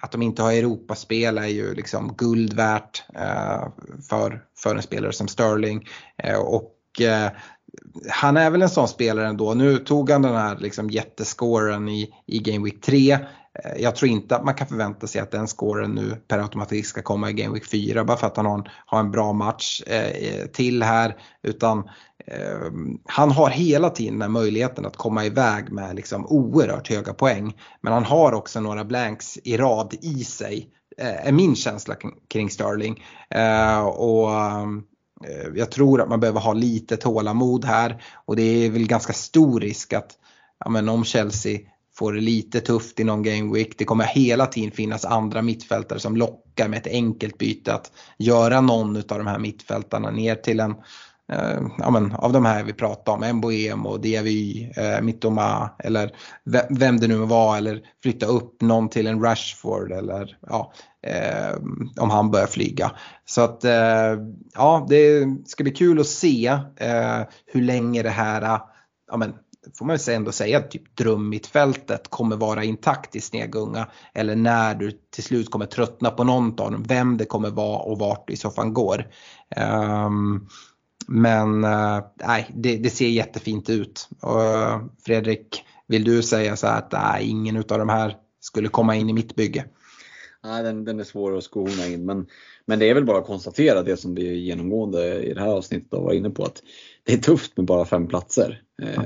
att 0.00 0.12
de 0.12 0.22
inte 0.22 0.42
har 0.42 0.52
Europaspel 0.52 1.38
är 1.38 1.46
ju 1.46 1.74
liksom 1.74 2.14
guld 2.16 2.52
värt 2.52 3.04
eh, 3.14 3.68
för, 4.08 4.44
för 4.58 4.76
en 4.76 4.82
spelare 4.82 5.12
som 5.12 5.28
Sterling. 5.28 5.88
Eh, 6.22 6.38
och 6.38 6.74
eh, 7.00 7.30
han 8.10 8.36
är 8.36 8.50
väl 8.50 8.62
en 8.62 8.68
sån 8.68 8.88
spelare 8.88 9.28
ändå. 9.28 9.54
Nu 9.54 9.78
tog 9.78 10.10
han 10.10 10.22
den 10.22 10.34
här 10.34 10.56
liksom 10.58 10.90
jättescoren 10.90 11.88
i, 11.88 12.14
i 12.26 12.38
Game 12.38 12.64
Week 12.64 12.80
3. 12.80 13.12
Eh, 13.12 13.18
jag 13.78 13.96
tror 13.96 14.10
inte 14.10 14.36
att 14.36 14.44
man 14.44 14.54
kan 14.54 14.66
förvänta 14.66 15.06
sig 15.06 15.20
att 15.20 15.30
den 15.30 15.46
scoren 15.46 15.90
nu 15.90 16.16
per 16.28 16.38
automatik 16.38 16.86
ska 16.86 17.02
komma 17.02 17.30
i 17.30 17.32
Game 17.32 17.54
Week 17.54 17.66
4 17.70 18.04
bara 18.04 18.16
för 18.16 18.26
att 18.26 18.36
han 18.36 18.46
har 18.46 18.58
en, 18.58 18.64
har 18.86 19.00
en 19.00 19.10
bra 19.10 19.32
match 19.32 19.82
eh, 19.86 20.46
till 20.46 20.82
här. 20.82 21.16
Utan 21.42 21.78
Eh, 21.78 21.84
Ehm, 22.30 22.98
han 23.04 23.30
har 23.30 23.50
hela 23.50 23.90
tiden 23.90 24.18
den 24.18 24.32
möjligheten 24.32 24.86
att 24.86 24.96
komma 24.96 25.24
iväg 25.24 25.72
med 25.72 25.96
liksom 25.96 26.26
oerhört 26.26 26.88
höga 26.88 27.14
poäng. 27.14 27.56
Men 27.80 27.92
han 27.92 28.04
har 28.04 28.32
också 28.32 28.60
några 28.60 28.84
blanks 28.84 29.38
i 29.44 29.56
rad 29.56 29.94
i 30.00 30.24
sig, 30.24 30.68
eh, 30.98 31.26
är 31.26 31.32
min 31.32 31.56
känsla 31.56 31.96
kring 32.28 32.50
Sterling. 32.50 33.04
Eh, 33.30 33.80
och 33.80 34.30
eh, 34.30 34.66
jag 35.54 35.70
tror 35.70 36.00
att 36.00 36.08
man 36.08 36.20
behöver 36.20 36.40
ha 36.40 36.52
lite 36.52 36.96
tålamod 36.96 37.64
här 37.64 38.02
och 38.26 38.36
det 38.36 38.42
är 38.42 38.70
väl 38.70 38.86
ganska 38.86 39.12
stor 39.12 39.60
risk 39.60 39.92
att 39.92 40.10
ja, 40.64 40.70
men 40.70 40.88
om 40.88 41.04
Chelsea 41.04 41.58
får 41.94 42.12
det 42.12 42.20
lite 42.20 42.60
tufft 42.60 43.00
i 43.00 43.04
någon 43.04 43.22
game 43.22 43.54
week. 43.54 43.78
Det 43.78 43.84
kommer 43.84 44.04
hela 44.04 44.46
tiden 44.46 44.70
finnas 44.70 45.04
andra 45.04 45.42
mittfältare 45.42 45.98
som 45.98 46.16
lockar 46.16 46.68
med 46.68 46.78
ett 46.78 46.92
enkelt 46.92 47.38
byte 47.38 47.74
att 47.74 47.92
göra 48.18 48.60
någon 48.60 48.96
av 48.96 49.02
de 49.18 49.26
här 49.26 49.38
mittfältarna 49.38 50.10
ner 50.10 50.34
till 50.34 50.60
en 50.60 50.74
Eh, 51.32 51.62
ja, 51.78 51.90
men, 51.90 52.14
av 52.14 52.32
de 52.32 52.44
här 52.44 52.64
vi 52.64 52.72
pratar 52.72 53.12
om, 53.12 53.36
Mboem 53.36 53.86
och 53.86 54.00
Diavy, 54.00 54.70
eh, 54.76 55.00
Mittoma 55.02 55.70
eller 55.78 56.10
vem 56.70 57.00
det 57.00 57.08
nu 57.08 57.16
var 57.16 57.56
eller 57.56 57.80
flytta 58.02 58.26
upp 58.26 58.62
någon 58.62 58.88
till 58.88 59.06
en 59.06 59.22
Rashford 59.22 59.92
eller 59.92 60.36
ja, 60.46 60.72
eh, 61.06 61.56
om 62.00 62.10
han 62.10 62.30
börjar 62.30 62.46
flyga. 62.46 62.92
Så 63.24 63.40
att 63.40 63.64
eh, 63.64 64.18
ja, 64.54 64.86
det 64.88 65.26
ska 65.46 65.64
bli 65.64 65.72
kul 65.72 66.00
att 66.00 66.06
se 66.06 66.46
eh, 66.76 67.20
hur 67.46 67.62
länge 67.62 68.02
det 68.02 68.10
här 68.10 68.60
ja, 69.10 69.16
men, 69.16 69.34
får 69.78 69.86
man 69.86 69.96
väl 69.96 70.14
ändå 70.16 70.32
säga, 70.32 70.60
typ 70.60 70.96
drömmittfältet 70.96 72.10
kommer 72.10 72.36
vara 72.36 72.64
intakt 72.64 73.16
i 73.16 73.20
Snegunga. 73.20 73.88
Eller 74.14 74.36
när 74.36 74.74
du 74.74 74.92
till 75.14 75.24
slut 75.24 75.50
kommer 75.50 75.66
tröttna 75.66 76.10
på 76.10 76.24
någon 76.24 76.60
av 76.60 76.72
dem, 76.72 76.82
vem 76.82 77.16
det 77.16 77.24
kommer 77.24 77.50
vara 77.50 77.78
och 77.78 77.98
vart 77.98 78.26
det 78.26 78.32
i 78.32 78.36
så 78.36 78.50
fall 78.50 78.70
går. 78.70 79.06
Um, 80.06 80.48
men 81.10 81.64
uh, 81.64 82.00
nej, 82.14 82.50
det, 82.54 82.76
det, 82.76 82.90
ser 82.90 83.08
jättefint 83.08 83.70
ut. 83.70 84.08
Fredrik, 85.06 85.64
vill 85.86 86.04
du 86.04 86.22
säga 86.22 86.56
så 86.56 86.66
här 86.66 86.78
att 86.78 86.92
nej, 86.92 87.28
ingen 87.28 87.56
av 87.56 87.64
de 87.78 87.88
här 87.88 88.16
skulle 88.40 88.68
komma 88.68 88.96
in 88.96 89.10
i 89.10 89.12
mitt 89.12 89.34
bygge? 89.34 89.64
Nej, 90.44 90.62
den, 90.62 90.84
den 90.84 91.00
är 91.00 91.04
svår 91.04 91.36
att 91.36 91.44
skona 91.44 91.86
in. 91.86 92.04
Men, 92.04 92.26
men 92.64 92.78
det 92.78 92.90
är 92.90 92.94
väl 92.94 93.04
bara 93.04 93.18
att 93.18 93.26
konstatera 93.26 93.82
det 93.82 93.96
som 93.96 94.14
vi 94.14 94.38
genomgående 94.38 95.22
i 95.22 95.34
det 95.34 95.40
här 95.40 95.48
avsnittet 95.48 95.92
varit 95.92 96.18
inne 96.18 96.30
på. 96.30 96.44
att 96.44 96.62
Det 97.04 97.12
är 97.12 97.18
tufft 97.18 97.56
med 97.56 97.66
bara 97.66 97.84
fem 97.84 98.06
platser. 98.06 98.62
Eh, 98.82 99.02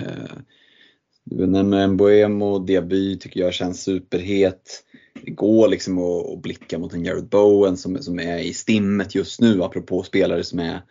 du 1.24 1.46
nämner 1.46 1.88
Mbuemo, 1.88 2.58
Diaby 2.58 3.18
tycker 3.18 3.40
jag 3.40 3.54
känns 3.54 3.82
superhet. 3.82 4.84
Det 5.24 5.30
går 5.30 5.68
liksom 5.68 5.98
att, 5.98 6.32
att 6.32 6.42
blicka 6.42 6.78
mot 6.78 6.94
en 6.94 7.04
Jared 7.04 7.28
Bowen 7.28 7.76
som, 7.76 8.02
som 8.02 8.18
är 8.18 8.38
i 8.38 8.52
stimmet 8.52 9.14
just 9.14 9.40
nu 9.40 9.62
apropå 9.62 10.02
spelare 10.02 10.44
som 10.44 10.58
är 10.58 10.82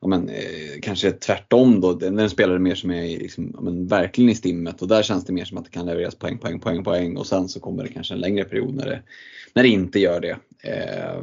ja, 0.00 0.08
men, 0.08 0.28
eh, 0.28 0.80
kanske 0.82 1.12
tvärtom 1.12 1.80
då, 1.80 1.94
den, 1.94 2.16
den 2.16 2.30
spelare 2.30 2.58
mer 2.58 2.74
som 2.74 2.90
är 2.90 3.02
liksom, 3.02 3.50
ja, 3.54 3.60
men, 3.60 3.86
verkligen 3.86 4.30
i 4.30 4.34
stimmet 4.34 4.82
och 4.82 4.88
där 4.88 5.02
känns 5.02 5.24
det 5.24 5.32
mer 5.32 5.44
som 5.44 5.58
att 5.58 5.64
det 5.64 5.70
kan 5.70 5.86
levereras 5.86 6.14
poäng, 6.14 6.38
poäng, 6.38 6.60
poäng, 6.60 6.84
poäng 6.84 7.16
och 7.16 7.26
sen 7.26 7.48
så 7.48 7.60
kommer 7.60 7.82
det 7.82 7.88
kanske 7.88 8.14
en 8.14 8.20
längre 8.20 8.44
period 8.44 8.74
när 8.74 8.86
det, 8.86 9.02
när 9.54 9.62
det 9.62 9.68
inte 9.68 9.98
gör 9.98 10.20
det. 10.20 10.36
Eh, 10.62 11.22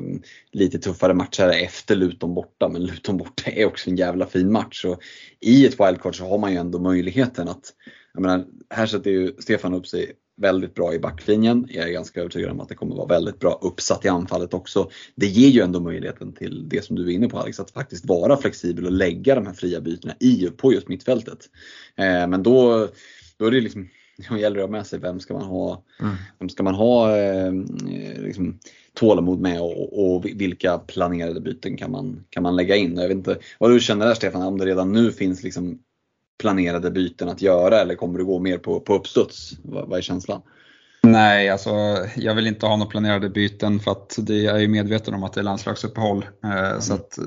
lite 0.52 0.80
tuffare 0.80 1.14
matcher 1.14 1.50
efter 1.50 1.96
Luton 1.96 2.34
borta, 2.34 2.70
men 2.70 2.86
Luton 2.86 3.18
borta 3.18 3.52
är 3.52 3.66
också 3.66 3.90
en 3.90 3.96
jävla 3.96 4.26
fin 4.26 4.52
match. 4.52 4.86
Och 4.86 5.02
I 5.40 5.66
ett 5.66 5.80
wildcard 5.80 6.16
så 6.16 6.26
har 6.26 6.38
man 6.38 6.52
ju 6.52 6.58
ändå 6.58 6.80
möjligheten 6.80 7.48
att, 7.48 7.74
jag 8.14 8.22
menar, 8.22 8.46
här 8.70 8.86
sätter 8.86 9.12
ju 9.12 9.34
Stefan 9.40 9.74
upp 9.74 9.88
sig 9.88 10.12
väldigt 10.38 10.76
bra 10.76 10.94
i 10.94 11.00
backlinjen. 11.00 11.68
Jag 11.70 11.88
är 11.88 11.92
ganska 11.92 12.20
övertygad 12.20 12.52
om 12.52 12.60
att 12.60 12.70
det 12.70 12.76
kommer 12.76 12.96
vara 12.96 13.08
väldigt 13.08 13.40
bra 13.40 13.60
uppsatt 13.62 14.06
i 14.06 14.08
anfallet 14.08 14.54
också. 14.54 14.90
Det 15.16 15.26
ger 15.26 15.50
ju 15.50 15.62
ändå 15.62 15.80
möjligheten 15.80 16.34
till 16.34 16.70
det 16.70 16.86
som 16.86 16.96
du 16.96 17.08
är 17.08 17.16
inne 17.16 17.30
på 17.30 17.40
Alex, 17.40 17.60
att 17.60 17.72
faktiskt 17.72 18.06
vara 18.06 18.38
flexibel 18.38 18.86
och 18.86 18.92
lägga 18.92 19.36
de 19.36 19.46
här 19.46 19.54
fria 19.54 19.82
bytena 19.82 20.14
i, 20.20 20.50
på 20.58 20.74
just 20.74 20.88
mittfältet. 20.88 21.40
Eh, 21.96 22.28
men 22.28 22.44
då, 22.44 22.88
då 23.38 23.46
är 23.46 23.52
det 23.52 23.62
liksom 23.62 23.88
då 24.30 24.38
gäller 24.38 24.58
det 24.58 24.64
att 24.64 24.70
ha 24.70 24.78
med 24.78 24.88
sig 24.88 25.00
vem 25.00 25.20
ska 25.20 25.34
man 25.34 25.48
ha, 25.48 25.84
mm. 26.00 26.16
vem 26.40 26.50
ska 26.50 26.64
man 26.64 26.76
ha 26.76 27.18
eh, 27.18 27.54
liksom, 28.18 28.60
tålamod 28.94 29.40
med 29.40 29.62
och, 29.62 30.16
och, 30.16 30.26
vilka 30.26 30.78
planerade 30.78 31.42
byten 31.42 31.78
kan 31.78 31.92
man, 31.92 32.24
kan 32.30 32.44
man 32.44 32.56
lägga 32.56 32.76
in. 32.76 32.98
Jag 32.98 33.08
vet 33.08 33.18
inte 33.18 33.38
vad 33.60 33.72
du 33.72 33.80
känner 33.80 34.06
där 34.06 34.14
Stefan, 34.14 34.42
om 34.42 34.58
det 34.58 34.66
redan 34.66 34.92
nu 34.92 35.12
finns 35.12 35.44
liksom 35.44 35.80
planerade 36.38 36.92
byten 36.92 37.30
att 37.30 37.42
göra 37.42 37.82
eller 37.82 37.96
kommer 37.96 38.20
du 38.20 38.26
gå 38.26 38.40
mer 38.40 38.58
på, 38.58 38.80
på 38.80 38.94
uppstuds? 38.94 39.52
Vad, 39.64 39.90
vad 39.90 39.98
är 39.98 40.02
känslan? 40.02 40.42
Nej, 41.02 41.50
alltså 41.50 41.72
jag 42.16 42.36
vill 42.36 42.48
inte 42.48 42.66
ha 42.66 42.76
några 42.76 42.90
planerade 42.90 43.30
byten 43.30 43.80
för 43.80 43.92
att 43.92 44.16
det, 44.18 44.38
jag 44.38 44.64
är 44.64 44.68
medveten 44.68 45.14
om 45.14 45.24
att 45.24 45.34
det 45.34 45.42
är 45.42 45.44
landslagsuppehåll. 45.44 46.26
Eh, 46.44 46.70
mm. 46.70 46.82
Så 46.82 46.94
att, 46.94 47.18
eh, 47.18 47.24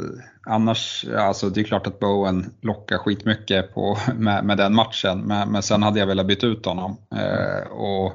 annars, 0.46 1.06
alltså 1.16 1.48
det 1.50 1.60
är 1.60 1.64
klart 1.64 1.86
att 1.86 2.00
Bowen 2.00 2.54
lockar 2.60 2.98
skitmycket 2.98 3.74
på, 3.74 3.98
med, 4.14 4.44
med 4.44 4.56
den 4.56 4.74
matchen, 4.74 5.20
men, 5.20 5.52
men 5.52 5.62
sen 5.62 5.82
hade 5.82 6.00
jag 6.00 6.06
velat 6.06 6.26
byta 6.26 6.46
ut 6.46 6.66
honom. 6.66 6.96
Eh, 7.14 7.72
och, 7.72 8.12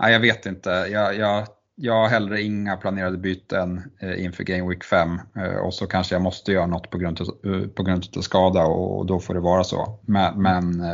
nej, 0.00 0.12
jag 0.12 0.20
vet 0.20 0.46
inte, 0.46 0.70
jag, 0.70 1.16
jag 1.16 1.46
jag 1.80 1.94
har 1.94 2.08
hellre 2.08 2.42
inga 2.42 2.76
planerade 2.76 3.18
byten 3.18 3.82
eh, 3.98 4.24
inför 4.24 4.44
Game 4.44 4.68
Week 4.68 4.84
5 4.84 5.20
eh, 5.36 5.56
och 5.56 5.74
så 5.74 5.86
kanske 5.86 6.14
jag 6.14 6.22
måste 6.22 6.52
göra 6.52 6.66
något 6.66 6.90
på 6.90 6.98
grund 6.98 7.20
av, 7.20 7.52
eh, 7.52 7.68
på 7.68 7.82
grund 7.82 8.06
av 8.16 8.20
skada 8.20 8.64
och 8.64 9.06
då 9.06 9.20
får 9.20 9.34
det 9.34 9.40
vara 9.40 9.64
så. 9.64 9.98
Men, 10.06 10.42
men 10.42 10.84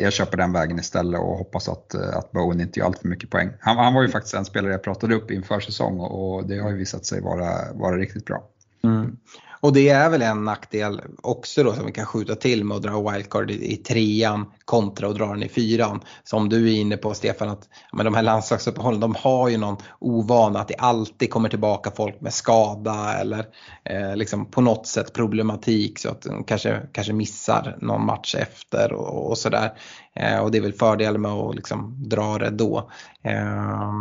jag 0.00 0.12
köper 0.12 0.36
den 0.36 0.52
vägen 0.52 0.78
istället 0.78 1.20
och 1.20 1.36
hoppas 1.38 1.68
att, 1.68 1.94
att 1.94 2.32
Bowen 2.32 2.60
inte 2.60 2.80
gör 2.80 2.86
allt 2.86 2.98
för 2.98 3.08
mycket 3.08 3.30
poäng. 3.30 3.50
Han, 3.60 3.76
han 3.76 3.94
var 3.94 4.02
ju 4.02 4.08
faktiskt 4.08 4.34
en 4.34 4.44
spelare 4.44 4.72
jag 4.72 4.82
pratade 4.82 5.14
upp 5.14 5.30
inför 5.30 5.60
säsong 5.60 6.00
och 6.00 6.48
det 6.48 6.58
har 6.58 6.70
ju 6.70 6.76
visat 6.76 7.06
sig 7.06 7.20
vara, 7.20 7.72
vara 7.72 7.96
riktigt 7.96 8.24
bra. 8.24 8.44
Mm. 8.82 9.16
Och 9.60 9.72
det 9.72 9.88
är 9.88 10.10
väl 10.10 10.22
en 10.22 10.44
nackdel 10.44 11.00
också 11.22 11.62
då 11.62 11.72
som 11.72 11.86
vi 11.86 11.92
kan 11.92 12.06
skjuta 12.06 12.34
till 12.34 12.64
med 12.64 12.76
att 12.76 12.82
dra 12.82 13.10
wildcard 13.10 13.50
i, 13.50 13.72
i 13.72 13.76
trean 13.76 14.46
kontra 14.64 15.08
att 15.08 15.16
dra 15.16 15.26
den 15.26 15.42
i 15.42 15.48
fyran. 15.48 16.00
Som 16.24 16.48
du 16.48 16.68
är 16.68 16.80
inne 16.80 16.96
på 16.96 17.14
Stefan, 17.14 17.48
att 17.48 17.68
men 17.92 18.04
de 18.04 18.14
här 18.14 18.22
landslagsuppehållen 18.22 19.00
de 19.00 19.14
har 19.14 19.48
ju 19.48 19.56
någon 19.56 19.76
ovana 19.98 20.60
att 20.60 20.68
det 20.68 20.74
alltid 20.74 21.30
kommer 21.30 21.48
tillbaka 21.48 21.90
folk 21.90 22.20
med 22.20 22.34
skada 22.34 23.14
eller 23.20 23.46
eh, 23.84 24.16
liksom 24.16 24.46
på 24.46 24.60
något 24.60 24.86
sätt 24.86 25.12
problematik 25.12 25.98
så 25.98 26.10
att 26.10 26.22
de 26.22 26.44
kanske, 26.44 26.80
kanske 26.92 27.12
missar 27.12 27.76
någon 27.80 28.06
match 28.06 28.34
efter 28.34 28.92
och, 28.92 29.30
och 29.30 29.38
sådär. 29.38 29.72
Eh, 30.14 30.38
och 30.38 30.50
det 30.50 30.58
är 30.58 30.62
väl 30.62 30.72
fördelen 30.72 31.20
med 31.20 31.30
att 31.30 31.54
liksom 31.54 31.94
dra 32.08 32.38
det 32.38 32.50
då. 32.50 32.90
Eh, 33.22 33.92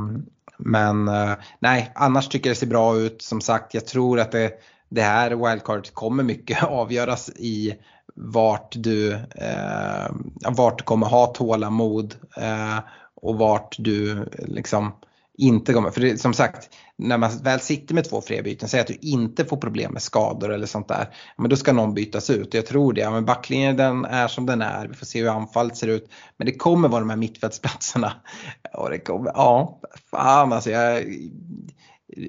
men 0.57 1.07
eh, 1.07 1.33
nej, 1.59 1.91
annars 1.95 2.27
tycker 2.27 2.49
jag 2.49 2.55
det 2.55 2.59
ser 2.59 2.67
bra 2.67 2.97
ut. 2.97 3.21
Som 3.21 3.41
sagt, 3.41 3.73
jag 3.73 3.85
tror 3.85 4.19
att 4.19 4.31
det 4.31 4.51
det 4.89 5.01
här 5.01 5.49
wildcardet 5.49 5.93
kommer 5.93 6.23
mycket 6.23 6.63
avgöras 6.69 7.29
i 7.29 7.75
vart 8.15 8.73
du, 8.75 9.13
eh, 9.13 10.11
vart 10.49 10.77
du 10.77 10.83
kommer 10.83 11.07
ha 11.07 11.25
tålamod 11.25 12.15
eh, 12.37 12.79
och 13.15 13.37
vart 13.37 13.75
du 13.79 14.29
liksom 14.37 14.91
inte 15.37 15.73
kommer, 15.73 15.91
för 15.91 16.01
det, 16.01 16.17
som 16.17 16.33
sagt, 16.33 16.69
när 16.95 17.17
man 17.17 17.31
väl 17.43 17.59
sitter 17.59 17.95
med 17.95 18.09
två 18.09 18.21
fria 18.21 18.57
säg 18.67 18.79
att 18.79 18.87
du 18.87 18.97
inte 19.01 19.45
får 19.45 19.57
problem 19.57 19.93
med 19.93 20.01
skador 20.01 20.53
eller 20.53 20.67
sånt 20.67 20.87
där, 20.87 21.07
men 21.37 21.49
då 21.49 21.55
ska 21.55 21.73
någon 21.73 21.93
bytas 21.93 22.29
ut. 22.29 22.53
Jag 22.53 22.65
tror 22.65 22.93
det, 22.93 23.01
ja, 23.01 23.11
men 23.11 23.25
backlinjen 23.25 23.77
den 23.77 24.05
är 24.05 24.27
som 24.27 24.45
den 24.45 24.61
är, 24.61 24.87
vi 24.87 24.93
får 24.93 25.05
se 25.05 25.21
hur 25.21 25.29
anfallet 25.29 25.77
ser 25.77 25.87
ut. 25.87 26.09
Men 26.37 26.45
det 26.45 26.53
kommer 26.53 26.89
vara 26.89 26.99
de 26.99 27.09
här 27.09 27.17
mittfältsplatserna. 27.17 28.13
Och 28.73 28.89
det 28.89 28.99
kommer, 28.99 29.31
ja, 29.35 29.79
fan 30.11 30.53
alltså 30.53 30.69
jag, 30.69 31.03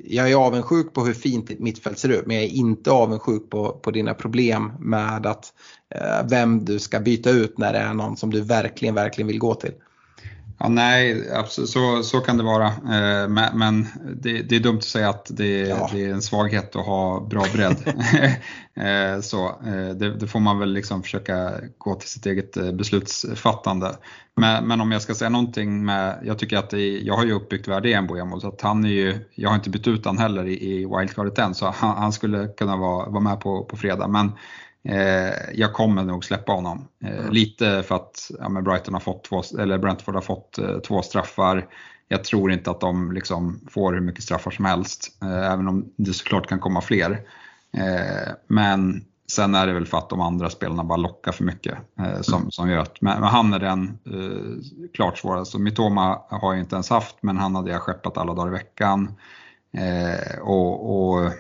jag 0.05 0.31
är 0.31 0.37
avundsjuk 0.37 0.95
på 0.95 1.05
hur 1.05 1.15
fint 1.15 1.47
ditt 1.47 1.61
mittfält 1.61 1.99
ser 1.99 2.09
ut 2.09 2.27
men 2.27 2.37
jag 2.37 2.45
är 2.45 2.49
inte 2.49 2.91
avundsjuk 2.91 3.51
på, 3.51 3.73
på 3.73 3.91
dina 3.91 4.15
problem 4.15 4.73
med 4.81 5.27
att 5.27 5.53
eh, 5.95 6.29
vem 6.31 6.65
du 6.65 6.79
ska 6.79 7.01
byta 7.01 7.31
ut 7.31 7.59
när 7.59 7.73
det 7.73 7.79
är 7.79 7.95
någon 7.95 8.17
som 8.17 8.31
du 8.31 8.41
verkligen, 8.41 8.95
verkligen 8.95 9.29
vill 9.29 9.39
gå 9.39 9.55
till. 9.55 9.73
Ja, 10.61 10.69
nej, 10.69 11.31
absolut, 11.33 11.71
så, 11.71 12.03
så 12.03 12.21
kan 12.21 12.37
det 12.37 12.43
vara. 12.43 12.67
Eh, 12.67 13.29
men 13.55 13.87
det, 14.17 14.43
det, 14.43 14.57
är 14.57 14.61
dumt 14.61 14.79
att 14.79 14.85
säga 14.85 15.09
att 15.09 15.27
det, 15.31 15.61
ja. 15.61 15.91
det, 15.93 16.05
är 16.05 16.11
en 16.11 16.23
svaghet 16.23 16.77
att 16.77 16.87
ha 16.87 17.21
bra 17.21 17.45
bredd. 17.53 17.77
Eh, 18.79 19.21
så, 19.21 19.47
eh, 19.47 19.89
det, 19.97 20.15
det, 20.15 20.27
får 20.27 20.41
man 20.41 20.59
väl 20.59 20.73
liksom 20.73 21.03
försöka 21.03 21.53
gå 21.79 21.95
till 21.95 22.09
sitt 22.09 22.27
eget 22.27 22.75
beslutsfattande. 22.75 23.97
Men, 24.37 24.69
men, 24.69 24.81
om 24.81 24.93
jag 24.93 25.03
ska 25.03 25.15
säga 25.15 25.29
någonting 25.29 25.85
med, 25.85 26.19
jag 26.25 26.39
tycker 26.39 26.57
att 26.57 26.73
jag 27.03 27.15
har 27.15 27.25
ju 27.25 27.33
uppbyggt 27.33 27.69
värde 27.69 27.91
i 27.91 28.01
Mbuemo 28.01 28.41
så 28.41 28.49
att 28.49 28.61
han 28.61 28.85
är 28.85 28.89
ju, 28.89 29.19
jag 29.35 29.49
har 29.49 29.57
inte 29.57 29.71
bytt 29.71 29.87
ut 29.87 30.07
han 30.07 30.19
heller 30.19 30.47
i, 30.47 30.73
i 30.73 30.77
wildcardet 30.79 31.39
än 31.39 31.55
så 31.55 31.67
han, 31.67 31.97
han, 31.97 32.13
skulle 32.13 32.49
kunna 32.49 32.77
vara, 32.77 33.09
vara 33.09 33.21
med 33.21 33.41
på, 33.41 33.65
på 33.65 33.77
fredag. 33.77 34.09
Men 34.09 34.33
jag 35.55 35.73
kommer 35.73 36.05
nog 36.05 36.24
släppa 36.24 36.52
honom. 36.52 36.89
Eh, 37.05 37.19
mm. 37.19 37.32
Lite 37.32 37.82
för 37.82 37.94
att 37.94 38.31
ja, 38.39 38.48
Brighton 38.48 38.94
har 38.94 39.01
fått 39.01 39.24
två, 39.24 39.43
eller 39.59 39.78
Brentford 39.78 40.15
har 40.15 40.23
fått 40.23 40.59
eh, 40.59 40.78
två 40.78 41.02
straffar. 41.02 41.66
Jag 42.09 42.24
tror 42.24 42.52
inte 42.52 42.70
att 42.70 42.81
de 42.81 43.12
liksom 43.12 43.60
får 43.70 43.93
hur 43.93 44.01
mycket 44.01 44.24
straffar 44.24 44.51
som 44.51 44.65
helst, 44.65 45.19
eh, 45.23 45.52
även 45.52 45.69
om 45.69 45.93
det 45.97 46.12
såklart 46.12 46.48
kan 46.48 46.60
komma 46.60 46.81
fler. 46.81 47.10
Eh, 47.73 48.32
men 48.47 49.05
sen 49.32 49.55
är 49.55 49.66
det 49.66 49.73
väl 49.73 49.86
för 49.86 49.98
att 49.98 50.10
de 50.10 50.20
andra 50.20 50.51
spelarna 50.51 50.85
bara 50.85 50.97
lockar 50.97 51.32
för 51.32 51.44
mycket 51.44 51.78
eh, 51.98 52.20
som, 52.20 52.40
mm. 52.40 52.51
som 52.51 52.70
gör 52.70 52.78
att, 52.78 53.01
men, 53.01 53.23
han 53.23 53.52
är 53.52 53.59
den 53.59 53.98
klart 54.94 55.19
svårast. 55.19 55.59
Mitoma 55.59 56.20
har 56.28 56.52
jag 56.52 56.60
inte 56.60 56.77
ens 56.77 56.90
haft, 56.90 57.16
men 57.20 57.36
han 57.36 57.55
hade 57.55 57.70
jag 57.70 57.81
skeppat 57.81 58.19
alla 58.19 58.35
dagar 58.35 58.48
i 58.48 58.51
veckan. 58.51 59.15
och, 60.43 61.15
och 61.15 61.32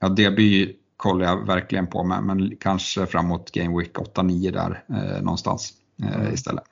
ja, 0.00 0.08
Deby 0.08 0.76
kollar 1.06 1.26
jag 1.26 1.46
verkligen 1.46 1.86
på, 1.86 2.04
men, 2.04 2.26
men 2.26 2.56
kanske 2.56 3.06
framåt 3.06 3.50
Game 3.50 3.78
Week 3.78 3.92
8-9 3.94 4.52
där 4.52 4.84
eh, 4.88 5.22
någonstans 5.22 5.72
eh, 6.02 6.14
mm. 6.14 6.34
istället. 6.34 6.64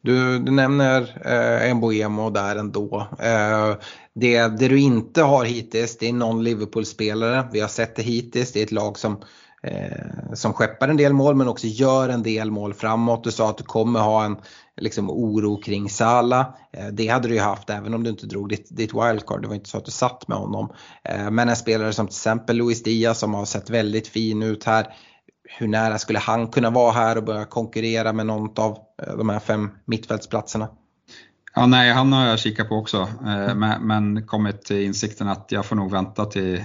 Du, 0.00 0.38
du 0.38 0.52
nämner 0.52 1.22
eh, 1.24 1.70
Emboemo 1.70 2.30
där 2.30 2.56
ändå. 2.56 3.06
Eh, 3.18 3.76
det, 4.14 4.38
det 4.38 4.68
du 4.68 4.80
inte 4.80 5.22
har 5.22 5.44
hittills 5.44 5.98
det 5.98 6.08
är 6.08 6.12
någon 6.12 6.44
Liverpool-spelare. 6.44 7.48
Vi 7.52 7.60
har 7.60 7.68
sett 7.68 7.96
det 7.96 8.02
hittills. 8.02 8.52
Det 8.52 8.60
är 8.60 8.64
ett 8.64 8.72
lag 8.72 8.98
som 8.98 9.20
eh, 9.62 10.32
som 10.34 10.52
skeppar 10.52 10.88
en 10.88 10.96
del 10.96 11.12
mål 11.12 11.34
men 11.34 11.48
också 11.48 11.66
gör 11.66 12.08
en 12.08 12.22
del 12.22 12.50
mål 12.50 12.74
framåt. 12.74 13.24
Du 13.24 13.30
sa 13.30 13.50
att 13.50 13.58
du 13.58 13.64
kommer 13.64 14.00
ha 14.00 14.24
en 14.24 14.36
liksom, 14.80 15.10
oro 15.10 15.62
kring 15.62 15.90
Sala. 15.90 16.54
Eh, 16.72 16.86
det 16.86 17.08
hade 17.08 17.28
du 17.28 17.34
ju 17.34 17.40
haft 17.40 17.70
även 17.70 17.94
om 17.94 18.02
du 18.02 18.10
inte 18.10 18.26
drog 18.26 18.48
ditt, 18.48 18.76
ditt 18.76 18.94
wildcard. 18.94 19.42
Det 19.42 19.48
var 19.48 19.54
inte 19.54 19.70
så 19.70 19.78
att 19.78 19.84
du 19.84 19.90
satt 19.90 20.28
med 20.28 20.38
honom. 20.38 20.72
Eh, 21.04 21.30
men 21.30 21.48
en 21.48 21.56
spelare 21.56 21.92
som 21.92 22.06
till 22.06 22.14
exempel 22.14 22.56
Luis 22.56 22.82
Diaz 22.82 23.18
som 23.18 23.34
har 23.34 23.44
sett 23.44 23.70
väldigt 23.70 24.08
fin 24.08 24.42
ut 24.42 24.64
här 24.64 24.86
hur 25.58 25.68
nära 25.68 25.98
skulle 25.98 26.18
han 26.18 26.48
kunna 26.48 26.70
vara 26.70 26.92
här 26.92 27.16
och 27.16 27.24
börja 27.24 27.44
konkurrera 27.44 28.12
med 28.12 28.26
någon 28.26 28.50
av 28.56 28.78
eh, 29.02 29.16
de 29.16 29.28
här 29.28 29.38
fem 29.38 29.70
mittfältsplatserna? 29.84 30.68
Ja, 31.54 31.66
nej, 31.66 31.92
han 31.92 32.12
har 32.12 32.26
jag 32.26 32.38
kikat 32.38 32.68
på 32.68 32.74
också, 32.74 33.08
eh, 33.26 33.54
men, 33.80 34.26
kommit 34.26 34.62
till 34.62 34.80
insikten 34.80 35.28
att 35.28 35.46
jag 35.48 35.66
får 35.66 35.76
nog 35.76 35.90
vänta 35.90 36.24
till 36.24 36.62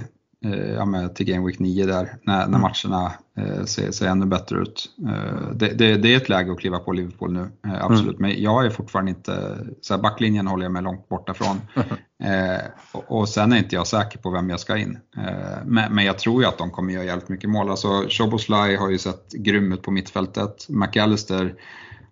ja, 0.75 0.85
med, 0.85 1.15
till 1.15 1.25
Game 1.25 1.45
Week 1.47 1.59
9 1.59 1.85
där, 1.85 2.17
när, 2.23 2.37
när 2.37 2.45
mm. 2.45 2.61
matcherna 2.61 3.13
eh, 3.37 3.63
ser, 3.63 3.91
ser 3.91 4.07
ännu 4.07 4.25
bättre 4.25 4.57
ut. 4.57 4.89
Eh, 5.07 5.51
det, 5.53 5.67
det, 5.67 5.97
det, 5.97 6.13
är 6.13 6.17
ett 6.17 6.29
läge 6.29 6.51
att 6.51 6.59
kliva 6.59 6.79
på 6.79 6.93
Liverpool 6.93 7.33
nu, 7.33 7.49
eh, 7.65 7.85
absolut. 7.85 8.19
Mm. 8.19 8.31
Men 8.31 8.43
jag 8.43 8.65
är 8.65 8.69
fortfarande 8.69 9.11
inte, 9.11 9.57
så 9.81 9.93
här, 9.93 10.01
backlinjen 10.01 10.47
håller 10.47 10.65
jag 10.65 10.71
mig 10.71 10.81
långt 10.81 11.09
borta 11.09 11.33
från. 11.33 11.61
Eh, 12.23 12.61
och, 12.91 13.19
och, 13.19 13.29
sen 13.29 13.53
är 13.53 13.57
inte 13.57 13.75
jag 13.75 13.87
säker 13.87 14.19
på 14.19 14.29
vem 14.29 14.49
jag 14.49 14.59
ska 14.59 14.77
in. 14.77 14.99
Eh, 15.17 15.57
men, 15.65 15.95
men, 15.95 16.05
jag 16.05 16.19
tror 16.19 16.41
ju 16.41 16.47
att 16.47 16.57
de 16.57 16.71
kommer 16.71 16.93
göra 16.93 17.03
jävligt 17.03 17.29
mycket 17.29 17.49
mål. 17.49 17.69
Alltså, 17.69 18.05
Shoboslaj 18.09 18.75
har 18.75 18.89
ju 18.89 18.97
sett 18.97 19.31
grym 19.31 19.71
ut 19.73 19.81
på 19.81 19.91
mittfältet. 19.91 20.65
McAllister 20.69 21.55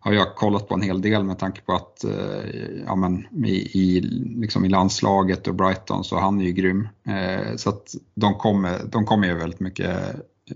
har 0.05 0.13
jag 0.13 0.35
kollat 0.35 0.67
på 0.67 0.73
en 0.73 0.81
hel 0.81 1.01
del 1.01 1.23
med 1.23 1.39
tanke 1.39 1.61
på 1.61 1.73
att 1.73 2.03
eh, 2.03 2.81
ja, 2.85 2.95
men, 2.95 3.45
i, 3.45 3.79
i, 3.79 4.01
liksom 4.35 4.65
i 4.65 4.69
landslaget 4.69 5.47
och 5.47 5.55
Brighton 5.55 6.03
så 6.03 6.19
han 6.19 6.41
är 6.41 6.45
ju 6.45 6.51
grym. 6.51 6.87
Eh, 7.07 7.55
så 7.55 7.69
att 7.69 7.95
de 8.15 8.35
kommer, 8.35 8.79
de 8.85 9.05
kommer 9.05 9.33
väldigt 9.33 9.59
mycket 9.59 9.97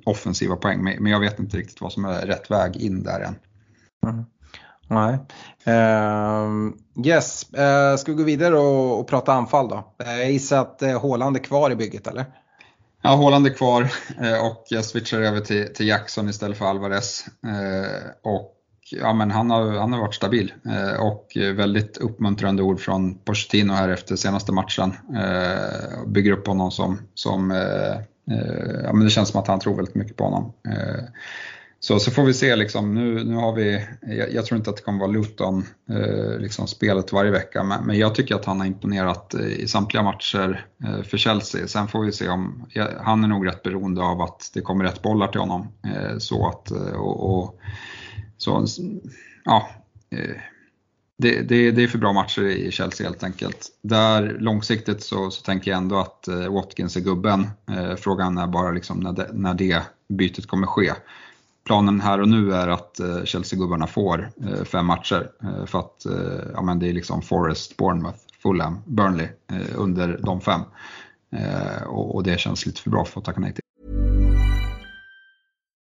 offensiva 0.06 0.56
poäng 0.56 0.84
men 0.84 1.06
jag 1.06 1.20
vet 1.20 1.40
inte 1.40 1.58
riktigt 1.58 1.82
vad 1.82 1.92
som 1.92 2.06
är 2.06 2.22
rätt 2.22 2.52
väg 2.52 2.76
in 2.76 3.04
där 3.04 3.20
än. 3.20 3.36
Mm. 4.12 4.26
Nej. 4.88 5.14
Uh, 5.68 6.74
yes, 7.06 7.46
uh, 7.54 7.98
ska 7.98 8.12
vi 8.12 8.18
gå 8.18 8.24
vidare 8.24 8.58
och, 8.58 9.00
och 9.00 9.08
prata 9.08 9.34
anfall 9.34 9.68
då? 9.68 9.94
Jag 9.98 10.32
gissar 10.32 10.62
att 10.62 10.82
Haaland 10.82 11.36
är 11.36 11.44
kvar 11.44 11.72
i 11.72 11.76
bygget 11.76 12.08
eller? 12.08 12.26
Ja, 13.02 13.16
Haaland 13.16 13.48
är 13.48 13.54
kvar 13.54 13.82
och 14.44 14.66
jag 14.70 14.86
switchar 14.86 15.22
över 15.22 15.40
till, 15.40 15.74
till 15.74 15.88
Jackson 15.88 16.30
istället 16.30 16.58
för 16.58 16.66
Alvarez. 16.66 17.26
Och 18.24 18.56
ja, 18.92 19.14
men 19.14 19.32
han, 19.32 19.50
har, 19.50 19.72
han 19.72 19.94
har 19.94 20.00
varit 20.00 20.16
stabil 20.16 20.54
eh, 20.66 21.02
och 21.02 21.32
väldigt 21.56 21.98
uppmuntrande 21.98 22.64
ord 22.64 22.80
från 22.80 23.18
Pochettino 23.18 23.74
här 23.74 23.90
efter 23.90 24.16
senaste 24.16 24.52
matchen. 24.52 24.94
Eh, 25.16 26.08
bygger 26.08 26.32
upp 26.32 26.48
honom 26.48 26.72
som, 26.72 27.00
som 27.14 27.52
eh, 27.52 27.96
eh, 28.38 28.82
ja, 28.84 28.94
men 28.94 29.04
det 29.04 29.10
känns 29.10 29.30
som 29.30 29.42
att 29.42 29.48
han 29.48 29.60
tror 29.60 29.76
väldigt 29.76 29.96
mycket 29.96 30.18
på 30.18 30.24
honom. 30.24 30.54
Eh, 30.68 31.04
så, 31.82 32.00
så 32.00 32.12
får 32.12 32.24
vi 32.24 32.34
se, 32.34 32.56
liksom, 32.56 32.94
nu, 32.94 33.24
nu 33.24 33.36
har 33.36 33.54
vi, 33.54 33.88
jag, 34.02 34.34
jag 34.34 34.46
tror 34.46 34.58
inte 34.58 34.70
att 34.70 34.76
det 34.76 34.84
kommer 34.84 35.00
vara 35.00 35.12
Luton 35.12 35.66
eh, 35.90 36.40
liksom 36.40 36.68
spelet 36.68 37.14
varje 37.14 37.32
vecka, 37.32 37.64
men, 37.64 37.86
men, 37.86 37.98
jag 37.98 38.16
tycker 38.16 38.36
att 38.36 38.46
han 38.46 38.60
har 38.60 38.68
imponerat 38.68 39.34
eh, 39.34 39.48
i 39.48 39.68
samtliga 39.68 40.04
matcher 40.04 40.66
eh, 40.84 41.04
för 41.04 41.18
Chelsea. 41.18 41.68
Sen 41.68 41.88
får 41.88 42.06
vi 42.06 42.12
se 42.12 42.30
om, 42.30 42.66
ja, 42.74 42.88
han 43.02 43.24
är 43.24 43.28
nog 43.28 43.48
rätt 43.48 43.64
beroende 43.64 44.02
av 44.02 44.22
att 44.22 44.52
det 44.54 44.62
kommer 44.62 44.86
rätt 44.86 45.02
bollar 45.02 45.28
till 45.28 45.42
honom. 45.42 45.68
Eh, 45.86 46.18
så 46.18 46.48
att, 46.48 46.72
och, 46.72 47.40
och 47.40 47.60
så 48.40 48.66
ja, 49.46 49.70
eh, 50.10 50.36
det, 51.18 51.42
det, 51.42 51.72
det, 51.72 51.84
är 51.84 51.88
för 51.88 51.98
bra 51.98 52.14
matcher 52.14 52.42
i 52.42 52.72
Chelsea 52.72 53.08
helt 53.08 53.24
enkelt. 53.24 53.68
Där 53.82 54.38
långsiktigt 54.40 55.04
så, 55.04 55.32
så 55.32 55.44
tänker 55.44 55.72
jag 55.72 55.78
ändå 55.78 55.98
att 55.98 56.28
eh, 56.28 56.54
Watkins 56.54 56.96
är 56.96 57.02
gubben. 57.02 57.48
Eh, 57.72 57.96
frågan 57.96 58.38
är 58.38 58.48
bara 58.48 58.72
liksom 58.72 59.00
när, 59.00 59.14
det, 59.14 59.30
när 59.34 59.54
det 59.54 59.82
bytet 60.08 60.48
kommer 60.48 60.68
ske. 60.68 60.94
Planen 61.66 62.02
här 62.02 62.22
och 62.22 62.28
nu 62.28 62.54
är 62.54 62.68
att 62.68 63.00
eh, 63.00 63.24
Chelsea-gubbarna 63.24 63.88
får 63.88 64.32
eh, 64.42 64.64
fem 64.64 64.86
matcher 64.86 65.32
för 65.66 65.80
att 65.80 66.06
ja, 66.54 66.62
men 66.62 66.80
det 66.80 66.90
är 66.90 66.94
liksom 66.94 67.22
Forest, 67.22 67.78
Bournemouth, 67.78 68.20
Fulham, 68.44 68.80
Burnley 68.86 69.28
under 69.76 70.20
de 70.24 70.42
fem. 70.42 70.62
Och, 71.88 72.16
och 72.16 72.24
det 72.24 72.40
känns 72.40 72.66
lite 72.66 72.82
för 72.82 72.90
bra 72.90 73.06
för 73.06 73.20
att 73.20 73.26
tacka 73.26 73.40
nej 73.40 73.54
till. 73.54 73.64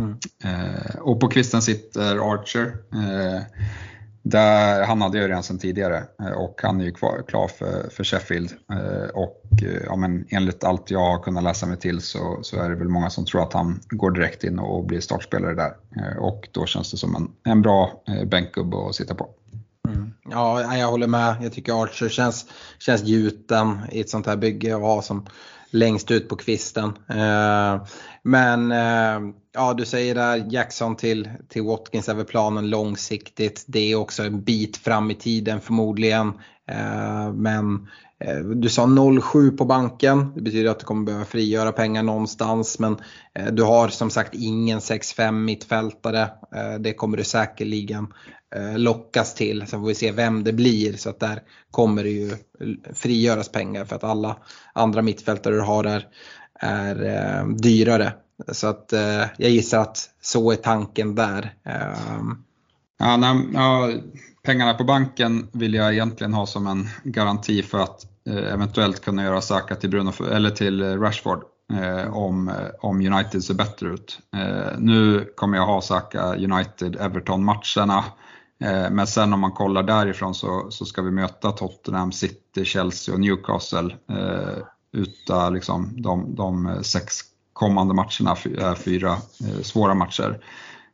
Mm. 0.00 0.16
Eh, 0.44 0.96
och 1.00 1.20
på 1.20 1.28
kvisten 1.28 1.62
sitter 1.62 2.32
Archer. 2.32 2.76
Eh, 2.92 3.42
där, 4.22 4.84
han 4.84 5.02
hade 5.02 5.18
ju 5.18 5.28
redan 5.28 5.42
sedan 5.42 5.58
tidigare 5.58 6.04
eh, 6.22 6.30
och 6.30 6.60
han 6.62 6.80
är 6.80 6.84
ju 6.84 6.92
kvar, 6.92 7.24
klar 7.28 7.48
för, 7.48 7.90
för 7.90 8.04
Sheffield. 8.04 8.52
Eh, 8.72 9.10
och 9.14 9.44
eh, 9.62 9.82
ja, 9.86 9.96
men 9.96 10.26
enligt 10.30 10.64
allt 10.64 10.90
jag 10.90 11.00
har 11.00 11.22
kunnat 11.22 11.44
läsa 11.44 11.66
mig 11.66 11.76
till 11.76 12.00
så, 12.00 12.38
så 12.42 12.60
är 12.60 12.70
det 12.70 12.76
väl 12.76 12.88
många 12.88 13.10
som 13.10 13.24
tror 13.24 13.42
att 13.42 13.52
han 13.52 13.80
går 13.88 14.10
direkt 14.10 14.44
in 14.44 14.58
och 14.58 14.84
blir 14.84 15.00
startspelare 15.00 15.54
där. 15.54 15.72
Eh, 15.96 16.16
och 16.18 16.48
då 16.52 16.66
känns 16.66 16.90
det 16.90 16.96
som 16.96 17.16
en, 17.16 17.52
en 17.52 17.62
bra 17.62 18.02
bänkgubbe 18.26 18.76
att 18.88 18.94
sitta 18.94 19.14
på. 19.14 19.28
Mm. 19.88 20.12
Ja, 20.30 20.76
jag 20.76 20.88
håller 20.88 21.06
med. 21.06 21.36
Jag 21.40 21.52
tycker 21.52 21.82
Archer 21.82 22.08
känns, 22.08 22.46
känns 22.78 23.04
gjuten 23.04 23.78
i 23.92 24.00
ett 24.00 24.10
sånt 24.10 24.26
här 24.26 24.36
bygge 24.36 24.76
att 24.76 24.82
ha 24.82 25.02
som 25.02 25.26
längst 25.70 26.10
ut 26.10 26.28
på 26.28 26.36
kvisten. 26.36 26.92
Men 28.22 28.72
ja, 29.52 29.74
du 29.74 29.84
säger 29.84 30.14
där 30.14 30.46
Jackson 30.50 30.96
till, 30.96 31.28
till 31.48 31.62
Watkins 31.62 32.08
är 32.08 32.14
väl 32.14 32.24
planen 32.24 32.70
långsiktigt. 32.70 33.64
Det 33.66 33.92
är 33.92 33.96
också 33.96 34.22
en 34.22 34.42
bit 34.42 34.76
fram 34.76 35.10
i 35.10 35.14
tiden 35.14 35.60
förmodligen. 35.60 36.28
Eh, 36.68 37.32
men 37.32 37.88
eh, 38.24 38.38
du 38.38 38.68
sa 38.68 38.86
0,7 38.86 39.56
på 39.56 39.64
banken. 39.64 40.32
Det 40.34 40.40
betyder 40.40 40.70
att 40.70 40.78
du 40.78 40.86
kommer 40.86 41.04
behöva 41.04 41.24
frigöra 41.24 41.72
pengar 41.72 42.02
någonstans. 42.02 42.78
Men 42.78 42.96
eh, 43.34 43.46
du 43.52 43.62
har 43.62 43.88
som 43.88 44.10
sagt 44.10 44.34
ingen 44.34 44.78
6-5 44.78 45.32
mittfältare. 45.32 46.22
Eh, 46.54 46.74
det 46.80 46.92
kommer 46.92 47.16
du 47.16 47.24
säkerligen 47.24 48.14
eh, 48.54 48.78
lockas 48.78 49.34
till. 49.34 49.66
Sen 49.66 49.80
får 49.80 49.88
vi 49.88 49.94
se 49.94 50.12
vem 50.12 50.44
det 50.44 50.52
blir. 50.52 50.92
Så 50.92 51.10
att 51.10 51.20
där 51.20 51.42
kommer 51.70 52.04
det 52.04 52.10
ju 52.10 52.36
frigöras 52.94 53.48
pengar 53.48 53.84
för 53.84 53.96
att 53.96 54.04
alla 54.04 54.36
andra 54.72 55.02
mittfältare 55.02 55.54
du 55.54 55.60
har 55.60 55.82
där 55.82 56.06
är 56.60 57.04
eh, 57.04 57.48
dyrare. 57.48 58.12
Så 58.48 58.66
att 58.66 58.92
eh, 58.92 59.24
jag 59.38 59.50
gissar 59.50 59.78
att 59.78 60.10
så 60.20 60.52
är 60.52 60.56
tanken 60.56 61.14
där. 61.14 61.54
Um... 62.18 62.44
Ja, 62.98 63.16
nej, 63.16 63.48
ja, 63.54 63.90
pengarna 64.42 64.74
på 64.74 64.84
banken 64.84 65.48
vill 65.52 65.74
jag 65.74 65.92
egentligen 65.92 66.34
ha 66.34 66.46
som 66.46 66.66
en 66.66 66.88
garanti 67.04 67.62
för 67.62 67.78
att 67.78 68.06
eh, 68.28 68.52
eventuellt 68.52 69.00
kunna 69.04 69.24
göra 69.24 69.40
Saka 69.40 69.74
till, 69.74 69.90
Bruno, 69.90 70.12
eller 70.32 70.50
till 70.50 70.98
Rashford 70.98 71.44
eh, 71.72 72.16
om, 72.16 72.52
om 72.80 73.12
United 73.12 73.44
ser 73.44 73.54
bättre 73.54 73.88
ut. 73.88 74.18
Eh, 74.36 74.78
nu 74.78 75.32
kommer 75.36 75.56
jag 75.56 75.66
ha 75.66 75.80
Saka 75.80 76.34
United-Everton-matcherna. 76.34 78.04
Eh, 78.64 78.90
men 78.90 79.06
sen 79.06 79.32
om 79.32 79.40
man 79.40 79.52
kollar 79.52 79.82
därifrån 79.82 80.34
så, 80.34 80.70
så 80.70 80.84
ska 80.84 81.02
vi 81.02 81.10
möta 81.10 81.52
Tottenham, 81.52 82.12
City, 82.12 82.64
Chelsea 82.64 83.14
och 83.14 83.20
Newcastle. 83.20 83.96
Eh, 84.10 84.62
Utan 84.92 85.54
liksom 85.54 86.02
de, 86.02 86.34
de 86.34 86.66
eh, 86.66 86.80
sex 86.80 87.16
kommande 87.60 87.94
matcherna 87.94 88.36
är 88.70 88.74
fyra 88.74 89.12
eh, 89.12 89.62
svåra 89.62 89.94
matcher. 89.94 90.38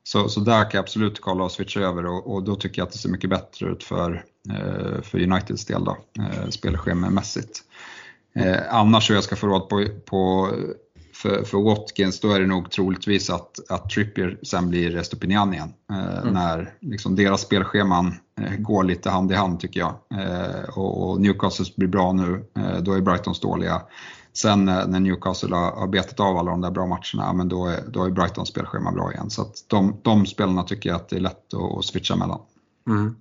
Så, 0.03 0.29
så 0.29 0.41
där 0.41 0.63
kan 0.63 0.71
jag 0.73 0.83
absolut 0.83 1.21
kolla 1.21 1.45
och 1.45 1.53
switcha 1.53 1.81
över 1.81 2.07
och, 2.07 2.35
och 2.35 2.43
då 2.43 2.57
tycker 2.57 2.81
jag 2.81 2.87
att 2.87 2.93
det 2.93 2.99
ser 2.99 3.09
mycket 3.09 3.31
bättre 3.31 3.69
ut 3.69 3.85
för, 3.85 4.25
eh, 4.51 5.03
för 5.03 5.23
Uniteds 5.23 5.65
del 5.65 5.85
då, 5.85 5.97
eh, 6.19 6.49
spelschemamässigt. 6.49 7.63
Annars 8.71 9.11
om 9.11 9.15
jag 9.15 9.25
ska 9.25 9.37
få 9.37 9.47
råd 9.47 9.69
på, 9.69 9.87
på 10.05 10.51
för, 11.15 11.45
för 11.45 11.59
Watkins 11.59 12.21
då 12.21 12.33
är 12.33 12.41
det 12.41 12.47
nog 12.47 12.71
troligtvis 12.71 13.31
att, 13.31 13.71
att 13.71 13.91
Trippier 13.91 14.39
sen 14.43 14.71
blir 14.71 14.97
Estopinian 14.97 15.55
igen. 15.55 15.73
mm. 15.91 16.35
När 16.35 16.75
liksom 16.81 17.17
deras 17.17 17.41
spelscheman 17.41 18.15
går 18.59 18.85
lite 18.85 19.11
hand 19.11 19.33
i 19.33 19.35
hand 19.35 19.61
tycker 19.61 19.81
jag. 19.81 19.95
och, 20.77 21.11
och 21.11 21.21
Newcastle 21.21 21.67
blir 21.77 21.89
bra 21.89 22.13
nu, 22.13 22.45
då 22.81 22.93
är 22.93 23.01
Brightons 23.01 23.41
dåliga 23.41 23.83
Sen 24.37 24.65
när 24.65 25.01
Newcastle 25.01 25.57
har, 25.57 25.89
betat 25.89 26.21
av 26.21 26.37
alla 26.37 26.51
de 26.51 26.61
där 26.61 26.71
bra 26.71 26.87
matcherna, 26.87 27.33
men 27.33 27.49
då 27.49 27.67
är, 27.67 27.81
då 27.89 28.05
är 28.05 28.11
Brightons 28.11 28.49
spelschema 28.49 28.93
bra 28.93 29.13
igen. 29.13 29.31
Så 29.31 29.43
att 29.43 29.55
de, 29.67 30.01
de 30.03 30.27
spelarna 30.27 30.63
tycker 30.63 30.89
jag 30.89 30.97
att 30.97 31.09
det 31.09 31.17
är 31.17 31.21
lätt 31.21 31.55
att, 31.55 31.79
att 31.79 31.85
switcha 31.85 32.17
mellan. 32.17 32.41
Mm. 32.89 33.17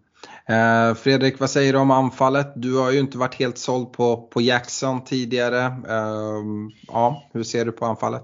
Eh, 0.47 0.95
Fredrik, 0.95 1.39
vad 1.39 1.49
säger 1.49 1.73
du 1.73 1.79
om 1.79 1.91
anfallet? 1.91 2.53
Du 2.55 2.77
har 2.77 2.91
ju 2.91 2.99
inte 2.99 3.17
varit 3.17 3.35
helt 3.35 3.57
såld 3.57 3.93
på, 3.93 4.17
på 4.17 4.41
Jackson 4.41 5.03
tidigare. 5.03 5.65
Eh, 5.65 6.43
ja, 6.87 7.29
hur 7.33 7.43
ser 7.43 7.65
du 7.65 7.71
på 7.71 7.85
anfallet? 7.85 8.23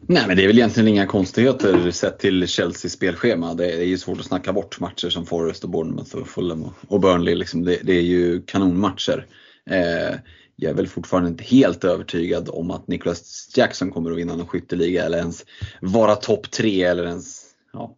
Nej 0.00 0.24
men 0.26 0.36
det 0.36 0.42
är 0.42 0.46
väl 0.46 0.58
egentligen 0.58 0.88
inga 0.88 1.06
konstigheter 1.06 1.90
sett 1.90 2.18
till 2.18 2.46
Chelseas 2.46 2.92
spelschema. 2.92 3.54
Det 3.54 3.72
är 3.72 3.84
ju 3.84 3.98
svårt 3.98 4.20
att 4.20 4.26
snacka 4.26 4.52
bort 4.52 4.80
matcher 4.80 5.08
som 5.08 5.26
Forest 5.26 5.64
och 5.64 5.70
Bournemouth 5.70 6.16
och 6.16 6.28
Fulham 6.28 6.66
och 6.88 7.00
Burnley. 7.00 7.34
Liksom. 7.34 7.64
Det, 7.64 7.78
det, 7.82 7.92
är 7.92 8.02
ju 8.02 8.42
kanonmatcher. 8.42 9.26
Eh, 9.70 10.18
jag 10.60 10.70
är 10.70 10.74
väl 10.74 10.88
fortfarande 10.88 11.30
inte 11.30 11.44
helt 11.44 11.84
övertygad 11.84 12.48
om 12.52 12.70
att 12.70 12.88
Nicholas 12.88 13.52
Jackson 13.56 13.90
kommer 13.90 14.10
att 14.10 14.18
vinna 14.18 14.36
någon 14.36 14.46
skytteliga 14.46 15.04
eller 15.04 15.18
ens 15.18 15.44
vara 15.80 16.16
topp 16.16 16.50
tre 16.50 16.82
eller 16.82 17.04
ens 17.04 17.46
ja, 17.72 17.96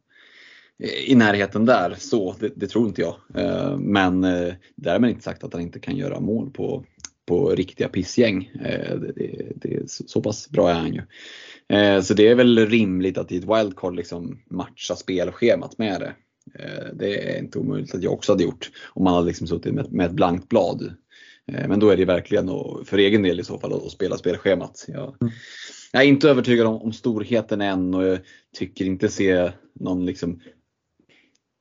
i 1.07 1.15
närheten 1.15 1.65
där. 1.65 1.95
Så 1.99 2.35
det, 2.41 2.53
det 2.57 2.67
tror 2.67 2.89
inte 2.89 3.01
jag. 3.01 3.17
Eh, 3.35 3.79
men 3.79 4.25
eh, 4.25 4.55
därmed 4.77 5.11
inte 5.11 5.23
sagt 5.23 5.45
att 5.45 5.53
han 5.53 5.63
inte 5.63 5.81
kan 5.81 5.97
göra 5.97 6.21
mål 6.21 6.51
på, 6.51 6.85
på 7.27 7.51
riktiga 7.51 7.89
pissgäng. 7.89 8.51
Eh, 8.65 8.97
det, 8.97 9.13
det, 9.17 9.53
det, 9.57 9.91
så 9.91 10.21
pass 10.21 10.51
bra 10.51 10.71
är 10.71 10.75
han 10.75 10.95
ju. 10.95 11.03
Så 12.03 12.15
det 12.15 12.29
är 12.29 12.35
väl 12.35 12.67
rimligt 12.67 13.19
att 13.19 13.33
i 13.33 13.37
ett 13.37 13.45
wildcard 13.45 13.95
liksom 13.95 14.43
matcha 14.51 14.97
spelschemat 14.97 15.79
med 15.79 16.01
det. 16.01 16.15
Det 16.95 17.35
är 17.35 17.39
inte 17.39 17.59
omöjligt 17.59 17.95
att 17.95 18.03
jag 18.03 18.13
också 18.13 18.33
hade 18.33 18.45
gjort 18.45 18.71
om 18.89 19.05
man 19.05 19.15
hade 19.15 19.27
liksom 19.27 19.47
suttit 19.47 19.75
med, 19.75 19.93
med 19.93 20.07
ett 20.07 20.13
blankt 20.13 20.49
blad. 20.49 20.95
Men 21.69 21.81
då 21.81 21.91
är 21.91 21.97
det 21.97 22.05
verkligen 22.05 22.51
för 22.85 22.99
egen 22.99 23.23
del 23.23 23.41
i 23.41 23.45
så 23.45 23.59
fall 23.59 23.73
att 23.73 23.93
spela 23.93 24.17
spelschemat. 24.17 24.85
Jag, 24.89 25.17
mm. 25.21 25.33
jag 25.93 26.03
är 26.03 26.07
inte 26.07 26.31
övertygad 26.31 26.67
om, 26.67 26.83
om 26.83 26.93
storheten 26.93 27.61
än 27.61 27.95
och 27.95 28.05
jag 28.05 28.19
tycker 28.57 28.85
inte 28.85 29.09
se 29.09 29.53
någon 29.75 30.07
liksom 30.07 30.41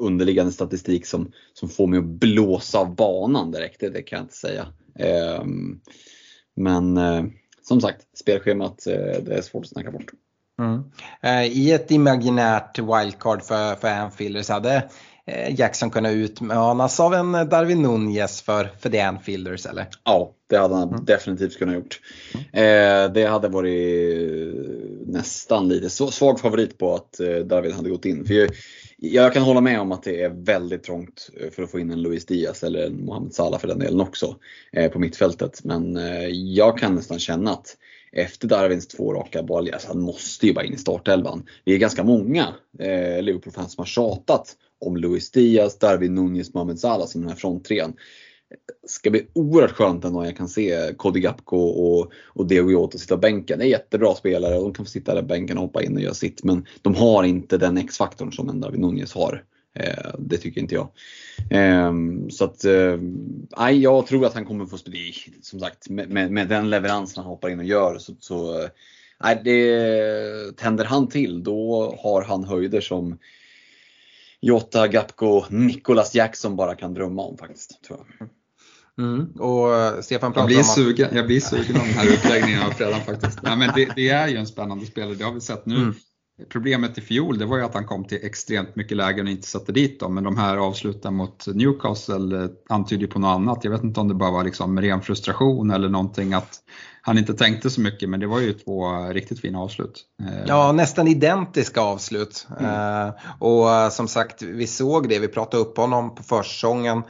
underliggande 0.02 0.52
statistik 0.52 1.06
som, 1.06 1.32
som 1.54 1.70
får 1.70 1.88
mig 1.88 2.00
att 2.00 2.06
blåsa 2.06 2.80
av 2.80 2.96
banan 2.96 3.52
direkt, 3.52 3.80
det, 3.80 3.90
det 3.90 4.02
kan 4.02 4.18
jag 4.18 4.24
inte 4.24 4.38
säga. 4.38 4.68
Eh, 5.00 5.44
men 6.56 6.98
eh, 6.98 7.24
som 7.62 7.82
sagt, 7.82 8.18
spelschemat 8.18 8.88
eh, 8.88 9.24
det 9.24 9.36
är 9.38 9.42
svårt 9.42 9.66
att 9.66 9.70
snacka 9.70 9.92
bort. 9.92 10.12
Mm. 10.60 10.84
Eh, 11.22 11.58
I 11.58 11.72
ett 11.72 11.92
imaginärt 11.92 12.80
wildcard 12.80 13.42
för, 13.42 13.76
för 13.76 13.88
Anfield 13.88 14.46
så 14.46 14.54
hade 14.54 14.76
eh, 14.76 14.84
Jackson 15.50 15.90
kunnat 15.90 16.12
utmanas 16.12 17.00
av 17.00 17.14
en 17.14 17.32
Darwin 17.32 17.82
Nunez 17.82 18.42
för, 18.42 18.70
för 18.80 18.90
The 18.90 19.00
Anfielders 19.00 19.66
eller? 19.66 19.88
Ja, 20.04 20.32
det 20.50 20.58
hade 20.58 20.76
han 20.76 20.90
mm. 20.90 21.06
definitivt 21.06 21.58
kunnat 21.58 21.76
gjort. 21.76 22.00
Eh, 22.54 23.14
det 23.14 23.30
hade 23.30 23.48
varit 23.48 24.56
nästan 25.06 25.68
lite 25.68 25.90
svag 25.90 26.40
favorit 26.40 26.78
på 26.78 26.96
att 26.96 27.20
eh, 27.20 27.36
Darwin 27.36 27.72
hade 27.72 27.90
gått 27.90 28.06
in. 28.06 28.26
För 28.26 28.34
jag, 28.34 28.50
jag 28.98 29.34
kan 29.34 29.44
hålla 29.44 29.62
med 29.62 29.80
om 29.80 29.92
att 29.92 30.04
det 30.04 30.22
är 30.22 30.30
väldigt 30.30 30.84
trångt 30.84 31.30
eh, 31.40 31.50
för 31.50 31.64
att 31.64 31.72
få 31.72 31.80
in 31.80 31.92
en 31.92 32.02
Luis 32.02 32.26
Diaz 32.26 32.64
eller 32.64 32.86
en 32.86 33.06
Mohamed 33.06 33.34
Salah 33.34 33.60
för 33.60 33.68
den 33.68 33.80
delen 33.80 34.02
också 34.02 34.36
eh, 34.72 34.92
på 34.92 35.00
mittfältet. 35.00 35.64
Men 35.64 35.98
eh, 35.98 36.28
jag 36.28 36.78
kan 36.78 36.96
nästan 36.96 37.20
känna 37.20 37.52
att 37.52 37.78
efter 38.12 38.48
Darwins 38.48 38.88
två 38.88 39.14
raka 39.14 39.40
alltså 39.40 39.88
han 39.88 40.00
måste 40.02 40.48
ju 40.48 40.54
bara 40.54 40.66
in 40.66 40.74
i 40.74 40.78
startelvan. 40.78 41.46
Vi 41.66 41.74
är 41.74 41.78
ganska 41.78 42.04
många 42.04 42.48
eh, 42.80 43.22
Liverpool-fans 43.22 43.74
som 43.74 43.82
har 43.82 43.86
tjatat 43.86 44.56
om 44.82 44.98
Luis 44.98 45.32
Diaz, 45.32 45.80
Darwin 45.80 46.16
Nunez, 46.16 46.54
Mohamed 46.54 46.80
Salah 46.80 47.08
som 47.08 47.22
den 47.22 47.30
här 47.30 47.38
fronttrean 47.38 47.94
ska 48.88 49.10
bli 49.10 49.28
oerhört 49.34 49.72
skönt 49.72 50.06
ändå 50.06 50.20
när 50.20 50.28
jag 50.28 50.38
kan 50.38 50.50
se 50.50 50.94
Cody 50.98 51.20
Gapko 51.20 51.58
och, 51.58 52.12
och 52.26 52.48
Diego 52.48 52.72
Jota 52.72 52.98
sitta 52.98 53.18
bänken. 53.18 53.60
Det 53.60 53.66
är 53.66 53.70
jättebra 53.70 54.16
spelare 54.16 54.58
och 54.58 54.64
de 54.64 54.74
kan 54.74 54.86
få 54.86 54.92
sitta 54.92 55.16
där 55.16 55.22
bänken 55.22 55.58
och 55.58 55.64
hoppa 55.64 55.84
in 55.84 55.96
och 55.96 56.02
göra 56.02 56.14
sitt. 56.14 56.44
Men 56.44 56.66
de 56.82 56.96
har 56.96 57.24
inte 57.24 57.58
den 57.58 57.78
X-faktorn 57.78 58.32
som 58.32 58.50
en 58.50 58.62
Darwin 58.62 58.82
Nunez 58.82 59.14
har. 59.14 59.44
Eh, 59.76 60.12
det 60.20 60.38
tycker 60.38 60.62
inte 60.62 60.76
jag. 60.76 60.90
Eh, 61.50 61.94
så 62.30 62.46
att, 62.46 62.66
eh, 62.66 63.70
jag 63.72 64.08
tror 64.08 64.26
att 64.26 64.34
han 64.34 64.46
kommer 64.46 64.66
få 64.66 64.78
spela, 64.78 64.96
som 65.42 65.60
sagt, 65.60 65.90
med, 65.90 66.10
med, 66.10 66.32
med, 66.32 66.48
den 66.48 66.70
leveransen 66.70 67.24
han 67.24 67.32
hoppar 67.32 67.50
in 67.50 67.60
och 67.60 67.66
gör 67.66 67.98
så, 67.98 68.14
så 68.20 68.62
eh, 69.24 69.44
det 69.44 70.58
tänder 70.58 70.86
han 70.86 71.10
till 71.10 71.44
då 71.44 71.96
har 72.00 72.22
han 72.22 72.44
höjder 72.44 72.82
som 72.82 73.18
Jota, 74.42 74.88
Gapko, 74.88 75.46
Nicholas 75.50 76.16
Jackson 76.16 76.56
bara 76.56 76.76
kan 76.76 76.94
drömma 76.94 77.22
om 77.22 77.38
faktiskt. 77.38 77.84
Tror 77.84 78.00
jag. 78.20 78.30
Mm. 79.06 79.32
Och 79.32 79.76
eh, 79.76 80.02
Stefan 80.02 80.34
jag, 80.36 80.46
blir 80.46 80.58
om 80.58 80.64
sugen, 80.64 81.10
jag 81.16 81.28
blir 81.28 81.40
sugen 81.40 81.76
av 81.76 81.88
den 81.88 81.94
här 81.94 82.14
utläggningen 82.14 82.64
av 82.64 82.72
Fredan 82.72 83.02
faktiskt. 83.02 83.40
Nej, 83.44 83.58
men 83.58 83.70
det, 83.76 83.90
det, 83.96 84.10
är 84.10 84.28
ju 84.28 84.38
en 84.38 84.48
spännande 84.48 84.86
spelare, 84.86 85.16
det 85.16 85.24
har 85.24 85.34
vi 85.34 85.42
sett 85.42 85.66
nu. 85.66 85.76
Mm. 85.76 85.94
Problemet 86.50 86.98
i 86.98 87.02
fjol 87.02 87.38
det 87.38 87.46
var 87.46 87.58
ju 87.58 87.64
att 87.64 87.74
han 87.74 87.86
kom 87.86 88.04
till 88.04 88.20
extremt 88.22 88.76
mycket 88.76 88.98
lägen 88.98 89.26
och 89.26 89.32
inte 89.32 89.48
satte 89.48 89.72
dit 89.72 90.00
dem. 90.00 90.14
Men 90.14 90.24
de 90.24 90.38
här 90.38 90.58
avsluten 90.58 91.16
mot 91.16 91.48
Newcastle 91.48 92.44
eh, 92.44 92.50
antyder 92.70 93.08
på 93.08 93.20
något 93.20 93.36
annat. 93.36 93.64
Jag 93.64 93.72
vet 93.72 93.84
inte 93.84 94.00
om 94.00 94.08
det 94.08 94.14
bara 94.14 94.32
var 94.32 94.44
liksom 94.44 94.82
ren 94.82 95.02
frustration 95.02 95.72
eller 95.72 95.90
någonting 95.90 96.34
att 96.34 96.60
han 97.02 97.18
inte 97.18 97.34
tänkte 97.34 97.70
så 97.70 97.82
mycket. 97.82 98.10
Men 98.10 98.20
det 98.20 98.28
var 98.28 98.40
ju 98.40 98.54
två 98.54 99.04
riktigt 99.10 99.42
fina 99.42 99.60
avslut. 99.60 100.06
Eh, 100.22 100.46
ja, 100.48 100.72
nästan 100.72 101.08
identiska 101.08 101.82
avslut. 101.82 102.48
Mm. 102.60 103.06
Uh, 103.08 103.14
och 103.40 103.94
som 103.94 104.08
sagt, 104.08 104.42
vi 104.42 104.68
såg 104.68 105.10
det, 105.10 105.20
vi 105.20 105.28
pratade 105.28 105.64
upp 105.64 105.78
honom 105.78 106.16
på 106.16 106.24
försäsongen. 106.24 107.04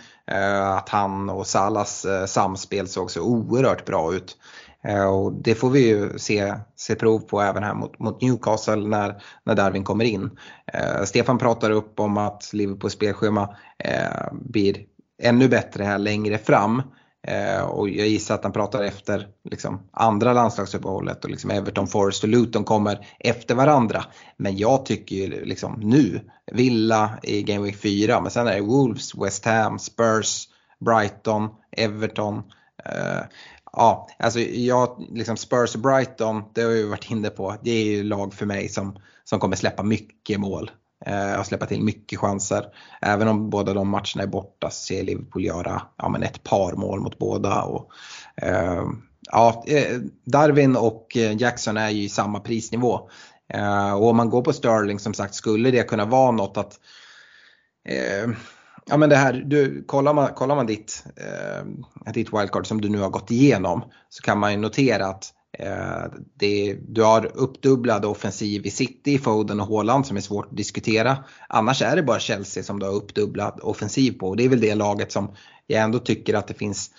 Att 0.78 0.90
han 0.90 1.30
och 1.30 1.48
Salas 1.48 2.06
samspel 2.28 2.88
såg 2.88 3.12
så 3.12 3.22
oerhört 3.22 3.86
bra 3.86 4.14
ut. 4.14 4.38
Eh, 4.84 5.06
och 5.06 5.34
det 5.34 5.56
får 5.56 5.70
vi 5.70 5.88
ju 5.88 6.20
se, 6.20 6.54
se 6.76 6.96
prov 6.96 7.20
på 7.20 7.42
även 7.42 7.64
här 7.64 7.74
mot, 7.74 8.00
mot 8.00 8.22
Newcastle 8.22 8.88
när, 8.88 9.22
när 9.44 9.56
Darwin 9.56 9.84
kommer 9.84 10.06
in. 10.06 10.30
Eh, 10.74 11.04
Stefan 11.04 11.38
pratar 11.38 11.72
upp 11.72 12.00
om 12.00 12.18
att 12.18 12.54
Liverpools 12.54 12.94
spelschema 12.94 13.56
eh, 13.78 14.32
blir 14.32 14.78
ännu 15.22 15.48
bättre 15.48 15.84
här 15.84 15.98
längre 15.98 16.38
fram. 16.38 16.82
Eh, 17.28 17.62
och 17.62 17.90
jag 17.90 18.08
gissar 18.08 18.36
att 18.36 18.44
han 18.44 18.54
pratar 18.54 18.84
efter 18.84 19.28
liksom, 19.50 19.90
andra 19.92 20.34
landslagsuppehållet 20.34 21.24
och 21.24 21.30
liksom 21.30 21.52
Everton, 21.52 21.88
Forest 21.88 22.24
och 22.24 22.30
Luton 22.30 22.64
kommer 22.64 23.08
efter 23.20 23.56
varandra. 23.56 24.06
Men 24.38 24.58
jag 24.58 24.86
tycker 24.86 25.16
ju 25.16 25.46
liksom 25.46 25.80
nu, 25.80 26.22
Villa 26.52 27.20
i 27.24 27.44
Game 27.44 27.66
Week 27.66 27.78
4, 27.78 28.22
men 28.22 28.32
sen 28.32 28.48
är 28.48 28.56
det 28.56 28.62
Wolves, 28.62 29.16
West 29.16 29.46
Ham, 29.46 29.80
Spurs, 29.80 30.48
Brighton, 30.86 31.50
Everton. 31.72 32.44
Eh, 32.86 33.22
ja, 33.78 34.08
alltså 34.20 34.40
jag, 34.40 35.08
liksom 35.12 35.38
Spurs 35.38 35.76
och 35.76 35.82
Brighton, 35.82 36.44
det 36.54 36.62
har 36.62 36.70
vi 36.70 36.84
varit 36.84 37.12
inne 37.12 37.30
på, 37.30 37.56
det 37.62 37.72
är 37.72 37.84
ju 37.86 38.04
lag 38.04 38.34
för 38.34 38.46
mig 38.46 38.70
som, 38.70 39.00
som 39.24 39.40
kommer 39.40 39.56
släppa 39.56 39.84
mycket 39.84 40.40
mål 40.40 40.72
eh, 41.06 41.40
och 41.40 41.46
släppa 41.46 41.66
till 41.66 41.84
mycket 41.84 42.20
chanser. 42.20 42.66
Även 43.02 43.28
om 43.28 43.50
båda 43.50 43.74
de 43.74 43.90
matcherna 43.90 44.24
är 44.24 44.28
borta 44.28 44.70
så 44.70 44.86
ser 44.86 45.04
Liverpool 45.04 45.46
göra 45.46 45.82
ja, 45.98 46.10
men 46.10 46.24
ett 46.24 46.44
par 46.44 46.74
mål 46.74 47.00
mot 47.00 47.18
båda. 47.18 47.62
Och, 47.62 47.92
eh, 48.36 48.84
ja, 49.32 49.64
eh, 49.68 50.00
Darwin 50.26 50.76
och 50.76 51.18
eh, 51.18 51.42
Jackson 51.42 51.78
är 51.78 51.90
ju 51.90 52.04
i 52.04 52.10
samma 52.10 52.40
prisnivå. 52.40 53.10
Eh, 53.54 53.94
och 53.94 54.10
om 54.10 54.18
man 54.18 54.30
går 54.30 54.42
på 54.42 54.54
Sterling 54.54 55.00
som 55.00 55.14
sagt 55.14 55.36
skulle 55.36 55.72
det 55.72 55.84
kunna 55.84 56.06
vara 56.06 56.32
något 56.32 56.58
att 56.58 56.80
eh, 57.90 58.30
Ja 58.86 58.98
men 58.98 59.10
det 59.10 59.16
här, 59.16 59.34
du, 59.34 59.84
kollar, 59.84 60.14
man, 60.14 60.34
kollar 60.34 60.56
man 60.56 60.66
ditt, 60.66 61.04
eh, 61.16 62.14
ditt 62.14 62.34
wildcard 62.34 62.68
som 62.68 62.82
du 62.82 62.90
nu 62.90 63.00
har 63.00 63.10
gått 63.10 63.32
igenom 63.32 63.84
så 64.10 64.24
kan 64.24 64.40
man 64.40 64.52
ju 64.52 64.58
notera 64.58 65.06
att 65.06 65.34
eh, 65.60 66.04
det, 66.40 66.78
du 66.88 67.04
har 67.04 67.32
uppdubblad 67.34 68.06
offensiv 68.06 68.66
i 68.66 68.72
City, 68.72 69.18
Foden 69.18 69.60
och 69.60 69.68
Haaland 69.68 70.08
som 70.08 70.18
är 70.18 70.22
svårt 70.22 70.46
att 70.46 70.58
diskutera. 70.58 71.18
Annars 71.50 71.82
är 71.82 71.96
det 71.96 72.04
bara 72.04 72.20
Chelsea 72.20 72.64
som 72.64 72.80
du 72.80 72.86
har 72.86 72.94
uppdubblad 72.94 73.60
offensiv 73.64 74.12
på 74.12 74.30
och 74.30 74.38
det 74.38 74.46
är 74.46 74.50
väl 74.50 74.62
det 74.62 74.76
laget 74.76 75.12
som 75.12 75.36
jag 75.68 75.82
ändå 75.82 76.00
tycker 76.00 76.34
att 76.34 76.48
det 76.48 76.54
finns 76.54 76.92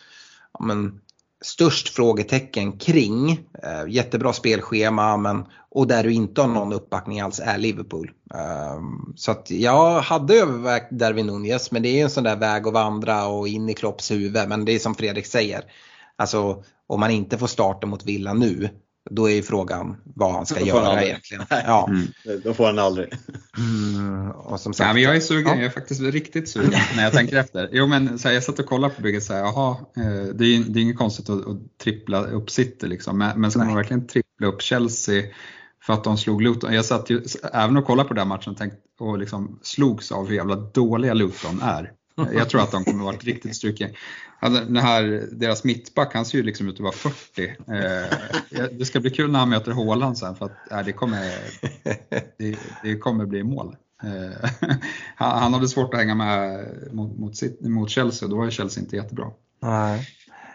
ja, 0.58 0.64
men, 0.64 1.00
störst 1.42 1.88
frågetecken 1.88 2.78
kring. 2.78 3.30
Eh, 3.62 3.88
jättebra 3.88 4.32
spelschema 4.32 5.16
men, 5.16 5.44
och 5.70 5.86
där 5.86 6.02
du 6.02 6.12
inte 6.12 6.40
har 6.40 6.48
någon 6.48 6.72
uppbackning 6.72 7.20
alls 7.20 7.40
är 7.40 7.58
Liverpool. 7.58 8.10
Eh, 8.34 8.80
så 9.16 9.30
att 9.30 9.50
jag 9.50 10.00
hade 10.00 10.34
övervägt 10.34 10.90
Darwin 10.90 11.26
Nunez 11.26 11.70
men 11.70 11.82
det 11.82 11.88
är 11.88 11.94
ju 11.94 12.00
en 12.00 12.10
sån 12.10 12.24
där 12.24 12.36
väg 12.36 12.66
att 12.66 12.72
vandra 12.72 13.26
och 13.26 13.48
in 13.48 13.68
i 13.68 13.74
Klopps 13.74 14.10
huvud. 14.10 14.48
Men 14.48 14.64
det 14.64 14.72
är 14.72 14.78
som 14.78 14.94
Fredrik 14.94 15.26
säger. 15.26 15.64
Alltså 16.16 16.64
om 16.86 17.00
man 17.00 17.10
inte 17.10 17.38
får 17.38 17.46
starta 17.46 17.86
mot 17.86 18.04
Villa 18.04 18.34
nu 18.34 18.68
då 19.10 19.30
är 19.30 19.34
ju 19.34 19.42
frågan 19.42 19.96
vad 20.04 20.32
han 20.32 20.46
ska 20.46 20.60
göra 20.60 21.02
egentligen. 21.02 21.44
Ja. 21.50 21.88
Mm. 21.88 22.42
Då 22.44 22.54
får 22.54 22.66
han 22.66 22.78
aldrig. 22.78 23.08
Mm, 23.58 24.30
och 24.30 24.60
som 24.60 24.74
sagt, 24.74 24.88
ja, 24.88 24.92
men 24.94 25.02
jag 25.02 25.16
är 25.16 25.20
sugen, 25.20 25.48
ja. 25.48 25.54
jag 25.54 25.64
är 25.64 25.70
faktiskt 25.70 26.00
riktigt 26.00 26.48
sugen 26.48 26.80
när 26.96 27.02
jag 27.02 27.12
tänker 27.12 27.36
efter. 27.36 27.68
Jo 27.72 27.86
men 27.86 28.18
så 28.18 28.28
här, 28.28 28.34
jag 28.34 28.44
satt 28.44 28.58
och 28.58 28.66
kollade 28.66 28.94
på 28.94 29.02
bygget 29.02 29.22
och 29.22 29.26
sa, 29.26 29.34
jaha, 29.34 29.76
eh, 29.96 30.34
det 30.34 30.44
är, 30.44 30.64
det 30.68 30.80
är 30.80 30.82
inget 30.82 30.98
konstigt 30.98 31.30
att, 31.30 31.46
att 31.46 31.78
trippla 31.82 32.24
upp 32.24 32.50
City 32.50 32.86
liksom. 32.86 33.18
Men, 33.18 33.40
men 33.40 33.50
ska 33.50 33.58
Nej. 33.58 33.68
man 33.68 33.76
verkligen 33.76 34.06
trippla 34.06 34.46
upp 34.46 34.62
Chelsea 34.62 35.22
för 35.86 35.92
att 35.92 36.04
de 36.04 36.18
slog 36.18 36.42
Luton? 36.42 36.74
Jag 36.74 36.84
satt 36.84 37.10
ju 37.10 37.24
även 37.52 37.76
och 37.76 37.86
kollade 37.86 38.08
på 38.08 38.14
den 38.14 38.28
matchen 38.28 38.52
och, 38.52 38.58
tänkte, 38.58 38.78
och 39.00 39.18
liksom 39.18 39.58
slogs 39.62 40.12
av 40.12 40.28
hur 40.28 40.36
jävla 40.36 40.56
dåliga 40.56 41.14
Luton 41.14 41.62
är. 41.62 41.92
Jag 42.34 42.48
tror 42.48 42.60
att 42.60 42.70
de 42.70 42.84
kommer 42.84 43.04
vara 43.04 43.16
riktigt 43.16 43.56
strukiga. 43.56 43.88
Alltså, 44.40 44.64
den 44.64 44.76
här, 44.76 45.28
deras 45.32 45.64
mittback, 45.64 46.14
han 46.14 46.24
ser 46.24 46.38
ju 46.38 46.44
liksom 46.44 46.68
ut 46.68 46.74
att 46.74 46.80
vara 46.80 46.92
40. 46.92 47.44
Eh, 47.48 48.64
det 48.72 48.84
ska 48.84 49.00
bli 49.00 49.10
kul 49.10 49.30
när 49.30 49.38
han 49.38 49.48
möter 49.48 49.72
Haaland 49.72 50.18
sen 50.18 50.36
för 50.36 50.46
att 50.46 50.72
eh, 50.72 50.84
det, 50.84 50.92
kommer, 50.92 51.30
det, 52.38 52.58
det 52.82 52.98
kommer 52.98 53.26
bli 53.26 53.42
mål. 53.42 53.76
Eh, 54.02 54.50
han 55.16 55.54
hade 55.54 55.68
svårt 55.68 55.94
att 55.94 56.00
hänga 56.00 56.14
med 56.14 56.66
mot, 56.92 57.18
mot, 57.18 57.60
mot 57.60 57.90
Chelsea 57.90 58.26
och 58.26 58.30
då 58.30 58.36
var 58.36 58.44
ju 58.44 58.50
Chelsea 58.50 58.82
inte 58.82 58.96
jättebra. 58.96 59.30
Nej. 59.62 60.08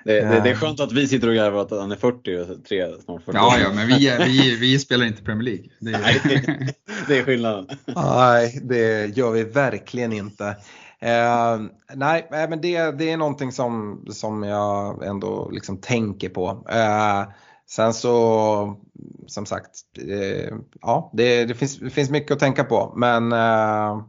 Det, 0.07 0.21
det, 0.21 0.41
det, 0.43 0.49
är 0.49 0.55
skönt 0.55 0.79
att 0.79 0.91
vi 0.91 1.07
sitter 1.07 1.27
och 1.27 1.35
garvar 1.35 1.61
att 1.61 1.71
han 1.71 1.91
är 1.91 1.95
40 1.95 2.37
och 2.37 2.65
tre, 2.65 2.87
snart 3.05 3.23
40. 3.23 3.37
Ja, 3.37 3.57
ja 3.59 3.73
men 3.73 3.87
vi, 3.87 4.17
vi, 4.25 4.55
vi 4.55 4.79
spelar 4.79 5.05
inte 5.05 5.23
Premier 5.23 5.43
League. 5.43 5.65
Det 5.79 5.91
är, 5.91 6.01
Nej, 6.01 6.75
det 7.07 7.17
är 7.17 7.23
skillnaden. 7.23 7.67
Nej, 7.95 8.59
det 8.63 9.17
gör 9.17 9.31
vi 9.31 9.43
verkligen 9.43 10.13
inte. 10.13 10.55
Eh, 11.01 11.59
nej, 11.95 12.27
men 12.29 12.61
det, 12.61 12.91
det 12.91 13.11
är 13.11 13.17
någonting 13.17 13.51
som, 13.51 14.05
som 14.09 14.43
jag 14.43 15.03
ändå 15.03 15.49
liksom 15.51 15.77
tänker 15.77 16.29
på. 16.29 16.65
Eh, 16.69 17.23
sen 17.69 17.93
så, 17.93 18.77
som 19.27 19.45
sagt, 19.45 19.71
eh, 20.09 20.53
ja, 20.81 21.11
det, 21.13 21.45
det, 21.45 21.53
finns, 21.53 21.77
det 21.77 21.89
finns 21.89 22.09
mycket 22.09 22.31
att 22.31 22.39
tänka 22.39 22.63
på. 22.63 22.93
Men 22.95 23.31
eh, 23.31 24.03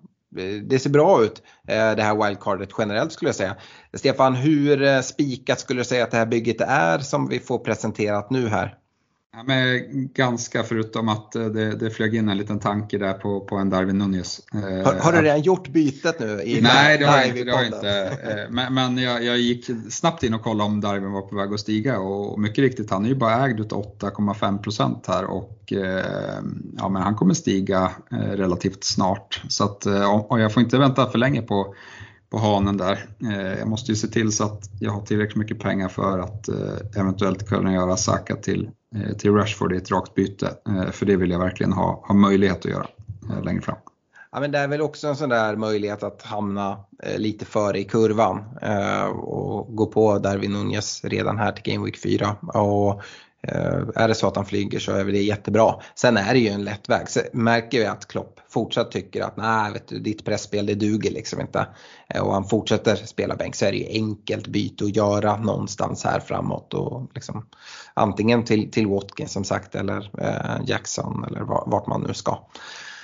det 0.62 0.78
ser 0.78 0.90
bra 0.90 1.22
ut 1.22 1.42
eh, 1.68 1.90
det 1.96 2.02
här 2.02 2.26
wildcardet 2.26 2.68
generellt 2.78 3.12
skulle 3.12 3.28
jag 3.28 3.36
säga. 3.36 3.56
Stefan, 3.94 4.34
hur 4.34 4.82
eh, 4.82 5.00
spikat 5.00 5.60
skulle 5.60 5.80
du 5.80 5.84
säga 5.84 6.04
att 6.04 6.10
det 6.10 6.16
här 6.16 6.26
bygget 6.26 6.60
är 6.60 6.98
som 6.98 7.28
vi 7.28 7.40
får 7.40 7.58
presenterat 7.58 8.30
nu 8.30 8.48
här? 8.48 8.78
Ja, 9.32 9.42
men 9.46 9.82
ganska 10.12 10.62
förutom 10.62 11.08
att 11.08 11.34
eh, 11.34 11.44
det, 11.44 11.76
det 11.76 11.90
flög 11.90 12.14
in 12.14 12.28
en 12.28 12.36
liten 12.36 12.60
tanke 12.60 12.98
där 12.98 13.12
på, 13.12 13.40
på 13.40 13.56
en 13.56 13.70
Darwin 13.70 13.98
Nunez. 13.98 14.40
Har, 14.52 14.94
har 14.94 15.12
du 15.12 15.22
redan 15.22 15.42
gjort 15.42 15.68
bytet 15.68 16.20
nu? 16.20 16.42
I 16.42 16.60
Nej, 16.60 16.98
det 16.98 17.04
har 17.04 17.18
jag 17.18 17.28
inte. 17.28 17.44
Det 17.44 17.52
har 17.52 17.64
inte. 17.64 18.46
Men, 18.50 18.74
men 18.74 18.98
jag, 18.98 19.24
jag, 19.24 19.38
gick 19.38 19.70
snabbt 19.90 20.22
in 20.22 20.34
och 20.34 20.42
kollade 20.42 20.70
om 20.70 20.80
Darwin 20.80 21.12
var 21.12 21.22
på 21.22 21.36
väg 21.36 21.52
att 21.52 21.60
stiga 21.60 21.98
och 21.98 22.40
mycket 22.40 22.58
riktigt, 22.58 22.90
han 22.90 23.04
är 23.04 23.08
ju 23.08 23.14
bara 23.14 23.44
ägd 23.44 23.60
utav 23.60 23.98
8,5% 23.98 24.96
här 25.06 25.24
och 25.24 25.72
ja, 26.76 26.88
men 26.88 27.02
han 27.02 27.14
kommer 27.14 27.34
stiga 27.34 27.90
relativt 28.10 28.84
snart. 28.84 29.42
Så 29.48 29.64
att, 29.64 29.86
och 30.28 30.40
jag 30.40 30.52
får 30.52 30.62
inte 30.62 30.78
vänta 30.78 31.10
för 31.10 31.18
länge 31.18 31.42
på 31.42 31.74
på 32.30 32.38
hanen 32.38 32.76
där. 32.76 33.08
Jag 33.58 33.68
måste 33.68 33.92
ju 33.92 33.96
se 33.96 34.08
till 34.08 34.32
så 34.32 34.44
att 34.44 34.70
jag 34.80 34.92
har 34.92 35.02
tillräckligt 35.02 35.36
mycket 35.36 35.58
pengar 35.58 35.88
för 35.88 36.18
att 36.18 36.48
eventuellt 36.96 37.48
kunna 37.48 37.72
göra 37.72 37.96
Saka 37.96 38.36
till 38.36 38.70
Eh, 38.70 38.77
Eh, 38.96 39.16
till 39.16 39.32
Rashford 39.32 39.72
i 39.72 39.76
ett 39.76 39.90
rakt 39.90 40.14
byte. 40.14 40.56
Eh, 40.68 40.90
för 40.90 41.06
det 41.06 41.16
vill 41.16 41.30
jag 41.30 41.38
verkligen 41.38 41.72
ha, 41.72 42.04
ha 42.06 42.14
möjlighet 42.14 42.58
att 42.58 42.64
göra 42.64 42.86
eh, 43.30 43.44
längre 43.44 43.62
fram. 43.62 43.76
Ja, 44.32 44.40
men 44.40 44.50
det 44.50 44.58
är 44.58 44.68
väl 44.68 44.80
också 44.80 45.08
en 45.08 45.16
sån 45.16 45.28
där 45.28 45.56
möjlighet 45.56 46.02
att 46.02 46.22
hamna 46.22 46.84
lite 47.16 47.44
före 47.44 47.78
i 47.78 47.84
kurvan 47.84 48.44
och 49.12 49.76
gå 49.76 49.86
på 49.86 50.18
Darwin 50.18 50.52
Nunez 50.52 51.04
redan 51.04 51.38
här 51.38 51.52
till 51.52 51.72
Game 51.72 51.84
Week 51.84 51.98
4. 52.02 52.36
Och 52.42 53.02
Eh, 53.42 53.82
är 53.94 54.08
det 54.08 54.14
så 54.14 54.26
att 54.26 54.36
han 54.36 54.46
flyger 54.46 54.78
så 54.78 54.92
är 54.92 55.04
det 55.04 55.22
jättebra. 55.22 55.74
Sen 55.94 56.16
är 56.16 56.32
det 56.32 56.38
ju 56.38 56.48
en 56.48 56.64
lätt 56.64 56.88
väg. 56.88 57.08
Så 57.08 57.20
märker 57.32 57.78
vi 57.78 57.86
att 57.86 58.08
Klopp 58.08 58.40
fortsatt 58.48 58.90
tycker 58.92 59.22
att 59.22 59.36
nej, 59.36 59.72
vet 59.72 59.88
du, 59.88 59.98
ditt 59.98 60.24
pressspel 60.24 60.66
det 60.66 60.74
duger 60.74 61.10
liksom 61.10 61.40
inte. 61.40 61.66
Eh, 62.08 62.22
och 62.22 62.32
han 62.32 62.44
fortsätter 62.44 62.96
spela 62.96 63.36
bänk 63.36 63.54
så 63.54 63.64
är 63.64 63.72
det 63.72 63.78
ju 63.78 63.88
enkelt 63.88 64.46
byte 64.46 64.84
att 64.84 64.96
göra 64.96 65.36
någonstans 65.36 66.04
här 66.04 66.20
framåt. 66.20 66.74
Och 66.74 67.10
liksom, 67.14 67.46
antingen 67.94 68.44
till, 68.44 68.70
till 68.70 68.86
Watkins 68.86 69.32
som 69.32 69.44
sagt 69.44 69.74
eller 69.74 70.10
eh, 70.20 70.66
Jackson 70.66 71.24
eller 71.24 71.40
vart 71.70 71.86
man 71.86 72.02
nu 72.02 72.14
ska. 72.14 72.38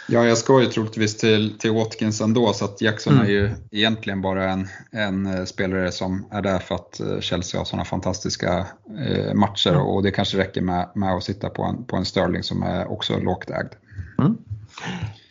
Ja, 0.06 0.26
jag 0.26 0.38
ska 0.38 0.60
ju 0.60 0.66
troligtvis 0.66 1.16
till, 1.16 1.58
till 1.58 1.72
Watkins 1.72 2.20
ändå 2.20 2.52
så 2.52 2.64
att 2.64 2.80
Jackson 2.80 3.12
mm. 3.12 3.26
är 3.26 3.30
ju 3.30 3.50
egentligen 3.70 4.22
bara 4.22 4.50
en, 4.50 4.68
en 4.90 5.26
eh, 5.26 5.44
spelare 5.44 5.92
som 5.92 6.26
är 6.30 6.42
där 6.42 6.58
för 6.58 6.74
att 6.74 7.00
eh, 7.00 7.20
Chelsea 7.20 7.60
har 7.60 7.64
sådana 7.64 7.84
fantastiska 7.84 8.66
eh, 9.06 9.34
matcher 9.34 9.70
mm. 9.70 9.82
och 9.82 10.02
det 10.02 10.10
kanske 10.10 10.38
räcker 10.38 10.60
med, 10.60 10.88
med 10.94 11.14
att 11.14 11.24
sitta 11.24 11.50
på 11.50 11.62
en, 11.62 11.84
på 11.84 11.96
en 11.96 12.04
Sterling 12.04 12.42
som 12.42 12.62
är 12.62 12.92
också 12.92 13.18
lågt 13.18 13.50
ägd. 13.50 13.74
Mm. 14.18 14.36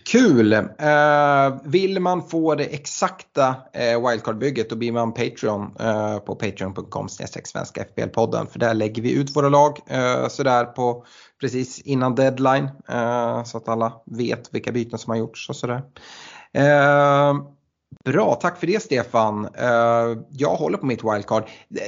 Kul! 0.05 0.53
Eh, 0.53 1.61
vill 1.63 1.99
man 1.99 2.23
få 2.23 2.55
det 2.55 2.63
exakta 2.63 3.55
eh, 3.73 4.09
wildcard-bygget 4.09 4.69
då 4.69 4.75
blir 4.75 4.91
man 4.91 5.13
Patreon 5.13 5.75
eh, 5.79 6.17
på 6.17 6.35
patreon.com 6.35 7.09
svenska 7.09 7.83
FBL-podden. 7.83 8.47
För 8.51 8.59
där 8.59 8.73
lägger 8.73 9.01
vi 9.01 9.13
ut 9.13 9.35
våra 9.35 9.49
lag 9.49 9.79
eh, 9.87 10.27
sådär 10.27 10.65
på 10.65 11.05
precis 11.43 11.79
innan 11.79 12.15
deadline 12.15 12.69
eh, 12.89 13.43
så 13.43 13.57
att 13.57 13.67
alla 13.67 13.93
vet 14.05 14.53
vilka 14.53 14.71
byten 14.71 14.99
som 14.99 15.11
har 15.11 15.17
gjorts 15.17 15.49
och 15.49 15.55
sådär. 15.55 15.81
Eh, 16.53 17.33
bra, 18.05 18.35
tack 18.35 18.59
för 18.59 18.67
det 18.67 18.83
Stefan. 18.83 19.47
Eh, 19.55 20.17
jag 20.29 20.55
håller 20.55 20.77
på 20.77 20.85
mitt 20.85 21.03
wildcard. 21.03 21.43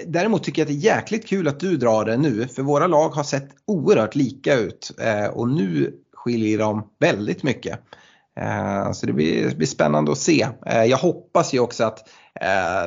Däremot 0.08 0.44
tycker 0.44 0.62
jag 0.62 0.66
att 0.66 0.82
det 0.82 0.88
är 0.88 0.96
jäkligt 0.96 1.28
kul 1.28 1.48
att 1.48 1.60
du 1.60 1.78
drar 1.78 2.06
det 2.06 2.18
nu 2.18 2.48
för 2.48 2.64
våra 2.64 2.88
lag 2.88 3.10
har 3.10 3.24
sett 3.24 3.50
oerhört 3.66 4.16
lika 4.16 4.56
ut 4.56 4.92
eh, 5.02 5.26
och 5.26 5.50
nu 5.50 5.94
skiljer 6.14 6.60
de 6.60 6.90
väldigt 7.00 7.44
mycket. 7.44 7.80
Eh, 8.40 8.92
så 8.92 9.06
det 9.06 9.14
blir, 9.14 9.56
blir 9.56 9.68
spännande 9.68 10.12
att 10.12 10.18
se. 10.18 10.48
Jag 10.66 10.98
hoppas 10.98 11.54
ju 11.54 11.60
också 11.60 11.84
att 11.84 12.10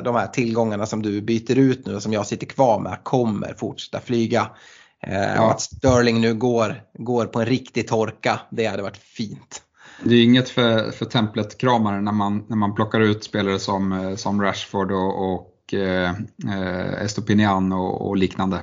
de 0.03 0.15
här 0.15 0.27
tillgångarna 0.27 0.85
som 0.85 1.01
du 1.01 1.21
byter 1.21 1.57
ut 1.57 1.85
nu 1.85 1.95
och 1.95 2.03
som 2.03 2.13
jag 2.13 2.27
sitter 2.27 2.47
kvar 2.47 2.79
med 2.79 2.97
kommer 3.03 3.53
fortsätta 3.57 3.99
flyga. 3.99 4.51
Ja. 5.07 5.45
Och 5.45 5.51
att 5.51 5.61
Sterling 5.61 6.21
nu 6.21 6.33
går, 6.33 6.81
går 6.93 7.25
på 7.25 7.39
en 7.39 7.45
riktig 7.45 7.87
torka, 7.87 8.39
det 8.49 8.65
hade 8.65 8.83
varit 8.83 8.97
fint. 8.97 9.61
Det 10.03 10.15
är 10.15 10.23
inget 10.23 10.49
för, 10.49 10.91
för 10.91 11.05
templet-kramare 11.05 12.01
när 12.01 12.11
man, 12.11 12.45
när 12.47 12.57
man 12.57 12.75
plockar 12.75 12.99
ut 12.99 13.23
spelare 13.23 13.59
som, 13.59 14.13
som 14.17 14.41
Rashford 14.41 14.91
och, 14.91 15.33
och 15.33 15.73
eh, 15.73 16.13
Estopinian 17.03 17.71
och, 17.71 18.07
och 18.07 18.17
liknande. 18.17 18.61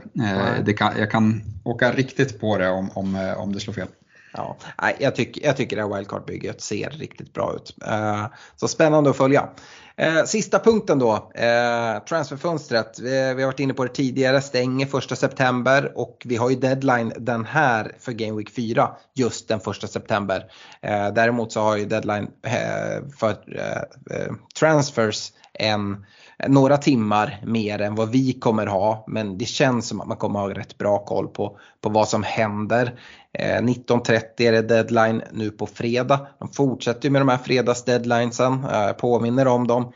Eh, 0.64 0.74
kan, 0.74 0.98
jag 0.98 1.10
kan 1.10 1.42
åka 1.64 1.92
riktigt 1.92 2.40
på 2.40 2.58
det 2.58 2.68
om, 2.68 2.90
om, 2.94 3.34
om 3.36 3.52
det 3.52 3.60
slår 3.60 3.74
fel. 3.74 3.88
Ja, 4.32 4.56
jag, 4.98 5.14
tycker, 5.14 5.46
jag 5.46 5.56
tycker 5.56 5.76
det 5.76 5.82
här 5.82 5.96
wildcard-bygget 5.96 6.60
ser 6.60 6.90
riktigt 6.90 7.32
bra 7.32 7.54
ut. 7.56 7.76
Eh, 7.86 8.26
så 8.56 8.68
spännande 8.68 9.10
att 9.10 9.16
följa. 9.16 9.48
Eh, 9.98 10.24
sista 10.24 10.58
punkten 10.58 10.98
då, 10.98 11.30
eh, 11.34 12.04
transferfönstret. 12.08 12.98
Vi 12.98 13.42
har 13.42 13.46
varit 13.46 13.60
inne 13.60 13.74
på 13.74 13.84
det 13.84 13.94
tidigare, 13.94 14.42
stänger 14.42 14.86
1 14.86 15.16
september 15.16 15.92
och 15.94 16.22
vi 16.24 16.36
har 16.36 16.50
ju 16.50 16.56
deadline 16.56 17.12
den 17.16 17.44
här 17.44 17.92
för 17.98 18.12
Game 18.12 18.36
Week 18.36 18.50
4 18.50 18.90
just 19.14 19.48
den 19.48 19.60
1 19.60 19.88
september. 19.88 20.44
Eh, 20.80 21.08
däremot 21.08 21.52
så 21.52 21.60
har 21.60 21.76
ju 21.76 21.84
deadline 21.84 22.28
eh, 22.42 23.08
för 23.18 23.30
eh, 23.30 24.32
transfers 24.58 25.32
en 25.52 26.06
några 26.48 26.76
timmar 26.76 27.40
mer 27.46 27.80
än 27.80 27.94
vad 27.94 28.10
vi 28.10 28.32
kommer 28.32 28.66
ha. 28.66 29.04
Men 29.08 29.38
det 29.38 29.44
känns 29.44 29.88
som 29.88 30.00
att 30.00 30.08
man 30.08 30.16
kommer 30.16 30.40
ha 30.40 30.50
rätt 30.50 30.78
bra 30.78 30.98
koll 30.98 31.28
på, 31.28 31.58
på 31.80 31.88
vad 31.88 32.08
som 32.08 32.22
händer. 32.22 32.98
Eh, 33.38 33.62
19.30 33.62 34.20
är 34.38 34.52
det 34.52 34.62
deadline 34.62 35.22
nu 35.32 35.50
på 35.50 35.66
fredag. 35.66 36.26
De 36.38 36.48
fortsätter 36.48 37.10
med 37.10 37.20
de 37.20 37.28
här 37.28 37.38
fredagsdeadlinesen, 37.38 38.64
eh, 38.64 38.92
påminner 38.92 39.46
om 39.46 39.66
dem. 39.66 39.92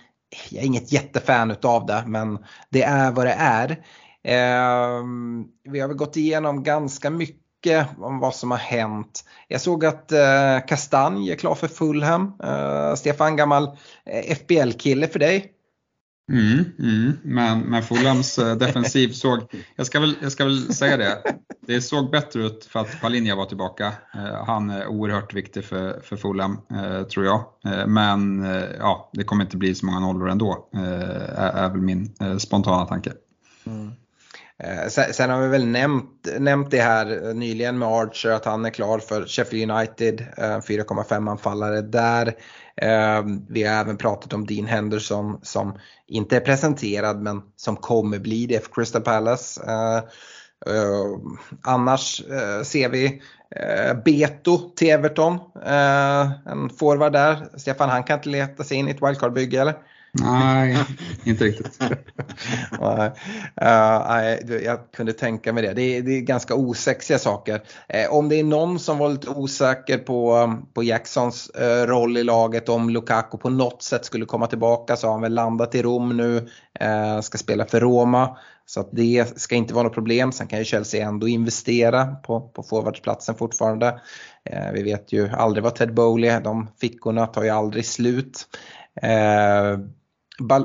Jag 0.51 0.63
är 0.63 0.67
inget 0.67 0.93
jättefan 0.93 1.51
utav 1.51 1.87
det 1.87 2.05
men 2.07 2.39
det 2.71 2.83
är 2.83 3.11
vad 3.11 3.27
det 3.27 3.37
är. 3.39 3.71
Eh, 4.23 5.05
vi 5.71 5.81
har 5.81 5.89
väl 5.89 5.97
gått 5.97 6.17
igenom 6.17 6.63
ganska 6.63 7.11
mycket 7.11 7.87
om 7.99 8.19
vad 8.19 8.35
som 8.35 8.51
har 8.51 8.59
hänt. 8.59 9.25
Jag 9.49 9.61
såg 9.61 9.85
att 9.85 10.13
eh, 10.13 10.59
Kastanj 10.67 11.31
är 11.31 11.37
klar 11.37 11.55
för 11.55 11.69
Fulham. 11.69 12.33
Eh, 12.43 12.95
Stefan, 12.95 13.37
gammal 13.37 13.77
FBL-kille 14.25 15.07
för 15.07 15.19
dig. 15.19 15.53
Mm, 16.33 16.65
mm. 16.79 17.13
Men, 17.23 17.61
men 17.61 17.83
Fulhams 17.83 18.39
eh, 18.39 18.57
defensiv 18.57 19.09
såg, 19.09 19.41
jag 19.77 19.87
ska, 19.87 20.01
väl, 20.01 20.17
jag 20.23 20.33
ska 20.33 20.45
väl 20.45 20.75
säga 20.75 20.97
det, 20.97 21.23
det 21.67 21.81
såg 21.81 22.11
bättre 22.11 22.47
ut 22.47 22.65
för 22.65 22.81
att 22.81 23.01
Palinja 23.01 23.37
var 23.37 23.45
tillbaka. 23.45 23.93
Eh, 24.15 24.45
han 24.47 24.71
är 24.71 24.87
oerhört 24.87 25.35
viktig 25.35 25.65
för, 25.65 26.01
för 26.01 26.17
Fulham, 26.17 26.59
eh, 26.71 27.03
tror 27.03 27.27
jag. 27.27 27.45
Men 27.87 28.45
ja, 28.79 29.11
det 29.13 29.25
kommer 29.25 29.45
inte 29.45 29.57
bli 29.57 29.75
så 29.75 29.87
många 29.87 30.01
nollor 30.01 30.31
ändå, 30.31 30.69
är, 30.73 31.51
är 31.51 31.69
väl 31.69 31.81
min 31.81 32.15
spontana 32.39 32.87
tanke. 32.87 33.13
Mm. 33.67 33.91
Sen 34.89 35.31
har 35.31 35.43
vi 35.43 35.49
väl 35.49 35.67
nämnt, 35.67 36.29
nämnt 36.39 36.71
det 36.71 36.81
här 36.81 37.35
nyligen 37.35 37.79
med 37.79 37.89
Archer 37.89 38.31
att 38.31 38.45
han 38.45 38.65
är 38.65 38.71
klar 38.71 38.99
för 38.99 39.27
Sheffield 39.27 39.71
United, 39.71 40.27
4,5 40.37 41.31
anfallare 41.31 41.81
där. 41.81 42.35
Ehm, 42.77 43.47
vi 43.49 43.63
har 43.63 43.81
även 43.81 43.97
pratat 43.97 44.33
om 44.33 44.47
Dean 44.47 44.67
Henderson 44.67 45.39
som 45.43 45.79
inte 46.07 46.37
är 46.37 46.41
presenterad 46.41 47.23
men 47.23 47.43
som 47.57 47.77
kommer 47.77 48.19
bli 48.19 48.47
det 48.47 48.65
för 48.65 48.75
Crystal 48.75 49.03
Palace. 49.03 49.63
Ehm, 49.63 50.05
eh, 50.67 51.19
annars 51.63 52.23
eh, 52.31 52.63
ser 52.63 52.89
vi 52.89 53.23
eh, 53.57 53.95
Beto 54.05 54.71
till 54.77 54.91
Everton, 54.91 55.39
ehm, 55.67 56.29
en 56.47 56.71
forward 56.71 57.13
där. 57.13 57.49
Stefan, 57.57 57.89
han 57.89 58.05
kan 58.05 58.19
inte 58.19 58.29
leta 58.29 58.65
sig 58.65 58.77
in 58.77 58.89
i 58.89 58.91
ett 58.91 59.03
wildcard-bygge 59.03 59.61
eller? 59.61 59.75
Nej, 60.13 60.79
inte 61.25 61.45
riktigt. 61.45 61.79
nej, 62.81 63.13
uh, 63.63 64.09
nej, 64.09 64.61
jag 64.65 64.93
kunde 64.93 65.13
tänka 65.13 65.53
mig 65.53 65.63
det. 65.63 65.73
Det 65.73 65.83
är, 65.83 66.03
det 66.03 66.13
är 66.13 66.21
ganska 66.21 66.55
osexiga 66.55 67.19
saker. 67.19 67.63
Eh, 67.89 68.13
om 68.13 68.29
det 68.29 68.37
är 68.37 68.45
någon 68.45 68.79
som 68.79 68.99
var 68.99 69.09
lite 69.09 69.31
osäker 69.31 69.99
på, 69.99 70.53
på 70.75 70.83
Jacksons 70.83 71.51
eh, 71.51 71.87
roll 71.87 72.17
i 72.17 72.25
laget, 72.25 72.69
om 72.69 72.91
Lukaku 72.91 73.39
på 73.39 73.51
något 73.51 73.83
sätt 73.83 74.05
skulle 74.05 74.25
komma 74.25 74.47
tillbaka 74.47 74.97
så 74.97 75.07
har 75.07 75.13
han 75.13 75.23
väl 75.23 75.35
landat 75.35 75.75
i 75.75 75.83
Rom 75.83 76.17
nu, 76.17 76.49
eh, 76.81 77.21
ska 77.21 77.39
spela 77.39 77.65
för 77.65 77.81
Roma. 77.81 78.37
Så 78.67 78.89
det 78.93 79.41
ska 79.41 79.55
inte 79.55 79.75
vara 79.75 79.85
något 79.85 79.95
problem. 79.95 80.33
Sen 80.33 80.47
kan 80.47 80.59
ju 80.59 80.65
Chelsea 80.65 81.09
ändå 81.09 81.29
investera 81.29 82.07
på, 82.07 82.41
på 82.41 82.63
forwardsplatsen 82.63 83.35
fortfarande. 83.35 84.01
Eh, 84.45 84.73
vi 84.73 84.83
vet 84.83 85.13
ju 85.13 85.29
aldrig 85.29 85.65
vad 85.65 85.75
Ted 85.75 85.95
Bowley, 85.95 86.41
de 86.41 86.69
fickorna 86.81 87.27
tar 87.27 87.43
ju 87.43 87.51
aldrig 87.51 87.87
slut. 87.87 88.47
Eh, 89.03 89.79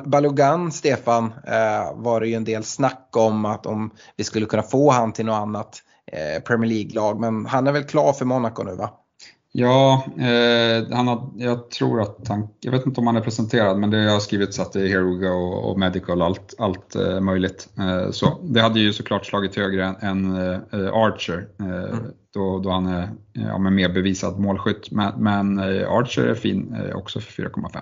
Balogan, 0.06 0.72
Stefan, 0.72 1.26
eh, 1.26 1.94
var 1.96 2.20
det 2.20 2.28
ju 2.28 2.34
en 2.34 2.44
del 2.44 2.64
snack 2.64 3.10
om 3.16 3.46
att 3.46 3.66
om 3.66 3.92
vi 4.18 4.24
skulle 4.24 4.46
kunna 4.46 4.64
få 4.64 4.92
han 4.92 5.14
till 5.14 5.26
något 5.26 5.42
annat 5.42 5.78
eh, 6.12 6.44
Premier 6.44 6.72
League-lag. 6.72 7.20
Men 7.20 7.46
han 7.46 7.68
är 7.68 7.72
väl 7.72 7.84
klar 7.84 8.14
för 8.14 8.26
Monaco 8.26 8.64
nu 8.64 8.76
va? 8.76 8.90
Ja, 9.58 10.04
eh, 10.18 10.96
han 10.96 11.08
har, 11.08 11.32
jag 11.36 11.70
tror 11.72 12.02
att 12.02 12.28
han, 12.28 12.48
jag 12.60 12.72
vet 12.72 12.86
inte 12.86 13.00
om 13.00 13.08
han 13.08 13.16
är 13.16 13.22
presenterad 13.22 13.80
men 13.80 13.90
det 13.90 14.12
har 14.12 14.20
skrivits 14.20 14.60
att 14.60 14.74
det 14.74 14.82
är 14.82 14.88
Here 14.88 15.02
We 15.02 15.16
Go 15.16 15.34
och, 15.34 15.72
och 15.72 15.80
Medical 15.80 16.22
allt, 16.22 16.56
allt 16.58 16.96
eh, 16.96 17.20
möjligt. 17.20 17.70
Eh, 17.78 18.12
så 18.12 18.40
det 18.44 18.62
hade 18.62 18.80
ju 18.80 18.94
såklart 18.94 19.26
slagit 19.26 19.56
högre 19.56 19.86
än, 19.86 19.96
än 20.02 20.36
eh, 20.72 20.94
Archer 20.94 21.48
mm. 21.60 22.06
då, 22.34 22.60
då 22.60 22.70
han 22.70 22.86
är 22.86 23.10
ja, 23.34 23.58
mer 23.58 23.90
bevisad 23.90 24.40
målskytt. 24.40 24.92
Men, 24.92 25.24
men 25.24 25.60
Archer 25.88 26.28
är 26.28 26.36
fin 26.36 26.76
också 26.96 27.20
för 27.20 27.44
4,5. 27.44 27.82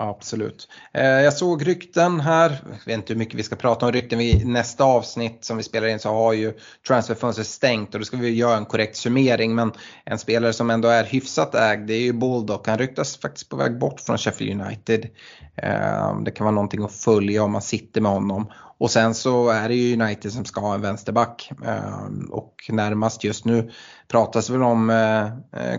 Absolut. 0.00 0.68
Eh, 0.92 1.04
jag 1.04 1.34
såg 1.34 1.66
rykten 1.66 2.20
här, 2.20 2.50
jag 2.50 2.86
vet 2.86 2.94
inte 2.94 3.12
hur 3.12 3.18
mycket 3.18 3.34
vi 3.34 3.42
ska 3.42 3.56
prata 3.56 3.86
om 3.86 3.92
rykten, 3.92 4.20
i 4.20 4.44
nästa 4.44 4.84
avsnitt 4.84 5.44
som 5.44 5.56
vi 5.56 5.62
spelar 5.62 5.88
in 5.88 5.98
så 5.98 6.08
har 6.08 6.32
ju 6.32 6.52
transferfönstret 6.88 7.46
stängt 7.46 7.94
och 7.94 8.00
då 8.00 8.04
ska 8.04 8.16
vi 8.16 8.34
göra 8.34 8.56
en 8.56 8.64
korrekt 8.64 8.96
summering 8.96 9.54
men 9.54 9.72
en 10.04 10.18
spelare 10.18 10.52
som 10.52 10.70
ändå 10.70 10.88
är 10.88 11.04
hyfsat 11.04 11.54
ägd 11.54 11.86
det 11.86 11.94
är 11.94 12.00
ju 12.00 12.12
Bulldog. 12.12 12.66
Han 12.66 12.78
ryktas 12.78 13.16
faktiskt 13.16 13.48
på 13.48 13.56
väg 13.56 13.78
bort 13.78 14.00
från 14.00 14.18
Sheffield 14.18 14.60
United. 14.60 15.08
Eh, 15.56 16.20
det 16.20 16.30
kan 16.30 16.44
vara 16.44 16.54
någonting 16.54 16.84
att 16.84 16.92
följa 16.92 17.42
om 17.42 17.52
man 17.52 17.62
sitter 17.62 18.00
med 18.00 18.12
honom. 18.12 18.46
Och 18.78 18.90
sen 18.90 19.14
så 19.14 19.48
är 19.48 19.68
det 19.68 19.74
ju 19.74 20.02
United 20.02 20.32
som 20.32 20.44
ska 20.44 20.60
ha 20.60 20.74
en 20.74 20.80
vänsterback 20.80 21.52
eh, 21.64 22.06
och 22.30 22.54
närmast 22.68 23.24
just 23.24 23.44
nu 23.44 23.70
pratas 24.08 24.50
väl 24.50 24.62
om 24.62 24.92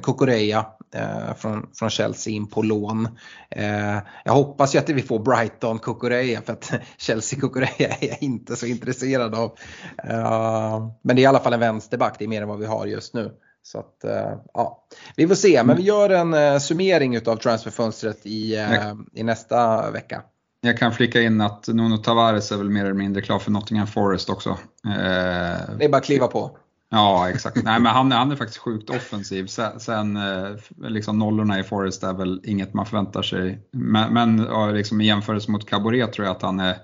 Kukureya 0.04 0.66
eh, 0.96 1.36
från, 1.38 1.70
från 1.74 1.90
Chelsea 1.90 2.34
in 2.34 2.48
på 2.48 2.62
lån. 2.62 3.08
Eh, 3.52 3.98
jag 4.24 4.34
hoppas 4.34 4.76
ju 4.76 4.80
att 4.80 4.90
vi 4.90 5.02
får 5.02 5.20
Brighton 5.20 5.80
Kukureya 5.80 6.42
för 6.42 6.54
att 6.54 6.74
Chelsea 6.98 7.40
Kukureya 7.40 7.96
är 8.00 8.08
jag 8.08 8.24
inte 8.24 8.56
så 8.56 8.66
intresserad 8.66 9.36
av. 9.36 9.58
Eh, 10.04 10.88
men 11.02 11.16
det 11.16 11.22
är 11.22 11.24
i 11.24 11.26
alla 11.26 11.40
fall 11.40 11.54
en 11.54 11.60
vänsterback, 11.60 12.16
det 12.20 12.26
är 12.26 12.30
mer 12.30 12.42
än 12.42 12.48
vad 12.48 12.60
vi 12.60 12.66
har 12.66 12.86
just 12.86 13.14
nu. 13.14 13.32
Så 13.62 13.80
att, 13.80 14.04
eh, 14.04 14.38
ja, 14.54 14.88
vi 15.16 15.28
får 15.28 15.36
se, 15.36 15.64
men 15.64 15.78
vi 15.78 15.84
gör 15.84 16.10
en 16.10 16.34
eh, 16.34 16.58
summering 16.58 17.16
utav 17.16 17.36
transferfönstret 17.36 18.26
i, 18.26 18.56
eh, 18.56 18.94
i 19.14 19.24
nästa 19.24 19.92
vecka. 19.92 20.22
Jag 20.62 20.78
kan 20.78 20.92
flika 20.92 21.22
in 21.22 21.42
att 21.42 21.68
Nuno 21.68 21.98
Tavares 21.98 22.52
är 22.52 22.58
väl 22.58 22.70
mer 22.70 22.86
eller 22.86 22.94
mindre 22.94 23.22
klar 23.22 23.40
för 23.40 23.52
Nottingham 23.52 23.88
Forest 23.88 24.30
också. 24.30 24.58
Det 24.84 25.86
är 25.86 25.90
bara 25.90 25.98
att 25.98 26.06
kliva 26.06 26.28
på. 26.28 26.58
Ja, 26.92 27.30
exakt. 27.30 27.64
Nej, 27.64 27.80
men 27.80 27.92
han, 27.92 28.12
han 28.12 28.32
är 28.32 28.36
faktiskt 28.36 28.60
sjukt 28.60 28.90
offensiv. 28.90 29.48
Sen, 29.48 29.80
sen 29.80 30.18
eh, 30.18 30.56
liksom 30.78 31.20
nollorna 31.20 31.60
i 31.60 31.64
Forest 31.64 32.04
är 32.04 32.14
väl 32.14 32.42
inget 32.44 32.74
man 32.74 32.86
förväntar 32.86 33.22
sig. 33.22 33.60
Men, 33.72 34.14
men 34.14 34.48
liksom 34.74 35.02
i 35.02 35.06
jämförelse 35.06 35.52
mot 35.52 35.70
Caboret 35.70 36.14
tror 36.14 36.28
jag 36.28 36.36
att 36.36 36.42
han 36.42 36.60
är, 36.60 36.76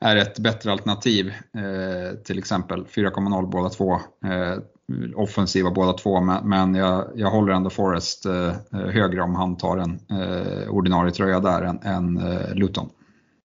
är 0.00 0.16
ett 0.16 0.38
bättre 0.38 0.72
alternativ. 0.72 1.28
Eh, 1.54 2.18
till 2.24 2.38
exempel 2.38 2.84
4,0 2.84 3.50
båda 3.50 3.68
två. 3.68 3.94
Eh, 4.24 4.58
offensiva 5.14 5.70
båda 5.70 5.92
två, 5.92 6.20
men, 6.20 6.48
men 6.48 6.74
jag, 6.74 7.04
jag 7.14 7.30
håller 7.30 7.52
ändå 7.52 7.70
Forest 7.70 8.26
eh, 8.26 8.52
högre 8.70 9.22
om 9.22 9.34
han 9.34 9.56
tar 9.56 9.78
en 9.78 10.00
eh, 10.20 10.68
ordinarie 10.68 11.12
tröja 11.12 11.40
där 11.40 11.62
än, 11.62 11.78
än 11.82 12.18
eh, 12.18 12.54
Luton. 12.54 12.88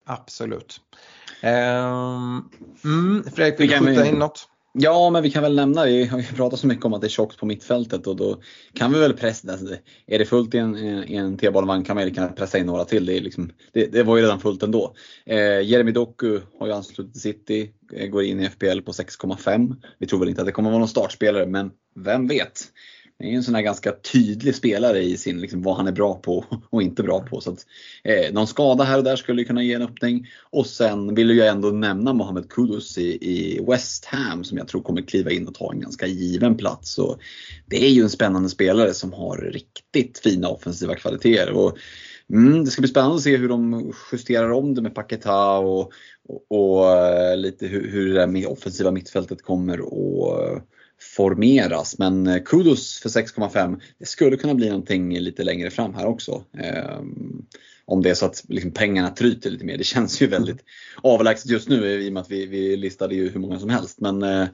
Absolut. 0.10 0.82
Um, 1.44 2.50
mm, 2.84 3.24
Fredrik, 3.36 3.60
vill 3.60 3.70
du 3.70 3.78
skjuta 3.78 4.06
in 4.06 4.16
något? 4.16 4.48
Ja, 4.74 5.10
men 5.10 5.24
vi 5.24 5.32
kan 5.32 5.44
väl 5.44 5.56
nämna, 5.56 5.86
vi 5.86 6.06
har 6.06 6.20
ju 6.20 6.26
pratat 6.26 6.60
så 6.60 6.68
mycket 6.68 6.86
om 6.86 6.94
att 6.94 7.02
det 7.02 7.08
är 7.08 7.10
tjockt 7.10 7.38
på 7.38 7.46
mittfältet 7.46 8.08
och 8.08 8.16
då 8.16 8.42
kan 8.74 8.94
vi 8.94 9.00
väl 9.00 9.14
pressa, 9.14 9.52
alltså, 9.52 9.76
är 10.08 10.20
det 10.20 10.26
fullt 10.26 10.56
i 10.56 10.58
en, 10.58 10.78
i 10.78 11.16
en 11.16 11.38
T-banevagn 11.38 11.84
kan 11.84 11.96
man 11.96 12.06
lika 12.06 12.28
pressa 12.28 12.58
in 12.58 12.66
några 12.66 12.86
till. 12.86 13.06
Det, 13.06 13.18
är 13.18 13.22
liksom, 13.22 13.52
det, 13.74 13.86
det 13.86 14.04
var 14.04 14.18
ju 14.18 14.24
redan 14.24 14.40
fullt 14.40 14.64
ändå. 14.64 14.94
Eh, 15.26 15.62
Jeremy 15.62 15.92
Doku 15.92 16.40
har 16.60 16.68
ju 16.68 16.74
anslutit 16.74 17.14
till 17.14 17.22
City, 17.22 17.72
eh, 17.94 18.08
går 18.08 18.24
in 18.24 18.40
i 18.40 18.50
FPL 18.50 18.82
på 18.82 18.92
6,5. 18.92 19.76
Vi 19.98 20.08
tror 20.08 20.20
väl 20.20 20.30
inte 20.30 20.42
att 20.42 20.48
det 20.48 20.52
kommer 20.52 20.70
vara 20.70 20.80
någon 20.80 20.88
startspelare, 20.88 21.46
men 21.46 21.72
vem 21.96 22.28
vet? 22.28 22.62
Är 23.24 23.36
en 23.36 23.44
sån 23.44 23.56
här 23.56 23.62
ganska 23.62 23.92
tydlig 23.92 24.56
spelare 24.56 25.04
i 25.04 25.18
sin, 25.18 25.42
liksom, 25.42 25.62
vad 25.62 25.76
han 25.76 25.88
är 25.88 25.92
bra 25.92 26.16
på 26.16 26.46
och 26.70 26.82
inte 26.82 27.04
bra 27.04 27.20
på. 27.20 27.42
Så 27.42 27.52
att, 27.52 27.66
eh, 28.04 28.34
någon 28.34 28.48
skada 28.48 28.84
här 28.84 28.98
och 28.98 29.04
där 29.04 29.16
skulle 29.16 29.44
kunna 29.44 29.64
ge 29.64 29.74
en 29.74 29.82
öppning. 29.82 30.28
Och 30.50 30.66
sen 30.66 31.16
vill 31.16 31.38
jag 31.38 31.48
ändå 31.48 31.70
nämna 31.70 32.14
Mohamed 32.14 32.50
Kudus 32.50 32.98
i, 32.98 33.32
i 33.32 33.66
West 33.68 34.06
Ham 34.06 34.44
som 34.44 34.58
jag 34.58 34.68
tror 34.68 34.82
kommer 34.82 35.02
kliva 35.02 35.32
in 35.32 35.48
och 35.48 35.54
ta 35.54 35.72
en 35.72 35.80
ganska 35.80 36.08
given 36.08 36.58
plats. 36.58 36.98
Och 36.98 37.20
det 37.66 37.86
är 37.86 37.90
ju 37.90 38.02
en 38.02 38.10
spännande 38.10 38.50
spelare 38.50 38.94
som 38.94 39.14
har 39.14 39.38
riktigt 39.38 40.20
fina 40.20 40.48
offensiva 40.48 40.96
kvaliteter. 40.96 41.52
Och, 41.52 41.78
mm, 42.34 42.66
det 42.66 42.72
ska 42.72 42.82
bli 42.82 42.90
spännande 42.90 43.16
att 43.16 43.22
se 43.22 43.38
hur 43.38 43.50
de 43.50 43.94
justerar 44.12 44.52
om 44.52 44.76
det 44.76 44.82
med 44.82 44.96
Paketa 44.96 45.58
och, 45.58 45.92
och, 46.28 46.46
och 46.50 46.98
eh, 46.98 47.38
lite 47.38 47.68
hur, 47.68 47.92
hur 47.92 48.08
det 48.08 48.20
där 48.20 48.28
med 48.28 48.48
offensiva 48.48 48.92
mittfältet 48.92 49.42
kommer 49.42 49.78
att 49.78 50.64
formeras. 51.00 51.98
Men 51.98 52.28
eh, 52.28 52.44
kudos 52.44 53.00
för 53.00 53.10
6,5. 53.10 53.82
Det 54.00 54.06
skulle 54.06 54.38
kunna 54.38 54.54
bli 54.54 54.70
någonting 54.70 55.20
lite 55.20 55.44
längre 55.44 55.70
fram 55.70 55.94
här 55.94 56.06
också. 56.06 56.44
Eh, 56.58 57.00
om 57.86 58.02
det 58.02 58.10
är 58.10 58.14
så 58.14 58.26
att 58.26 58.44
liksom 58.48 58.72
pengarna 58.72 59.10
tryter 59.10 59.50
lite 59.50 59.66
mer. 59.66 59.78
Det 59.78 59.84
känns 59.84 60.22
ju 60.22 60.28
väldigt 60.28 60.64
avlägset 61.04 61.52
just 61.52 61.70
nu 61.70 62.02
i 62.06 62.10
och 62.10 62.14
med 62.14 62.22
att 62.22 62.32
vi, 62.32 62.46
vi 62.46 62.78
listade 62.78 63.16
ju 63.16 63.30
hur 63.30 63.40
många 63.40 63.60
som 63.60 63.70
helst. 63.70 64.00
Men 64.00 64.24
eh, 64.24 64.48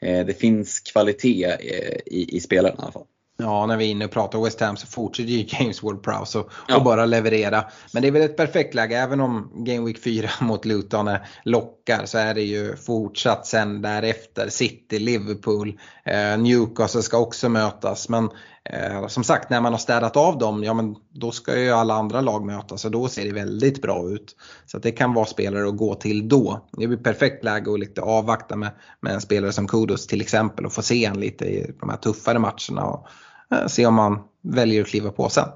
eh 0.00 0.26
det 0.26 0.40
finns 0.40 0.80
kvalitet 0.80 1.44
eh, 1.44 1.98
i, 2.06 2.36
i 2.36 2.40
spelaren 2.40 2.76
i 2.78 2.82
alla 2.82 2.92
fall. 2.92 3.06
Ja, 3.36 3.66
när 3.66 3.76
vi 3.76 3.84
är 3.84 3.90
inne 3.90 4.04
och 4.04 4.10
pratar 4.10 4.44
West 4.44 4.60
Ham 4.60 4.76
så 4.76 4.86
fortsätter 4.86 5.30
ju 5.30 5.46
James 5.58 5.82
Ward-Prowse 5.82 6.38
och, 6.38 6.50
ja. 6.68 6.76
och, 6.76 6.84
bara 6.84 7.06
leverera. 7.06 7.64
Men 7.92 8.02
det 8.02 8.08
är 8.08 8.12
väl 8.12 8.22
ett 8.22 8.36
perfekt 8.36 8.74
läge, 8.74 8.98
även 8.98 9.20
om 9.20 9.50
Game 9.54 9.86
Week 9.86 10.02
4 10.02 10.30
mot 10.40 10.64
Luton 10.64 11.10
lockar 11.44 12.06
så 12.06 12.18
är 12.18 12.34
det 12.34 12.42
ju 12.42 12.76
fortsatt 12.76 13.46
sen 13.46 13.82
därefter. 13.82 14.48
City, 14.48 14.98
Liverpool, 14.98 15.78
eh, 16.04 16.38
Newcastle 16.38 17.02
ska 17.02 17.18
också 17.18 17.48
mötas. 17.48 18.08
Men 18.08 18.30
eh, 18.70 19.06
som 19.06 19.24
sagt, 19.24 19.50
när 19.50 19.60
man 19.60 19.72
har 19.72 19.78
städat 19.78 20.16
av 20.16 20.38
dem, 20.38 20.64
ja 20.64 20.74
men 20.74 20.96
då 21.12 21.30
ska 21.30 21.58
ju 21.58 21.70
alla 21.70 21.94
andra 21.94 22.20
lag 22.20 22.44
mötas 22.44 22.84
och 22.84 22.90
då 22.90 23.08
ser 23.08 23.24
det 23.24 23.32
väldigt 23.32 23.82
bra 23.82 24.08
ut. 24.10 24.36
Så 24.66 24.78
det 24.78 24.90
kan 24.90 25.14
vara 25.14 25.26
spelare 25.26 25.68
att 25.68 25.76
gå 25.76 25.94
till 25.94 26.28
då. 26.28 26.60
Det 26.72 26.86
blir 26.86 26.98
perfekt 26.98 27.44
läge 27.44 27.72
att 27.72 27.80
lite 27.80 28.00
avvakta 28.00 28.56
med, 28.56 28.70
med 29.00 29.12
en 29.12 29.20
spelare 29.20 29.52
som 29.52 29.68
Kudos 29.68 30.06
till 30.06 30.20
exempel 30.20 30.66
och 30.66 30.72
få 30.72 30.82
se 30.82 31.04
en 31.04 31.20
lite 31.20 31.44
i 31.44 31.74
de 31.80 31.88
här 31.88 31.96
tuffare 31.96 32.38
matcherna. 32.38 32.84
Och, 32.84 33.08
Eh, 33.54 33.66
se 33.66 33.86
om 33.86 33.94
man 33.94 34.18
väljer 34.42 34.82
att 34.82 34.88
kliva 34.88 35.10
på 35.10 35.28
sen. 35.28 35.48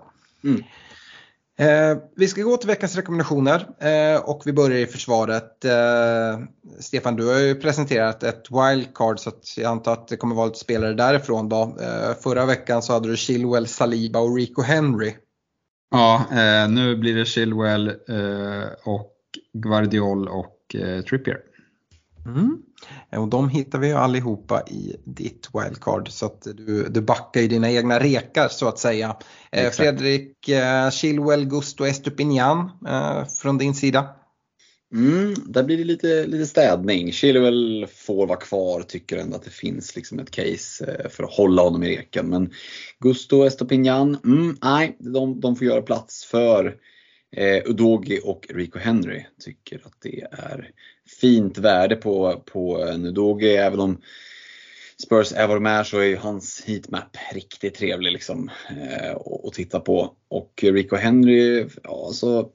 Mm. 0.44 0.62
Eh, 1.60 1.98
vi 2.16 2.28
ska 2.28 2.42
gå 2.42 2.56
till 2.56 2.68
veckans 2.68 2.96
rekommendationer 2.96 3.68
eh, 3.78 4.20
och 4.20 4.42
vi 4.44 4.52
börjar 4.52 4.78
i 4.78 4.86
försvaret. 4.86 5.64
Eh, 5.64 6.40
Stefan, 6.78 7.16
du 7.16 7.26
har 7.26 7.38
ju 7.38 7.54
presenterat 7.54 8.22
ett 8.22 8.44
wildcard 8.50 9.20
så 9.20 9.32
jag 9.56 9.70
antar 9.70 9.92
att 9.92 10.08
det 10.08 10.16
kommer 10.16 10.34
vara 10.34 10.46
lite 10.46 10.58
spelare 10.58 10.94
därifrån. 10.94 11.48
Då. 11.48 11.76
Eh, 11.80 12.14
förra 12.22 12.46
veckan 12.46 12.82
så 12.82 12.92
hade 12.92 13.08
du 13.08 13.16
Chilwell, 13.16 13.66
Saliba 13.66 14.18
och 14.18 14.36
Rico 14.36 14.62
Henry. 14.62 15.14
Ja, 15.90 16.24
eh, 16.30 16.70
nu 16.70 16.96
blir 16.96 17.14
det 17.14 17.24
Chilwell 17.24 17.92
och 18.84 19.14
Guardiol 19.52 20.28
och 20.28 20.76
Trippier. 21.08 21.38
Mm. 22.26 22.62
Och 23.16 23.28
de 23.28 23.48
hittar 23.48 23.78
vi 23.78 23.88
ju 23.88 23.94
allihopa 23.94 24.62
i 24.66 24.96
ditt 25.04 25.48
wildcard 25.54 26.10
så 26.10 26.26
att 26.26 26.42
du, 26.42 26.88
du 26.88 27.00
backar 27.00 27.40
ju 27.40 27.48
dina 27.48 27.70
egna 27.70 28.00
rekar 28.00 28.48
så 28.48 28.68
att 28.68 28.78
säga. 28.78 29.16
Eh, 29.52 29.66
Exakt. 29.66 29.76
Fredrik 29.76 30.48
eh, 30.48 30.90
Chilwell, 30.90 31.44
Gusto 31.44 31.86
Estupinian 31.86 32.70
eh, 32.88 33.24
från 33.42 33.58
din 33.58 33.74
sida? 33.74 34.08
Mm, 34.94 35.34
där 35.46 35.64
blir 35.64 35.78
det 35.78 35.84
lite, 35.84 36.26
lite 36.26 36.46
städning. 36.46 37.12
Chilwell 37.12 37.86
får 37.94 38.26
vara 38.26 38.38
kvar, 38.38 38.82
tycker 38.82 39.16
ändå 39.16 39.36
att 39.36 39.44
det 39.44 39.50
finns 39.50 39.96
liksom 39.96 40.18
ett 40.18 40.30
case 40.30 41.06
för 41.10 41.24
att 41.24 41.32
hålla 41.32 41.62
honom 41.62 41.82
i 41.82 41.96
reken. 41.96 42.28
Men 42.28 42.50
Gusto 42.98 43.44
Estopinian, 43.44 44.18
mm, 44.24 44.56
nej, 44.62 44.96
de, 44.98 45.40
de 45.40 45.56
får 45.56 45.66
göra 45.66 45.82
plats 45.82 46.24
för 46.24 46.76
Eh, 47.36 47.62
Udogi 47.64 48.20
och 48.24 48.46
Rico 48.48 48.78
Henry 48.78 49.24
tycker 49.40 49.80
att 49.84 50.00
det 50.02 50.20
är 50.30 50.70
fint 51.20 51.58
värde 51.58 51.96
på, 51.96 52.42
på 52.46 52.82
eh, 52.82 52.94
en 52.94 53.06
Udogi. 53.06 53.56
Även 53.56 53.80
om 53.80 54.02
Spurs 55.02 55.32
är 55.32 55.46
vad 55.46 55.56
de 55.56 55.66
är 55.66 55.84
så 55.84 55.98
är 55.98 56.04
ju 56.04 56.16
hans 56.16 56.64
heatmap 56.66 57.16
riktigt 57.34 57.74
trevlig 57.74 58.12
liksom, 58.12 58.50
eh, 58.70 59.16
att 59.44 59.52
titta 59.52 59.80
på. 59.80 60.14
Och 60.28 60.52
Rico 60.62 60.96
Henry, 60.96 61.66
ja, 61.82 62.06
alltså, 62.06 62.50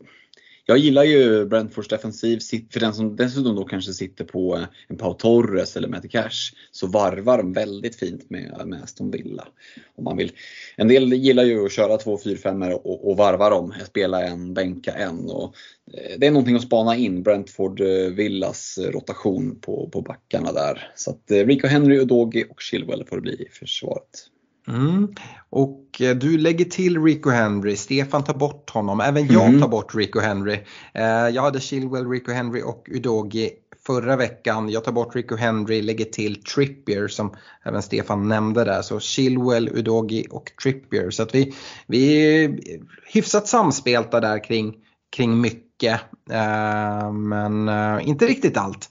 jag 0.66 0.78
gillar 0.78 1.04
ju 1.04 1.46
Brentfords 1.46 1.88
defensiv, 1.88 2.40
för 2.72 2.80
den 2.80 2.94
som 2.94 3.16
dessutom 3.16 3.56
då 3.56 3.64
kanske 3.64 3.94
sitter 3.94 4.26
på 4.26 4.56
eh, 4.56 4.64
en 4.88 4.98
Pau 4.98 5.14
Torres 5.14 5.78
eller 5.78 5.88
Matty 5.88 6.08
Cash, 6.08 6.54
så 6.72 6.88
varvar 6.88 7.38
de 7.38 7.54
väldigt 7.54 7.96
fint 7.96 8.30
med, 8.30 8.62
med 8.66 8.84
Aston 8.84 9.12
Villa. 9.12 9.48
Om 9.96 10.04
man 10.04 10.18
vill. 10.18 10.32
En 10.76 10.88
del 10.88 11.14
gillar 11.14 11.44
ju 11.44 11.66
att 11.66 11.72
köra 11.72 11.98
två 11.98 12.18
4-5 12.18 12.72
och, 12.72 13.10
och 13.10 13.18
varva 13.18 13.50
dem, 13.50 13.74
spela 13.86 14.24
en, 14.24 14.54
bänka 14.54 14.92
en. 14.92 15.30
Och 15.30 15.56
eh, 15.94 16.18
det 16.18 16.28
är 16.28 16.32
någonting 16.32 16.56
att 16.56 16.62
spana 16.62 16.96
in, 16.96 17.24
Brentford 17.24 17.82
eh, 17.82 17.88
Villas 17.88 18.80
rotation 18.82 19.60
på, 19.62 19.90
på 19.90 20.02
backarna 20.02 20.52
där. 20.52 20.92
Så 20.96 21.12
att 21.12 21.32
Rico 21.32 21.68
Henry, 21.68 22.00
Udogi 22.00 22.46
och 22.50 22.62
Chilwell 22.62 23.06
får 23.06 23.16
det 23.16 23.22
bli 23.22 23.34
i 23.34 23.50
försvaret. 23.52 24.30
Mm. 24.68 25.16
Och 25.50 26.02
eh, 26.02 26.16
du 26.16 26.38
lägger 26.38 26.66
till 26.66 27.04
Rico 27.04 27.30
Henry, 27.30 27.76
Stefan 27.76 28.24
tar 28.24 28.34
bort 28.34 28.70
honom, 28.70 29.00
även 29.00 29.28
jag 29.28 29.48
mm. 29.48 29.62
tar 29.62 29.68
bort 29.68 29.96
Rico 29.96 30.20
Henry. 30.20 30.60
Eh, 30.94 31.04
jag 31.06 31.42
hade 31.42 31.60
Chilwell, 31.60 32.10
Rico 32.10 32.32
Henry 32.32 32.62
och 32.62 32.88
Udogi 32.92 33.50
förra 33.86 34.16
veckan. 34.16 34.70
Jag 34.70 34.84
tar 34.84 34.92
bort 34.92 35.16
Rico 35.16 35.36
Henry, 35.36 35.82
lägger 35.82 36.06
till 36.06 36.44
Trippier 36.44 37.08
som 37.08 37.36
även 37.66 37.82
Stefan 37.82 38.28
nämnde 38.28 38.64
där. 38.64 38.82
Så 38.82 39.00
Chilwell, 39.00 39.70
Udogi 39.70 40.28
och 40.32 40.52
Trippier. 40.64 41.10
Så 41.10 41.24
att 41.24 41.36
vi, 41.36 41.54
vi 41.88 42.22
är 42.44 42.60
hyfsat 43.06 43.48
samspelta 43.48 44.20
där 44.20 44.44
kring, 44.44 44.76
kring 45.16 45.42
mycket. 45.42 46.02
Eh, 46.32 47.12
men 47.12 47.70
inte 48.02 48.26
riktigt 48.26 48.58
allt. 48.58 48.90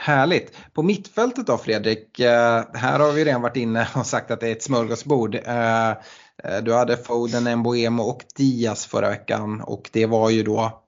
Härligt. 0.00 0.52
På 0.72 0.82
mittfältet 0.82 1.46
då 1.46 1.58
Fredrik, 1.58 2.20
eh, 2.20 2.62
här 2.74 2.98
har 2.98 3.12
vi 3.12 3.24
redan 3.24 3.42
varit 3.42 3.56
inne 3.56 3.88
och 3.94 4.06
sagt 4.06 4.30
att 4.30 4.40
det 4.40 4.48
är 4.48 4.52
ett 4.52 4.62
smörgåsbord. 4.62 5.34
Eh, 5.34 5.90
eh, 5.90 5.96
du 6.62 6.74
hade 6.74 6.96
Foden, 6.96 7.58
Mboemo 7.58 8.02
och 8.02 8.24
Diaz 8.36 8.86
förra 8.86 9.08
veckan 9.08 9.60
och 9.60 9.90
det 9.92 10.06
var 10.06 10.30
ju 10.30 10.42
då 10.42 10.82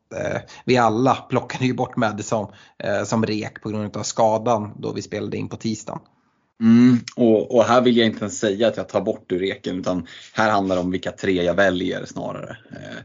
vi 0.65 0.77
alla 0.77 1.15
plockade 1.15 1.65
ju 1.65 1.75
bort 1.75 1.97
Madison 1.97 2.53
som 3.05 3.27
rek 3.27 3.63
på 3.63 3.69
grund 3.69 3.97
av 3.97 4.03
skadan 4.03 4.73
då 4.77 4.93
vi 4.93 5.03
spelade 5.03 5.37
in 5.37 5.49
på 5.49 5.57
tisdagen. 5.57 6.01
Mm, 6.61 6.99
och, 7.17 7.55
och, 7.55 7.65
här 7.65 7.81
vill 7.81 7.97
jag 7.97 8.07
inte 8.07 8.21
ens 8.21 8.39
säga 8.39 8.69
att 8.69 8.77
jag 8.77 8.89
tar 8.89 9.01
bort 9.01 9.33
ur 9.33 9.39
reken 9.39 9.79
utan 9.79 10.07
här 10.33 10.51
handlar 10.51 10.77
det 10.77 10.83
om 10.83 10.91
vilka 10.91 11.13
tre 11.13 11.43
jag 11.43 11.55
väljer 11.55 12.05
snarare. 12.05 12.57
Eh, 12.71 12.99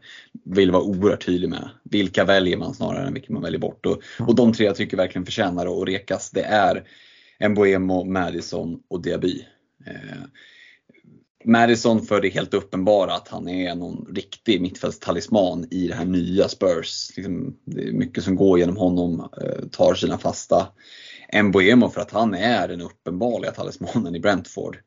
vill 0.46 0.72
vara 0.72 0.84
oerhört 0.84 1.26
tydlig 1.26 1.50
med. 1.50 1.70
Vilka 1.84 2.24
väljer 2.24 2.58
man 2.58 2.74
snarare 2.74 3.08
än 3.08 3.14
vilka 3.14 3.34
man 3.34 3.42
väljer 3.42 3.60
bort. 3.60 3.86
Och, 3.86 4.02
och 4.20 4.36
de 4.36 4.54
tre 4.54 4.66
jag 4.66 4.76
tycker 4.76 4.98
verkligen 4.98 5.26
förtjänar 5.26 5.82
att 5.82 5.88
rekas 5.88 6.32
det 6.32 6.44
är 6.44 6.84
Mboemo, 7.50 8.04
Madison 8.04 8.80
och 8.88 9.02
Diaby. 9.02 9.46
Eh, 9.86 10.24
Madison 11.46 12.02
för 12.02 12.22
det 12.22 12.30
helt 12.30 12.54
uppenbara 12.54 13.14
att 13.14 13.28
han 13.28 13.50
är 13.50 13.76
någon 13.76 14.16
riktig 14.16 14.62
mittfältstalisman 14.62 15.68
i 15.72 15.88
det 15.88 15.96
här 15.96 16.06
nya 16.06 16.48
Spurs. 16.48 17.12
Liksom, 17.16 17.58
det 17.66 17.82
är 17.82 17.92
mycket 17.92 18.24
som 18.24 18.36
går 18.36 18.60
genom 18.60 18.78
honom, 18.78 19.30
eh, 19.42 19.68
tar 19.72 19.96
sina 19.96 20.18
fasta 20.18 20.68
Mbuemo 21.34 21.90
för 21.90 22.02
att 22.02 22.12
han 22.12 22.34
är 22.34 22.68
den 22.68 22.82
uppenbarliga 22.82 23.52
talismanen 23.52 24.16
i 24.16 24.20
Brentford. 24.20 24.78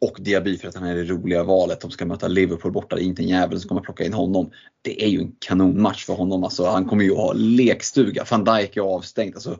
Och 0.00 0.16
Diaby 0.20 0.58
för 0.58 0.68
att 0.68 0.74
han 0.74 0.88
är 0.88 0.94
det 0.94 1.04
roliga 1.04 1.44
valet. 1.44 1.80
De 1.80 1.90
ska 1.90 2.06
möta 2.06 2.28
Liverpool 2.28 2.72
borta, 2.72 2.96
det 2.96 3.02
är 3.02 3.04
inte 3.04 3.22
en 3.22 3.28
jävel 3.28 3.60
som 3.60 3.68
kommer 3.68 3.80
plocka 3.80 4.04
in 4.04 4.12
honom. 4.12 4.50
Det 4.82 5.04
är 5.04 5.08
ju 5.08 5.20
en 5.20 5.32
kanonmatch 5.38 6.04
för 6.04 6.14
honom. 6.14 6.44
Alltså, 6.44 6.66
han 6.66 6.84
kommer 6.84 7.04
ju 7.04 7.14
ha 7.14 7.32
lekstuga. 7.32 8.24
Van 8.30 8.44
Dijk 8.44 8.76
är 8.76 8.80
avstängd. 8.80 9.34
Alltså, 9.34 9.58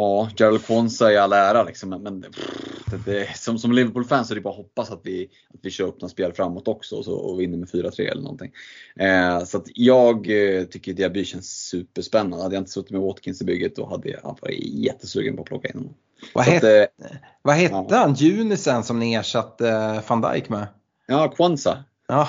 Ja, 0.00 0.30
Gerald 0.36 0.64
Kwanza 0.64 1.12
i 1.12 1.16
all 1.16 1.32
ära 1.32 1.62
liksom, 1.62 1.90
men 1.90 2.22
pff, 2.22 3.04
det, 3.04 3.36
som, 3.36 3.58
som 3.58 3.72
Liverpool-fan 3.72 4.24
så 4.24 4.32
är 4.32 4.34
det 4.34 4.40
bara 4.40 4.50
att 4.50 4.56
hoppas 4.56 4.90
att 4.90 5.00
vi, 5.04 5.28
att 5.54 5.60
vi 5.62 5.70
kör 5.70 5.84
upp 5.84 6.00
några 6.00 6.10
spel 6.10 6.32
framåt 6.32 6.68
också 6.68 6.96
och, 6.96 7.04
så, 7.04 7.14
och 7.14 7.40
vinner 7.40 7.58
med 7.58 7.68
4-3 7.68 8.00
eller 8.00 8.22
någonting. 8.22 8.52
Eh, 8.96 9.44
så 9.44 9.58
att 9.58 9.66
jag 9.74 10.16
eh, 10.16 10.64
tycker 10.64 10.92
Diaby 10.92 11.24
känns 11.24 11.68
superspännande. 11.68 12.42
Hade 12.42 12.54
jag 12.54 12.60
inte 12.60 12.70
suttit 12.70 12.90
med 12.90 13.00
Watkins 13.00 13.42
i 13.42 13.44
bygget 13.44 13.76
då 13.76 13.86
hade 13.86 14.10
jag 14.10 14.38
varit 14.42 14.64
jättesugen 14.64 15.36
på 15.36 15.42
att 15.42 15.48
plocka 15.48 15.68
in 15.68 15.78
honom. 15.78 15.94
Vad, 16.34 16.44
het, 16.44 16.64
att, 16.64 16.70
eh, 16.70 17.16
vad 17.42 17.54
hette 17.54 17.74
ja. 17.88 17.96
han, 17.96 18.14
Junisen 18.14 18.84
som 18.84 18.98
ni 18.98 19.14
ersatte 19.14 19.68
eh, 19.68 20.00
van 20.08 20.20
Dijk 20.20 20.48
med? 20.48 20.66
Ja, 21.06 21.28
Kwanza. 21.28 21.84
Ja, 22.08 22.28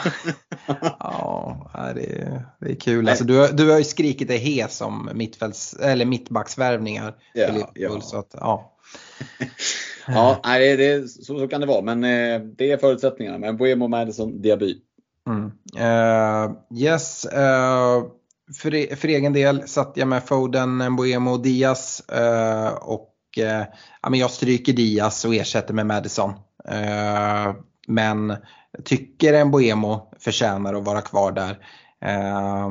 ja 1.00 1.92
det, 1.96 2.22
är, 2.22 2.46
det 2.60 2.72
är 2.72 2.76
kul. 2.76 3.10
Alltså, 3.10 3.24
du, 3.24 3.48
du 3.48 3.72
har 3.72 3.78
ju 3.78 3.84
skrikit 3.84 4.28
dig 4.28 4.38
hes 4.38 4.82
om 4.82 5.10
mittfälts, 5.14 5.74
eller 5.74 6.06
mittbacksvärvningar. 6.06 7.16
Ja, 7.34 7.72
ja. 7.74 8.02
Så 8.02 8.18
att, 8.18 8.36
ja. 8.40 8.78
ja 10.08 10.42
nej, 10.44 10.78
det, 10.78 11.10
så, 11.10 11.40
så, 11.40 11.48
kan 11.48 11.62
det 11.62 11.68
vara. 11.68 11.82
Men 11.82 12.04
eh, 12.04 12.42
det 12.58 12.72
är 12.72 12.78
förutsättningarna. 12.78 13.38
Men 13.38 13.58
Boemo, 13.58 13.88
Madison, 13.88 14.42
Diaby. 14.42 14.78
Mm. 15.28 15.46
Uh, 15.46 16.52
yes. 16.80 17.26
Uh, 17.26 18.12
för, 18.62 18.96
för 18.96 19.08
egen 19.08 19.34
del 19.34 19.68
satt 19.68 19.94
jag 19.96 20.08
med 20.08 20.24
Foden, 20.24 20.96
Boemo 20.96 21.32
och 21.32 21.42
Diaz. 21.42 22.04
Uh, 22.16 22.68
och 22.68 23.16
ja, 24.02 24.10
men 24.10 24.20
jag 24.20 24.32
stryker 24.32 24.74
Diaz 24.74 25.26
och 25.26 25.36
ersätter 25.36 25.74
med 25.74 25.86
Madison 25.86 26.34
men 27.90 28.36
tycker 28.84 29.34
en 29.34 29.52
Boemo 29.52 30.12
förtjänar 30.20 30.74
att 30.74 30.86
vara 30.86 31.02
kvar 31.02 31.32
där. 31.32 31.60
Eh, 32.06 32.70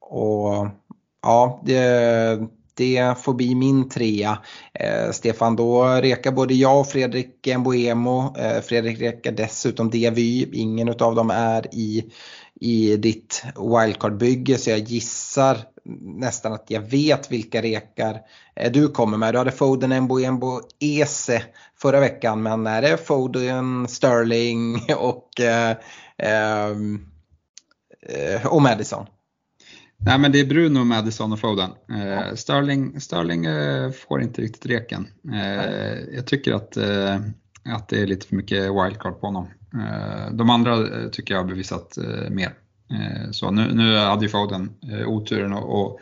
och 0.00 0.68
ja, 1.22 1.62
det, 1.64 2.38
det 2.74 3.18
får 3.18 3.34
bli 3.34 3.54
min 3.54 3.88
trea. 3.88 4.38
Eh, 4.74 5.10
Stefan, 5.10 5.56
då 5.56 5.84
rekar 5.84 6.32
både 6.32 6.54
jag 6.54 6.80
och 6.80 6.88
Fredrik 6.88 7.48
Mboemo. 7.58 8.36
Eh, 8.36 8.60
Fredrik 8.60 9.00
rekar 9.00 9.32
dessutom 9.32 9.90
DVY, 9.90 10.48
Ingen 10.52 10.88
av 10.88 11.14
dem 11.14 11.30
är 11.30 11.74
i, 11.74 12.12
i 12.60 12.96
ditt 12.96 13.44
wildcard-bygge 13.56 14.56
så 14.56 14.70
jag 14.70 14.78
gissar 14.78 15.58
nästan 16.00 16.52
att 16.52 16.64
jag 16.68 16.80
vet 16.80 17.32
vilka 17.32 17.62
rekar 17.62 18.20
eh, 18.56 18.72
du 18.72 18.88
kommer 18.88 19.16
med. 19.16 19.34
Du 19.34 19.38
hade 19.38 19.52
Foden, 19.52 19.92
Embo, 19.92 20.60
Ese 20.80 21.42
förra 21.76 22.00
veckan 22.00 22.42
men 22.42 22.66
är 22.66 22.82
det 22.82 22.96
Foden, 22.96 23.88
Sterling 23.88 24.80
och, 24.96 25.40
eh, 25.40 25.76
ehm, 26.18 27.06
eh, 28.08 28.46
och 28.46 28.62
Madison? 28.62 29.06
Nej 30.02 30.18
men 30.18 30.32
det 30.32 30.40
är 30.40 30.46
Bruno, 30.46 30.84
Madison 30.84 31.32
och 31.32 31.40
Foden. 31.40 31.70
Eh, 31.90 32.34
Sterling, 32.34 33.00
Sterling 33.00 33.44
eh, 33.44 33.90
får 33.90 34.22
inte 34.22 34.42
riktigt 34.42 34.66
reken. 34.66 35.08
Eh, 35.32 36.14
jag 36.14 36.26
tycker 36.26 36.52
att, 36.52 36.76
att 37.64 37.88
det 37.88 38.02
är 38.02 38.06
lite 38.06 38.26
för 38.26 38.36
mycket 38.36 38.62
wildcard 38.62 39.20
på 39.20 39.26
honom. 39.26 39.48
de 40.32 40.50
andra 40.50 40.76
tycker 41.12 41.34
jag 41.34 41.40
har 41.40 41.48
bevisat 41.48 41.98
mer. 42.30 42.54
Eh, 42.90 43.30
så 43.30 43.50
nu, 43.50 43.74
nu 43.74 43.96
hade 43.96 44.24
ju 44.24 44.28
Foden 44.28 44.70
eh, 44.92 45.08
oturen 45.08 45.52
att 45.52 45.96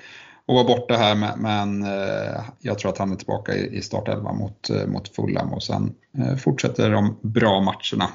vara 0.47 0.65
borta 0.65 0.95
här 0.95 1.37
men 1.37 1.83
eh, 1.83 2.45
jag 2.61 2.79
tror 2.79 2.91
att 2.91 2.99
han 2.99 3.13
är 3.13 3.17
tillbaka 3.17 3.55
i 3.55 3.83
startelva 3.83 4.33
mot, 4.33 4.71
mot 4.87 5.17
Fulham 5.17 5.53
och 5.53 5.63
sen 5.63 5.95
fortsätter 6.39 6.91
de 6.91 7.19
bra 7.23 7.61
matcherna. 7.61 8.11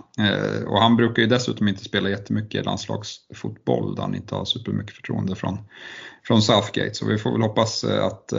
Och 0.67 0.79
han 0.81 0.95
brukar 0.95 1.21
ju 1.21 1.27
dessutom 1.27 1.67
inte 1.67 1.83
spela 1.83 2.09
jättemycket 2.09 2.65
landslagsfotboll 2.65 3.95
där 3.95 4.01
han 4.01 4.15
inte 4.15 4.35
har 4.35 4.45
supermycket 4.45 4.95
förtroende 4.95 5.35
från, 5.35 5.57
från 6.27 6.41
Southgate 6.41 6.93
så 6.93 7.05
vi 7.05 7.17
får 7.17 7.31
väl 7.31 7.41
hoppas 7.41 7.83
att, 7.83 8.33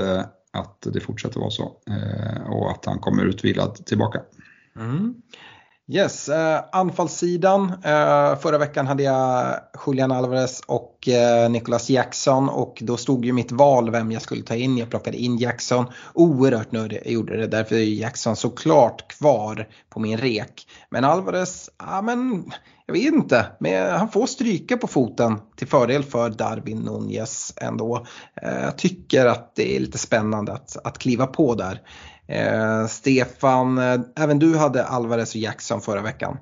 att 0.52 0.86
det 0.92 1.00
fortsätter 1.00 1.40
vara 1.40 1.50
så 1.50 1.72
och 2.46 2.70
att 2.70 2.84
han 2.84 2.98
kommer 2.98 3.24
utvilad 3.24 3.86
tillbaka. 3.86 4.20
Mm. 4.76 5.14
Yes, 5.88 6.28
eh, 6.28 6.64
anfallssidan. 6.72 7.72
Eh, 7.84 8.36
förra 8.38 8.58
veckan 8.58 8.86
hade 8.86 9.02
jag 9.02 9.56
Julian 9.86 10.12
Alvarez 10.12 10.60
och 10.66 11.08
eh, 11.08 11.50
Nicholas 11.50 11.90
Jackson 11.90 12.48
och 12.48 12.78
då 12.82 12.96
stod 12.96 13.24
ju 13.24 13.32
mitt 13.32 13.52
val 13.52 13.90
vem 13.90 14.12
jag 14.12 14.22
skulle 14.22 14.42
ta 14.42 14.54
in. 14.54 14.78
Jag 14.78 14.90
plockade 14.90 15.16
in 15.16 15.38
Jackson. 15.38 15.86
Oerhört 16.14 16.72
nöjd 16.72 16.92
jag 16.92 17.06
gjorde 17.12 17.36
det. 17.36 17.46
Därför 17.46 17.74
är 17.74 17.80
Jackson 17.80 18.36
såklart 18.36 19.08
kvar 19.08 19.68
på 19.90 20.00
min 20.00 20.18
rek. 20.18 20.66
Men 20.90 21.04
Alvarez, 21.04 21.70
ja 21.78 22.02
men 22.02 22.44
jag 22.86 22.94
vet 22.94 23.14
inte. 23.14 23.46
Men 23.60 23.92
han 23.98 24.08
får 24.08 24.26
stryka 24.26 24.76
på 24.76 24.86
foten 24.86 25.38
till 25.56 25.68
fördel 25.68 26.02
för 26.02 26.30
Darwin 26.30 26.78
Nunez 26.78 27.54
ändå. 27.56 28.06
Eh, 28.42 28.64
jag 28.64 28.78
tycker 28.78 29.26
att 29.26 29.54
det 29.54 29.76
är 29.76 29.80
lite 29.80 29.98
spännande 29.98 30.52
att, 30.52 30.76
att 30.84 30.98
kliva 30.98 31.26
på 31.26 31.54
där. 31.54 31.80
Eh, 32.28 32.86
Stefan, 32.86 33.78
eh, 33.78 34.00
även 34.16 34.38
du 34.38 34.56
hade 34.56 34.84
Alvarez 34.84 35.34
och 35.34 35.40
Jackson 35.40 35.80
förra 35.80 36.02
veckan. 36.02 36.36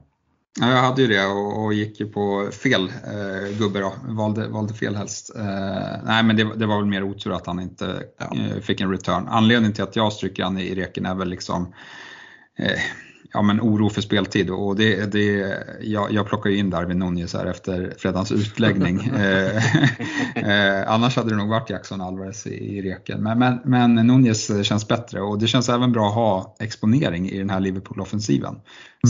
Ja, 0.61 0.71
jag 0.71 0.83
hade 0.83 1.03
ju 1.03 1.09
det 1.09 1.27
och, 1.27 1.65
och 1.65 1.75
gick 1.75 2.01
ju 2.01 2.07
på 2.07 2.49
fel 2.63 2.83
eh, 2.89 3.59
gubbe 3.59 3.81
då, 3.81 3.93
valde, 4.03 4.49
valde 4.49 4.75
fel 4.75 4.97
helst. 4.97 5.37
Eh, 5.37 6.05
nej 6.05 6.23
men 6.23 6.37
det, 6.37 6.57
det, 6.57 6.67
var 6.67 6.77
väl 6.77 6.87
mer 6.87 7.03
otur 7.03 7.33
att 7.33 7.47
han 7.47 7.61
inte 7.61 8.03
ja. 8.19 8.37
eh, 8.37 8.61
fick 8.61 8.81
en 8.81 8.91
return. 8.91 9.29
Anledningen 9.29 9.73
till 9.73 9.85
att 9.85 9.97
jag 9.97 10.13
stryker 10.13 10.43
han 10.43 10.59
i 10.59 10.75
reken 10.75 11.07
är 11.07 11.15
väl 11.15 11.29
liksom 11.29 11.75
eh, 12.59 12.81
ja, 13.33 13.43
men 13.43 13.61
oro 13.61 13.91
för 13.91 14.01
speltid 14.01 14.51
och 14.51 14.77
det, 14.77 15.13
det, 15.13 15.57
jag, 15.81 16.13
jag 16.13 16.27
plockar 16.27 16.51
ju 16.51 16.57
in 16.59 16.71
Darwin 16.71 16.99
Nunez 16.99 17.35
här 17.35 17.47
efter 17.47 17.95
fredagens 17.99 18.33
utläggning. 18.33 19.01
eh, 19.17 19.57
eh, 20.37 20.93
annars 20.93 21.17
hade 21.17 21.31
det 21.31 21.37
nog 21.37 21.49
varit 21.49 21.71
Jackson 21.71 22.01
Alvarez 22.01 22.47
i, 22.47 22.79
i 22.79 22.83
reken. 22.83 23.23
Men, 23.23 23.39
men, 23.39 23.61
men 23.65 23.95
Nunez 23.95 24.67
känns 24.67 24.89
bättre 24.89 25.21
och 25.21 25.39
det 25.39 25.47
känns 25.47 25.69
även 25.69 25.93
bra 25.93 26.09
att 26.09 26.15
ha 26.15 26.57
exponering 26.59 27.31
i 27.31 27.39
den 27.39 27.51
här 27.51 27.61
Liverpool-offensiven. 27.61 28.61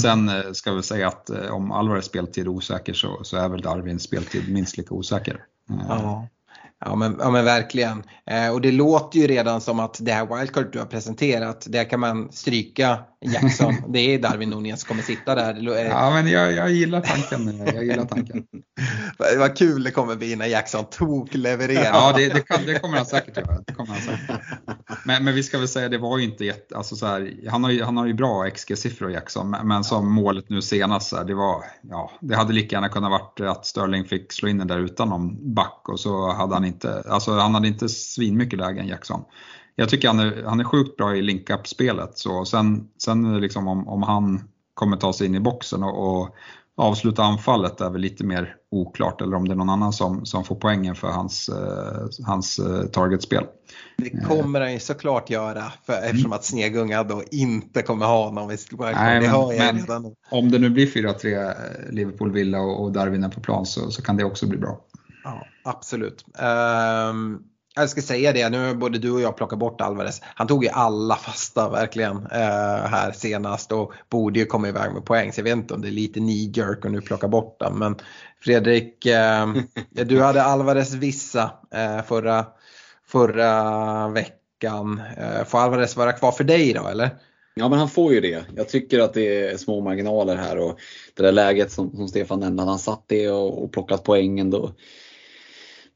Sen 0.02 0.28
eh, 0.28 0.52
ska 0.52 0.72
vi 0.72 0.82
säga 0.82 1.08
att 1.08 1.30
om 1.30 1.72
Alvarez 1.72 2.04
speltid 2.04 2.44
är 2.44 2.48
osäker 2.48 2.92
så, 2.92 3.20
så 3.22 3.36
är 3.36 3.48
väl 3.48 3.62
Darwins 3.62 4.02
speltid 4.02 4.52
minst 4.52 4.76
lika 4.76 4.94
osäker. 4.94 5.40
Ja. 5.88 6.28
Ja 6.84 6.94
men, 6.94 7.16
ja 7.18 7.30
men 7.30 7.44
verkligen. 7.44 8.02
Eh, 8.26 8.52
och 8.52 8.60
det 8.60 8.72
låter 8.72 9.18
ju 9.18 9.26
redan 9.26 9.60
som 9.60 9.80
att 9.80 9.96
det 10.00 10.12
här 10.12 10.36
wildcard 10.36 10.72
du 10.72 10.78
har 10.78 10.86
presenterat, 10.86 11.66
där 11.68 11.84
kan 11.84 12.00
man 12.00 12.32
stryka 12.32 12.98
Jackson. 13.22 13.74
det 13.88 13.98
är 13.98 14.18
Darwin 14.18 14.50
Nunez 14.50 14.80
som 14.80 14.88
kommer 14.88 15.02
sitta 15.02 15.34
där. 15.34 15.86
Ja 15.88 16.10
men 16.10 16.26
jag, 16.26 16.52
jag 16.52 16.70
gillar 16.70 17.00
tanken. 17.00 17.66
Jag 17.74 17.84
gillar 17.84 18.04
tanken. 18.04 18.44
Vad 19.38 19.56
kul 19.56 19.82
det 19.82 19.90
kommer 19.90 20.16
bli 20.16 20.36
när 20.36 20.46
Jackson 20.46 20.84
tok-levererar. 20.84 21.84
ja 21.84 22.12
det, 22.16 22.28
det, 22.28 22.40
kan, 22.40 22.66
det, 22.66 22.78
kommer 22.78 22.96
han 22.96 23.06
säkert 23.06 23.36
göra. 23.36 23.60
Det 23.66 23.74
kommer 23.74 23.92
han 23.92 24.02
säkert. 24.02 24.40
Men, 25.04 25.24
men 25.24 25.34
vi 25.34 25.42
ska 25.42 25.58
väl 25.58 25.68
säga 25.68 25.88
det 25.88 25.98
var 25.98 26.18
ju 26.18 26.24
inte 26.24 26.44
jätte, 26.44 26.76
alltså 26.76 26.96
så 26.96 27.06
här, 27.06 27.34
han, 27.48 27.64
har 27.64 27.70
ju, 27.70 27.82
han 27.82 27.96
har 27.96 28.06
ju 28.06 28.14
bra 28.14 28.46
XG-siffror 28.50 29.10
Jackson, 29.10 29.56
men 29.64 29.84
som 29.84 30.12
målet 30.12 30.48
nu 30.48 30.62
senast, 30.62 31.26
det 31.26 31.34
var, 31.34 31.64
ja, 31.82 32.10
det 32.20 32.36
hade 32.36 32.52
lika 32.52 32.76
gärna 32.76 32.88
kunnat 32.88 33.10
varit 33.10 33.40
att 33.40 33.66
Sterling 33.66 34.04
fick 34.04 34.32
slå 34.32 34.48
in 34.48 34.58
den 34.58 34.66
där 34.66 34.78
utan 34.78 35.08
någon 35.08 35.54
back 35.54 35.88
och 35.88 36.00
så 36.00 36.32
hade 36.32 36.54
han 36.54 36.64
inte, 36.64 37.02
alltså 37.08 37.32
han 37.32 37.54
hade 37.54 37.68
inte 37.68 37.88
svinmycket 37.88 38.58
lägen 38.58 38.86
Jackson. 38.86 39.24
Jag 39.76 39.88
tycker 39.88 40.08
han 40.08 40.20
är, 40.20 40.42
han 40.46 40.60
är 40.60 40.64
sjukt 40.64 40.96
bra 40.96 41.16
i 41.16 41.22
link-up-spelet. 41.22 42.18
Så 42.18 42.44
sen, 42.44 42.88
sen 42.98 43.40
liksom 43.40 43.68
om, 43.68 43.88
om 43.88 44.02
han 44.02 44.40
kommer 44.74 44.96
ta 44.96 45.12
sig 45.12 45.26
in 45.26 45.34
i 45.34 45.40
boxen 45.40 45.82
och, 45.82 46.22
och 46.22 46.36
avsluta 46.76 47.22
anfallet 47.22 47.80
är 47.80 47.90
väl 47.90 48.00
lite 48.00 48.24
mer 48.24 48.56
oklart 48.70 49.20
eller 49.20 49.36
om 49.36 49.48
det 49.48 49.54
är 49.54 49.56
någon 49.56 49.70
annan 49.70 49.92
som, 49.92 50.26
som 50.26 50.44
får 50.44 50.56
poängen 50.56 50.94
för 50.94 51.08
hans, 51.08 51.48
eh, 51.48 52.26
hans 52.26 52.58
eh, 52.58 52.84
targetspel. 52.84 53.44
Det 53.96 54.10
kommer 54.10 54.60
han 54.60 54.72
ju 54.72 54.80
såklart 54.80 55.30
göra 55.30 55.72
för, 55.86 55.92
mm. 55.92 56.04
eftersom 56.04 56.32
att 56.32 56.44
Snegunga 56.44 57.04
då 57.04 57.22
inte 57.30 57.82
kommer 57.82 58.06
ha 58.06 58.24
honom 58.24 58.50
i 58.50 58.56
Nej, 58.78 59.20
det 59.20 59.26
hör 59.26 59.52
jag 59.52 59.76
redan. 59.76 60.14
Om 60.30 60.50
det 60.50 60.58
nu 60.58 60.70
blir 60.70 60.86
4-3 60.86 61.46
eh, 61.46 61.92
Liverpool 61.92 62.32
Villa 62.32 62.60
och, 62.60 62.84
och 62.84 62.92
Darwin 62.92 63.24
är 63.24 63.28
på 63.28 63.40
plan 63.40 63.66
så, 63.66 63.90
så 63.90 64.02
kan 64.02 64.16
det 64.16 64.24
också 64.24 64.46
bli 64.46 64.58
bra. 64.58 64.80
Ja, 65.24 65.46
absolut. 65.64 66.24
Um, 67.10 67.42
jag 67.74 67.90
ska 67.90 68.02
säga 68.02 68.32
det, 68.32 68.48
nu 68.48 68.66
har 68.66 68.74
både 68.74 68.98
du 68.98 69.10
och 69.10 69.20
jag 69.20 69.36
plockat 69.36 69.58
bort 69.58 69.80
Alvarez. 69.80 70.20
Han 70.34 70.46
tog 70.46 70.64
ju 70.64 70.70
alla 70.70 71.16
fasta 71.16 71.70
verkligen 71.70 72.16
uh, 72.16 72.86
här 72.86 73.12
senast 73.12 73.72
och 73.72 73.92
borde 74.08 74.40
ju 74.40 74.46
komma 74.46 74.68
iväg 74.68 74.92
med 74.92 75.04
poäng. 75.04 75.32
Så 75.32 75.40
jag 75.40 75.44
vet 75.44 75.52
inte 75.52 75.74
om 75.74 75.82
det 75.82 75.88
är 75.88 75.92
lite 75.92 76.20
knee 76.20 76.52
jerk 76.54 76.84
och 76.84 76.90
nu 76.90 77.00
plocka 77.00 77.28
bort 77.28 77.56
den. 77.60 77.78
Men 77.78 77.96
Fredrik, 78.40 79.06
uh, 79.06 79.62
du 80.04 80.22
hade 80.22 80.42
Alvarez 80.42 80.94
vissa 80.94 81.42
uh, 81.74 82.02
förra, 82.02 82.46
förra 83.06 84.08
veckan. 84.08 85.02
får 85.46 85.58
Alvarez 85.58 85.96
vara 85.96 86.12
kvar 86.12 86.32
för 86.32 86.44
dig 86.44 86.72
då 86.72 86.88
eller? 86.88 87.10
Ja 87.54 87.68
men 87.68 87.78
han 87.78 87.88
får 87.88 88.12
ju 88.12 88.20
det. 88.20 88.44
Jag 88.56 88.68
tycker 88.68 89.00
att 89.00 89.14
det 89.14 89.50
är 89.50 89.56
små 89.56 89.80
marginaler 89.80 90.36
här 90.36 90.58
och 90.58 90.78
det 91.14 91.22
där 91.22 91.32
läget 91.32 91.72
som, 91.72 91.96
som 91.96 92.08
Stefan 92.08 92.40
nämnde, 92.40 92.62
han 92.62 92.78
satt 92.78 93.04
det 93.06 93.30
och, 93.30 93.64
och 93.64 93.72
plockat 93.72 94.04
poängen 94.04 94.50
då 94.50 94.72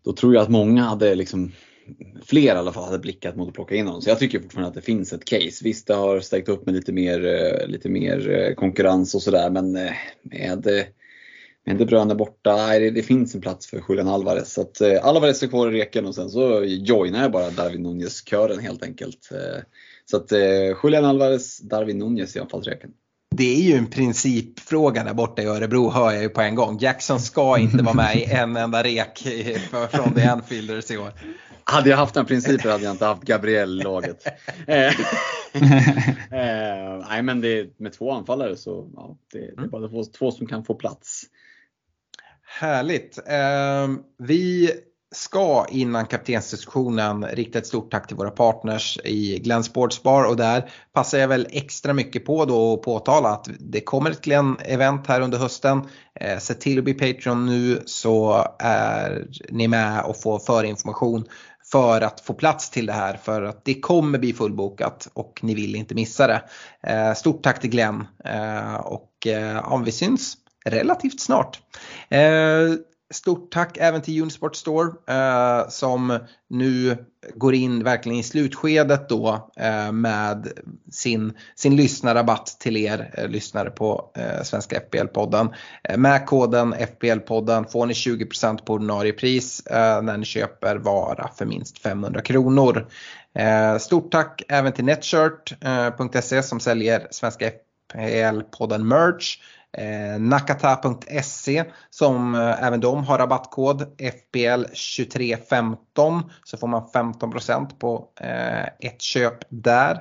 då 0.06 0.12
tror 0.12 0.34
jag 0.34 0.42
att 0.42 0.48
många 0.48 0.82
hade 0.82 1.14
liksom 1.14 1.52
fler 2.24 2.54
i 2.54 2.58
alla 2.58 2.72
fall 2.72 2.84
hade 2.84 2.98
blickat 2.98 3.36
mot 3.36 3.48
att 3.48 3.54
plocka 3.54 3.74
in 3.74 3.86
honom. 3.86 4.02
Så 4.02 4.10
jag 4.10 4.18
tycker 4.18 4.40
fortfarande 4.40 4.68
att 4.68 4.74
det 4.74 4.80
finns 4.80 5.12
ett 5.12 5.24
case. 5.24 5.64
Visst, 5.64 5.86
det 5.86 5.94
har 5.94 6.20
stärkt 6.20 6.48
upp 6.48 6.66
med 6.66 6.74
lite 6.74 6.92
mer, 6.92 7.26
eh, 7.26 7.66
lite 7.66 7.88
mer 7.88 8.30
eh, 8.30 8.54
konkurrens 8.54 9.14
och 9.14 9.22
sådär, 9.22 9.50
men 9.50 9.76
eh, 9.76 9.92
med, 10.22 10.66
med 11.64 11.76
De 11.76 11.84
Bruyne 11.84 12.14
borta, 12.14 12.56
nej, 12.56 12.80
det, 12.80 12.90
det, 12.90 13.02
finns 13.02 13.34
en 13.34 13.40
plats 13.40 13.66
för 13.66 13.82
Julian 13.88 14.08
Alvarez. 14.08 14.52
Så 14.52 14.60
att, 14.60 14.80
Alvarez 15.02 15.42
är 15.42 15.46
kvar 15.46 15.72
i 15.72 15.80
reken 15.80 16.06
och 16.06 16.14
sen 16.14 16.30
så 16.30 16.64
joinar 16.64 17.22
jag 17.22 17.32
bara 17.32 17.50
Darwin 17.50 17.82
Nunez-kören 17.82 18.58
helt 18.58 18.82
enkelt. 18.82 19.28
Så 20.04 20.16
att 20.16 20.32
Julian 20.84 21.04
Alvarez, 21.04 21.58
Darwin 21.58 21.98
Nunez 21.98 22.36
i 22.36 22.38
anfallsreken 22.38 22.90
det 23.36 23.56
är 23.56 23.62
ju 23.62 23.74
en 23.74 23.86
principfråga 23.86 25.04
där 25.04 25.14
borta 25.14 25.42
i 25.42 25.46
Örebro 25.46 25.90
hör 25.90 26.12
jag 26.12 26.22
ju 26.22 26.28
på 26.28 26.40
en 26.40 26.54
gång. 26.54 26.78
Jackson 26.78 27.20
ska 27.20 27.58
inte 27.58 27.82
vara 27.82 27.94
med 27.94 28.16
i 28.16 28.24
en 28.30 28.56
enda 28.56 28.82
rek 28.82 29.26
från 29.90 30.14
The 30.14 30.24
Anfielders 30.24 30.90
i 30.90 30.96
år. 30.96 31.12
Hade 31.64 31.90
jag 31.90 31.96
haft 31.96 32.14
den 32.14 32.26
principen 32.26 32.70
hade 32.70 32.84
jag 32.84 32.90
inte 32.90 33.04
haft 33.04 33.22
Gabriel 33.22 33.80
i 33.80 33.82
laget. 33.82 34.26
Eh, 34.66 34.86
eh, 36.30 37.04
nej 37.08 37.22
men 37.22 37.40
det, 37.40 37.78
med 37.78 37.92
två 37.92 38.12
anfallare 38.12 38.56
så 38.56 38.90
ja, 38.94 39.16
det, 39.32 39.38
det 39.38 39.62
är 39.62 39.68
bara 39.68 39.88
två, 39.88 40.04
två 40.04 40.30
som 40.30 40.46
kan 40.46 40.64
få 40.64 40.74
plats. 40.74 41.22
Härligt. 42.60 43.18
Eh, 43.28 43.88
vi 44.18 44.70
ska 45.14 45.66
innan 45.70 46.06
kaptensdiskussionen 46.06 47.26
rikta 47.26 47.58
ett 47.58 47.66
stort 47.66 47.90
tack 47.90 48.06
till 48.06 48.16
våra 48.16 48.30
partners 48.30 48.98
i 49.04 49.38
Glenn 49.38 49.64
Sportsbar 49.64 50.24
och 50.24 50.36
där 50.36 50.70
passar 50.92 51.18
jag 51.18 51.28
väl 51.28 51.48
extra 51.50 51.92
mycket 51.92 52.24
på 52.24 52.44
då 52.44 52.74
att 52.74 52.82
påtala 52.82 53.28
att 53.28 53.48
det 53.58 53.80
kommer 53.80 54.10
ett 54.10 54.24
Glenn-event 54.24 55.06
här 55.08 55.20
under 55.20 55.38
hösten. 55.38 55.82
Eh, 56.20 56.38
se 56.38 56.54
till 56.54 56.78
att 56.78 56.84
bli 56.84 56.94
Patreon 56.94 57.46
nu 57.46 57.82
så 57.86 58.46
är 58.58 59.26
ni 59.50 59.68
med 59.68 60.02
och 60.02 60.20
får 60.22 60.38
förinformation 60.38 61.24
för 61.72 62.00
att 62.00 62.20
få 62.20 62.34
plats 62.34 62.70
till 62.70 62.86
det 62.86 62.92
här 62.92 63.16
för 63.16 63.42
att 63.42 63.64
det 63.64 63.80
kommer 63.80 64.18
bli 64.18 64.32
fullbokat 64.32 65.08
och 65.12 65.40
ni 65.42 65.54
vill 65.54 65.76
inte 65.76 65.94
missa 65.94 66.26
det. 66.26 66.42
Eh, 66.82 67.14
stort 67.14 67.42
tack 67.42 67.60
till 67.60 67.70
Glenn 67.70 68.06
eh, 68.24 68.74
och 68.74 69.26
eh, 69.26 69.72
om 69.72 69.84
vi 69.84 69.92
syns 69.92 70.36
relativt 70.64 71.20
snart. 71.20 71.60
Eh, 72.08 72.20
Stort 73.14 73.52
tack 73.52 73.76
även 73.80 74.02
till 74.02 74.22
Unisport 74.22 74.56
Store 74.56 74.90
eh, 75.08 75.68
som 75.68 76.18
nu 76.50 76.96
går 77.34 77.54
in 77.54 77.84
verkligen 77.84 78.18
i 78.18 78.22
slutskedet 78.22 79.08
då 79.08 79.50
eh, 79.56 79.92
med 79.92 80.48
sin, 80.92 81.32
sin 81.54 81.76
lyssnarrabatt 81.76 82.56
till 82.60 82.76
er 82.76 83.14
eh, 83.18 83.28
lyssnare 83.28 83.70
på 83.70 84.10
eh, 84.16 84.42
Svenska 84.42 84.80
FBL-podden. 84.80 85.54
Eh, 85.84 85.96
med 85.96 86.26
koden 86.26 86.74
FBL-podden 86.74 87.64
får 87.72 87.86
ni 87.86 87.92
20% 87.92 88.64
på 88.64 88.72
ordinarie 88.72 89.12
pris 89.12 89.66
eh, 89.66 90.02
när 90.02 90.16
ni 90.16 90.24
köper 90.24 90.76
vara 90.76 91.30
för 91.38 91.46
minst 91.46 91.78
500 91.78 92.20
kronor. 92.20 92.86
Eh, 93.38 93.78
stort 93.78 94.12
tack 94.12 94.42
även 94.48 94.72
till 94.72 94.84
Netshirt.se 94.84 96.36
eh, 96.36 96.42
som 96.42 96.60
säljer 96.60 97.08
Svenska 97.10 97.50
FBL-podden 97.94 98.84
merch 98.84 99.38
eh, 99.76 100.18
Nakata.se 100.18 101.64
som 101.90 102.34
eh, 102.34 102.64
även 102.64 102.80
de 102.80 103.04
har 103.04 103.18
rabattkod 103.18 103.96
FBL2315 103.98 106.22
så 106.44 106.56
får 106.56 106.66
man 106.66 106.88
15% 106.94 107.78
på 107.78 108.08
eh, 108.20 108.62
ett 108.62 109.02
köp 109.02 109.38
där. 109.48 109.98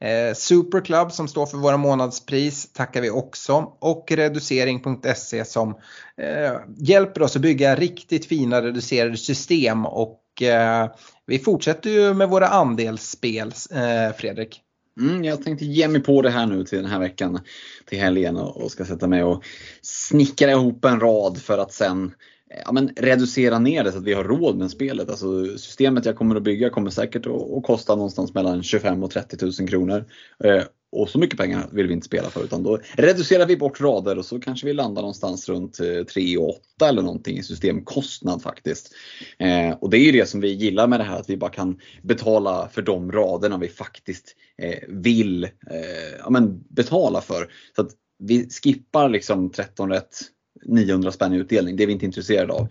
Eh, 0.00 0.34
Superclub 0.34 1.12
som 1.12 1.28
står 1.28 1.46
för 1.46 1.58
våra 1.58 1.76
månadspris 1.76 2.72
tackar 2.72 3.00
vi 3.00 3.10
också 3.10 3.72
och 3.78 4.12
reducering.se 4.12 5.44
som 5.44 5.70
eh, 6.16 6.52
hjälper 6.78 7.22
oss 7.22 7.36
att 7.36 7.42
bygga 7.42 7.74
riktigt 7.74 8.26
fina 8.26 8.62
reducerade 8.62 9.16
system 9.16 9.86
och 9.86 10.42
eh, 10.42 10.90
vi 11.26 11.38
fortsätter 11.38 11.90
ju 11.90 12.14
med 12.14 12.28
våra 12.28 12.48
andelsspel 12.48 13.52
eh, 13.74 14.16
Fredrik. 14.16 14.62
Mm, 14.98 15.24
jag 15.24 15.42
tänkte 15.42 15.64
ge 15.64 15.88
mig 15.88 16.02
på 16.02 16.22
det 16.22 16.30
här 16.30 16.46
nu 16.46 16.64
till 16.64 16.78
den 16.78 16.90
här 16.90 16.98
veckan, 16.98 17.40
till 17.84 17.98
helgen 17.98 18.36
och, 18.36 18.70
ska 18.70 18.84
sätta 18.84 19.06
mig 19.06 19.22
och 19.22 19.44
snickra 19.82 20.50
ihop 20.50 20.84
en 20.84 21.00
rad 21.00 21.38
för 21.38 21.58
att 21.58 21.72
sen 21.72 22.14
eh, 22.50 22.62
ja, 22.64 22.72
men 22.72 22.88
reducera 22.96 23.58
ner 23.58 23.84
det 23.84 23.92
så 23.92 23.98
att 23.98 24.04
vi 24.04 24.12
har 24.12 24.24
råd 24.24 24.58
med 24.58 24.70
spelet. 24.70 25.08
Alltså, 25.08 25.58
systemet 25.58 26.06
jag 26.06 26.16
kommer 26.16 26.36
att 26.36 26.42
bygga 26.42 26.70
kommer 26.70 26.90
säkert 26.90 27.26
att, 27.26 27.52
att 27.52 27.62
kosta 27.62 27.94
någonstans 27.94 28.34
mellan 28.34 28.62
25 28.62 29.02
och 29.02 29.10
30 29.10 29.36
000 29.60 29.68
kronor. 29.68 30.04
Eh, 30.44 30.62
och 30.92 31.08
så 31.08 31.18
mycket 31.18 31.38
pengar 31.38 31.68
vill 31.72 31.86
vi 31.86 31.92
inte 31.92 32.06
spela 32.06 32.30
för 32.30 32.44
utan 32.44 32.62
då 32.62 32.78
reducerar 32.92 33.46
vi 33.46 33.56
bort 33.56 33.80
rader 33.80 34.18
och 34.18 34.24
så 34.24 34.40
kanske 34.40 34.66
vi 34.66 34.72
landar 34.72 35.02
någonstans 35.02 35.48
runt 35.48 35.80
eh, 35.80 36.04
3 36.04 36.36
och 36.36 36.48
8 36.48 36.88
eller 36.88 37.02
någonting 37.02 37.38
i 37.38 37.42
systemkostnad 37.42 38.42
faktiskt. 38.42 38.94
Eh, 39.38 39.70
och 39.70 39.90
det 39.90 39.98
är 39.98 40.04
ju 40.04 40.12
det 40.12 40.28
som 40.28 40.40
vi 40.40 40.48
gillar 40.48 40.86
med 40.86 41.00
det 41.00 41.04
här 41.04 41.18
att 41.18 41.30
vi 41.30 41.36
bara 41.36 41.50
kan 41.50 41.80
betala 42.02 42.68
för 42.68 42.82
de 42.82 43.12
raderna 43.12 43.58
vi 43.58 43.68
faktiskt 43.68 44.36
eh, 44.62 44.78
vill 44.88 45.44
eh, 45.44 45.50
ja, 46.18 46.30
men 46.30 46.64
betala 46.68 47.20
för. 47.20 47.52
Så 47.76 47.82
att 47.82 47.90
vi 48.18 48.48
skippar 48.50 49.08
liksom 49.08 49.50
13 49.50 49.90
rätt 49.90 50.16
900 50.64 51.12
spänn 51.12 51.34
i 51.34 51.36
utdelning, 51.36 51.76
det 51.76 51.82
är 51.82 51.86
vi 51.86 51.92
inte 51.92 52.04
intresserade 52.04 52.52
av. 52.52 52.68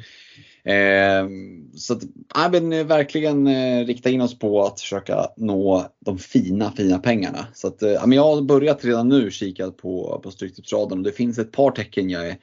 Eh, 0.68 1.28
så 1.76 1.94
att, 1.94 2.04
jag 2.36 2.50
vill 2.50 2.74
eh, 2.74 2.84
verkligen 2.84 3.48
eh, 3.48 3.86
rikta 3.86 4.10
in 4.10 4.22
oss 4.22 4.40
på 4.40 4.64
att 4.64 4.82
försöka 4.82 5.28
nå 5.38 5.88
de 6.06 6.18
fina, 6.18 6.72
fina 6.72 7.00
pengarna. 7.00 7.48
Så 7.54 7.68
att, 7.68 7.82
eh, 7.82 8.02
men 8.08 8.12
jag 8.12 8.24
har 8.24 8.42
börjat 8.42 8.86
redan 8.86 9.10
nu 9.10 9.32
kika 9.32 9.72
på, 9.72 10.22
på 10.24 10.32
Stryktipsraden 10.32 10.98
och 10.98 11.04
det 11.04 11.12
finns 11.12 11.40
ett 11.40 11.52
par 11.52 11.72
tecken 11.72 12.10
jag 12.10 12.28
är 12.28 12.38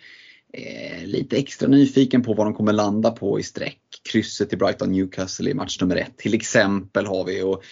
eh, 0.52 1.06
lite 1.06 1.36
extra 1.36 1.68
nyfiken 1.68 2.22
på 2.22 2.34
vad 2.34 2.46
de 2.46 2.54
kommer 2.54 2.72
landa 2.72 3.10
på 3.10 3.40
i 3.40 3.42
streck. 3.42 3.80
Krysset 4.12 4.52
i 4.52 4.56
Brighton 4.56 4.92
Newcastle 4.92 5.50
i 5.50 5.54
match 5.54 5.80
nummer 5.80 5.96
ett 5.96 6.16
till 6.16 6.34
exempel 6.34 7.06
har 7.06 7.24
vi. 7.24 7.42
Och 7.42 7.62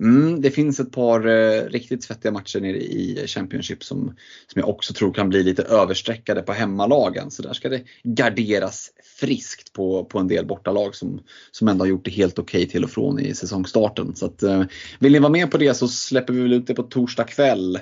Mm, 0.00 0.40
det 0.40 0.50
finns 0.50 0.80
ett 0.80 0.92
par 0.92 1.26
eh, 1.26 1.62
riktigt 1.62 2.04
svettiga 2.04 2.32
matcher 2.32 2.60
nere 2.60 2.76
i 2.76 3.24
Championship 3.26 3.84
som, 3.84 4.14
som 4.46 4.60
jag 4.60 4.68
också 4.68 4.92
tror 4.92 5.12
kan 5.12 5.28
bli 5.28 5.42
lite 5.42 5.62
överstreckade 5.62 6.42
på 6.42 6.52
hemmalagen. 6.52 7.30
Så 7.30 7.42
där 7.42 7.52
ska 7.52 7.68
det 7.68 7.82
garderas 8.02 8.90
friskt 9.20 9.72
på, 9.72 10.04
på 10.04 10.18
en 10.18 10.28
del 10.28 10.46
bortalag 10.46 10.94
som, 10.94 11.20
som 11.50 11.68
ändå 11.68 11.84
har 11.84 11.88
gjort 11.88 12.04
det 12.04 12.10
helt 12.10 12.38
okej 12.38 12.62
okay 12.62 12.70
till 12.70 12.84
och 12.84 12.90
från 12.90 13.20
i 13.20 13.34
säsongstarten. 13.34 14.16
Så 14.16 14.26
att, 14.26 14.42
eh, 14.42 14.64
vill 14.98 15.12
ni 15.12 15.18
vara 15.18 15.32
med 15.32 15.50
på 15.50 15.58
det 15.58 15.74
så 15.74 15.88
släpper 15.88 16.32
vi 16.32 16.40
väl 16.40 16.52
ut 16.52 16.66
det 16.66 16.74
på 16.74 16.82
torsdag 16.82 17.24
kväll. 17.24 17.78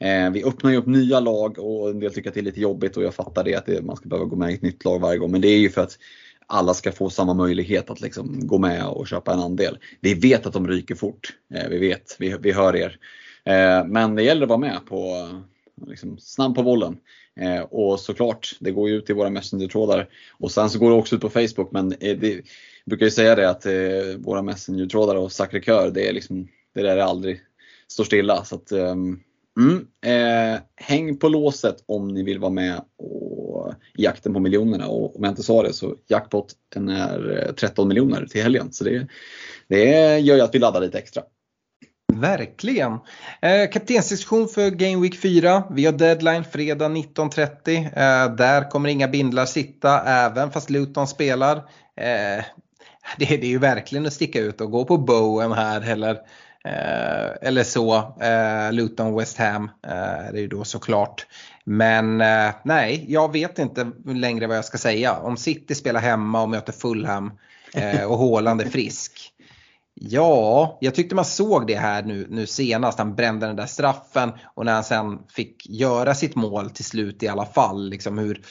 Eh, 0.00 0.30
vi 0.30 0.44
öppnar 0.44 0.70
ju 0.70 0.76
upp 0.76 0.86
nya 0.86 1.20
lag 1.20 1.58
och 1.58 1.90
en 1.90 2.00
del 2.00 2.12
tycker 2.12 2.28
att 2.28 2.34
det 2.34 2.40
är 2.40 2.44
lite 2.44 2.60
jobbigt 2.60 2.96
och 2.96 3.02
jag 3.02 3.14
fattar 3.14 3.44
det 3.44 3.54
att 3.54 3.66
det, 3.66 3.82
man 3.82 3.96
ska 3.96 4.08
behöva 4.08 4.28
gå 4.28 4.36
med 4.36 4.50
i 4.50 4.54
ett 4.54 4.62
nytt 4.62 4.84
lag 4.84 4.98
varje 4.98 5.18
gång. 5.18 5.30
Men 5.30 5.40
det 5.40 5.48
är 5.48 5.58
ju 5.58 5.70
för 5.70 5.80
att 5.80 5.98
alla 6.50 6.74
ska 6.74 6.92
få 6.92 7.10
samma 7.10 7.34
möjlighet 7.34 7.90
att 7.90 8.00
liksom 8.00 8.46
gå 8.46 8.58
med 8.58 8.86
och 8.86 9.08
köpa 9.08 9.32
en 9.32 9.40
andel. 9.40 9.78
Vi 10.00 10.14
vet 10.14 10.46
att 10.46 10.52
de 10.52 10.68
ryker 10.68 10.94
fort. 10.94 11.32
Eh, 11.54 11.68
vi 11.68 11.78
vet, 11.78 12.16
vi, 12.18 12.36
vi 12.40 12.52
hör 12.52 12.76
er. 12.76 12.98
Eh, 13.44 13.86
men 13.86 14.14
det 14.14 14.22
gäller 14.22 14.42
att 14.42 14.48
vara 14.48 14.58
med 14.58 14.78
på 14.88 15.28
liksom, 15.86 16.18
snabb 16.18 16.54
på 16.54 16.62
bollen. 16.62 16.96
Eh, 17.40 17.60
och 17.60 18.00
såklart, 18.00 18.56
det 18.60 18.70
går 18.70 18.88
ju 18.88 18.96
ut 18.96 19.10
i 19.10 19.12
våra 19.12 19.30
Messenger-trådar. 19.30 20.08
Och 20.38 20.50
sen 20.50 20.70
så 20.70 20.78
går 20.78 20.90
det 20.90 20.96
också 20.96 21.16
ut 21.16 21.22
på 21.22 21.30
Facebook. 21.30 21.72
Men 21.72 21.88
det, 21.88 22.22
jag 22.22 22.42
brukar 22.86 23.06
ju 23.06 23.10
säga 23.10 23.34
det 23.34 23.50
att 23.50 23.66
våra 24.24 24.42
Messenger-trådar 24.42 25.14
och 25.14 25.32
Sacré 25.32 25.60
Coeur, 25.60 25.90
det 25.90 26.08
är 26.08 26.12
liksom, 26.12 26.48
det 26.74 26.82
där 26.82 26.96
är 26.96 27.02
aldrig 27.02 27.40
står 27.92 28.04
stilla. 28.04 28.44
Så 28.44 28.54
att, 28.54 28.72
ehm, 28.72 29.20
mm, 29.60 29.86
eh, 30.06 30.60
häng 30.76 31.16
på 31.16 31.28
låset 31.28 31.84
om 31.86 32.08
ni 32.08 32.22
vill 32.22 32.38
vara 32.38 32.52
med 32.52 32.80
och, 32.98 33.72
i 33.94 34.02
jakten 34.02 34.34
på 34.34 34.40
miljonerna. 34.40 34.86
Och 34.86 35.16
om 35.16 35.24
jag 35.24 35.32
inte 35.32 35.42
sa 35.42 35.62
det 35.62 35.72
så 35.72 35.96
jackpot 36.08 36.52
den 36.74 36.88
är 36.88 37.46
eh, 37.48 37.54
13 37.54 37.88
miljoner 37.88 38.26
till 38.26 38.42
helgen. 38.42 38.72
Så 38.72 38.84
det, 38.84 39.06
det 39.68 40.18
gör 40.18 40.36
ju 40.36 40.42
att 40.42 40.54
vi 40.54 40.58
laddar 40.58 40.80
lite 40.80 40.98
extra. 40.98 41.22
Verkligen. 42.12 42.92
Eh, 43.42 43.70
kaptensdiskussion 43.72 44.48
för 44.48 44.70
Game 44.70 45.02
Week 45.02 45.20
4. 45.20 45.62
Vi 45.70 45.86
har 45.86 45.92
deadline 45.92 46.44
fredag 46.44 46.88
19.30. 46.88 47.84
Eh, 47.84 48.34
där 48.36 48.70
kommer 48.70 48.88
inga 48.88 49.08
bindlar 49.08 49.46
sitta 49.46 50.02
även 50.02 50.50
fast 50.50 50.70
Luton 50.70 51.06
spelar. 51.06 51.56
Eh, 51.96 52.44
det, 53.16 53.36
det, 53.36 53.42
är 53.42 53.50
ju 53.50 53.58
verkligen 53.58 54.06
att 54.06 54.12
sticka 54.12 54.40
ut 54.40 54.60
och 54.60 54.70
gå 54.70 54.84
på 54.84 54.98
Bowen 54.98 55.52
här 55.52 55.90
eller 55.90 56.18
Eh, 56.64 57.48
eller 57.48 57.64
så. 57.64 57.96
Eh, 58.20 58.72
Luton 58.72 59.16
West 59.16 59.36
Ham 59.36 59.70
eh, 59.86 60.28
är 60.28 60.36
ju 60.36 60.48
då 60.48 60.64
såklart. 60.64 61.26
Men 61.64 62.20
eh, 62.20 62.50
nej, 62.64 63.04
jag 63.08 63.32
vet 63.32 63.58
inte 63.58 63.90
längre 64.06 64.46
vad 64.46 64.56
jag 64.56 64.64
ska 64.64 64.78
säga. 64.78 65.16
Om 65.16 65.36
City 65.36 65.74
spelar 65.74 66.00
hemma 66.00 66.42
och 66.42 66.48
möter 66.48 66.72
Fulham 66.72 67.32
eh, 67.74 68.04
och 68.04 68.18
Haaland 68.18 68.60
är 68.60 68.70
frisk. 68.70 69.32
Ja, 70.02 70.78
jag 70.80 70.94
tyckte 70.94 71.14
man 71.14 71.24
såg 71.24 71.66
det 71.66 71.76
här 71.76 72.02
nu, 72.02 72.26
nu 72.30 72.46
senast. 72.46 72.98
Han 72.98 73.14
brände 73.14 73.46
den 73.46 73.56
där 73.56 73.66
straffen 73.66 74.32
och 74.54 74.64
när 74.64 74.72
han 74.72 74.84
sen 74.84 75.18
fick 75.28 75.70
göra 75.70 76.14
sitt 76.14 76.34
mål 76.34 76.70
till 76.70 76.84
slut 76.84 77.22
i 77.22 77.28
alla 77.28 77.46
fall. 77.46 77.90
Liksom 77.90 78.18
hur, 78.18 78.42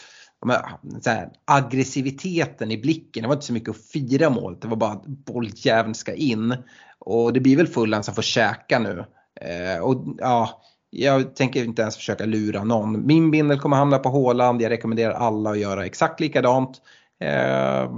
här, 1.05 1.29
aggressiviteten 1.45 2.71
i 2.71 2.77
blicken. 2.77 3.21
Det 3.21 3.27
var 3.27 3.35
inte 3.35 3.45
så 3.45 3.53
mycket 3.53 3.69
att 3.69 3.85
fira 3.93 4.29
målet. 4.29 4.61
Det 4.61 4.67
var 4.67 4.75
bara 4.75 4.91
att 4.91 5.05
bolljäveln 5.05 5.95
ska 5.95 6.13
in. 6.13 6.55
Och 7.09 7.33
det 7.33 7.39
blir 7.39 7.57
väl 7.57 7.67
Fulham 7.67 8.03
som 8.03 8.15
får 8.15 8.21
käka 8.21 8.79
nu. 8.79 9.05
Eh, 9.41 9.83
och 9.83 10.03
ja, 10.17 10.61
jag 10.89 11.35
tänker 11.35 11.63
inte 11.63 11.81
ens 11.81 11.95
försöka 11.95 12.25
lura 12.25 12.63
någon. 12.63 13.07
Min 13.07 13.31
bindel 13.31 13.59
kommer 13.59 13.77
hamna 13.77 13.97
på 13.97 14.09
Håland. 14.09 14.61
Jag 14.61 14.69
rekommenderar 14.69 15.13
alla 15.13 15.49
att 15.49 15.59
göra 15.59 15.85
exakt 15.85 16.19
likadant. 16.19 16.81
Eh, 17.23 17.91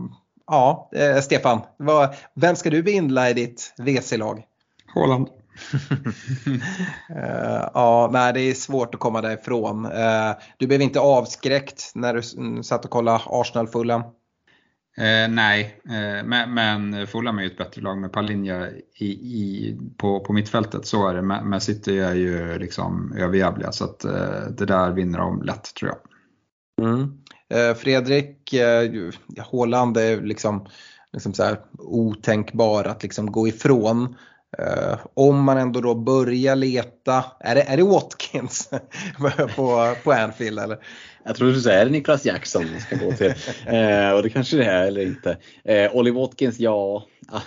ja, 0.47 0.89
eh, 0.95 1.21
Stefan, 1.21 1.61
vad, 1.77 2.15
vem 2.33 2.55
ska 2.55 2.69
du 2.69 2.83
bindla 2.83 3.29
i 3.29 3.33
ditt 3.33 3.73
WC-lag? 3.77 4.43
Håland. 4.93 5.27
uh, 7.09 7.69
ja, 7.73 8.09
nej 8.13 8.33
det 8.33 8.39
är 8.41 8.53
svårt 8.53 8.95
att 8.95 8.99
komma 8.99 9.21
därifrån. 9.21 9.85
Uh, 9.85 10.31
du 10.57 10.67
blev 10.67 10.81
inte 10.81 10.99
avskräckt 10.99 11.91
när 11.95 12.13
du 12.13 12.21
satt 12.63 12.85
och 12.85 12.91
kollade 12.91 13.21
Arsenal-Fulham? 13.25 14.03
Eh, 14.97 15.31
nej, 15.31 15.81
eh, 15.85 16.25
men, 16.25 16.53
men 16.53 17.07
Fulham 17.07 17.37
är 17.37 17.41
ju 17.41 17.47
ett 17.47 17.57
bättre 17.57 17.81
lag 17.81 17.97
med 17.97 18.11
Palinja 18.11 18.69
i, 18.95 19.05
i, 19.05 19.77
på, 19.97 20.19
på 20.19 20.33
mittfältet, 20.33 20.85
så 20.85 21.07
är 21.07 21.13
det. 21.13 21.21
Men, 21.21 21.49
men 21.49 21.61
City 21.61 21.99
är 21.99 22.15
ju 22.15 22.59
liksom 22.59 23.13
överjävliga 23.17 23.71
så 23.71 23.83
att 23.83 24.05
eh, 24.05 24.47
det 24.57 24.65
där 24.65 24.91
vinner 24.91 25.19
de 25.19 25.41
lätt 25.41 25.75
tror 25.75 25.91
jag. 25.91 25.99
Mm. 26.87 27.21
Eh, 27.49 27.75
Fredrik, 27.75 28.53
eh, 28.53 28.91
Håland 29.37 29.97
är 29.97 30.21
liksom, 30.21 30.65
liksom 31.13 31.33
så 31.33 31.43
här 31.43 31.59
otänkbar 31.77 32.83
att 32.83 33.03
liksom 33.03 33.31
gå 33.31 33.47
ifrån. 33.47 34.15
Uh, 34.59 34.97
om 35.13 35.43
man 35.43 35.57
ändå 35.57 35.81
då 35.81 35.95
börjar 35.95 36.55
leta, 36.55 37.25
är 37.39 37.55
det, 37.55 37.61
är 37.61 37.77
det 37.77 37.83
Watkins 37.83 38.69
på, 39.55 39.95
på 40.03 40.11
Anfield 40.11 40.59
eller? 40.59 40.77
Jag 41.23 41.35
tror 41.35 41.47
du 41.47 41.61
säger 41.61 41.89
Niklas 41.89 42.25
Jackson 42.25 42.65
vi 42.73 42.79
ska 42.79 42.95
gå 42.95 43.11
till. 43.11 43.33
uh, 43.73 44.11
och 44.15 44.23
det 44.23 44.29
kanske 44.33 44.57
det 44.57 44.65
är 44.65 44.87
eller 44.87 45.01
inte. 45.01 45.37
Uh, 45.69 45.95
Ollie 45.95 46.11
Watkins, 46.11 46.59
ja. 46.59 47.05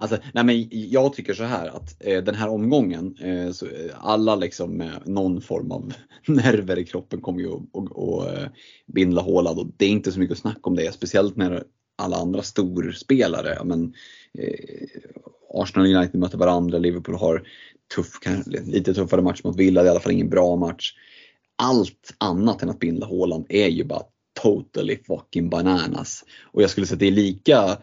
Alltså, 0.00 0.18
nej 0.34 0.44
men 0.44 0.68
jag 0.70 1.12
tycker 1.12 1.34
så 1.34 1.44
här 1.44 1.68
att 1.68 1.96
eh, 2.00 2.22
den 2.22 2.34
här 2.34 2.48
omgången, 2.48 3.16
eh, 3.20 3.50
så 3.50 3.66
alla 3.94 4.36
liksom 4.36 4.76
med 4.76 5.02
någon 5.04 5.40
form 5.40 5.72
av 5.72 5.92
nerver 6.26 6.78
i 6.78 6.84
kroppen 6.84 7.20
kommer 7.20 7.40
ju 7.40 7.52
att 7.52 8.36
eh, 8.36 8.48
bindla 8.86 9.22
Håland 9.22 9.58
och 9.58 9.66
det 9.76 9.84
är 9.84 9.90
inte 9.90 10.12
så 10.12 10.20
mycket 10.20 10.32
att 10.32 10.38
snacka 10.38 10.60
om 10.62 10.76
det. 10.76 10.94
Speciellt 10.94 11.36
när 11.36 11.64
alla 11.96 12.16
andra 12.16 12.42
storspelare, 12.42 13.58
men, 13.64 13.94
Arsenal 15.54 15.86
och 15.86 15.94
United 15.94 16.20
möter 16.20 16.38
varandra, 16.38 16.78
Liverpool 16.78 17.14
har 17.14 17.42
tuff, 17.94 18.18
lite 18.66 18.94
tuffare 18.94 19.22
match 19.22 19.40
mot 19.44 19.56
Villa, 19.56 19.82
det 19.82 19.86
är 19.86 19.88
i 19.88 19.90
alla 19.90 20.00
fall 20.00 20.12
ingen 20.12 20.30
bra 20.30 20.56
match. 20.56 20.92
Allt 21.56 22.14
annat 22.18 22.62
än 22.62 22.70
att 22.70 22.78
binda 22.78 23.06
Haaland 23.06 23.46
är 23.48 23.68
ju 23.68 23.84
bara 23.84 24.02
totally 24.42 24.98
fucking 25.06 25.50
bananas. 25.50 26.24
Och 26.44 26.62
jag 26.62 26.70
skulle 26.70 26.86
säga 26.86 26.94
att 26.94 27.00
det 27.00 27.06
är 27.06 27.10
lika 27.10 27.78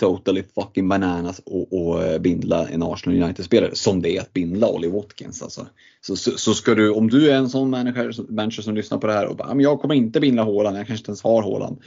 totally 0.00 0.42
fucking 0.54 0.88
bananas 0.88 1.40
och, 1.44 2.02
eh, 2.02 2.14
och 2.14 2.20
bindla 2.20 2.68
en 2.68 2.82
Arsenal 2.82 3.22
United-spelare 3.22 3.74
som 3.74 4.02
det 4.02 4.16
är 4.16 4.20
att 4.20 4.32
bindla 4.32 4.68
Ollie 4.68 4.90
Watkins. 4.90 5.42
Alltså. 5.42 5.66
Så, 6.00 6.16
så, 6.16 6.30
så, 6.30 6.54
ska 6.54 6.74
du, 6.74 6.90
om 6.90 7.10
du 7.10 7.30
är 7.30 7.36
en 7.36 7.48
sån 7.48 7.70
manager, 7.70 8.32
manager 8.32 8.62
som 8.62 8.74
lyssnar 8.74 8.98
på 8.98 9.06
det 9.06 9.12
här 9.12 9.26
och 9.26 9.36
bara, 9.36 9.60
jag 9.60 9.80
kommer 9.80 9.94
inte 9.94 10.20
bindla 10.20 10.44
Haaland, 10.44 10.78
jag 10.78 10.86
kanske 10.86 11.02
inte 11.02 11.10
ens 11.10 11.22
har 11.22 11.42
Haaland. 11.42 11.80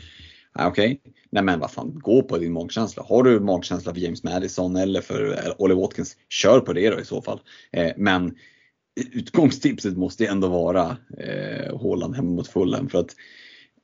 Ah, 0.54 0.68
okej, 0.68 1.00
okay. 1.02 1.14
nej 1.30 1.44
men 1.44 1.60
vad 1.60 1.72
fan, 1.72 2.00
gå 2.00 2.24
på 2.24 2.38
din 2.38 2.54
magkänsla. 2.54 3.04
Har 3.04 3.24
du 3.24 3.40
magkänsla 3.40 3.94
för 3.94 4.02
James 4.02 4.24
Madison 4.24 4.76
eller 4.76 5.02
för 5.02 5.46
eh, 5.46 5.54
Ollie 5.58 5.76
Watkins, 5.76 6.18
kör 6.30 6.60
på 6.60 6.74
det 6.74 6.90
då 6.90 7.00
i 7.00 7.06
så 7.06 7.22
fall. 7.22 7.40
Eh, 7.72 7.92
men 7.98 8.36
utgångstipset 8.96 9.98
måste 9.98 10.26
ändå 10.26 10.48
vara 10.48 10.98
eh, 11.18 12.14
hemma 12.16 12.22
mot 12.22 12.48
Fulham. 12.48 12.90
För 12.90 13.00
att 13.00 13.16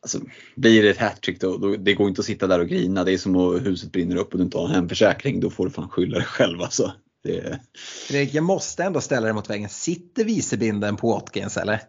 alltså, 0.02 0.19
blir 0.56 0.84
det 0.84 0.89
ett 0.89 0.98
hattrick 0.98 1.41
då, 1.41 1.57
då, 1.57 1.76
det 1.76 1.94
går 1.94 2.10
inte 2.10 2.19
att 2.19 2.26
sitta 2.26 2.48
där 2.48 2.60
och 2.60 2.68
grina. 2.68 3.03
Det 3.03 3.14
är 3.14 3.18
som 3.18 3.35
att 3.35 3.65
huset 3.65 3.91
brinner 3.91 4.15
upp 4.15 4.31
och 4.31 4.38
du 4.38 4.44
inte 4.44 4.57
har 4.57 4.65
en 4.65 4.76
hemförsäkring. 4.76 5.39
Då 5.39 5.49
får 5.49 5.65
du 5.65 5.72
fan 5.72 5.89
skylla 5.89 6.18
dig 6.18 6.26
själv 6.26 6.61
alltså. 6.61 6.91
Det... 7.23 7.60
Fredrik, 8.07 8.34
jag 8.34 8.44
måste 8.44 8.84
ändå 8.84 9.02
ställa 9.02 9.26
dig 9.26 9.34
mot 9.34 9.49
väggen. 9.49 9.69
Sitter 9.69 10.26
vicebinden 10.26 10.95
på 10.95 11.10
Watkins 11.11 11.57
eller? 11.57 11.81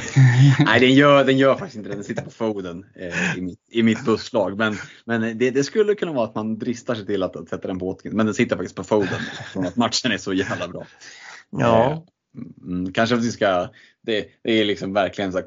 Nej, 0.58 0.80
den 0.80 0.94
gör, 0.94 1.24
den 1.24 1.38
gör 1.38 1.54
faktiskt 1.54 1.76
inte 1.76 1.88
det. 1.88 1.94
Den 1.94 2.04
sitter 2.04 2.22
på 2.22 2.30
Foden 2.30 2.86
eh, 2.96 3.38
i, 3.38 3.40
mitt, 3.40 3.60
i 3.70 3.82
mitt 3.82 4.04
busslag. 4.04 4.58
Men, 4.58 4.76
men 5.04 5.38
det, 5.38 5.50
det, 5.50 5.64
skulle 5.64 5.94
kunna 5.94 6.12
vara 6.12 6.24
att 6.24 6.34
man 6.34 6.58
dristar 6.58 6.94
sig 6.94 7.06
till 7.06 7.22
att, 7.22 7.36
att 7.36 7.48
sätta 7.48 7.68
den 7.68 7.78
på 7.78 7.86
Watkins. 7.86 8.14
Men 8.14 8.26
den 8.26 8.34
sitter 8.34 8.56
faktiskt 8.56 8.76
på 8.76 8.84
Foden. 8.84 9.20
Från 9.52 9.66
att 9.66 9.76
matchen 9.76 10.12
är 10.12 10.18
så 10.18 10.32
jävla 10.32 10.68
bra. 10.68 10.86
Ja. 11.50 12.06
Mm, 12.62 12.92
kanske 12.92 13.16
att 13.16 13.24
vi 13.24 13.32
ska, 13.32 13.68
det, 14.06 14.26
det 14.44 14.60
är 14.60 14.64
liksom 14.64 14.92
verkligen 14.92 15.32
så 15.32 15.42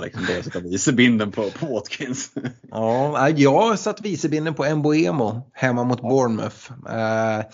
liksom, 0.00 0.24
det 0.26 0.38
att 0.38 0.44
sätta 0.44 0.60
vicebinden 0.60 1.32
på, 1.32 1.50
på 1.50 1.66
Watkins. 1.66 2.30
Ja, 2.70 3.30
jag 3.30 3.60
har 3.62 3.76
satt 3.76 4.00
vicebinden 4.00 4.54
på 4.54 4.76
Mboemo 4.76 5.50
hemma 5.52 5.84
mot 5.84 6.00
Bournemouth. 6.00 6.72
Uh, 6.72 7.44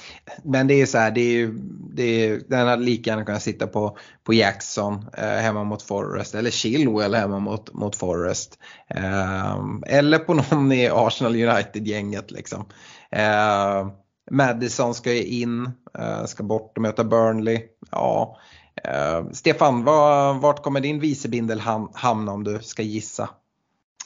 men 0.45 0.67
det 0.67 0.75
är 0.75 0.87
så 0.87 0.99
här, 0.99 1.11
det 1.11 1.21
är, 1.21 1.51
det 1.95 2.03
är, 2.03 2.41
den 2.49 2.67
hade 2.67 2.85
lika 2.85 3.11
gärna 3.11 3.25
kunnat 3.25 3.43
sitta 3.43 3.67
på, 3.67 3.99
på 4.25 4.35
Jackson 4.35 4.95
uh, 4.95 5.25
hemma 5.25 5.65
mot 5.65 5.83
Forest 5.83 6.35
eller 6.35 6.51
Chilwell 6.51 7.15
hemma 7.15 7.39
mot, 7.39 7.73
mot 7.73 7.97
Forest. 7.97 8.59
Uh, 8.95 9.81
eller 9.87 10.19
på 10.19 10.35
någon 10.35 10.73
i 10.73 10.89
Arsenal 10.89 11.37
United-gänget 11.37 12.31
liksom. 12.31 12.65
Madison 14.31 14.95
ska 14.95 15.13
ju 15.13 15.25
in, 15.25 15.71
ska 16.27 16.43
bort 16.43 16.73
och 16.77 16.83
möta 16.83 17.05
Burnley. 17.05 17.63
Ja, 17.91 18.37
Uh, 18.89 19.33
Stefan, 19.33 19.85
var, 19.85 20.35
vart 20.35 20.63
kommer 20.63 20.81
din 20.81 21.01
vicebindel 21.01 21.61
hamna 21.95 22.33
om 22.33 22.45
du 22.45 22.59
ska 22.63 22.83
gissa? 22.83 23.29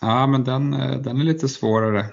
Ja, 0.01 0.27
men 0.27 0.45
den, 0.45 0.75
eh, 0.75 1.01
den 1.01 1.21
är 1.21 1.25
lite 1.25 1.49
svårare. 1.49 2.07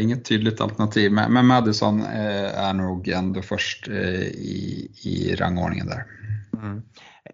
Inget 0.00 0.24
tydligt 0.24 0.60
alternativ, 0.60 1.12
men, 1.12 1.32
men 1.32 1.46
Madison 1.46 2.02
är 2.02 2.72
nog 2.72 3.08
ändå 3.08 3.42
först 3.42 3.88
i, 3.88 4.90
i 5.04 5.36
rangordningen 5.38 5.86
där. 5.86 6.04
Mm. 6.62 6.82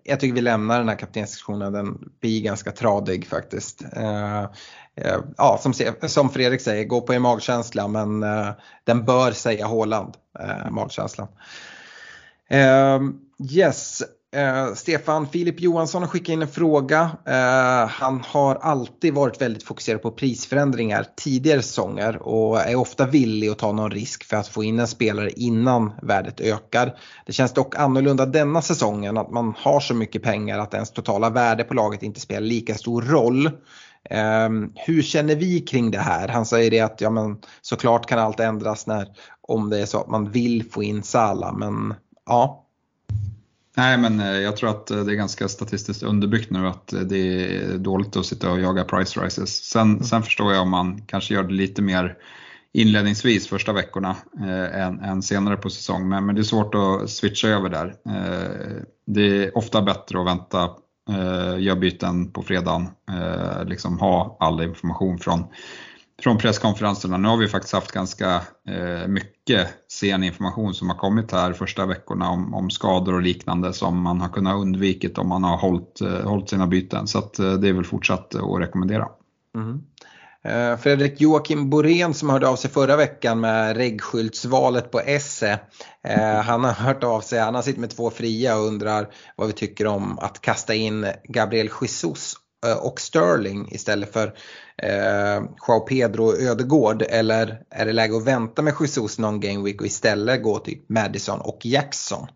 Jag 0.03 0.21
tycker 0.21 0.35
vi 0.35 0.41
lämnar 0.41 0.79
den 0.79 0.89
här 0.89 0.97
kaptensdiskussionen, 0.97 1.73
den 1.73 2.11
blir 2.21 2.43
ganska 2.43 2.73
tradig 2.73 3.27
faktiskt. 3.27 3.85
Eh, 3.93 4.43
eh, 4.95 5.19
ja, 5.37 5.59
som, 5.63 5.73
som 6.09 6.31
Fredrik 6.31 6.61
säger, 6.61 6.85
gå 6.85 7.01
på 7.01 7.15
er 7.15 7.19
magkänsla, 7.19 7.89
men 7.89 8.23
eh, 8.23 8.49
den 8.85 9.05
bör 9.05 9.33
säga 9.33 9.67
Håland, 9.67 10.15
magkänslan. 10.71 11.29
yes, 13.51 14.03
Eh, 14.37 14.75
Stefan, 14.75 15.27
Filip 15.27 15.61
Johansson 15.61 16.03
har 16.03 16.09
skickat 16.09 16.29
in 16.29 16.43
en 16.43 16.49
fråga. 16.49 17.11
Eh, 17.27 17.89
han 17.89 18.23
har 18.27 18.55
alltid 18.55 19.15
varit 19.15 19.41
väldigt 19.41 19.63
fokuserad 19.63 20.03
på 20.03 20.11
prisförändringar 20.11 21.07
tidigare 21.17 21.63
säsonger 21.63 22.17
och 22.23 22.61
är 22.61 22.77
ofta 22.77 23.07
villig 23.07 23.49
att 23.49 23.59
ta 23.59 23.73
någon 23.73 23.91
risk 23.91 24.25
för 24.25 24.37
att 24.37 24.49
få 24.49 24.65
in 24.65 24.81
en 24.81 24.89
spelare 24.89 25.31
innan 25.31 25.93
värdet 26.03 26.41
ökar. 26.41 26.99
Det 27.27 27.33
känns 27.33 27.53
dock 27.53 27.77
annorlunda 27.77 28.27
denna 28.27 28.63
säsongen 28.63 29.17
att 29.17 29.31
man 29.31 29.55
har 29.59 29.81
så 29.81 29.95
mycket 29.95 30.23
pengar 30.23 30.59
att 30.59 30.75
ens 30.75 30.91
totala 30.91 31.31
värde 31.31 31.65
på 31.65 31.75
laget 31.75 32.03
inte 32.03 32.21
spelar 32.21 32.47
lika 32.47 32.75
stor 32.75 33.03
roll. 33.03 33.47
Eh, 34.11 34.49
hur 34.75 35.03
känner 35.03 35.37
vi 35.37 35.61
kring 35.61 35.91
det 35.91 35.99
här? 35.99 36.29
Han 36.29 36.47
säger 36.47 36.71
det 36.71 36.81
att 36.81 37.01
ja, 37.01 37.11
men, 37.11 37.39
såklart 37.63 38.07
kan 38.07 38.19
allt 38.19 38.41
ändras 38.41 38.87
när, 38.87 39.09
om 39.41 39.71
det 39.71 39.81
är 39.81 39.87
så 39.87 40.01
att 40.01 40.09
man 40.09 40.31
vill 40.31 40.71
få 40.71 40.83
in 40.83 41.03
Sala 41.03 41.53
men 41.53 41.95
ja. 42.27 42.66
Nej 43.77 43.99
men 43.99 44.21
eh, 44.21 44.27
jag 44.41 44.57
tror 44.57 44.71
att 44.71 44.87
det 44.87 44.95
är 44.95 45.15
ganska 45.17 45.49
statistiskt 45.49 46.03
underbyggt 46.03 46.51
nu 46.51 46.67
att 46.67 46.95
det 47.05 47.17
är 47.17 47.79
dåligt 47.79 48.17
att 48.17 48.27
sitta 48.27 48.53
och 48.53 48.61
jaga 48.61 48.85
price 48.85 49.21
rises. 49.21 49.65
Sen, 49.65 49.91
mm. 49.91 50.03
sen 50.03 50.23
förstår 50.23 50.53
jag 50.53 50.63
om 50.63 50.71
man 50.71 51.03
kanske 51.07 51.35
gör 51.35 51.43
det 51.43 51.55
lite 51.55 51.83
mer 51.83 52.17
inledningsvis 52.73 53.49
första 53.49 53.73
veckorna 53.73 54.17
eh, 54.41 54.81
än, 54.81 55.01
än, 55.01 55.23
senare 55.23 55.57
på 55.57 55.71
säsong. 55.71 56.09
Men, 56.09 56.27
men, 56.27 56.35
det 56.35 56.41
är 56.41 56.43
svårt 56.43 56.75
att 56.75 57.11
switcha 57.11 57.49
över 57.49 57.69
där. 57.69 57.95
Eh, 58.09 58.83
det 59.07 59.45
är 59.45 59.59
ofta 59.59 59.83
bättre 59.83 60.21
att 60.21 60.27
vänta, 60.27 60.63
eh, 61.11 61.59
göra 61.59 61.77
byten 61.77 62.31
på 62.31 62.43
fredagen, 62.43 62.89
eh, 63.11 63.65
liksom 63.65 63.99
ha 63.99 64.37
all 64.41 64.63
information 64.63 65.19
från, 65.19 65.45
från 66.23 66.39
presskonferenserna. 66.39 67.17
Nu 67.17 67.29
har 67.29 67.37
vi 67.37 67.49
faktiskt 67.49 67.75
haft 67.75 67.93
ganska 67.93 68.43
eh, 68.69 69.09
mycket 69.09 69.69
sen 69.89 70.25
information 70.25 70.75
som 70.75 70.91
har 70.91 70.97
kommit 70.97 71.33
här 71.33 71.53
första 71.53 71.87
veckorna 71.87 72.31
om, 72.31 72.55
om, 72.55 72.71
skador 72.71 73.15
och 73.15 73.23
liknande 73.23 73.73
som 73.73 74.03
man 74.03 74.21
har 74.21 74.29
kunnat 74.29 74.57
undvikit 74.57 75.19
om 75.19 75.29
man 75.29 75.45
har 75.45 75.57
hållit, 75.57 76.01
eh, 76.01 76.29
hållit 76.29 76.51
sina 76.51 76.67
byten. 76.67 77.07
Så 77.07 77.19
att, 77.19 77.39
eh, 77.39 77.53
det 77.53 77.69
är 77.69 77.73
väl 77.73 77.85
fortsatt 77.85 78.35
att 78.35 78.61
rekommendera. 78.61 79.09
Mm. 79.55 79.83
Eh, 80.45 80.77
Fredrik 80.77 81.21
Joakim 81.21 81.71
Borén 81.71 82.15
som 82.15 82.31
hörde 82.31 82.49
av 82.49 82.57
sig 82.57 82.71
förra 82.71 82.97
veckan 82.97 83.41
med 83.41 83.77
reggskyltsvalet 83.77 84.91
på 84.91 85.01
Esse. 85.01 85.61
Eh, 86.05 86.41
han 86.41 86.65
har 86.65 86.73
hört 86.73 87.05
av 87.05 87.21
sig, 87.21 87.41
han 87.41 87.55
har 87.55 87.63
suttit 87.63 87.81
med 87.81 87.91
två 87.91 88.11
fria 88.11 88.57
och 88.57 88.67
undrar 88.67 89.09
vad 89.37 89.47
vi 89.47 89.53
tycker 89.53 89.87
om 89.87 90.19
att 90.19 90.41
kasta 90.41 90.75
in 90.75 91.07
Gabriel 91.25 91.71
Jesus 91.81 92.35
Eh, 92.67 92.77
och 92.77 93.01
Sterling 93.01 93.69
istället 93.73 94.13
för 94.13 94.35
eh, 94.83 95.43
Joao 95.69 95.81
Pedro 95.81 96.25
och 96.25 96.41
Ödegård 96.41 97.03
eller 97.09 97.63
är 97.71 97.87
det 97.87 97.93
läge 97.93 98.17
att 98.17 98.27
vänta 98.27 98.63
med 98.63 98.75
Jesus 98.81 99.19
någon 99.19 99.41
game 99.41 99.65
week 99.65 99.81
och 99.81 99.87
istället 99.87 100.43
gå 100.43 100.59
till 100.59 100.81
Madison 100.89 101.41
och 101.41 101.67
Jackson? 101.67 102.27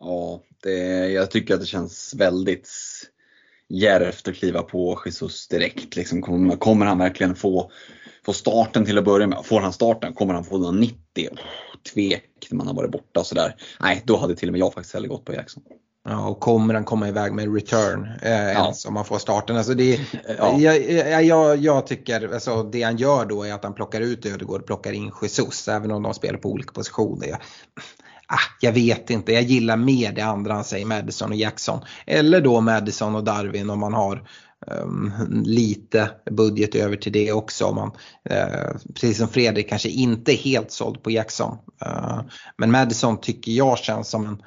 Ja, 0.00 0.42
det, 0.62 1.08
jag 1.08 1.30
tycker 1.30 1.54
att 1.54 1.60
det 1.60 1.66
känns 1.66 2.14
väldigt 2.14 2.70
djärvt 3.68 4.28
att 4.28 4.34
kliva 4.34 4.62
på 4.62 5.02
Jesus 5.04 5.48
direkt. 5.48 5.96
Liksom, 5.96 6.22
kommer, 6.22 6.56
kommer 6.56 6.86
han 6.86 6.98
verkligen 6.98 7.34
få, 7.34 7.70
få 8.26 8.32
starten 8.32 8.84
till 8.84 8.98
att 8.98 9.04
börja 9.04 9.26
med? 9.26 9.44
Får 9.44 9.60
han 9.60 9.72
starten? 9.72 10.12
Kommer 10.12 10.34
han 10.34 10.44
få 10.44 10.58
någon 10.58 10.80
90? 10.80 10.96
Oh, 11.30 11.38
tvek 11.94 12.48
när 12.50 12.56
man 12.56 12.66
har 12.66 12.74
varit 12.74 12.90
borta 12.90 13.20
och 13.20 13.26
sådär. 13.26 13.56
Nej, 13.80 14.02
då 14.04 14.16
hade 14.16 14.36
till 14.36 14.48
och 14.48 14.52
med 14.52 14.60
jag 14.60 14.74
faktiskt 14.74 14.94
hellre 14.94 15.08
gått 15.08 15.24
på 15.24 15.34
Jackson. 15.34 15.62
Ja, 16.08 16.26
och 16.26 16.40
kommer 16.40 16.74
han 16.74 16.84
komma 16.84 17.08
iväg 17.08 17.32
med 17.32 17.54
return 17.54 18.08
eh, 18.22 18.32
ja. 18.32 18.64
ens 18.64 18.86
om 18.86 18.94
man 18.94 19.04
får 19.04 19.18
starten? 19.18 19.56
Alltså 19.56 19.74
det, 19.74 20.00
ja. 20.38 20.58
jag, 20.58 21.24
jag, 21.24 21.56
jag, 21.56 21.86
tycker 21.86 22.34
alltså 22.34 22.62
det 22.62 22.82
han 22.82 22.96
gör 22.96 23.26
då 23.26 23.44
är 23.44 23.52
att 23.52 23.64
han 23.64 23.74
plockar 23.74 24.00
ut 24.00 24.26
Ödegård 24.26 24.60
och 24.60 24.66
plockar 24.66 24.92
in 24.92 25.12
Jesus 25.22 25.68
även 25.68 25.90
om 25.90 26.02
de 26.02 26.14
spelar 26.14 26.38
på 26.38 26.48
olika 26.48 26.72
positioner 26.72 27.38
ah, 28.26 28.56
jag 28.60 28.72
vet 28.72 29.10
inte, 29.10 29.32
jag 29.32 29.42
gillar 29.42 29.76
mer 29.76 30.12
det 30.12 30.22
andra 30.22 30.54
han 30.54 30.64
säger, 30.64 30.86
Madison 30.86 31.30
och 31.30 31.36
Jackson. 31.36 31.80
Eller 32.06 32.40
då 32.40 32.60
Madison 32.60 33.14
och 33.14 33.24
Darwin 33.24 33.70
om 33.70 33.78
man 33.78 33.94
har 33.94 34.28
um, 34.66 35.12
lite 35.44 36.10
budget 36.30 36.74
över 36.74 36.96
till 36.96 37.12
det 37.12 37.32
också. 37.32 37.64
Om 37.64 37.74
man, 37.76 37.92
uh, 38.30 38.78
precis 38.94 39.18
som 39.18 39.28
Fredrik 39.28 39.68
kanske 39.68 39.88
inte 39.88 40.32
är 40.32 40.36
helt 40.36 40.70
såld 40.70 41.02
på 41.02 41.10
Jackson. 41.10 41.58
Uh, 41.86 42.20
men 42.56 42.70
Madison 42.70 43.20
tycker 43.20 43.52
jag 43.52 43.78
känns 43.78 44.08
som 44.08 44.26
en, 44.26 44.42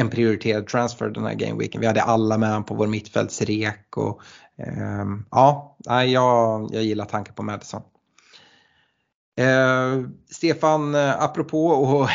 en 0.00 0.10
prioriterad 0.10 0.66
transfer 0.66 1.08
den 1.08 1.24
här 1.24 1.34
gameweeken. 1.34 1.80
Vi 1.80 1.86
hade 1.86 2.02
alla 2.02 2.38
med 2.38 2.48
honom 2.48 2.64
på 2.64 2.74
vår 2.74 2.86
mittfältsrek 2.86 3.96
och 3.96 4.20
eh, 4.58 5.04
ja, 5.30 5.76
jag, 5.86 6.70
jag 6.72 6.82
gillar 6.82 7.04
tanken 7.04 7.34
på 7.34 7.42
Madison. 7.42 7.82
Eh, 9.38 10.02
Stefan, 10.30 10.94
eh, 10.94 11.22
apropå 11.22 12.02
att 12.02 12.10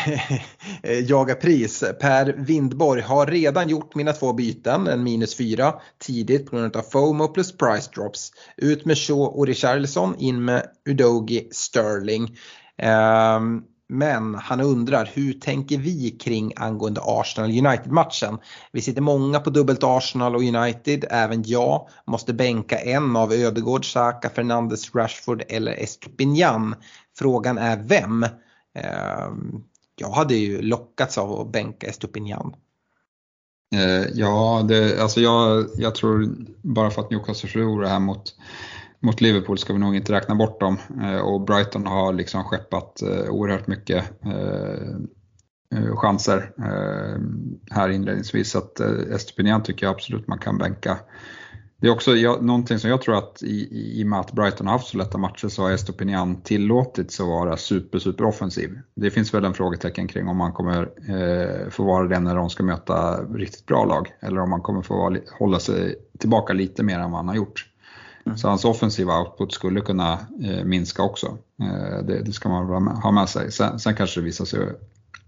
jaga 1.09 1.35
pris. 1.35 1.83
Per 1.99 2.33
Windborg 2.37 3.01
har 3.01 3.25
redan 3.25 3.69
gjort 3.69 3.95
mina 3.95 4.13
två 4.13 4.33
byten, 4.33 4.87
en 4.87 5.03
minus 5.03 5.37
fyra 5.37 5.73
tidigt 5.99 6.49
på 6.49 6.55
grund 6.55 6.75
av 6.75 6.81
FOMO 6.81 7.27
plus 7.27 7.57
price 7.57 7.91
drops. 7.95 8.31
Ut 8.57 8.85
med 8.85 8.97
Shaw 8.97 9.21
och 9.21 9.47
Richarlison, 9.47 10.15
in 10.17 10.45
med 10.45 10.65
Udogi 10.85 11.49
Sterling. 11.51 12.37
Eh, 12.77 13.39
men 13.87 14.35
han 14.35 14.61
undrar 14.61 15.09
hur 15.13 15.33
tänker 15.33 15.77
vi 15.77 16.11
kring 16.11 16.53
angående 16.55 17.01
Arsenal 17.03 17.49
United-matchen? 17.49 18.37
Vi 18.71 18.81
sitter 18.81 19.01
många 19.01 19.39
på 19.39 19.49
dubbelt 19.49 19.83
Arsenal 19.83 20.35
och 20.35 20.41
United, 20.41 21.05
även 21.09 21.43
jag 21.45 21.89
måste 22.07 22.33
bänka 22.33 22.79
en 22.79 23.15
av 23.15 23.33
Ödegård, 23.33 23.93
Saka, 23.93 24.29
Fernandes, 24.29 24.95
Rashford 24.95 25.43
eller 25.49 25.71
Estupinian. 25.71 26.75
Frågan 27.17 27.57
är 27.57 27.77
vem? 27.77 28.23
Ehm, 28.75 29.63
jag 29.95 30.09
hade 30.09 30.35
ju 30.35 30.61
lockats 30.61 31.17
av 31.17 31.41
att 31.41 31.51
bänka 31.51 31.87
Estupinjan. 31.87 32.55
Eh, 33.75 34.07
ja, 34.13 34.65
det, 34.67 35.01
alltså 35.01 35.21
jag, 35.21 35.65
jag 35.77 35.95
tror 35.95 36.35
bara 36.61 36.91
för 36.91 37.01
att 37.01 37.11
Newcastle 37.11 37.49
förlorar 37.49 37.89
här 37.89 37.99
mot 37.99 38.35
mot 39.05 39.21
Liverpool 39.21 39.57
ska 39.57 39.73
vi 39.73 39.79
nog 39.79 39.95
inte 39.95 40.13
räkna 40.13 40.35
bort 40.35 40.59
dem. 40.59 40.77
Eh, 41.01 41.19
och 41.19 41.41
Brighton 41.41 41.85
har 41.85 42.13
liksom 42.13 42.43
skeppat 42.43 43.01
eh, 43.01 43.29
oerhört 43.29 43.67
mycket 43.67 44.05
eh, 44.25 44.95
chanser 45.95 46.51
här 47.71 47.89
inledningsvis. 47.89 48.51
Så 48.51 48.57
att 48.57 48.79
Estupinian 48.79 49.63
tycker 49.63 49.85
jag 49.85 49.93
absolut 49.93 50.27
man 50.27 50.39
kan 50.39 50.57
bänka. 50.57 50.97
Det 51.81 51.87
är 51.87 51.91
också 51.91 52.11
jag, 52.11 52.43
någonting 52.43 52.79
som 52.79 52.89
jag 52.89 53.01
tror 53.01 53.17
att 53.17 53.43
i, 53.43 53.67
i 53.99 54.03
och 54.03 54.07
med 54.07 54.19
att 54.19 54.31
Brighton 54.31 54.67
har 54.67 54.73
haft 54.73 54.87
så 54.87 54.97
lätta 54.97 55.17
matcher 55.17 55.47
så 55.47 55.61
har 55.61 55.71
Estopinian 55.71 56.41
tillåtits 56.41 57.19
att 57.19 57.27
vara 57.27 57.57
super, 57.57 57.99
super 57.99 58.23
offensiv. 58.23 58.79
Det 58.95 59.11
finns 59.11 59.33
väl 59.33 59.45
en 59.45 59.53
frågetecken 59.53 60.07
kring 60.07 60.27
om 60.27 60.37
man 60.37 60.53
kommer 60.53 60.89
eh, 61.09 61.69
få 61.69 61.83
vara 61.83 62.07
det 62.07 62.19
när 62.19 62.35
de 62.35 62.49
ska 62.49 62.63
möta 62.63 63.21
riktigt 63.23 63.65
bra 63.65 63.85
lag 63.85 64.07
eller 64.19 64.41
om 64.41 64.49
man 64.49 64.61
kommer 64.61 64.81
få 64.81 64.97
vara, 64.97 65.17
hålla 65.39 65.59
sig 65.59 65.95
tillbaka 66.19 66.53
lite 66.53 66.83
mer 66.83 66.99
än 66.99 67.11
vad 67.11 67.19
han 67.19 67.27
har 67.27 67.35
gjort. 67.35 67.74
Mm. 68.25 68.37
Så 68.37 68.47
hans 68.47 68.65
offensiva 68.65 69.19
output 69.19 69.53
skulle 69.53 69.81
kunna 69.81 70.13
eh, 70.43 70.63
minska 70.63 71.03
också. 71.03 71.37
Eh, 71.61 72.05
det, 72.05 72.21
det, 72.23 72.33
ska 72.33 72.49
man 72.49 72.87
ha 72.87 73.11
med 73.11 73.29
sig. 73.29 73.51
Sen, 73.51 73.79
sen 73.79 73.95
kanske 73.95 74.19
det 74.19 74.25
visar 74.25 74.45
sig 74.45 74.59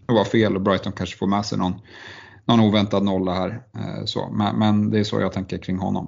att 0.08 0.16
vara 0.16 0.26
fel 0.26 0.56
och 0.56 0.62
Brighton 0.62 0.94
kanske 0.94 1.18
får 1.18 1.28
med 1.28 1.46
sig 1.46 1.58
någon, 1.58 1.74
någon 2.46 2.60
oväntad 2.60 3.04
nolla 3.04 3.34
här. 3.34 3.62
Eh, 3.78 4.06
så. 4.06 4.30
Men, 4.30 4.60
men, 4.60 4.90
det 4.90 5.00
är 5.00 5.04
så 5.04 5.22
jag 5.22 5.34
tänker 5.34 5.58
kring 5.58 5.78
honom. 5.78 6.08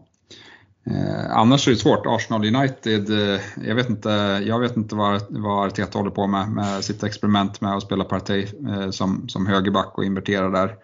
Eh, 0.86 1.38
annars 1.38 1.68
är 1.68 1.72
det 1.72 1.78
svårt. 1.78 2.06
Arsenal 2.06 2.56
United, 2.56 3.10
eh, 3.10 3.42
jag 3.68 3.76
vet 3.76 3.90
inte, 3.90 4.10
jag 4.46 4.60
vet 4.60 4.78
inte 4.78 4.96
vad, 4.96 5.22
vad 5.30 5.68
Arteta 5.68 6.00
håller 6.00 6.12
på 6.12 6.28
med, 6.28 6.50
med 6.50 6.84
sitt 6.84 7.04
experiment 7.04 7.62
med 7.62 7.76
att 7.76 7.84
spela 7.84 8.04
Partey 8.04 8.48
eh, 8.70 8.90
som, 8.90 9.30
som 9.30 9.48
högerback 9.48 9.98
och 9.98 10.06
invertera 10.06 10.50
där. 10.50 10.76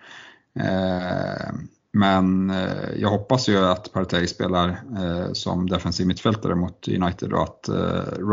Eh, 0.59 1.53
Eh, 1.95 1.99
men 1.99 2.49
eh, 2.49 2.97
jag 2.97 3.09
hoppas 3.09 3.49
ju 3.49 3.57
att 3.57 3.93
Partey 3.93 4.27
spelar 4.27 4.69
eh, 4.69 5.33
som 5.33 5.69
defensiv 5.69 6.07
mittfältare 6.07 6.55
mot 6.55 6.87
United 6.87 7.33
och 7.33 7.43
att 7.43 7.69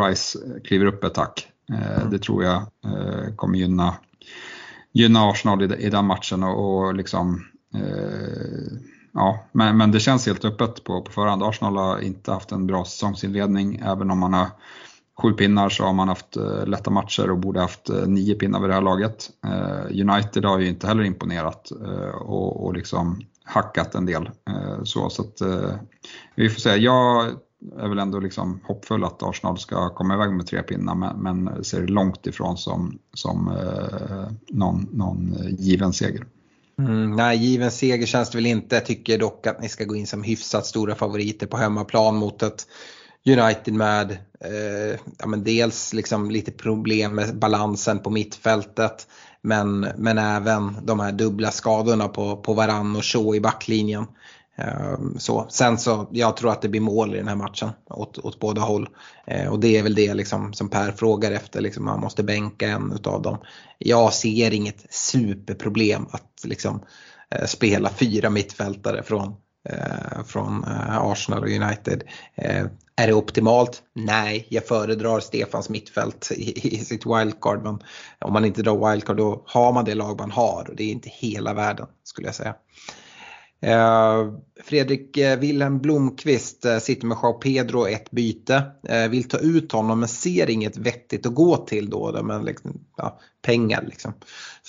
Rice 0.01 0.39
kliver 0.65 0.87
upp 0.87 1.05
ett 1.05 1.15
tack. 1.15 1.49
Mm. 1.69 2.11
Det 2.11 2.19
tror 2.19 2.45
jag 2.45 2.63
kommer 3.37 3.59
gynna, 3.59 3.95
gynna 4.93 5.31
Arsenal 5.31 5.63
i, 5.63 5.87
i 5.87 5.91
den 5.91 6.05
matchen 6.05 6.43
och, 6.43 6.79
och 6.79 6.95
liksom 6.95 7.45
ja, 9.13 9.45
men, 9.53 9.77
men 9.77 9.93
det 9.93 10.01
känns 10.01 10.27
helt 10.27 10.45
öppet 10.45 10.85
på, 10.85 11.03
på 11.03 11.13
förhand. 11.13 11.43
Arsenal 11.43 11.77
har 11.77 11.99
inte 11.99 12.33
haft 12.33 12.53
en 12.53 12.67
bra 12.67 12.85
säsongsinledning. 12.85 13.83
Även 13.85 14.11
om 14.11 14.19
man 14.19 14.33
har 14.33 14.47
sju 15.23 15.33
pinnar 15.33 15.69
så 15.69 15.85
har 15.85 15.93
man 15.93 16.09
haft 16.09 16.37
lätta 16.67 16.91
matcher 16.91 17.31
och 17.31 17.39
borde 17.39 17.61
haft 17.61 17.91
nio 18.07 18.35
pinnar 18.35 18.61
vid 18.61 18.71
det 18.71 18.75
här 18.75 18.83
laget. 18.83 19.31
United 19.91 20.45
har 20.45 20.59
ju 20.59 20.69
inte 20.69 20.87
heller 20.87 21.05
imponerat 21.05 21.73
och, 22.21 22.65
och 22.65 22.75
liksom 22.75 23.23
hackat 23.45 23.95
en 23.95 24.07
del. 24.07 24.31
Eh, 24.49 24.85
så 24.85 25.11
så 25.11 25.23
att, 25.23 25.41
eh, 25.41 25.75
vi 26.35 26.51
får 26.51 26.61
se. 26.61 26.77
Jag 26.77 27.27
är 27.79 27.89
väl 27.89 27.99
ändå 27.99 28.21
liksom 28.21 28.61
hoppfull 28.65 29.05
att 29.05 29.23
Arsenal 29.23 29.59
ska 29.59 29.89
komma 29.89 30.15
iväg 30.15 30.31
med 30.31 30.47
tre 30.47 30.63
pinnar 30.63 30.95
men, 30.95 31.17
men 31.17 31.65
ser 31.65 31.87
långt 31.87 32.27
ifrån 32.27 32.57
som, 32.57 32.99
som 33.15 33.49
eh, 33.49 34.33
någon, 34.49 34.89
någon 34.93 35.35
given 35.59 35.93
seger. 35.93 36.27
Mm, 36.79 37.17
nej, 37.17 37.39
given 37.39 37.71
seger 37.71 38.07
känns 38.07 38.31
det 38.31 38.39
väl 38.39 38.47
inte. 38.47 38.77
Jag 38.77 38.87
tycker 38.87 39.19
dock 39.19 39.47
att 39.47 39.63
ni 39.63 39.69
ska 39.69 39.85
gå 39.85 39.97
in 39.97 40.07
som 40.07 40.23
hyfsat 40.23 40.67
stora 40.67 40.95
favoriter 40.95 41.47
på 41.47 41.57
hemmaplan 41.57 42.17
mot 42.17 42.43
ett 42.43 42.67
United 43.27 43.75
med 43.75 44.11
eh, 44.41 45.01
ja, 45.19 45.27
men 45.27 45.45
dels 45.45 45.93
liksom 45.93 46.31
lite 46.31 46.53
problem 46.53 47.15
med 47.15 47.39
balansen 47.39 47.99
på 47.99 48.11
mittfältet 48.11 49.07
men, 49.43 49.81
men 49.97 50.19
även 50.19 50.87
de 50.87 51.01
här 51.01 51.13
dubbla 51.13 51.51
skadorna 51.51 52.09
på, 52.09 52.37
på 52.37 52.55
Varann 52.55 52.97
och 52.97 53.05
Shaw 53.05 53.37
i 53.37 53.41
backlinjen. 53.41 54.07
Ehm, 54.57 55.19
så. 55.19 55.47
Sen 55.51 55.79
så, 55.79 56.09
jag 56.11 56.37
tror 56.37 56.51
att 56.51 56.63
det 56.63 56.69
blir 56.69 56.81
mål 56.81 57.15
i 57.15 57.19
den 57.19 57.29
här 57.29 57.37
matchen 57.37 57.71
åt, 57.91 58.19
åt 58.19 58.41
båda 58.41 58.61
håll. 58.61 58.89
Eh, 59.27 59.53
och 59.53 59.61
det 59.61 59.79
är 59.79 59.83
väl 59.83 59.95
det 59.95 60.15
liksom 60.15 60.53
som 60.53 60.69
Per 60.69 60.93
frågar 60.93 61.33
efter, 61.33 61.61
liksom, 61.61 61.85
man 61.85 62.01
måste 62.01 62.23
bänka 62.23 62.69
en 62.69 62.93
utav 62.93 63.23
dem. 63.23 63.39
Jag 63.79 64.13
ser 64.13 64.55
inget 64.55 64.87
superproblem 64.91 66.07
att 66.11 66.45
liksom, 66.45 66.83
eh, 67.31 67.47
spela 67.47 67.91
fyra 67.91 68.31
mittfältare 68.31 69.03
från 69.03 69.35
Eh, 69.69 70.25
från 70.27 70.65
eh, 70.65 70.99
Arsenal 70.99 71.43
och 71.43 71.51
United. 71.51 72.03
Eh, 72.35 72.67
är 72.97 73.07
det 73.07 73.13
optimalt? 73.13 73.83
Nej, 73.95 74.47
jag 74.49 74.67
föredrar 74.67 75.21
Stefans 75.21 75.69
mittfält 75.69 76.33
i, 76.33 76.77
i 76.77 76.79
sitt 76.79 77.07
wildcard. 77.07 77.63
Men 77.63 77.79
om 78.21 78.33
man 78.33 78.45
inte 78.45 78.63
drar 78.63 78.91
wildcard 78.91 79.17
då 79.17 79.43
har 79.47 79.73
man 79.73 79.85
det 79.85 79.95
lag 79.95 80.19
man 80.19 80.31
har 80.31 80.67
och 80.71 80.77
det 80.77 80.85
är 80.85 80.93
inte 80.93 81.09
hela 81.09 81.55
världen 81.55 81.87
skulle 82.05 82.29
jag 82.29 82.35
säga. 82.35 82.55
Eh, 83.61 84.33
Fredrik 84.65 85.17
eh, 85.17 85.39
Wilhelm 85.39 85.79
Blomqvist 85.79 86.67
sitter 86.81 87.07
med 87.07 87.19
Joao 87.23 87.33
Pedro 87.33 87.87
ett 87.87 88.11
byte. 88.11 88.63
Vill 89.11 89.29
ta 89.29 89.39
ut 89.39 89.73
honom 89.73 90.01
men 90.01 90.09
ser 90.09 90.51
inget 90.51 90.77
vettigt 90.77 91.27
att 91.27 91.35
gå 91.35 91.57
till 91.57 91.91
då. 91.91 92.23
Men 92.23 92.45
liksom, 92.45 92.85
ja, 92.97 93.21
pengar 93.43 93.85
liksom. 93.89 94.13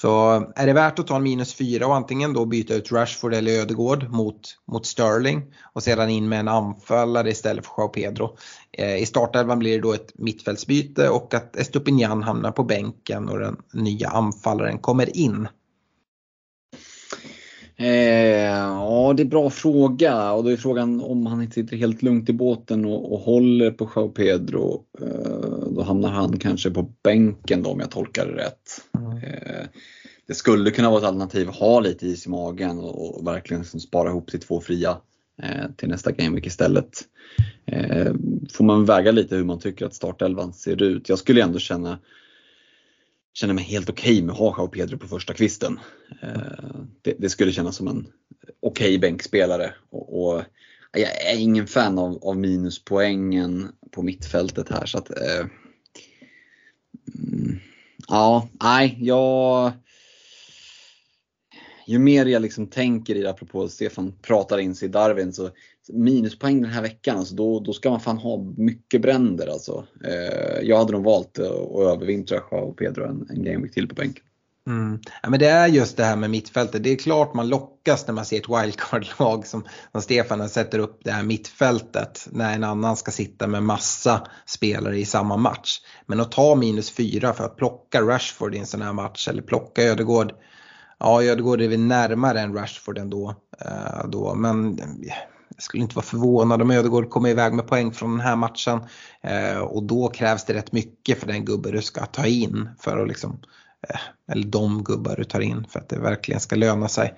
Så 0.03 0.45
är 0.55 0.67
det 0.67 0.73
värt 0.73 0.99
att 0.99 1.07
ta 1.07 1.15
en 1.15 1.23
minus 1.23 1.53
4 1.53 1.87
och 1.87 1.95
antingen 1.95 2.33
då 2.33 2.45
byta 2.45 2.73
ut 2.73 2.91
Rashford 2.91 3.33
eller 3.33 3.51
Ödegård 3.51 4.09
mot, 4.09 4.57
mot 4.71 4.85
Sterling 4.85 5.43
och 5.73 5.83
sedan 5.83 6.09
in 6.09 6.29
med 6.29 6.39
en 6.39 6.47
anfallare 6.47 7.29
istället 7.29 7.65
för 7.65 7.73
Joao 7.77 7.87
Pedro. 7.87 8.37
Eh, 8.71 8.97
I 8.97 9.05
startelvan 9.05 9.59
blir 9.59 9.75
det 9.75 9.81
då 9.81 9.93
ett 9.93 10.11
mittfältsbyte 10.15 11.09
och 11.09 11.33
att 11.33 11.55
Estupinian 11.55 12.23
hamnar 12.23 12.51
på 12.51 12.63
bänken 12.63 13.29
och 13.29 13.39
den 13.39 13.57
nya 13.73 14.09
anfallaren 14.09 14.79
kommer 14.79 15.17
in. 15.17 15.47
Eh, 17.75 17.87
ja, 17.87 19.13
det 19.17 19.21
är 19.21 19.25
en 19.25 19.29
bra 19.29 19.49
fråga 19.49 20.31
och 20.31 20.43
då 20.43 20.49
är 20.49 20.57
frågan 20.57 21.01
om 21.01 21.25
han 21.25 21.41
inte 21.41 21.53
sitter 21.53 21.77
helt 21.77 22.01
lugnt 22.01 22.29
i 22.29 22.33
båten 22.33 22.85
och, 22.85 23.13
och 23.13 23.19
håller 23.19 23.71
på 23.71 23.89
Joao 23.95 24.09
Pedro. 24.09 24.83
Eh, 25.01 25.69
då 25.75 25.83
hamnar 25.83 26.09
han 26.09 26.39
kanske 26.39 26.71
på 26.71 26.93
bänken 27.03 27.63
då 27.63 27.69
om 27.69 27.79
jag 27.79 27.91
tolkar 27.91 28.25
det 28.25 28.33
rätt. 28.33 28.81
Mm. 28.97 29.17
Eh, 29.17 29.65
det 30.27 30.33
skulle 30.33 30.71
kunna 30.71 30.89
vara 30.89 30.99
ett 30.99 31.07
alternativ 31.07 31.49
att 31.49 31.55
ha 31.55 31.79
lite 31.79 32.07
is 32.07 32.25
i 32.25 32.29
magen 32.29 32.79
och, 32.79 33.19
och 33.19 33.27
verkligen 33.27 33.61
liksom 33.61 33.79
spara 33.79 34.09
ihop 34.09 34.31
till 34.31 34.39
två 34.39 34.61
fria 34.61 34.97
till 35.77 35.89
nästa 35.89 36.11
gameweek 36.11 36.45
istället. 36.45 37.01
Får 38.53 38.63
man 38.63 38.85
väga 38.85 39.11
lite 39.11 39.35
hur 39.35 39.43
man 39.43 39.59
tycker 39.59 39.85
att 39.85 39.93
startelvan 39.93 40.53
ser 40.53 40.81
ut. 40.81 41.09
Jag 41.09 41.19
skulle 41.19 41.43
ändå 41.43 41.59
känna 41.59 41.99
känner 43.33 43.53
mig 43.53 43.63
helt 43.63 43.89
okej 43.89 44.13
okay 44.13 44.23
med 44.23 44.33
att 44.33 44.55
ha 44.55 44.67
Pedro 44.67 44.97
på 44.97 45.07
första 45.07 45.33
kvisten. 45.33 45.79
Eh, 46.21 46.75
det, 47.01 47.15
det, 47.19 47.29
skulle 47.29 47.51
kännas 47.51 47.75
som 47.75 47.87
en 47.87 48.07
okej 48.59 48.87
okay 48.87 48.97
bänkspelare. 48.97 49.73
Och, 49.89 50.25
och, 50.25 50.43
jag 50.91 51.31
är 51.31 51.37
ingen 51.39 51.67
fan 51.67 51.99
av, 51.99 52.23
av 52.23 52.37
minuspoängen 52.37 53.71
på 53.91 54.01
mittfältet 54.01 54.69
här. 54.69 54.85
Så 54.85 54.97
att, 54.97 55.09
eh, 55.09 55.45
mm, 57.15 57.59
ja, 58.07 58.49
nej, 58.61 58.97
jag 59.01 59.71
ju 61.85 61.99
mer 61.99 62.25
jag 62.25 62.41
liksom 62.41 62.67
tänker 62.67 63.15
i 63.15 63.21
det, 63.21 63.29
apropå 63.29 63.69
Stefan 63.69 64.13
pratar 64.21 64.57
in 64.57 64.75
sig 64.75 64.87
i 64.87 64.91
Darwin, 64.91 65.33
så 65.33 65.49
minuspoäng 65.89 66.61
den 66.61 66.71
här 66.71 66.81
veckan, 66.81 67.17
alltså 67.17 67.35
då, 67.35 67.59
då 67.59 67.73
ska 67.73 67.89
man 67.89 67.99
fan 67.99 68.17
ha 68.17 68.37
mycket 68.57 69.01
bränder 69.01 69.47
alltså. 69.47 69.85
Eh, 70.05 70.59
jag 70.61 70.77
hade 70.77 70.91
nog 70.91 71.03
valt 71.03 71.39
att 71.39 71.79
övervintra 71.79 72.39
och 72.41 72.77
Pedro 72.77 73.03
en, 73.03 73.27
en 73.29 73.43
gameweek 73.43 73.73
till 73.73 73.87
på 73.87 73.95
bänken. 73.95 74.23
Mm. 74.67 74.99
Ja, 75.23 75.29
men 75.29 75.39
det 75.39 75.47
är 75.47 75.67
just 75.67 75.97
det 75.97 76.03
här 76.03 76.15
med 76.15 76.29
mittfältet. 76.29 76.83
Det 76.83 76.89
är 76.89 76.95
klart 76.95 77.33
man 77.33 77.49
lockas 77.49 78.07
när 78.07 78.13
man 78.13 78.25
ser 78.25 78.37
ett 78.37 78.49
wildcard-lag 78.49 79.47
som, 79.47 79.63
som 79.91 80.01
Stefan 80.01 80.49
sätter 80.49 80.79
upp 80.79 80.99
det 81.03 81.11
här 81.11 81.23
mittfältet 81.23 82.27
när 82.31 82.55
en 82.55 82.63
annan 82.63 82.97
ska 82.97 83.11
sitta 83.11 83.47
med 83.47 83.63
massa 83.63 84.27
spelare 84.45 84.99
i 84.99 85.05
samma 85.05 85.37
match. 85.37 85.79
Men 86.05 86.19
att 86.19 86.31
ta 86.31 86.55
minus 86.55 86.91
fyra 86.91 87.33
för 87.33 87.43
att 87.43 87.57
plocka 87.57 88.01
Rashford 88.01 88.55
i 88.55 88.57
en 88.57 88.65
sån 88.65 88.81
här 88.81 88.93
match 88.93 89.27
eller 89.27 89.41
plocka 89.41 89.83
Ödegård. 89.83 90.33
Ja, 90.97 91.23
Ödegård 91.23 91.61
är 91.61 91.67
väl 91.67 91.79
närmare 91.79 92.41
än 92.41 92.53
Rashford 92.53 92.97
ändå. 92.97 93.35
Eh, 93.59 94.07
då, 94.09 94.35
men 94.35 94.79
jag 95.55 95.63
skulle 95.63 95.83
inte 95.83 95.95
vara 95.95 96.05
förvånad 96.05 96.61
om 96.61 96.71
Ödegård 96.71 97.09
kommer 97.09 97.29
iväg 97.29 97.53
med 97.53 97.67
poäng 97.67 97.91
från 97.91 98.11
den 98.11 98.19
här 98.19 98.35
matchen. 98.35 98.79
Eh, 99.21 99.59
och 99.59 99.83
då 99.83 100.07
krävs 100.07 100.45
det 100.45 100.53
rätt 100.53 100.71
mycket 100.71 101.19
för 101.19 101.27
den 101.27 101.45
gubbe 101.45 101.71
du 101.71 101.81
ska 101.81 102.05
ta 102.05 102.25
in. 102.25 102.69
För 102.79 102.97
att 102.97 103.07
liksom, 103.07 103.39
eh, 103.89 104.31
eller 104.31 104.47
de 104.47 104.83
gubbar 104.83 105.15
du 105.15 105.23
tar 105.23 105.41
in 105.41 105.65
för 105.69 105.79
att 105.79 105.89
det 105.89 105.99
verkligen 105.99 106.41
ska 106.41 106.55
löna 106.55 106.87
sig. 106.87 107.13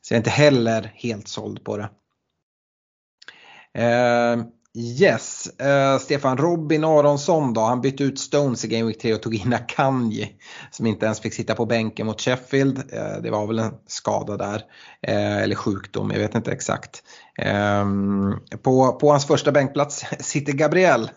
Så 0.00 0.14
jag 0.14 0.16
är 0.16 0.20
inte 0.20 0.30
heller 0.30 0.92
helt 0.94 1.28
såld 1.28 1.64
på 1.64 1.76
det. 1.76 1.90
Eh, 3.82 4.44
Yes, 4.76 5.50
uh, 5.62 5.98
Stefan 5.98 6.36
Robin 6.36 6.84
Aronsson 6.84 7.52
då, 7.52 7.60
han 7.60 7.80
bytte 7.80 8.04
ut 8.04 8.18
Stones 8.18 8.64
i 8.64 8.68
Game 8.68 8.84
Week 8.84 8.98
3 8.98 9.14
och 9.14 9.22
tog 9.22 9.34
in 9.34 9.54
Akanji 9.54 10.32
som 10.70 10.86
inte 10.86 11.06
ens 11.06 11.20
fick 11.20 11.34
sitta 11.34 11.54
på 11.54 11.66
bänken 11.66 12.06
mot 12.06 12.20
Sheffield. 12.20 12.78
Uh, 12.78 13.22
det 13.22 13.30
var 13.30 13.46
väl 13.46 13.58
en 13.58 13.74
skada 13.86 14.36
där, 14.36 14.56
uh, 15.08 15.42
eller 15.42 15.54
sjukdom, 15.54 16.10
jag 16.10 16.18
vet 16.18 16.34
inte 16.34 16.52
exakt. 16.52 17.02
Um, 17.82 18.40
på, 18.62 18.92
på 18.92 19.10
hans 19.10 19.26
första 19.26 19.52
bänkplats 19.52 20.04
sitter 20.20 20.52
Gabriel 20.52 21.10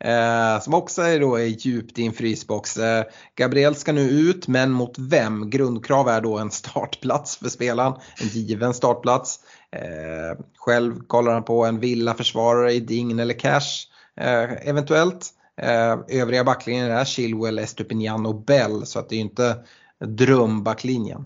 Eh, 0.00 0.60
som 0.60 0.74
också 0.74 1.02
är, 1.02 1.20
då 1.20 1.36
är 1.36 1.44
djupt 1.44 1.98
i 1.98 2.06
en 2.06 2.12
frysbox. 2.12 2.76
Eh, 2.76 3.04
Gabriel 3.36 3.74
ska 3.74 3.92
nu 3.92 4.10
ut, 4.10 4.48
men 4.48 4.70
mot 4.70 4.98
vem? 4.98 5.50
Grundkrav 5.50 6.08
är 6.08 6.20
då 6.20 6.38
en 6.38 6.50
startplats 6.50 7.36
för 7.36 7.48
spelaren, 7.48 7.92
en 8.20 8.28
given 8.28 8.74
startplats. 8.74 9.40
Eh, 9.72 10.44
själv 10.56 11.00
kollar 11.06 11.32
han 11.32 11.44
på 11.44 11.64
en 11.64 11.80
villaförsvarare 11.80 12.72
i 12.72 12.80
Dign 12.80 13.18
eller 13.18 13.34
Cash 13.34 13.86
eh, 14.20 14.68
eventuellt. 14.68 15.26
Eh, 15.62 16.20
övriga 16.20 16.44
backlinjen 16.44 16.90
är 16.90 17.04
Chilwell, 17.04 17.58
Estupinian 17.58 18.26
och 18.26 18.44
Bell 18.44 18.86
så 18.86 18.98
att 18.98 19.08
det 19.08 19.16
är 19.16 19.20
inte 19.20 19.56
drömbacklinjen. 20.04 21.24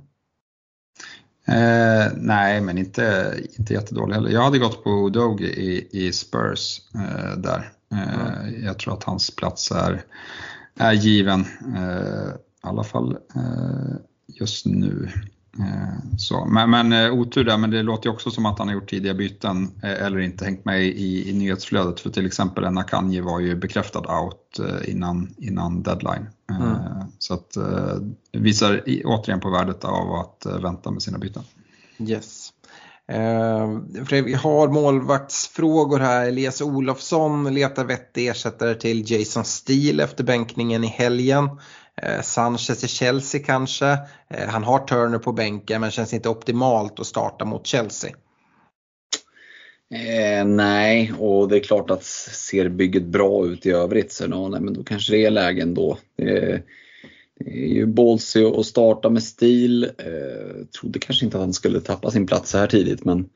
Eh, 1.48 2.12
nej, 2.16 2.60
men 2.60 2.78
inte, 2.78 3.34
inte 3.58 3.74
jättedålig 3.74 4.14
heller. 4.14 4.30
Jag 4.30 4.42
hade 4.42 4.58
gått 4.58 4.84
på 4.84 5.08
Dog 5.08 5.40
i, 5.40 5.88
i 5.90 6.12
Spurs 6.12 6.80
eh, 6.94 7.36
där. 7.36 7.72
Mm. 7.92 8.64
Jag 8.64 8.78
tror 8.78 8.94
att 8.94 9.04
hans 9.04 9.36
plats 9.36 9.70
är, 9.70 10.04
är 10.76 10.92
given, 10.92 11.40
eh, 11.76 12.28
i 12.28 12.66
alla 12.66 12.84
fall 12.84 13.16
eh, 13.34 13.96
just 14.26 14.66
nu. 14.66 15.08
Så. 16.18 16.44
Men, 16.44 16.70
men 16.70 17.10
otur 17.10 17.44
där, 17.44 17.58
men 17.58 17.70
det 17.70 17.82
låter 17.82 18.08
ju 18.08 18.14
också 18.14 18.30
som 18.30 18.46
att 18.46 18.58
han 18.58 18.68
har 18.68 18.74
gjort 18.74 18.90
tidiga 18.90 19.14
byten 19.14 19.70
eller 19.82 20.18
inte 20.18 20.44
hängt 20.44 20.64
med 20.64 20.82
i, 20.82 21.30
i 21.30 21.32
nyhetsflödet. 21.32 22.00
För 22.00 22.10
till 22.10 22.26
exempel 22.26 22.64
en 22.64 22.78
Akanji 22.78 23.20
var 23.20 23.40
ju 23.40 23.56
bekräftad 23.56 24.20
out 24.20 24.60
innan, 24.84 25.34
innan 25.38 25.82
deadline. 25.82 26.26
Mm. 26.50 26.76
Så 27.18 27.34
att 27.34 27.56
visar 28.32 28.82
återigen 29.04 29.40
på 29.40 29.50
värdet 29.50 29.84
av 29.84 30.12
att 30.14 30.46
vänta 30.62 30.90
med 30.90 31.02
sina 31.02 31.18
byten. 31.18 31.42
Yes. 31.98 32.51
Eh, 33.12 34.22
vi 34.22 34.34
har 34.34 34.68
målvaktsfrågor 34.68 35.98
här. 35.98 36.28
Elias 36.28 36.60
Olofsson 36.60 37.54
letar 37.54 37.84
vettig 37.84 38.28
ersättare 38.28 38.74
till 38.74 39.10
Jason 39.10 39.44
Steele 39.44 40.04
efter 40.04 40.24
bänkningen 40.24 40.84
i 40.84 40.86
helgen. 40.86 41.48
Eh, 42.02 42.20
Sanchez 42.22 42.84
i 42.84 42.88
Chelsea 42.88 43.40
kanske. 43.44 43.86
Eh, 44.28 44.48
han 44.48 44.64
har 44.64 44.78
Turner 44.78 45.18
på 45.18 45.32
bänken 45.32 45.80
men 45.80 45.90
känns 45.90 46.14
inte 46.14 46.28
optimalt 46.28 47.00
att 47.00 47.06
starta 47.06 47.44
mot 47.44 47.66
Chelsea. 47.66 48.10
Eh, 49.94 50.44
nej, 50.44 51.12
och 51.18 51.48
det 51.48 51.56
är 51.56 51.60
klart 51.60 51.90
att 51.90 52.04
ser 52.04 52.68
bygget 52.68 53.04
bra 53.04 53.46
ut 53.46 53.66
i 53.66 53.70
övrigt 53.70 54.12
så 54.12 54.26
no, 54.26 54.48
nej, 54.48 54.60
men 54.60 54.74
då 54.74 54.84
kanske 54.84 55.12
det 55.12 55.24
är 55.24 55.30
lägen 55.30 55.74
då. 55.74 55.98
Eh, 56.18 56.58
det 57.40 57.50
är 57.50 57.74
ju 57.74 57.86
ballsy 57.86 58.44
att 58.44 58.66
starta 58.66 59.10
med 59.10 59.22
stil. 59.22 59.84
Eh, 59.84 60.66
trodde 60.80 60.98
kanske 60.98 61.24
inte 61.24 61.36
att 61.36 61.42
han 61.42 61.52
skulle 61.52 61.80
tappa 61.80 62.10
sin 62.10 62.26
plats 62.26 62.50
så 62.50 62.58
här 62.58 62.66
tidigt 62.66 63.04
men 63.04 63.28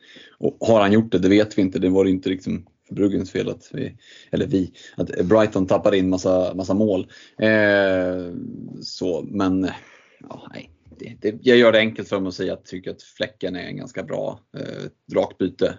har 0.60 0.80
han 0.80 0.92
gjort 0.92 1.12
det, 1.12 1.18
det 1.18 1.28
vet 1.28 1.58
vi 1.58 1.62
inte. 1.62 1.78
Det 1.78 1.88
var 1.88 2.04
ju 2.04 2.10
inte 2.10 2.28
liksom 2.28 2.66
för 2.88 2.94
Bruggens 2.94 3.30
fel 3.30 3.48
att 3.48 3.70
vi, 3.72 3.96
eller 4.30 4.46
vi, 4.46 4.72
att 4.96 5.24
Brighton 5.24 5.66
tappade 5.66 5.98
in 5.98 6.08
massa, 6.08 6.54
massa 6.54 6.74
mål. 6.74 7.06
Eh, 7.38 8.32
så, 8.82 9.26
men 9.30 9.70
ja, 10.28 10.48
nej. 10.54 10.70
Det, 10.98 11.16
det, 11.20 11.38
jag 11.42 11.58
gör 11.58 11.72
det 11.72 11.78
enkelt 11.78 12.08
för 12.08 12.20
mig 12.20 12.28
att 12.28 12.34
säga 12.34 12.52
att 12.52 12.58
jag 12.58 12.66
tycker 12.66 12.90
att 12.90 13.02
Fläcken 13.02 13.56
är 13.56 13.66
en 13.66 13.76
ganska 13.76 14.02
bra 14.02 14.40
eh, 14.56 15.14
rakt 15.14 15.38
byte. 15.38 15.78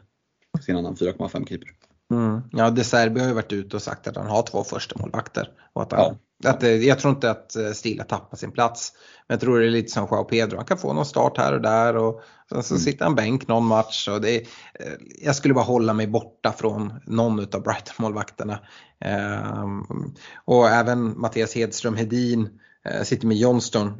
Sin 0.61 0.76
annan 0.76 0.95
4,5 0.95 1.48
keeper. 1.48 1.68
Mm. 2.12 2.42
Ja, 2.52 2.70
De 2.70 2.84
Serbi 2.84 3.20
har 3.20 3.28
ju 3.28 3.34
varit 3.34 3.54
ute 3.54 3.76
och 3.76 3.82
sagt 3.82 4.08
att 4.08 4.16
han 4.16 4.28
har 4.28 4.44
två 4.44 4.64
första 4.64 5.00
målvakter 5.00 5.50
och 5.74 5.82
att 5.82 5.92
han, 5.92 6.02
ja. 6.02 6.50
Att, 6.50 6.64
jag 6.64 7.00
tror 7.00 7.14
inte 7.14 7.32
att 7.32 7.56
eh, 7.56 7.72
Stila 7.72 8.04
tappar 8.04 8.38
sin 8.38 8.52
plats. 8.52 8.94
Men 9.28 9.36
jag 9.36 9.42
tror 9.42 9.60
det 9.60 9.66
är 9.66 9.70
lite 9.70 9.92
som 9.92 10.08
Joao 10.12 10.24
Pedro. 10.24 10.58
Han 10.58 10.66
kan 10.66 10.78
få 10.78 10.94
någon 10.94 11.06
start 11.06 11.38
här 11.38 11.54
och 11.54 11.62
där 11.62 11.98
och 11.98 12.22
sen 12.50 12.64
så 12.64 12.74
mm. 12.74 12.84
sitter 12.84 13.06
han 13.06 13.16
bänk 13.16 13.48
någon 13.48 13.66
match. 13.66 14.08
Och 14.08 14.22
det 14.22 14.36
är, 14.36 14.42
eh, 14.74 14.94
jag 15.22 15.36
skulle 15.36 15.54
bara 15.54 15.66
hålla 15.66 15.94
mig 15.94 16.08
borta 16.08 16.52
från 16.52 16.94
någon 17.06 17.40
av 17.40 17.64
Brighton-målvakterna. 17.64 18.60
Ehm, 19.00 19.84
och 20.46 20.70
även 20.70 21.20
Mattias 21.20 21.56
Hedström 21.56 21.96
Hedin 21.96 22.60
eh, 22.86 23.04
sitter 23.04 23.28
med 23.28 23.38
Johnston 23.38 23.94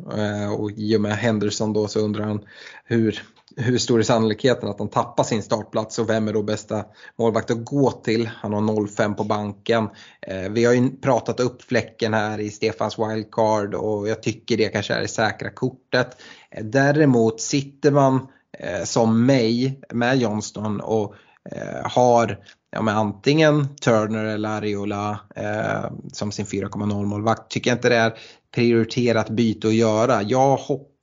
och 0.60 0.72
i 0.72 0.98
och 0.98 1.02
med 1.02 1.18
Henderson 1.18 1.74
då 1.74 1.88
så 1.88 2.00
undrar 2.00 2.26
han 2.26 2.46
hur, 2.84 3.24
hur 3.58 3.78
stor 3.78 4.00
är 4.00 4.04
sannolikheten 4.04 4.70
att 4.70 4.80
han 4.80 4.90
tappar 4.90 5.24
sin 5.24 5.44
startplats 5.44 6.00
och 6.00 6.10
vem 6.10 6.28
är 6.28 6.34
då 6.34 6.44
bästa 6.44 6.86
målvakt 7.20 7.52
att 7.52 7.66
gå 7.66 7.92
till? 7.92 8.30
Han 8.42 8.54
har 8.54 8.62
0-5 8.62 9.14
på 9.14 9.24
banken. 9.24 9.90
Eh, 10.22 10.50
vi 10.50 10.66
har 10.66 10.74
ju 10.74 10.98
pratat 10.98 11.40
upp 11.40 11.62
fläcken 11.62 12.14
här 12.14 12.40
i 12.40 12.50
Stefans 12.50 13.00
wildcard 13.00 13.74
och 13.74 14.08
jag 14.08 14.24
tycker 14.24 14.58
det 14.58 14.70
kanske 14.70 14.94
är 14.94 15.02
det 15.02 15.08
säkra 15.08 15.50
kortet. 15.50 16.18
Eh, 16.52 16.64
däremot 16.66 17.42
sitter 17.42 17.92
man 17.92 18.28
eh, 18.60 18.84
som 18.84 19.26
mig 19.26 19.82
med 19.94 20.18
Johnston 20.18 20.82
och 20.82 21.16
eh, 21.52 21.92
har 21.92 22.40
ja, 22.72 22.82
men 22.82 22.98
antingen 22.98 23.76
Turner 23.76 24.26
eller 24.26 24.50
Ariola 24.50 25.20
eh, 25.36 25.92
som 26.14 26.32
sin 26.32 26.46
4,0 26.46 27.06
målvakt 27.06 27.52
tycker 27.52 27.70
jag 27.70 27.78
inte 27.78 27.90
det 27.90 27.96
är 27.96 28.14
prioriterat 28.56 29.30
byte 29.30 29.68
att 29.68 29.74
göra. 29.74 30.22
Jag 30.22 30.58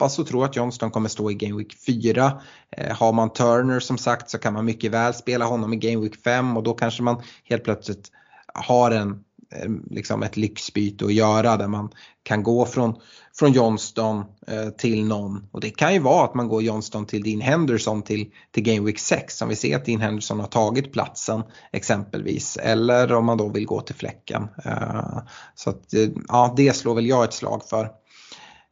hoppas 0.05 0.19
och 0.19 0.27
tror 0.27 0.45
att 0.45 0.57
Johnston 0.57 0.91
kommer 0.91 1.09
stå 1.09 1.31
i 1.31 1.35
Game 1.35 1.57
Week 1.57 1.75
4. 1.87 2.41
Eh, 2.71 2.97
har 2.97 3.13
man 3.13 3.33
Turner 3.33 3.81
som 3.81 3.99
sagt 3.99 4.31
så 4.31 4.39
kan 4.39 4.53
man 4.53 4.65
mycket 4.65 4.93
väl 4.93 5.15
spela 5.15 5.45
honom 5.45 5.73
i 5.73 5.77
Game 5.77 6.01
Week 6.01 6.17
5 6.17 6.57
och 6.57 6.63
då 6.63 6.75
kanske 6.75 7.03
man 7.03 7.23
helt 7.45 7.65
plötsligt 7.65 8.11
har 8.55 8.91
en 8.91 9.25
Eh, 9.55 9.71
liksom 9.91 10.23
ett 10.23 10.37
lyxbyte 10.37 11.05
att 11.05 11.13
göra 11.13 11.57
där 11.57 11.69
man 11.69 11.91
kan 12.23 12.43
gå 12.43 12.67
från, 12.67 12.95
från 13.39 13.53
Johnston 13.53 14.25
eh, 14.47 14.69
till 14.69 15.05
någon. 15.05 15.49
Och 15.53 15.61
det 15.61 15.71
kan 15.71 15.95
ju 15.95 15.99
vara 15.99 16.25
att 16.25 16.35
man 16.35 16.49
går 16.49 16.63
Johnston 16.63 17.07
till 17.07 17.23
Dean 17.23 17.41
Henderson 17.41 18.03
till, 18.03 18.31
till 18.51 18.63
Game 18.63 18.87
Week 18.87 18.99
6 18.99 19.37
som 19.37 19.49
vi 19.49 19.57
ser 19.57 19.77
att 19.77 19.85
Dean 19.85 20.01
Henderson 20.01 20.41
har 20.41 20.47
tagit 20.47 20.93
platsen 20.93 21.43
exempelvis. 21.73 22.57
Eller 22.57 23.13
om 23.13 23.25
man 23.25 23.39
då 23.39 23.49
vill 23.49 23.67
gå 23.67 23.81
till 23.81 23.95
fläcken. 23.95 24.49
Eh, 24.65 25.19
så 25.55 25.71
att, 25.71 25.95
eh, 25.95 26.09
ja, 26.29 26.55
det 26.57 26.77
slår 26.77 26.95
väl 26.95 27.07
jag 27.07 27.25
ett 27.25 27.35
slag 27.35 27.63
för. 27.69 27.85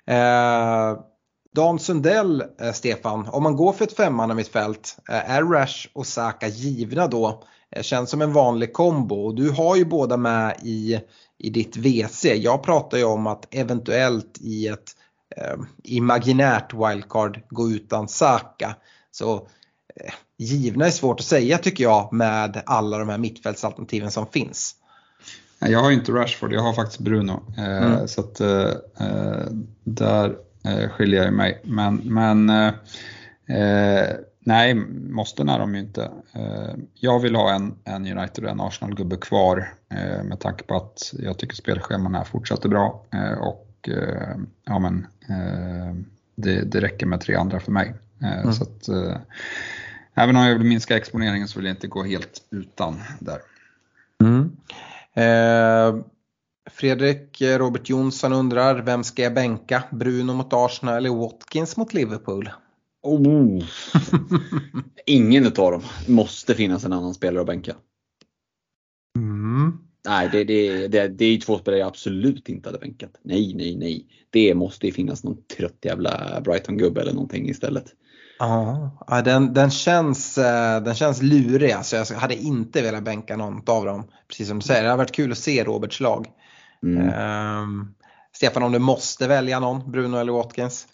Eh, 0.07 0.99
Dan 1.55 1.79
Sundell, 1.79 2.45
eh, 2.61 2.73
Stefan, 2.73 3.29
om 3.29 3.43
man 3.43 3.57
går 3.57 3.73
för 3.73 3.85
ett 3.85 3.97
femmannamittfält, 3.97 4.99
eh, 5.09 5.31
är 5.31 5.43
Rash 5.43 5.89
och 5.93 6.07
Saka 6.07 6.49
givna 6.49 7.07
då? 7.07 7.43
Eh, 7.77 7.83
känns 7.83 8.11
som 8.11 8.23
en 8.23 8.33
vanlig 8.33 8.73
kombo. 8.73 9.33
Du 9.33 9.51
har 9.51 9.77
ju 9.77 9.85
båda 9.85 10.16
med 10.16 10.57
i, 10.62 11.01
i 11.39 11.51
ditt 11.51 11.77
WC. 11.77 12.24
Jag 12.24 12.62
pratar 12.62 12.99
ju 12.99 13.05
om 13.05 13.27
att 13.27 13.55
eventuellt 13.55 14.39
i 14.41 14.69
ett 14.69 14.91
eh, 15.37 15.57
imaginärt 15.85 16.74
wildcard 16.74 17.41
gå 17.49 17.70
utan 17.70 18.09
Saka. 18.09 18.77
Så 19.11 19.35
eh, 19.97 20.12
givna 20.39 20.87
är 20.87 20.91
svårt 20.91 21.20
att 21.20 21.27
säga 21.27 21.59
tycker 21.59 21.85
jag 21.85 22.12
med 22.12 22.62
alla 22.66 22.99
de 22.99 23.09
här 23.09 23.19
mittfältsalternativen 23.19 24.11
som 24.11 24.27
finns. 24.27 24.74
Jag 25.59 25.81
har 25.81 25.91
inte 25.91 26.12
Rashford, 26.12 26.53
jag 26.53 26.62
har 26.62 26.73
faktiskt 26.73 27.01
Bruno. 27.01 27.43
Eh, 27.59 27.85
mm. 27.85 28.09
Så 28.09 28.20
att, 28.20 28.41
där 29.85 30.37
eh, 30.64 30.89
skiljer 30.89 31.24
jag 31.24 31.32
mig. 31.32 31.60
Men, 31.64 31.97
men 31.97 32.51
Nej, 34.44 34.74
måste 35.10 35.43
är 35.43 35.59
de 35.59 35.74
ju 35.74 35.80
inte. 35.80 36.10
Eh, 36.32 36.74
jag 36.94 37.20
vill 37.20 37.34
ha 37.34 37.55
en, 37.55 37.74
en 37.84 38.18
United 38.18 38.44
och 38.44 38.51
en 38.51 38.60
Arsenal-gubbe 38.60 39.16
kvar 39.16 39.72
eh, 39.90 40.22
med 40.22 40.40
tanke 40.40 40.64
på 40.64 40.76
att 40.76 41.14
jag 41.18 41.39
tycker 41.39 41.56
spelscheman 41.56 42.14
är 42.14 42.24
fortsatt 42.24 42.62
bra 42.62 43.05
eh, 43.12 43.39
och 43.39 43.68
ja, 44.64 44.78
men, 44.78 45.06
det, 46.34 46.62
det 46.62 46.80
räcker 46.80 47.06
med 47.06 47.20
tre 47.20 47.34
andra 47.34 47.60
för 47.60 47.72
mig. 47.72 47.94
Mm. 48.20 48.52
Så 48.52 48.62
att, 48.62 48.89
även 50.14 50.36
om 50.36 50.43
jag 50.43 50.59
vill 50.59 50.68
minska 50.68 50.97
exponeringen 50.97 51.48
så 51.48 51.59
vill 51.59 51.66
jag 51.66 51.72
inte 51.72 51.86
gå 51.86 52.02
helt 52.05 52.43
utan 52.51 53.01
där. 53.18 53.39
Mm. 54.20 54.56
Eh, 55.14 56.05
Fredrik 56.70 57.43
Robert 57.43 57.89
Jonsson 57.89 58.32
undrar, 58.32 58.82
vem 58.82 59.05
ska 59.05 59.22
jag 59.22 59.34
bänka? 59.34 59.84
Bruno 59.90 60.32
mot 60.32 60.52
Arsenal 60.52 60.97
eller 60.97 61.10
Watkins 61.10 61.76
mot 61.76 61.94
Liverpool? 61.94 62.51
Oh. 63.02 63.64
Ingen 65.06 65.47
av 65.47 65.52
dem. 65.52 65.82
måste 66.09 66.55
finnas 66.55 66.84
en 66.84 66.93
annan 66.93 67.14
spelare 67.14 67.40
att 67.40 67.47
bänka. 67.47 67.74
Mm. 69.18 69.78
Nej, 70.09 70.28
det, 70.32 70.44
det, 70.44 70.89
det, 70.89 71.09
det 71.09 71.24
är 71.24 71.40
två 71.40 71.59
spelare 71.59 71.80
jag 71.80 71.89
absolut 71.89 72.48
inte 72.48 72.68
hade 72.68 72.78
bänkat. 72.78 73.10
Nej, 73.22 73.55
nej, 73.55 73.76
nej. 73.76 74.06
Det 74.30 74.55
måste 74.55 74.86
ju 74.86 74.93
finnas 74.93 75.24
någon 75.24 75.43
trött 75.56 75.78
jävla 75.82 76.40
Brighton-gubbe 76.40 77.01
eller 77.01 77.12
någonting 77.12 77.48
istället. 77.48 77.84
Ja, 78.39 79.22
den, 79.24 79.55
den, 79.55 79.70
känns, 79.70 80.39
eh, 80.39 80.82
den 80.82 80.94
känns 80.94 81.22
lurig. 81.22 81.72
Alltså 81.72 81.97
jag 81.97 82.05
hade 82.05 82.34
inte 82.34 82.82
velat 82.82 83.02
bänka 83.02 83.36
någon 83.36 83.62
av 83.66 83.84
dem. 83.84 84.05
Precis 84.28 84.48
som 84.48 84.59
du 84.59 84.66
säger, 84.66 84.82
det 84.82 84.90
har 84.90 84.97
varit 84.97 85.12
kul 85.12 85.32
att 85.32 85.39
se 85.39 85.64
Roberts 85.64 86.01
lag. 86.01 86.26
Mm. 86.83 87.09
Um, 87.63 87.95
Stefan, 88.37 88.63
om 88.63 88.73
du 88.73 88.79
måste 88.79 89.29
välja 89.29 89.61
någon, 89.61 89.93
Bruno 89.93 90.17
eller 90.17 90.33
Watkins? 90.33 90.87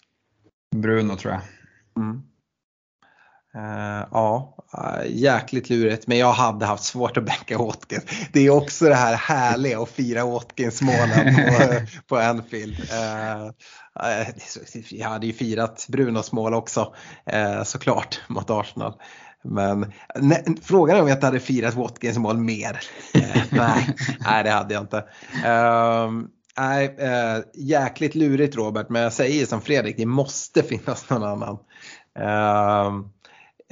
Bruno 0.75 1.15
tror 1.15 1.33
jag. 1.33 1.41
Mm. 2.03 2.21
Uh, 3.55 4.07
ja, 4.11 4.57
jäkligt 5.07 5.69
lurigt 5.69 6.07
men 6.07 6.17
jag 6.17 6.33
hade 6.33 6.65
haft 6.65 6.83
svårt 6.83 7.17
att 7.17 7.25
bänka 7.25 7.57
Watkins. 7.57 8.03
Det 8.33 8.39
är 8.39 8.49
också 8.49 8.85
det 8.85 8.95
här 8.95 9.15
härliga 9.15 9.81
att 9.81 9.89
fira 9.89 10.25
Watkins-målen 10.25 11.35
på, 11.35 11.73
på 12.07 12.17
Anfield. 12.17 12.79
Uh, 12.79 13.51
jag 14.89 15.09
hade 15.09 15.27
ju 15.27 15.33
firat 15.33 15.85
Brunos 15.89 16.31
mål 16.31 16.53
också 16.53 16.93
såklart 17.63 18.21
mot 18.27 18.49
Arsenal. 18.49 18.93
Men 19.43 19.91
nej, 20.15 20.45
frågan 20.61 20.97
är 20.97 21.01
om 21.01 21.07
jag 21.07 21.15
inte 21.15 21.25
hade 21.25 21.39
firat 21.39 21.75
Watkins 21.75 22.17
mål 22.17 22.37
mer. 22.37 22.79
nej, 23.51 23.95
nej, 24.19 24.43
det 24.43 24.49
hade 24.49 24.73
jag 24.73 24.83
inte. 24.83 25.03
Ehm, 25.45 26.27
nej, 26.57 26.95
jäkligt 27.53 28.15
lurigt 28.15 28.55
Robert 28.55 28.89
men 28.89 29.01
jag 29.01 29.13
säger 29.13 29.45
som 29.45 29.61
Fredrik, 29.61 29.97
det 29.97 30.05
måste 30.05 30.63
finnas 30.63 31.09
någon 31.09 31.23
annan. 31.23 31.57
Ehm, 32.19 33.09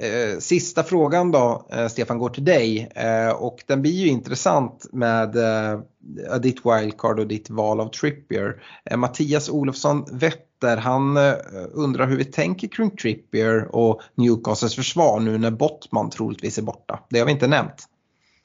eh, 0.01 0.39
sista 0.39 0.83
frågan 0.83 1.31
då, 1.31 1.67
eh, 1.71 1.87
Stefan, 1.87 2.17
går 2.17 2.29
till 2.29 2.45
dig 2.45 2.89
eh, 2.95 3.29
och 3.29 3.63
den 3.65 3.81
blir 3.81 3.91
ju 3.91 4.07
intressant 4.07 4.85
med 4.91 5.37
ditt 6.41 6.61
wildcard 6.65 7.19
och 7.19 7.27
ditt 7.27 7.49
val 7.49 7.79
av 7.79 7.89
Trippier. 7.89 8.63
Mattias 8.95 9.49
Olofsson 9.49 10.05
Wetter, 10.61 10.77
han 10.77 11.17
undrar 11.71 12.07
hur 12.07 12.17
vi 12.17 12.25
tänker 12.25 12.67
kring 12.67 12.91
Trippier 12.91 13.75
och 13.75 14.01
Newcastles 14.15 14.75
försvar 14.75 15.19
nu 15.19 15.37
när 15.37 15.51
Bottman 15.51 16.09
troligtvis 16.09 16.57
är 16.57 16.61
borta. 16.61 16.99
Det 17.09 17.19
har 17.19 17.25
vi 17.25 17.31
inte 17.31 17.47
nämnt. 17.47 17.87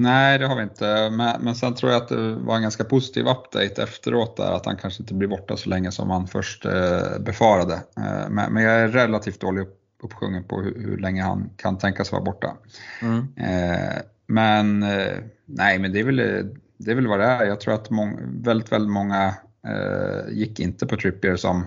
Nej, 0.02 0.38
det 0.38 0.46
har 0.46 0.56
vi 0.56 0.62
inte. 0.62 1.10
Men, 1.10 1.42
men 1.42 1.54
sen 1.54 1.74
tror 1.74 1.92
jag 1.92 2.02
att 2.02 2.08
det 2.08 2.34
var 2.34 2.56
en 2.56 2.62
ganska 2.62 2.84
positiv 2.84 3.26
update 3.26 3.82
efteråt 3.82 4.36
där, 4.36 4.52
att 4.52 4.66
han 4.66 4.76
kanske 4.76 5.02
inte 5.02 5.14
blir 5.14 5.28
borta 5.28 5.56
så 5.56 5.68
länge 5.68 5.92
som 5.92 6.08
man 6.08 6.26
först 6.26 6.66
eh, 6.66 7.18
befarade. 7.20 7.74
Eh, 7.74 8.28
men, 8.30 8.52
men, 8.52 8.62
jag 8.62 8.72
är 8.72 8.88
relativt 8.88 9.40
dålig 9.40 9.66
uppsjungen 10.02 10.44
på 10.44 10.60
hur, 10.60 10.74
hur, 10.74 10.98
länge 10.98 11.22
han 11.22 11.50
kan 11.56 11.78
tänkas 11.78 12.12
vara 12.12 12.22
borta. 12.22 12.56
Mm. 13.02 13.18
Eh, 13.36 14.02
men 14.26 14.82
eh, 14.82 15.18
nej, 15.46 15.78
men 15.78 15.92
det 15.92 16.00
är, 16.00 16.04
väl, 16.04 16.16
det 16.76 16.90
är 16.90 16.94
väl 16.94 17.06
vad 17.06 17.20
det 17.20 17.26
är. 17.26 17.44
Jag 17.44 17.60
tror 17.60 17.74
att 17.74 17.90
mång, 17.90 18.18
väldigt, 18.42 18.72
väldigt 18.72 18.92
många 18.92 19.34
eh, 19.66 20.32
gick 20.32 20.60
inte 20.60 20.86
på 20.86 20.96
Trippier 20.96 21.36
som 21.36 21.66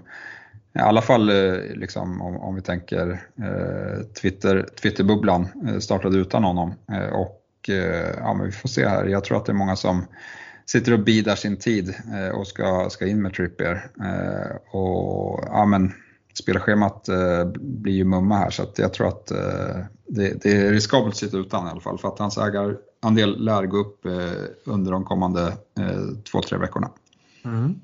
i 0.75 0.79
alla 0.79 1.01
fall 1.01 1.29
eh, 1.29 1.53
liksom, 1.75 2.21
om, 2.21 2.37
om 2.37 2.55
vi 2.55 2.61
tänker 2.61 3.21
eh, 3.37 4.05
Twitter, 4.21 4.69
Twitterbubblan 4.81 5.47
eh, 5.67 5.79
startade 5.79 6.17
utan 6.17 6.43
honom. 6.43 6.73
Eh, 6.91 7.15
och 7.15 7.69
eh, 7.69 8.15
ja, 8.19 8.33
men 8.33 8.45
vi 8.45 8.51
får 8.51 8.69
se 8.69 8.87
här. 8.87 9.05
Jag 9.05 9.23
tror 9.23 9.37
att 9.37 9.45
det 9.45 9.51
är 9.51 9.53
många 9.53 9.75
som 9.75 10.05
sitter 10.65 10.93
och 10.93 10.99
bidar 10.99 11.35
sin 11.35 11.57
tid 11.57 11.93
och 12.33 12.47
ska, 12.47 12.89
ska 12.89 13.07
in 13.07 13.21
med 13.21 13.33
Trippier. 13.33 13.87
och 14.71 15.43
ja, 15.51 15.65
men 15.65 15.93
spelschemat 16.39 17.09
eh, 17.09 17.45
blir 17.59 17.93
ju 17.93 18.03
mumma 18.03 18.37
här 18.37 18.49
så 18.49 18.63
att 18.63 18.79
jag 18.79 18.93
tror 18.93 19.07
att 19.07 19.31
eh, 19.31 19.77
det, 20.07 20.43
det, 20.43 20.51
är 20.51 20.71
riskabelt 20.71 21.13
att 21.13 21.17
sitta 21.17 21.37
utan 21.37 21.67
i 21.67 21.69
alla 21.69 21.81
fall 21.81 21.97
för 21.97 22.07
att 22.07 22.19
hans 22.19 22.37
ägarandel 22.37 23.43
lär 23.45 23.65
gå 23.65 23.77
upp 23.77 24.05
eh, 24.05 24.13
under 24.65 24.91
de 24.91 25.03
kommande 25.03 25.53
två, 26.31 26.41
tre 26.41 26.57
veckorna. 26.57 26.89
Mm. 27.45 27.75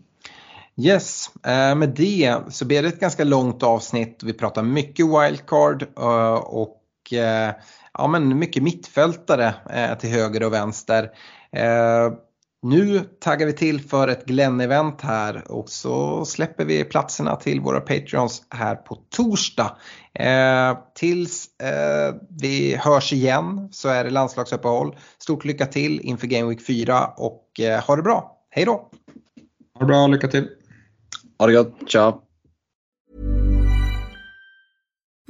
Yes, 0.77 1.29
eh, 1.45 1.75
med 1.75 1.89
det 1.89 2.35
så 2.49 2.65
blir 2.65 2.81
det 2.81 2.87
ett 2.87 2.99
ganska 2.99 3.23
långt 3.23 3.63
avsnitt. 3.63 4.23
Vi 4.23 4.33
pratar 4.33 4.63
mycket 4.63 5.05
wildcard 5.05 5.83
eh, 5.97 6.33
och 6.33 7.13
eh, 7.13 7.51
ja, 7.93 8.07
men 8.07 8.39
mycket 8.39 8.63
mittfältare 8.63 9.53
till 9.99 10.09
höger 10.09 10.43
och 10.43 10.53
vänster. 10.53 11.11
Nu 12.63 12.99
taggar 12.99 13.47
vi 13.47 13.53
till 13.53 13.81
för 13.81 14.07
ett 14.07 14.25
Glenn-event 14.25 15.01
här 15.01 15.51
och 15.51 15.69
så 15.69 16.25
släpper 16.25 16.65
vi 16.65 16.83
platserna 16.83 17.35
till 17.35 17.61
våra 17.61 17.79
Patreons 17.81 18.43
här 18.49 18.75
på 18.75 18.95
torsdag. 18.95 19.77
Eh, 20.13 20.77
tills 20.95 21.59
eh, 21.59 22.15
vi 22.29 22.75
hörs 22.75 23.13
igen 23.13 23.69
så 23.71 23.89
är 23.89 24.03
det 24.03 24.09
landslagsuppehåll. 24.09 24.95
Stort 25.17 25.45
lycka 25.45 25.65
till 25.65 25.99
inför 26.01 26.27
Game 26.27 26.49
Week 26.49 26.65
4 26.65 27.05
och 27.17 27.59
eh, 27.59 27.83
ha 27.83 27.95
det 27.95 28.01
bra. 28.01 28.37
Hej 28.49 28.65
då! 28.65 28.89
Ha 29.73 29.79
det 29.79 29.85
bra, 29.85 30.07
lycka 30.07 30.27
till! 30.27 30.49
Ha 31.41 31.47
det 31.47 31.53
gott, 31.53 31.89
ciao! 31.89 32.30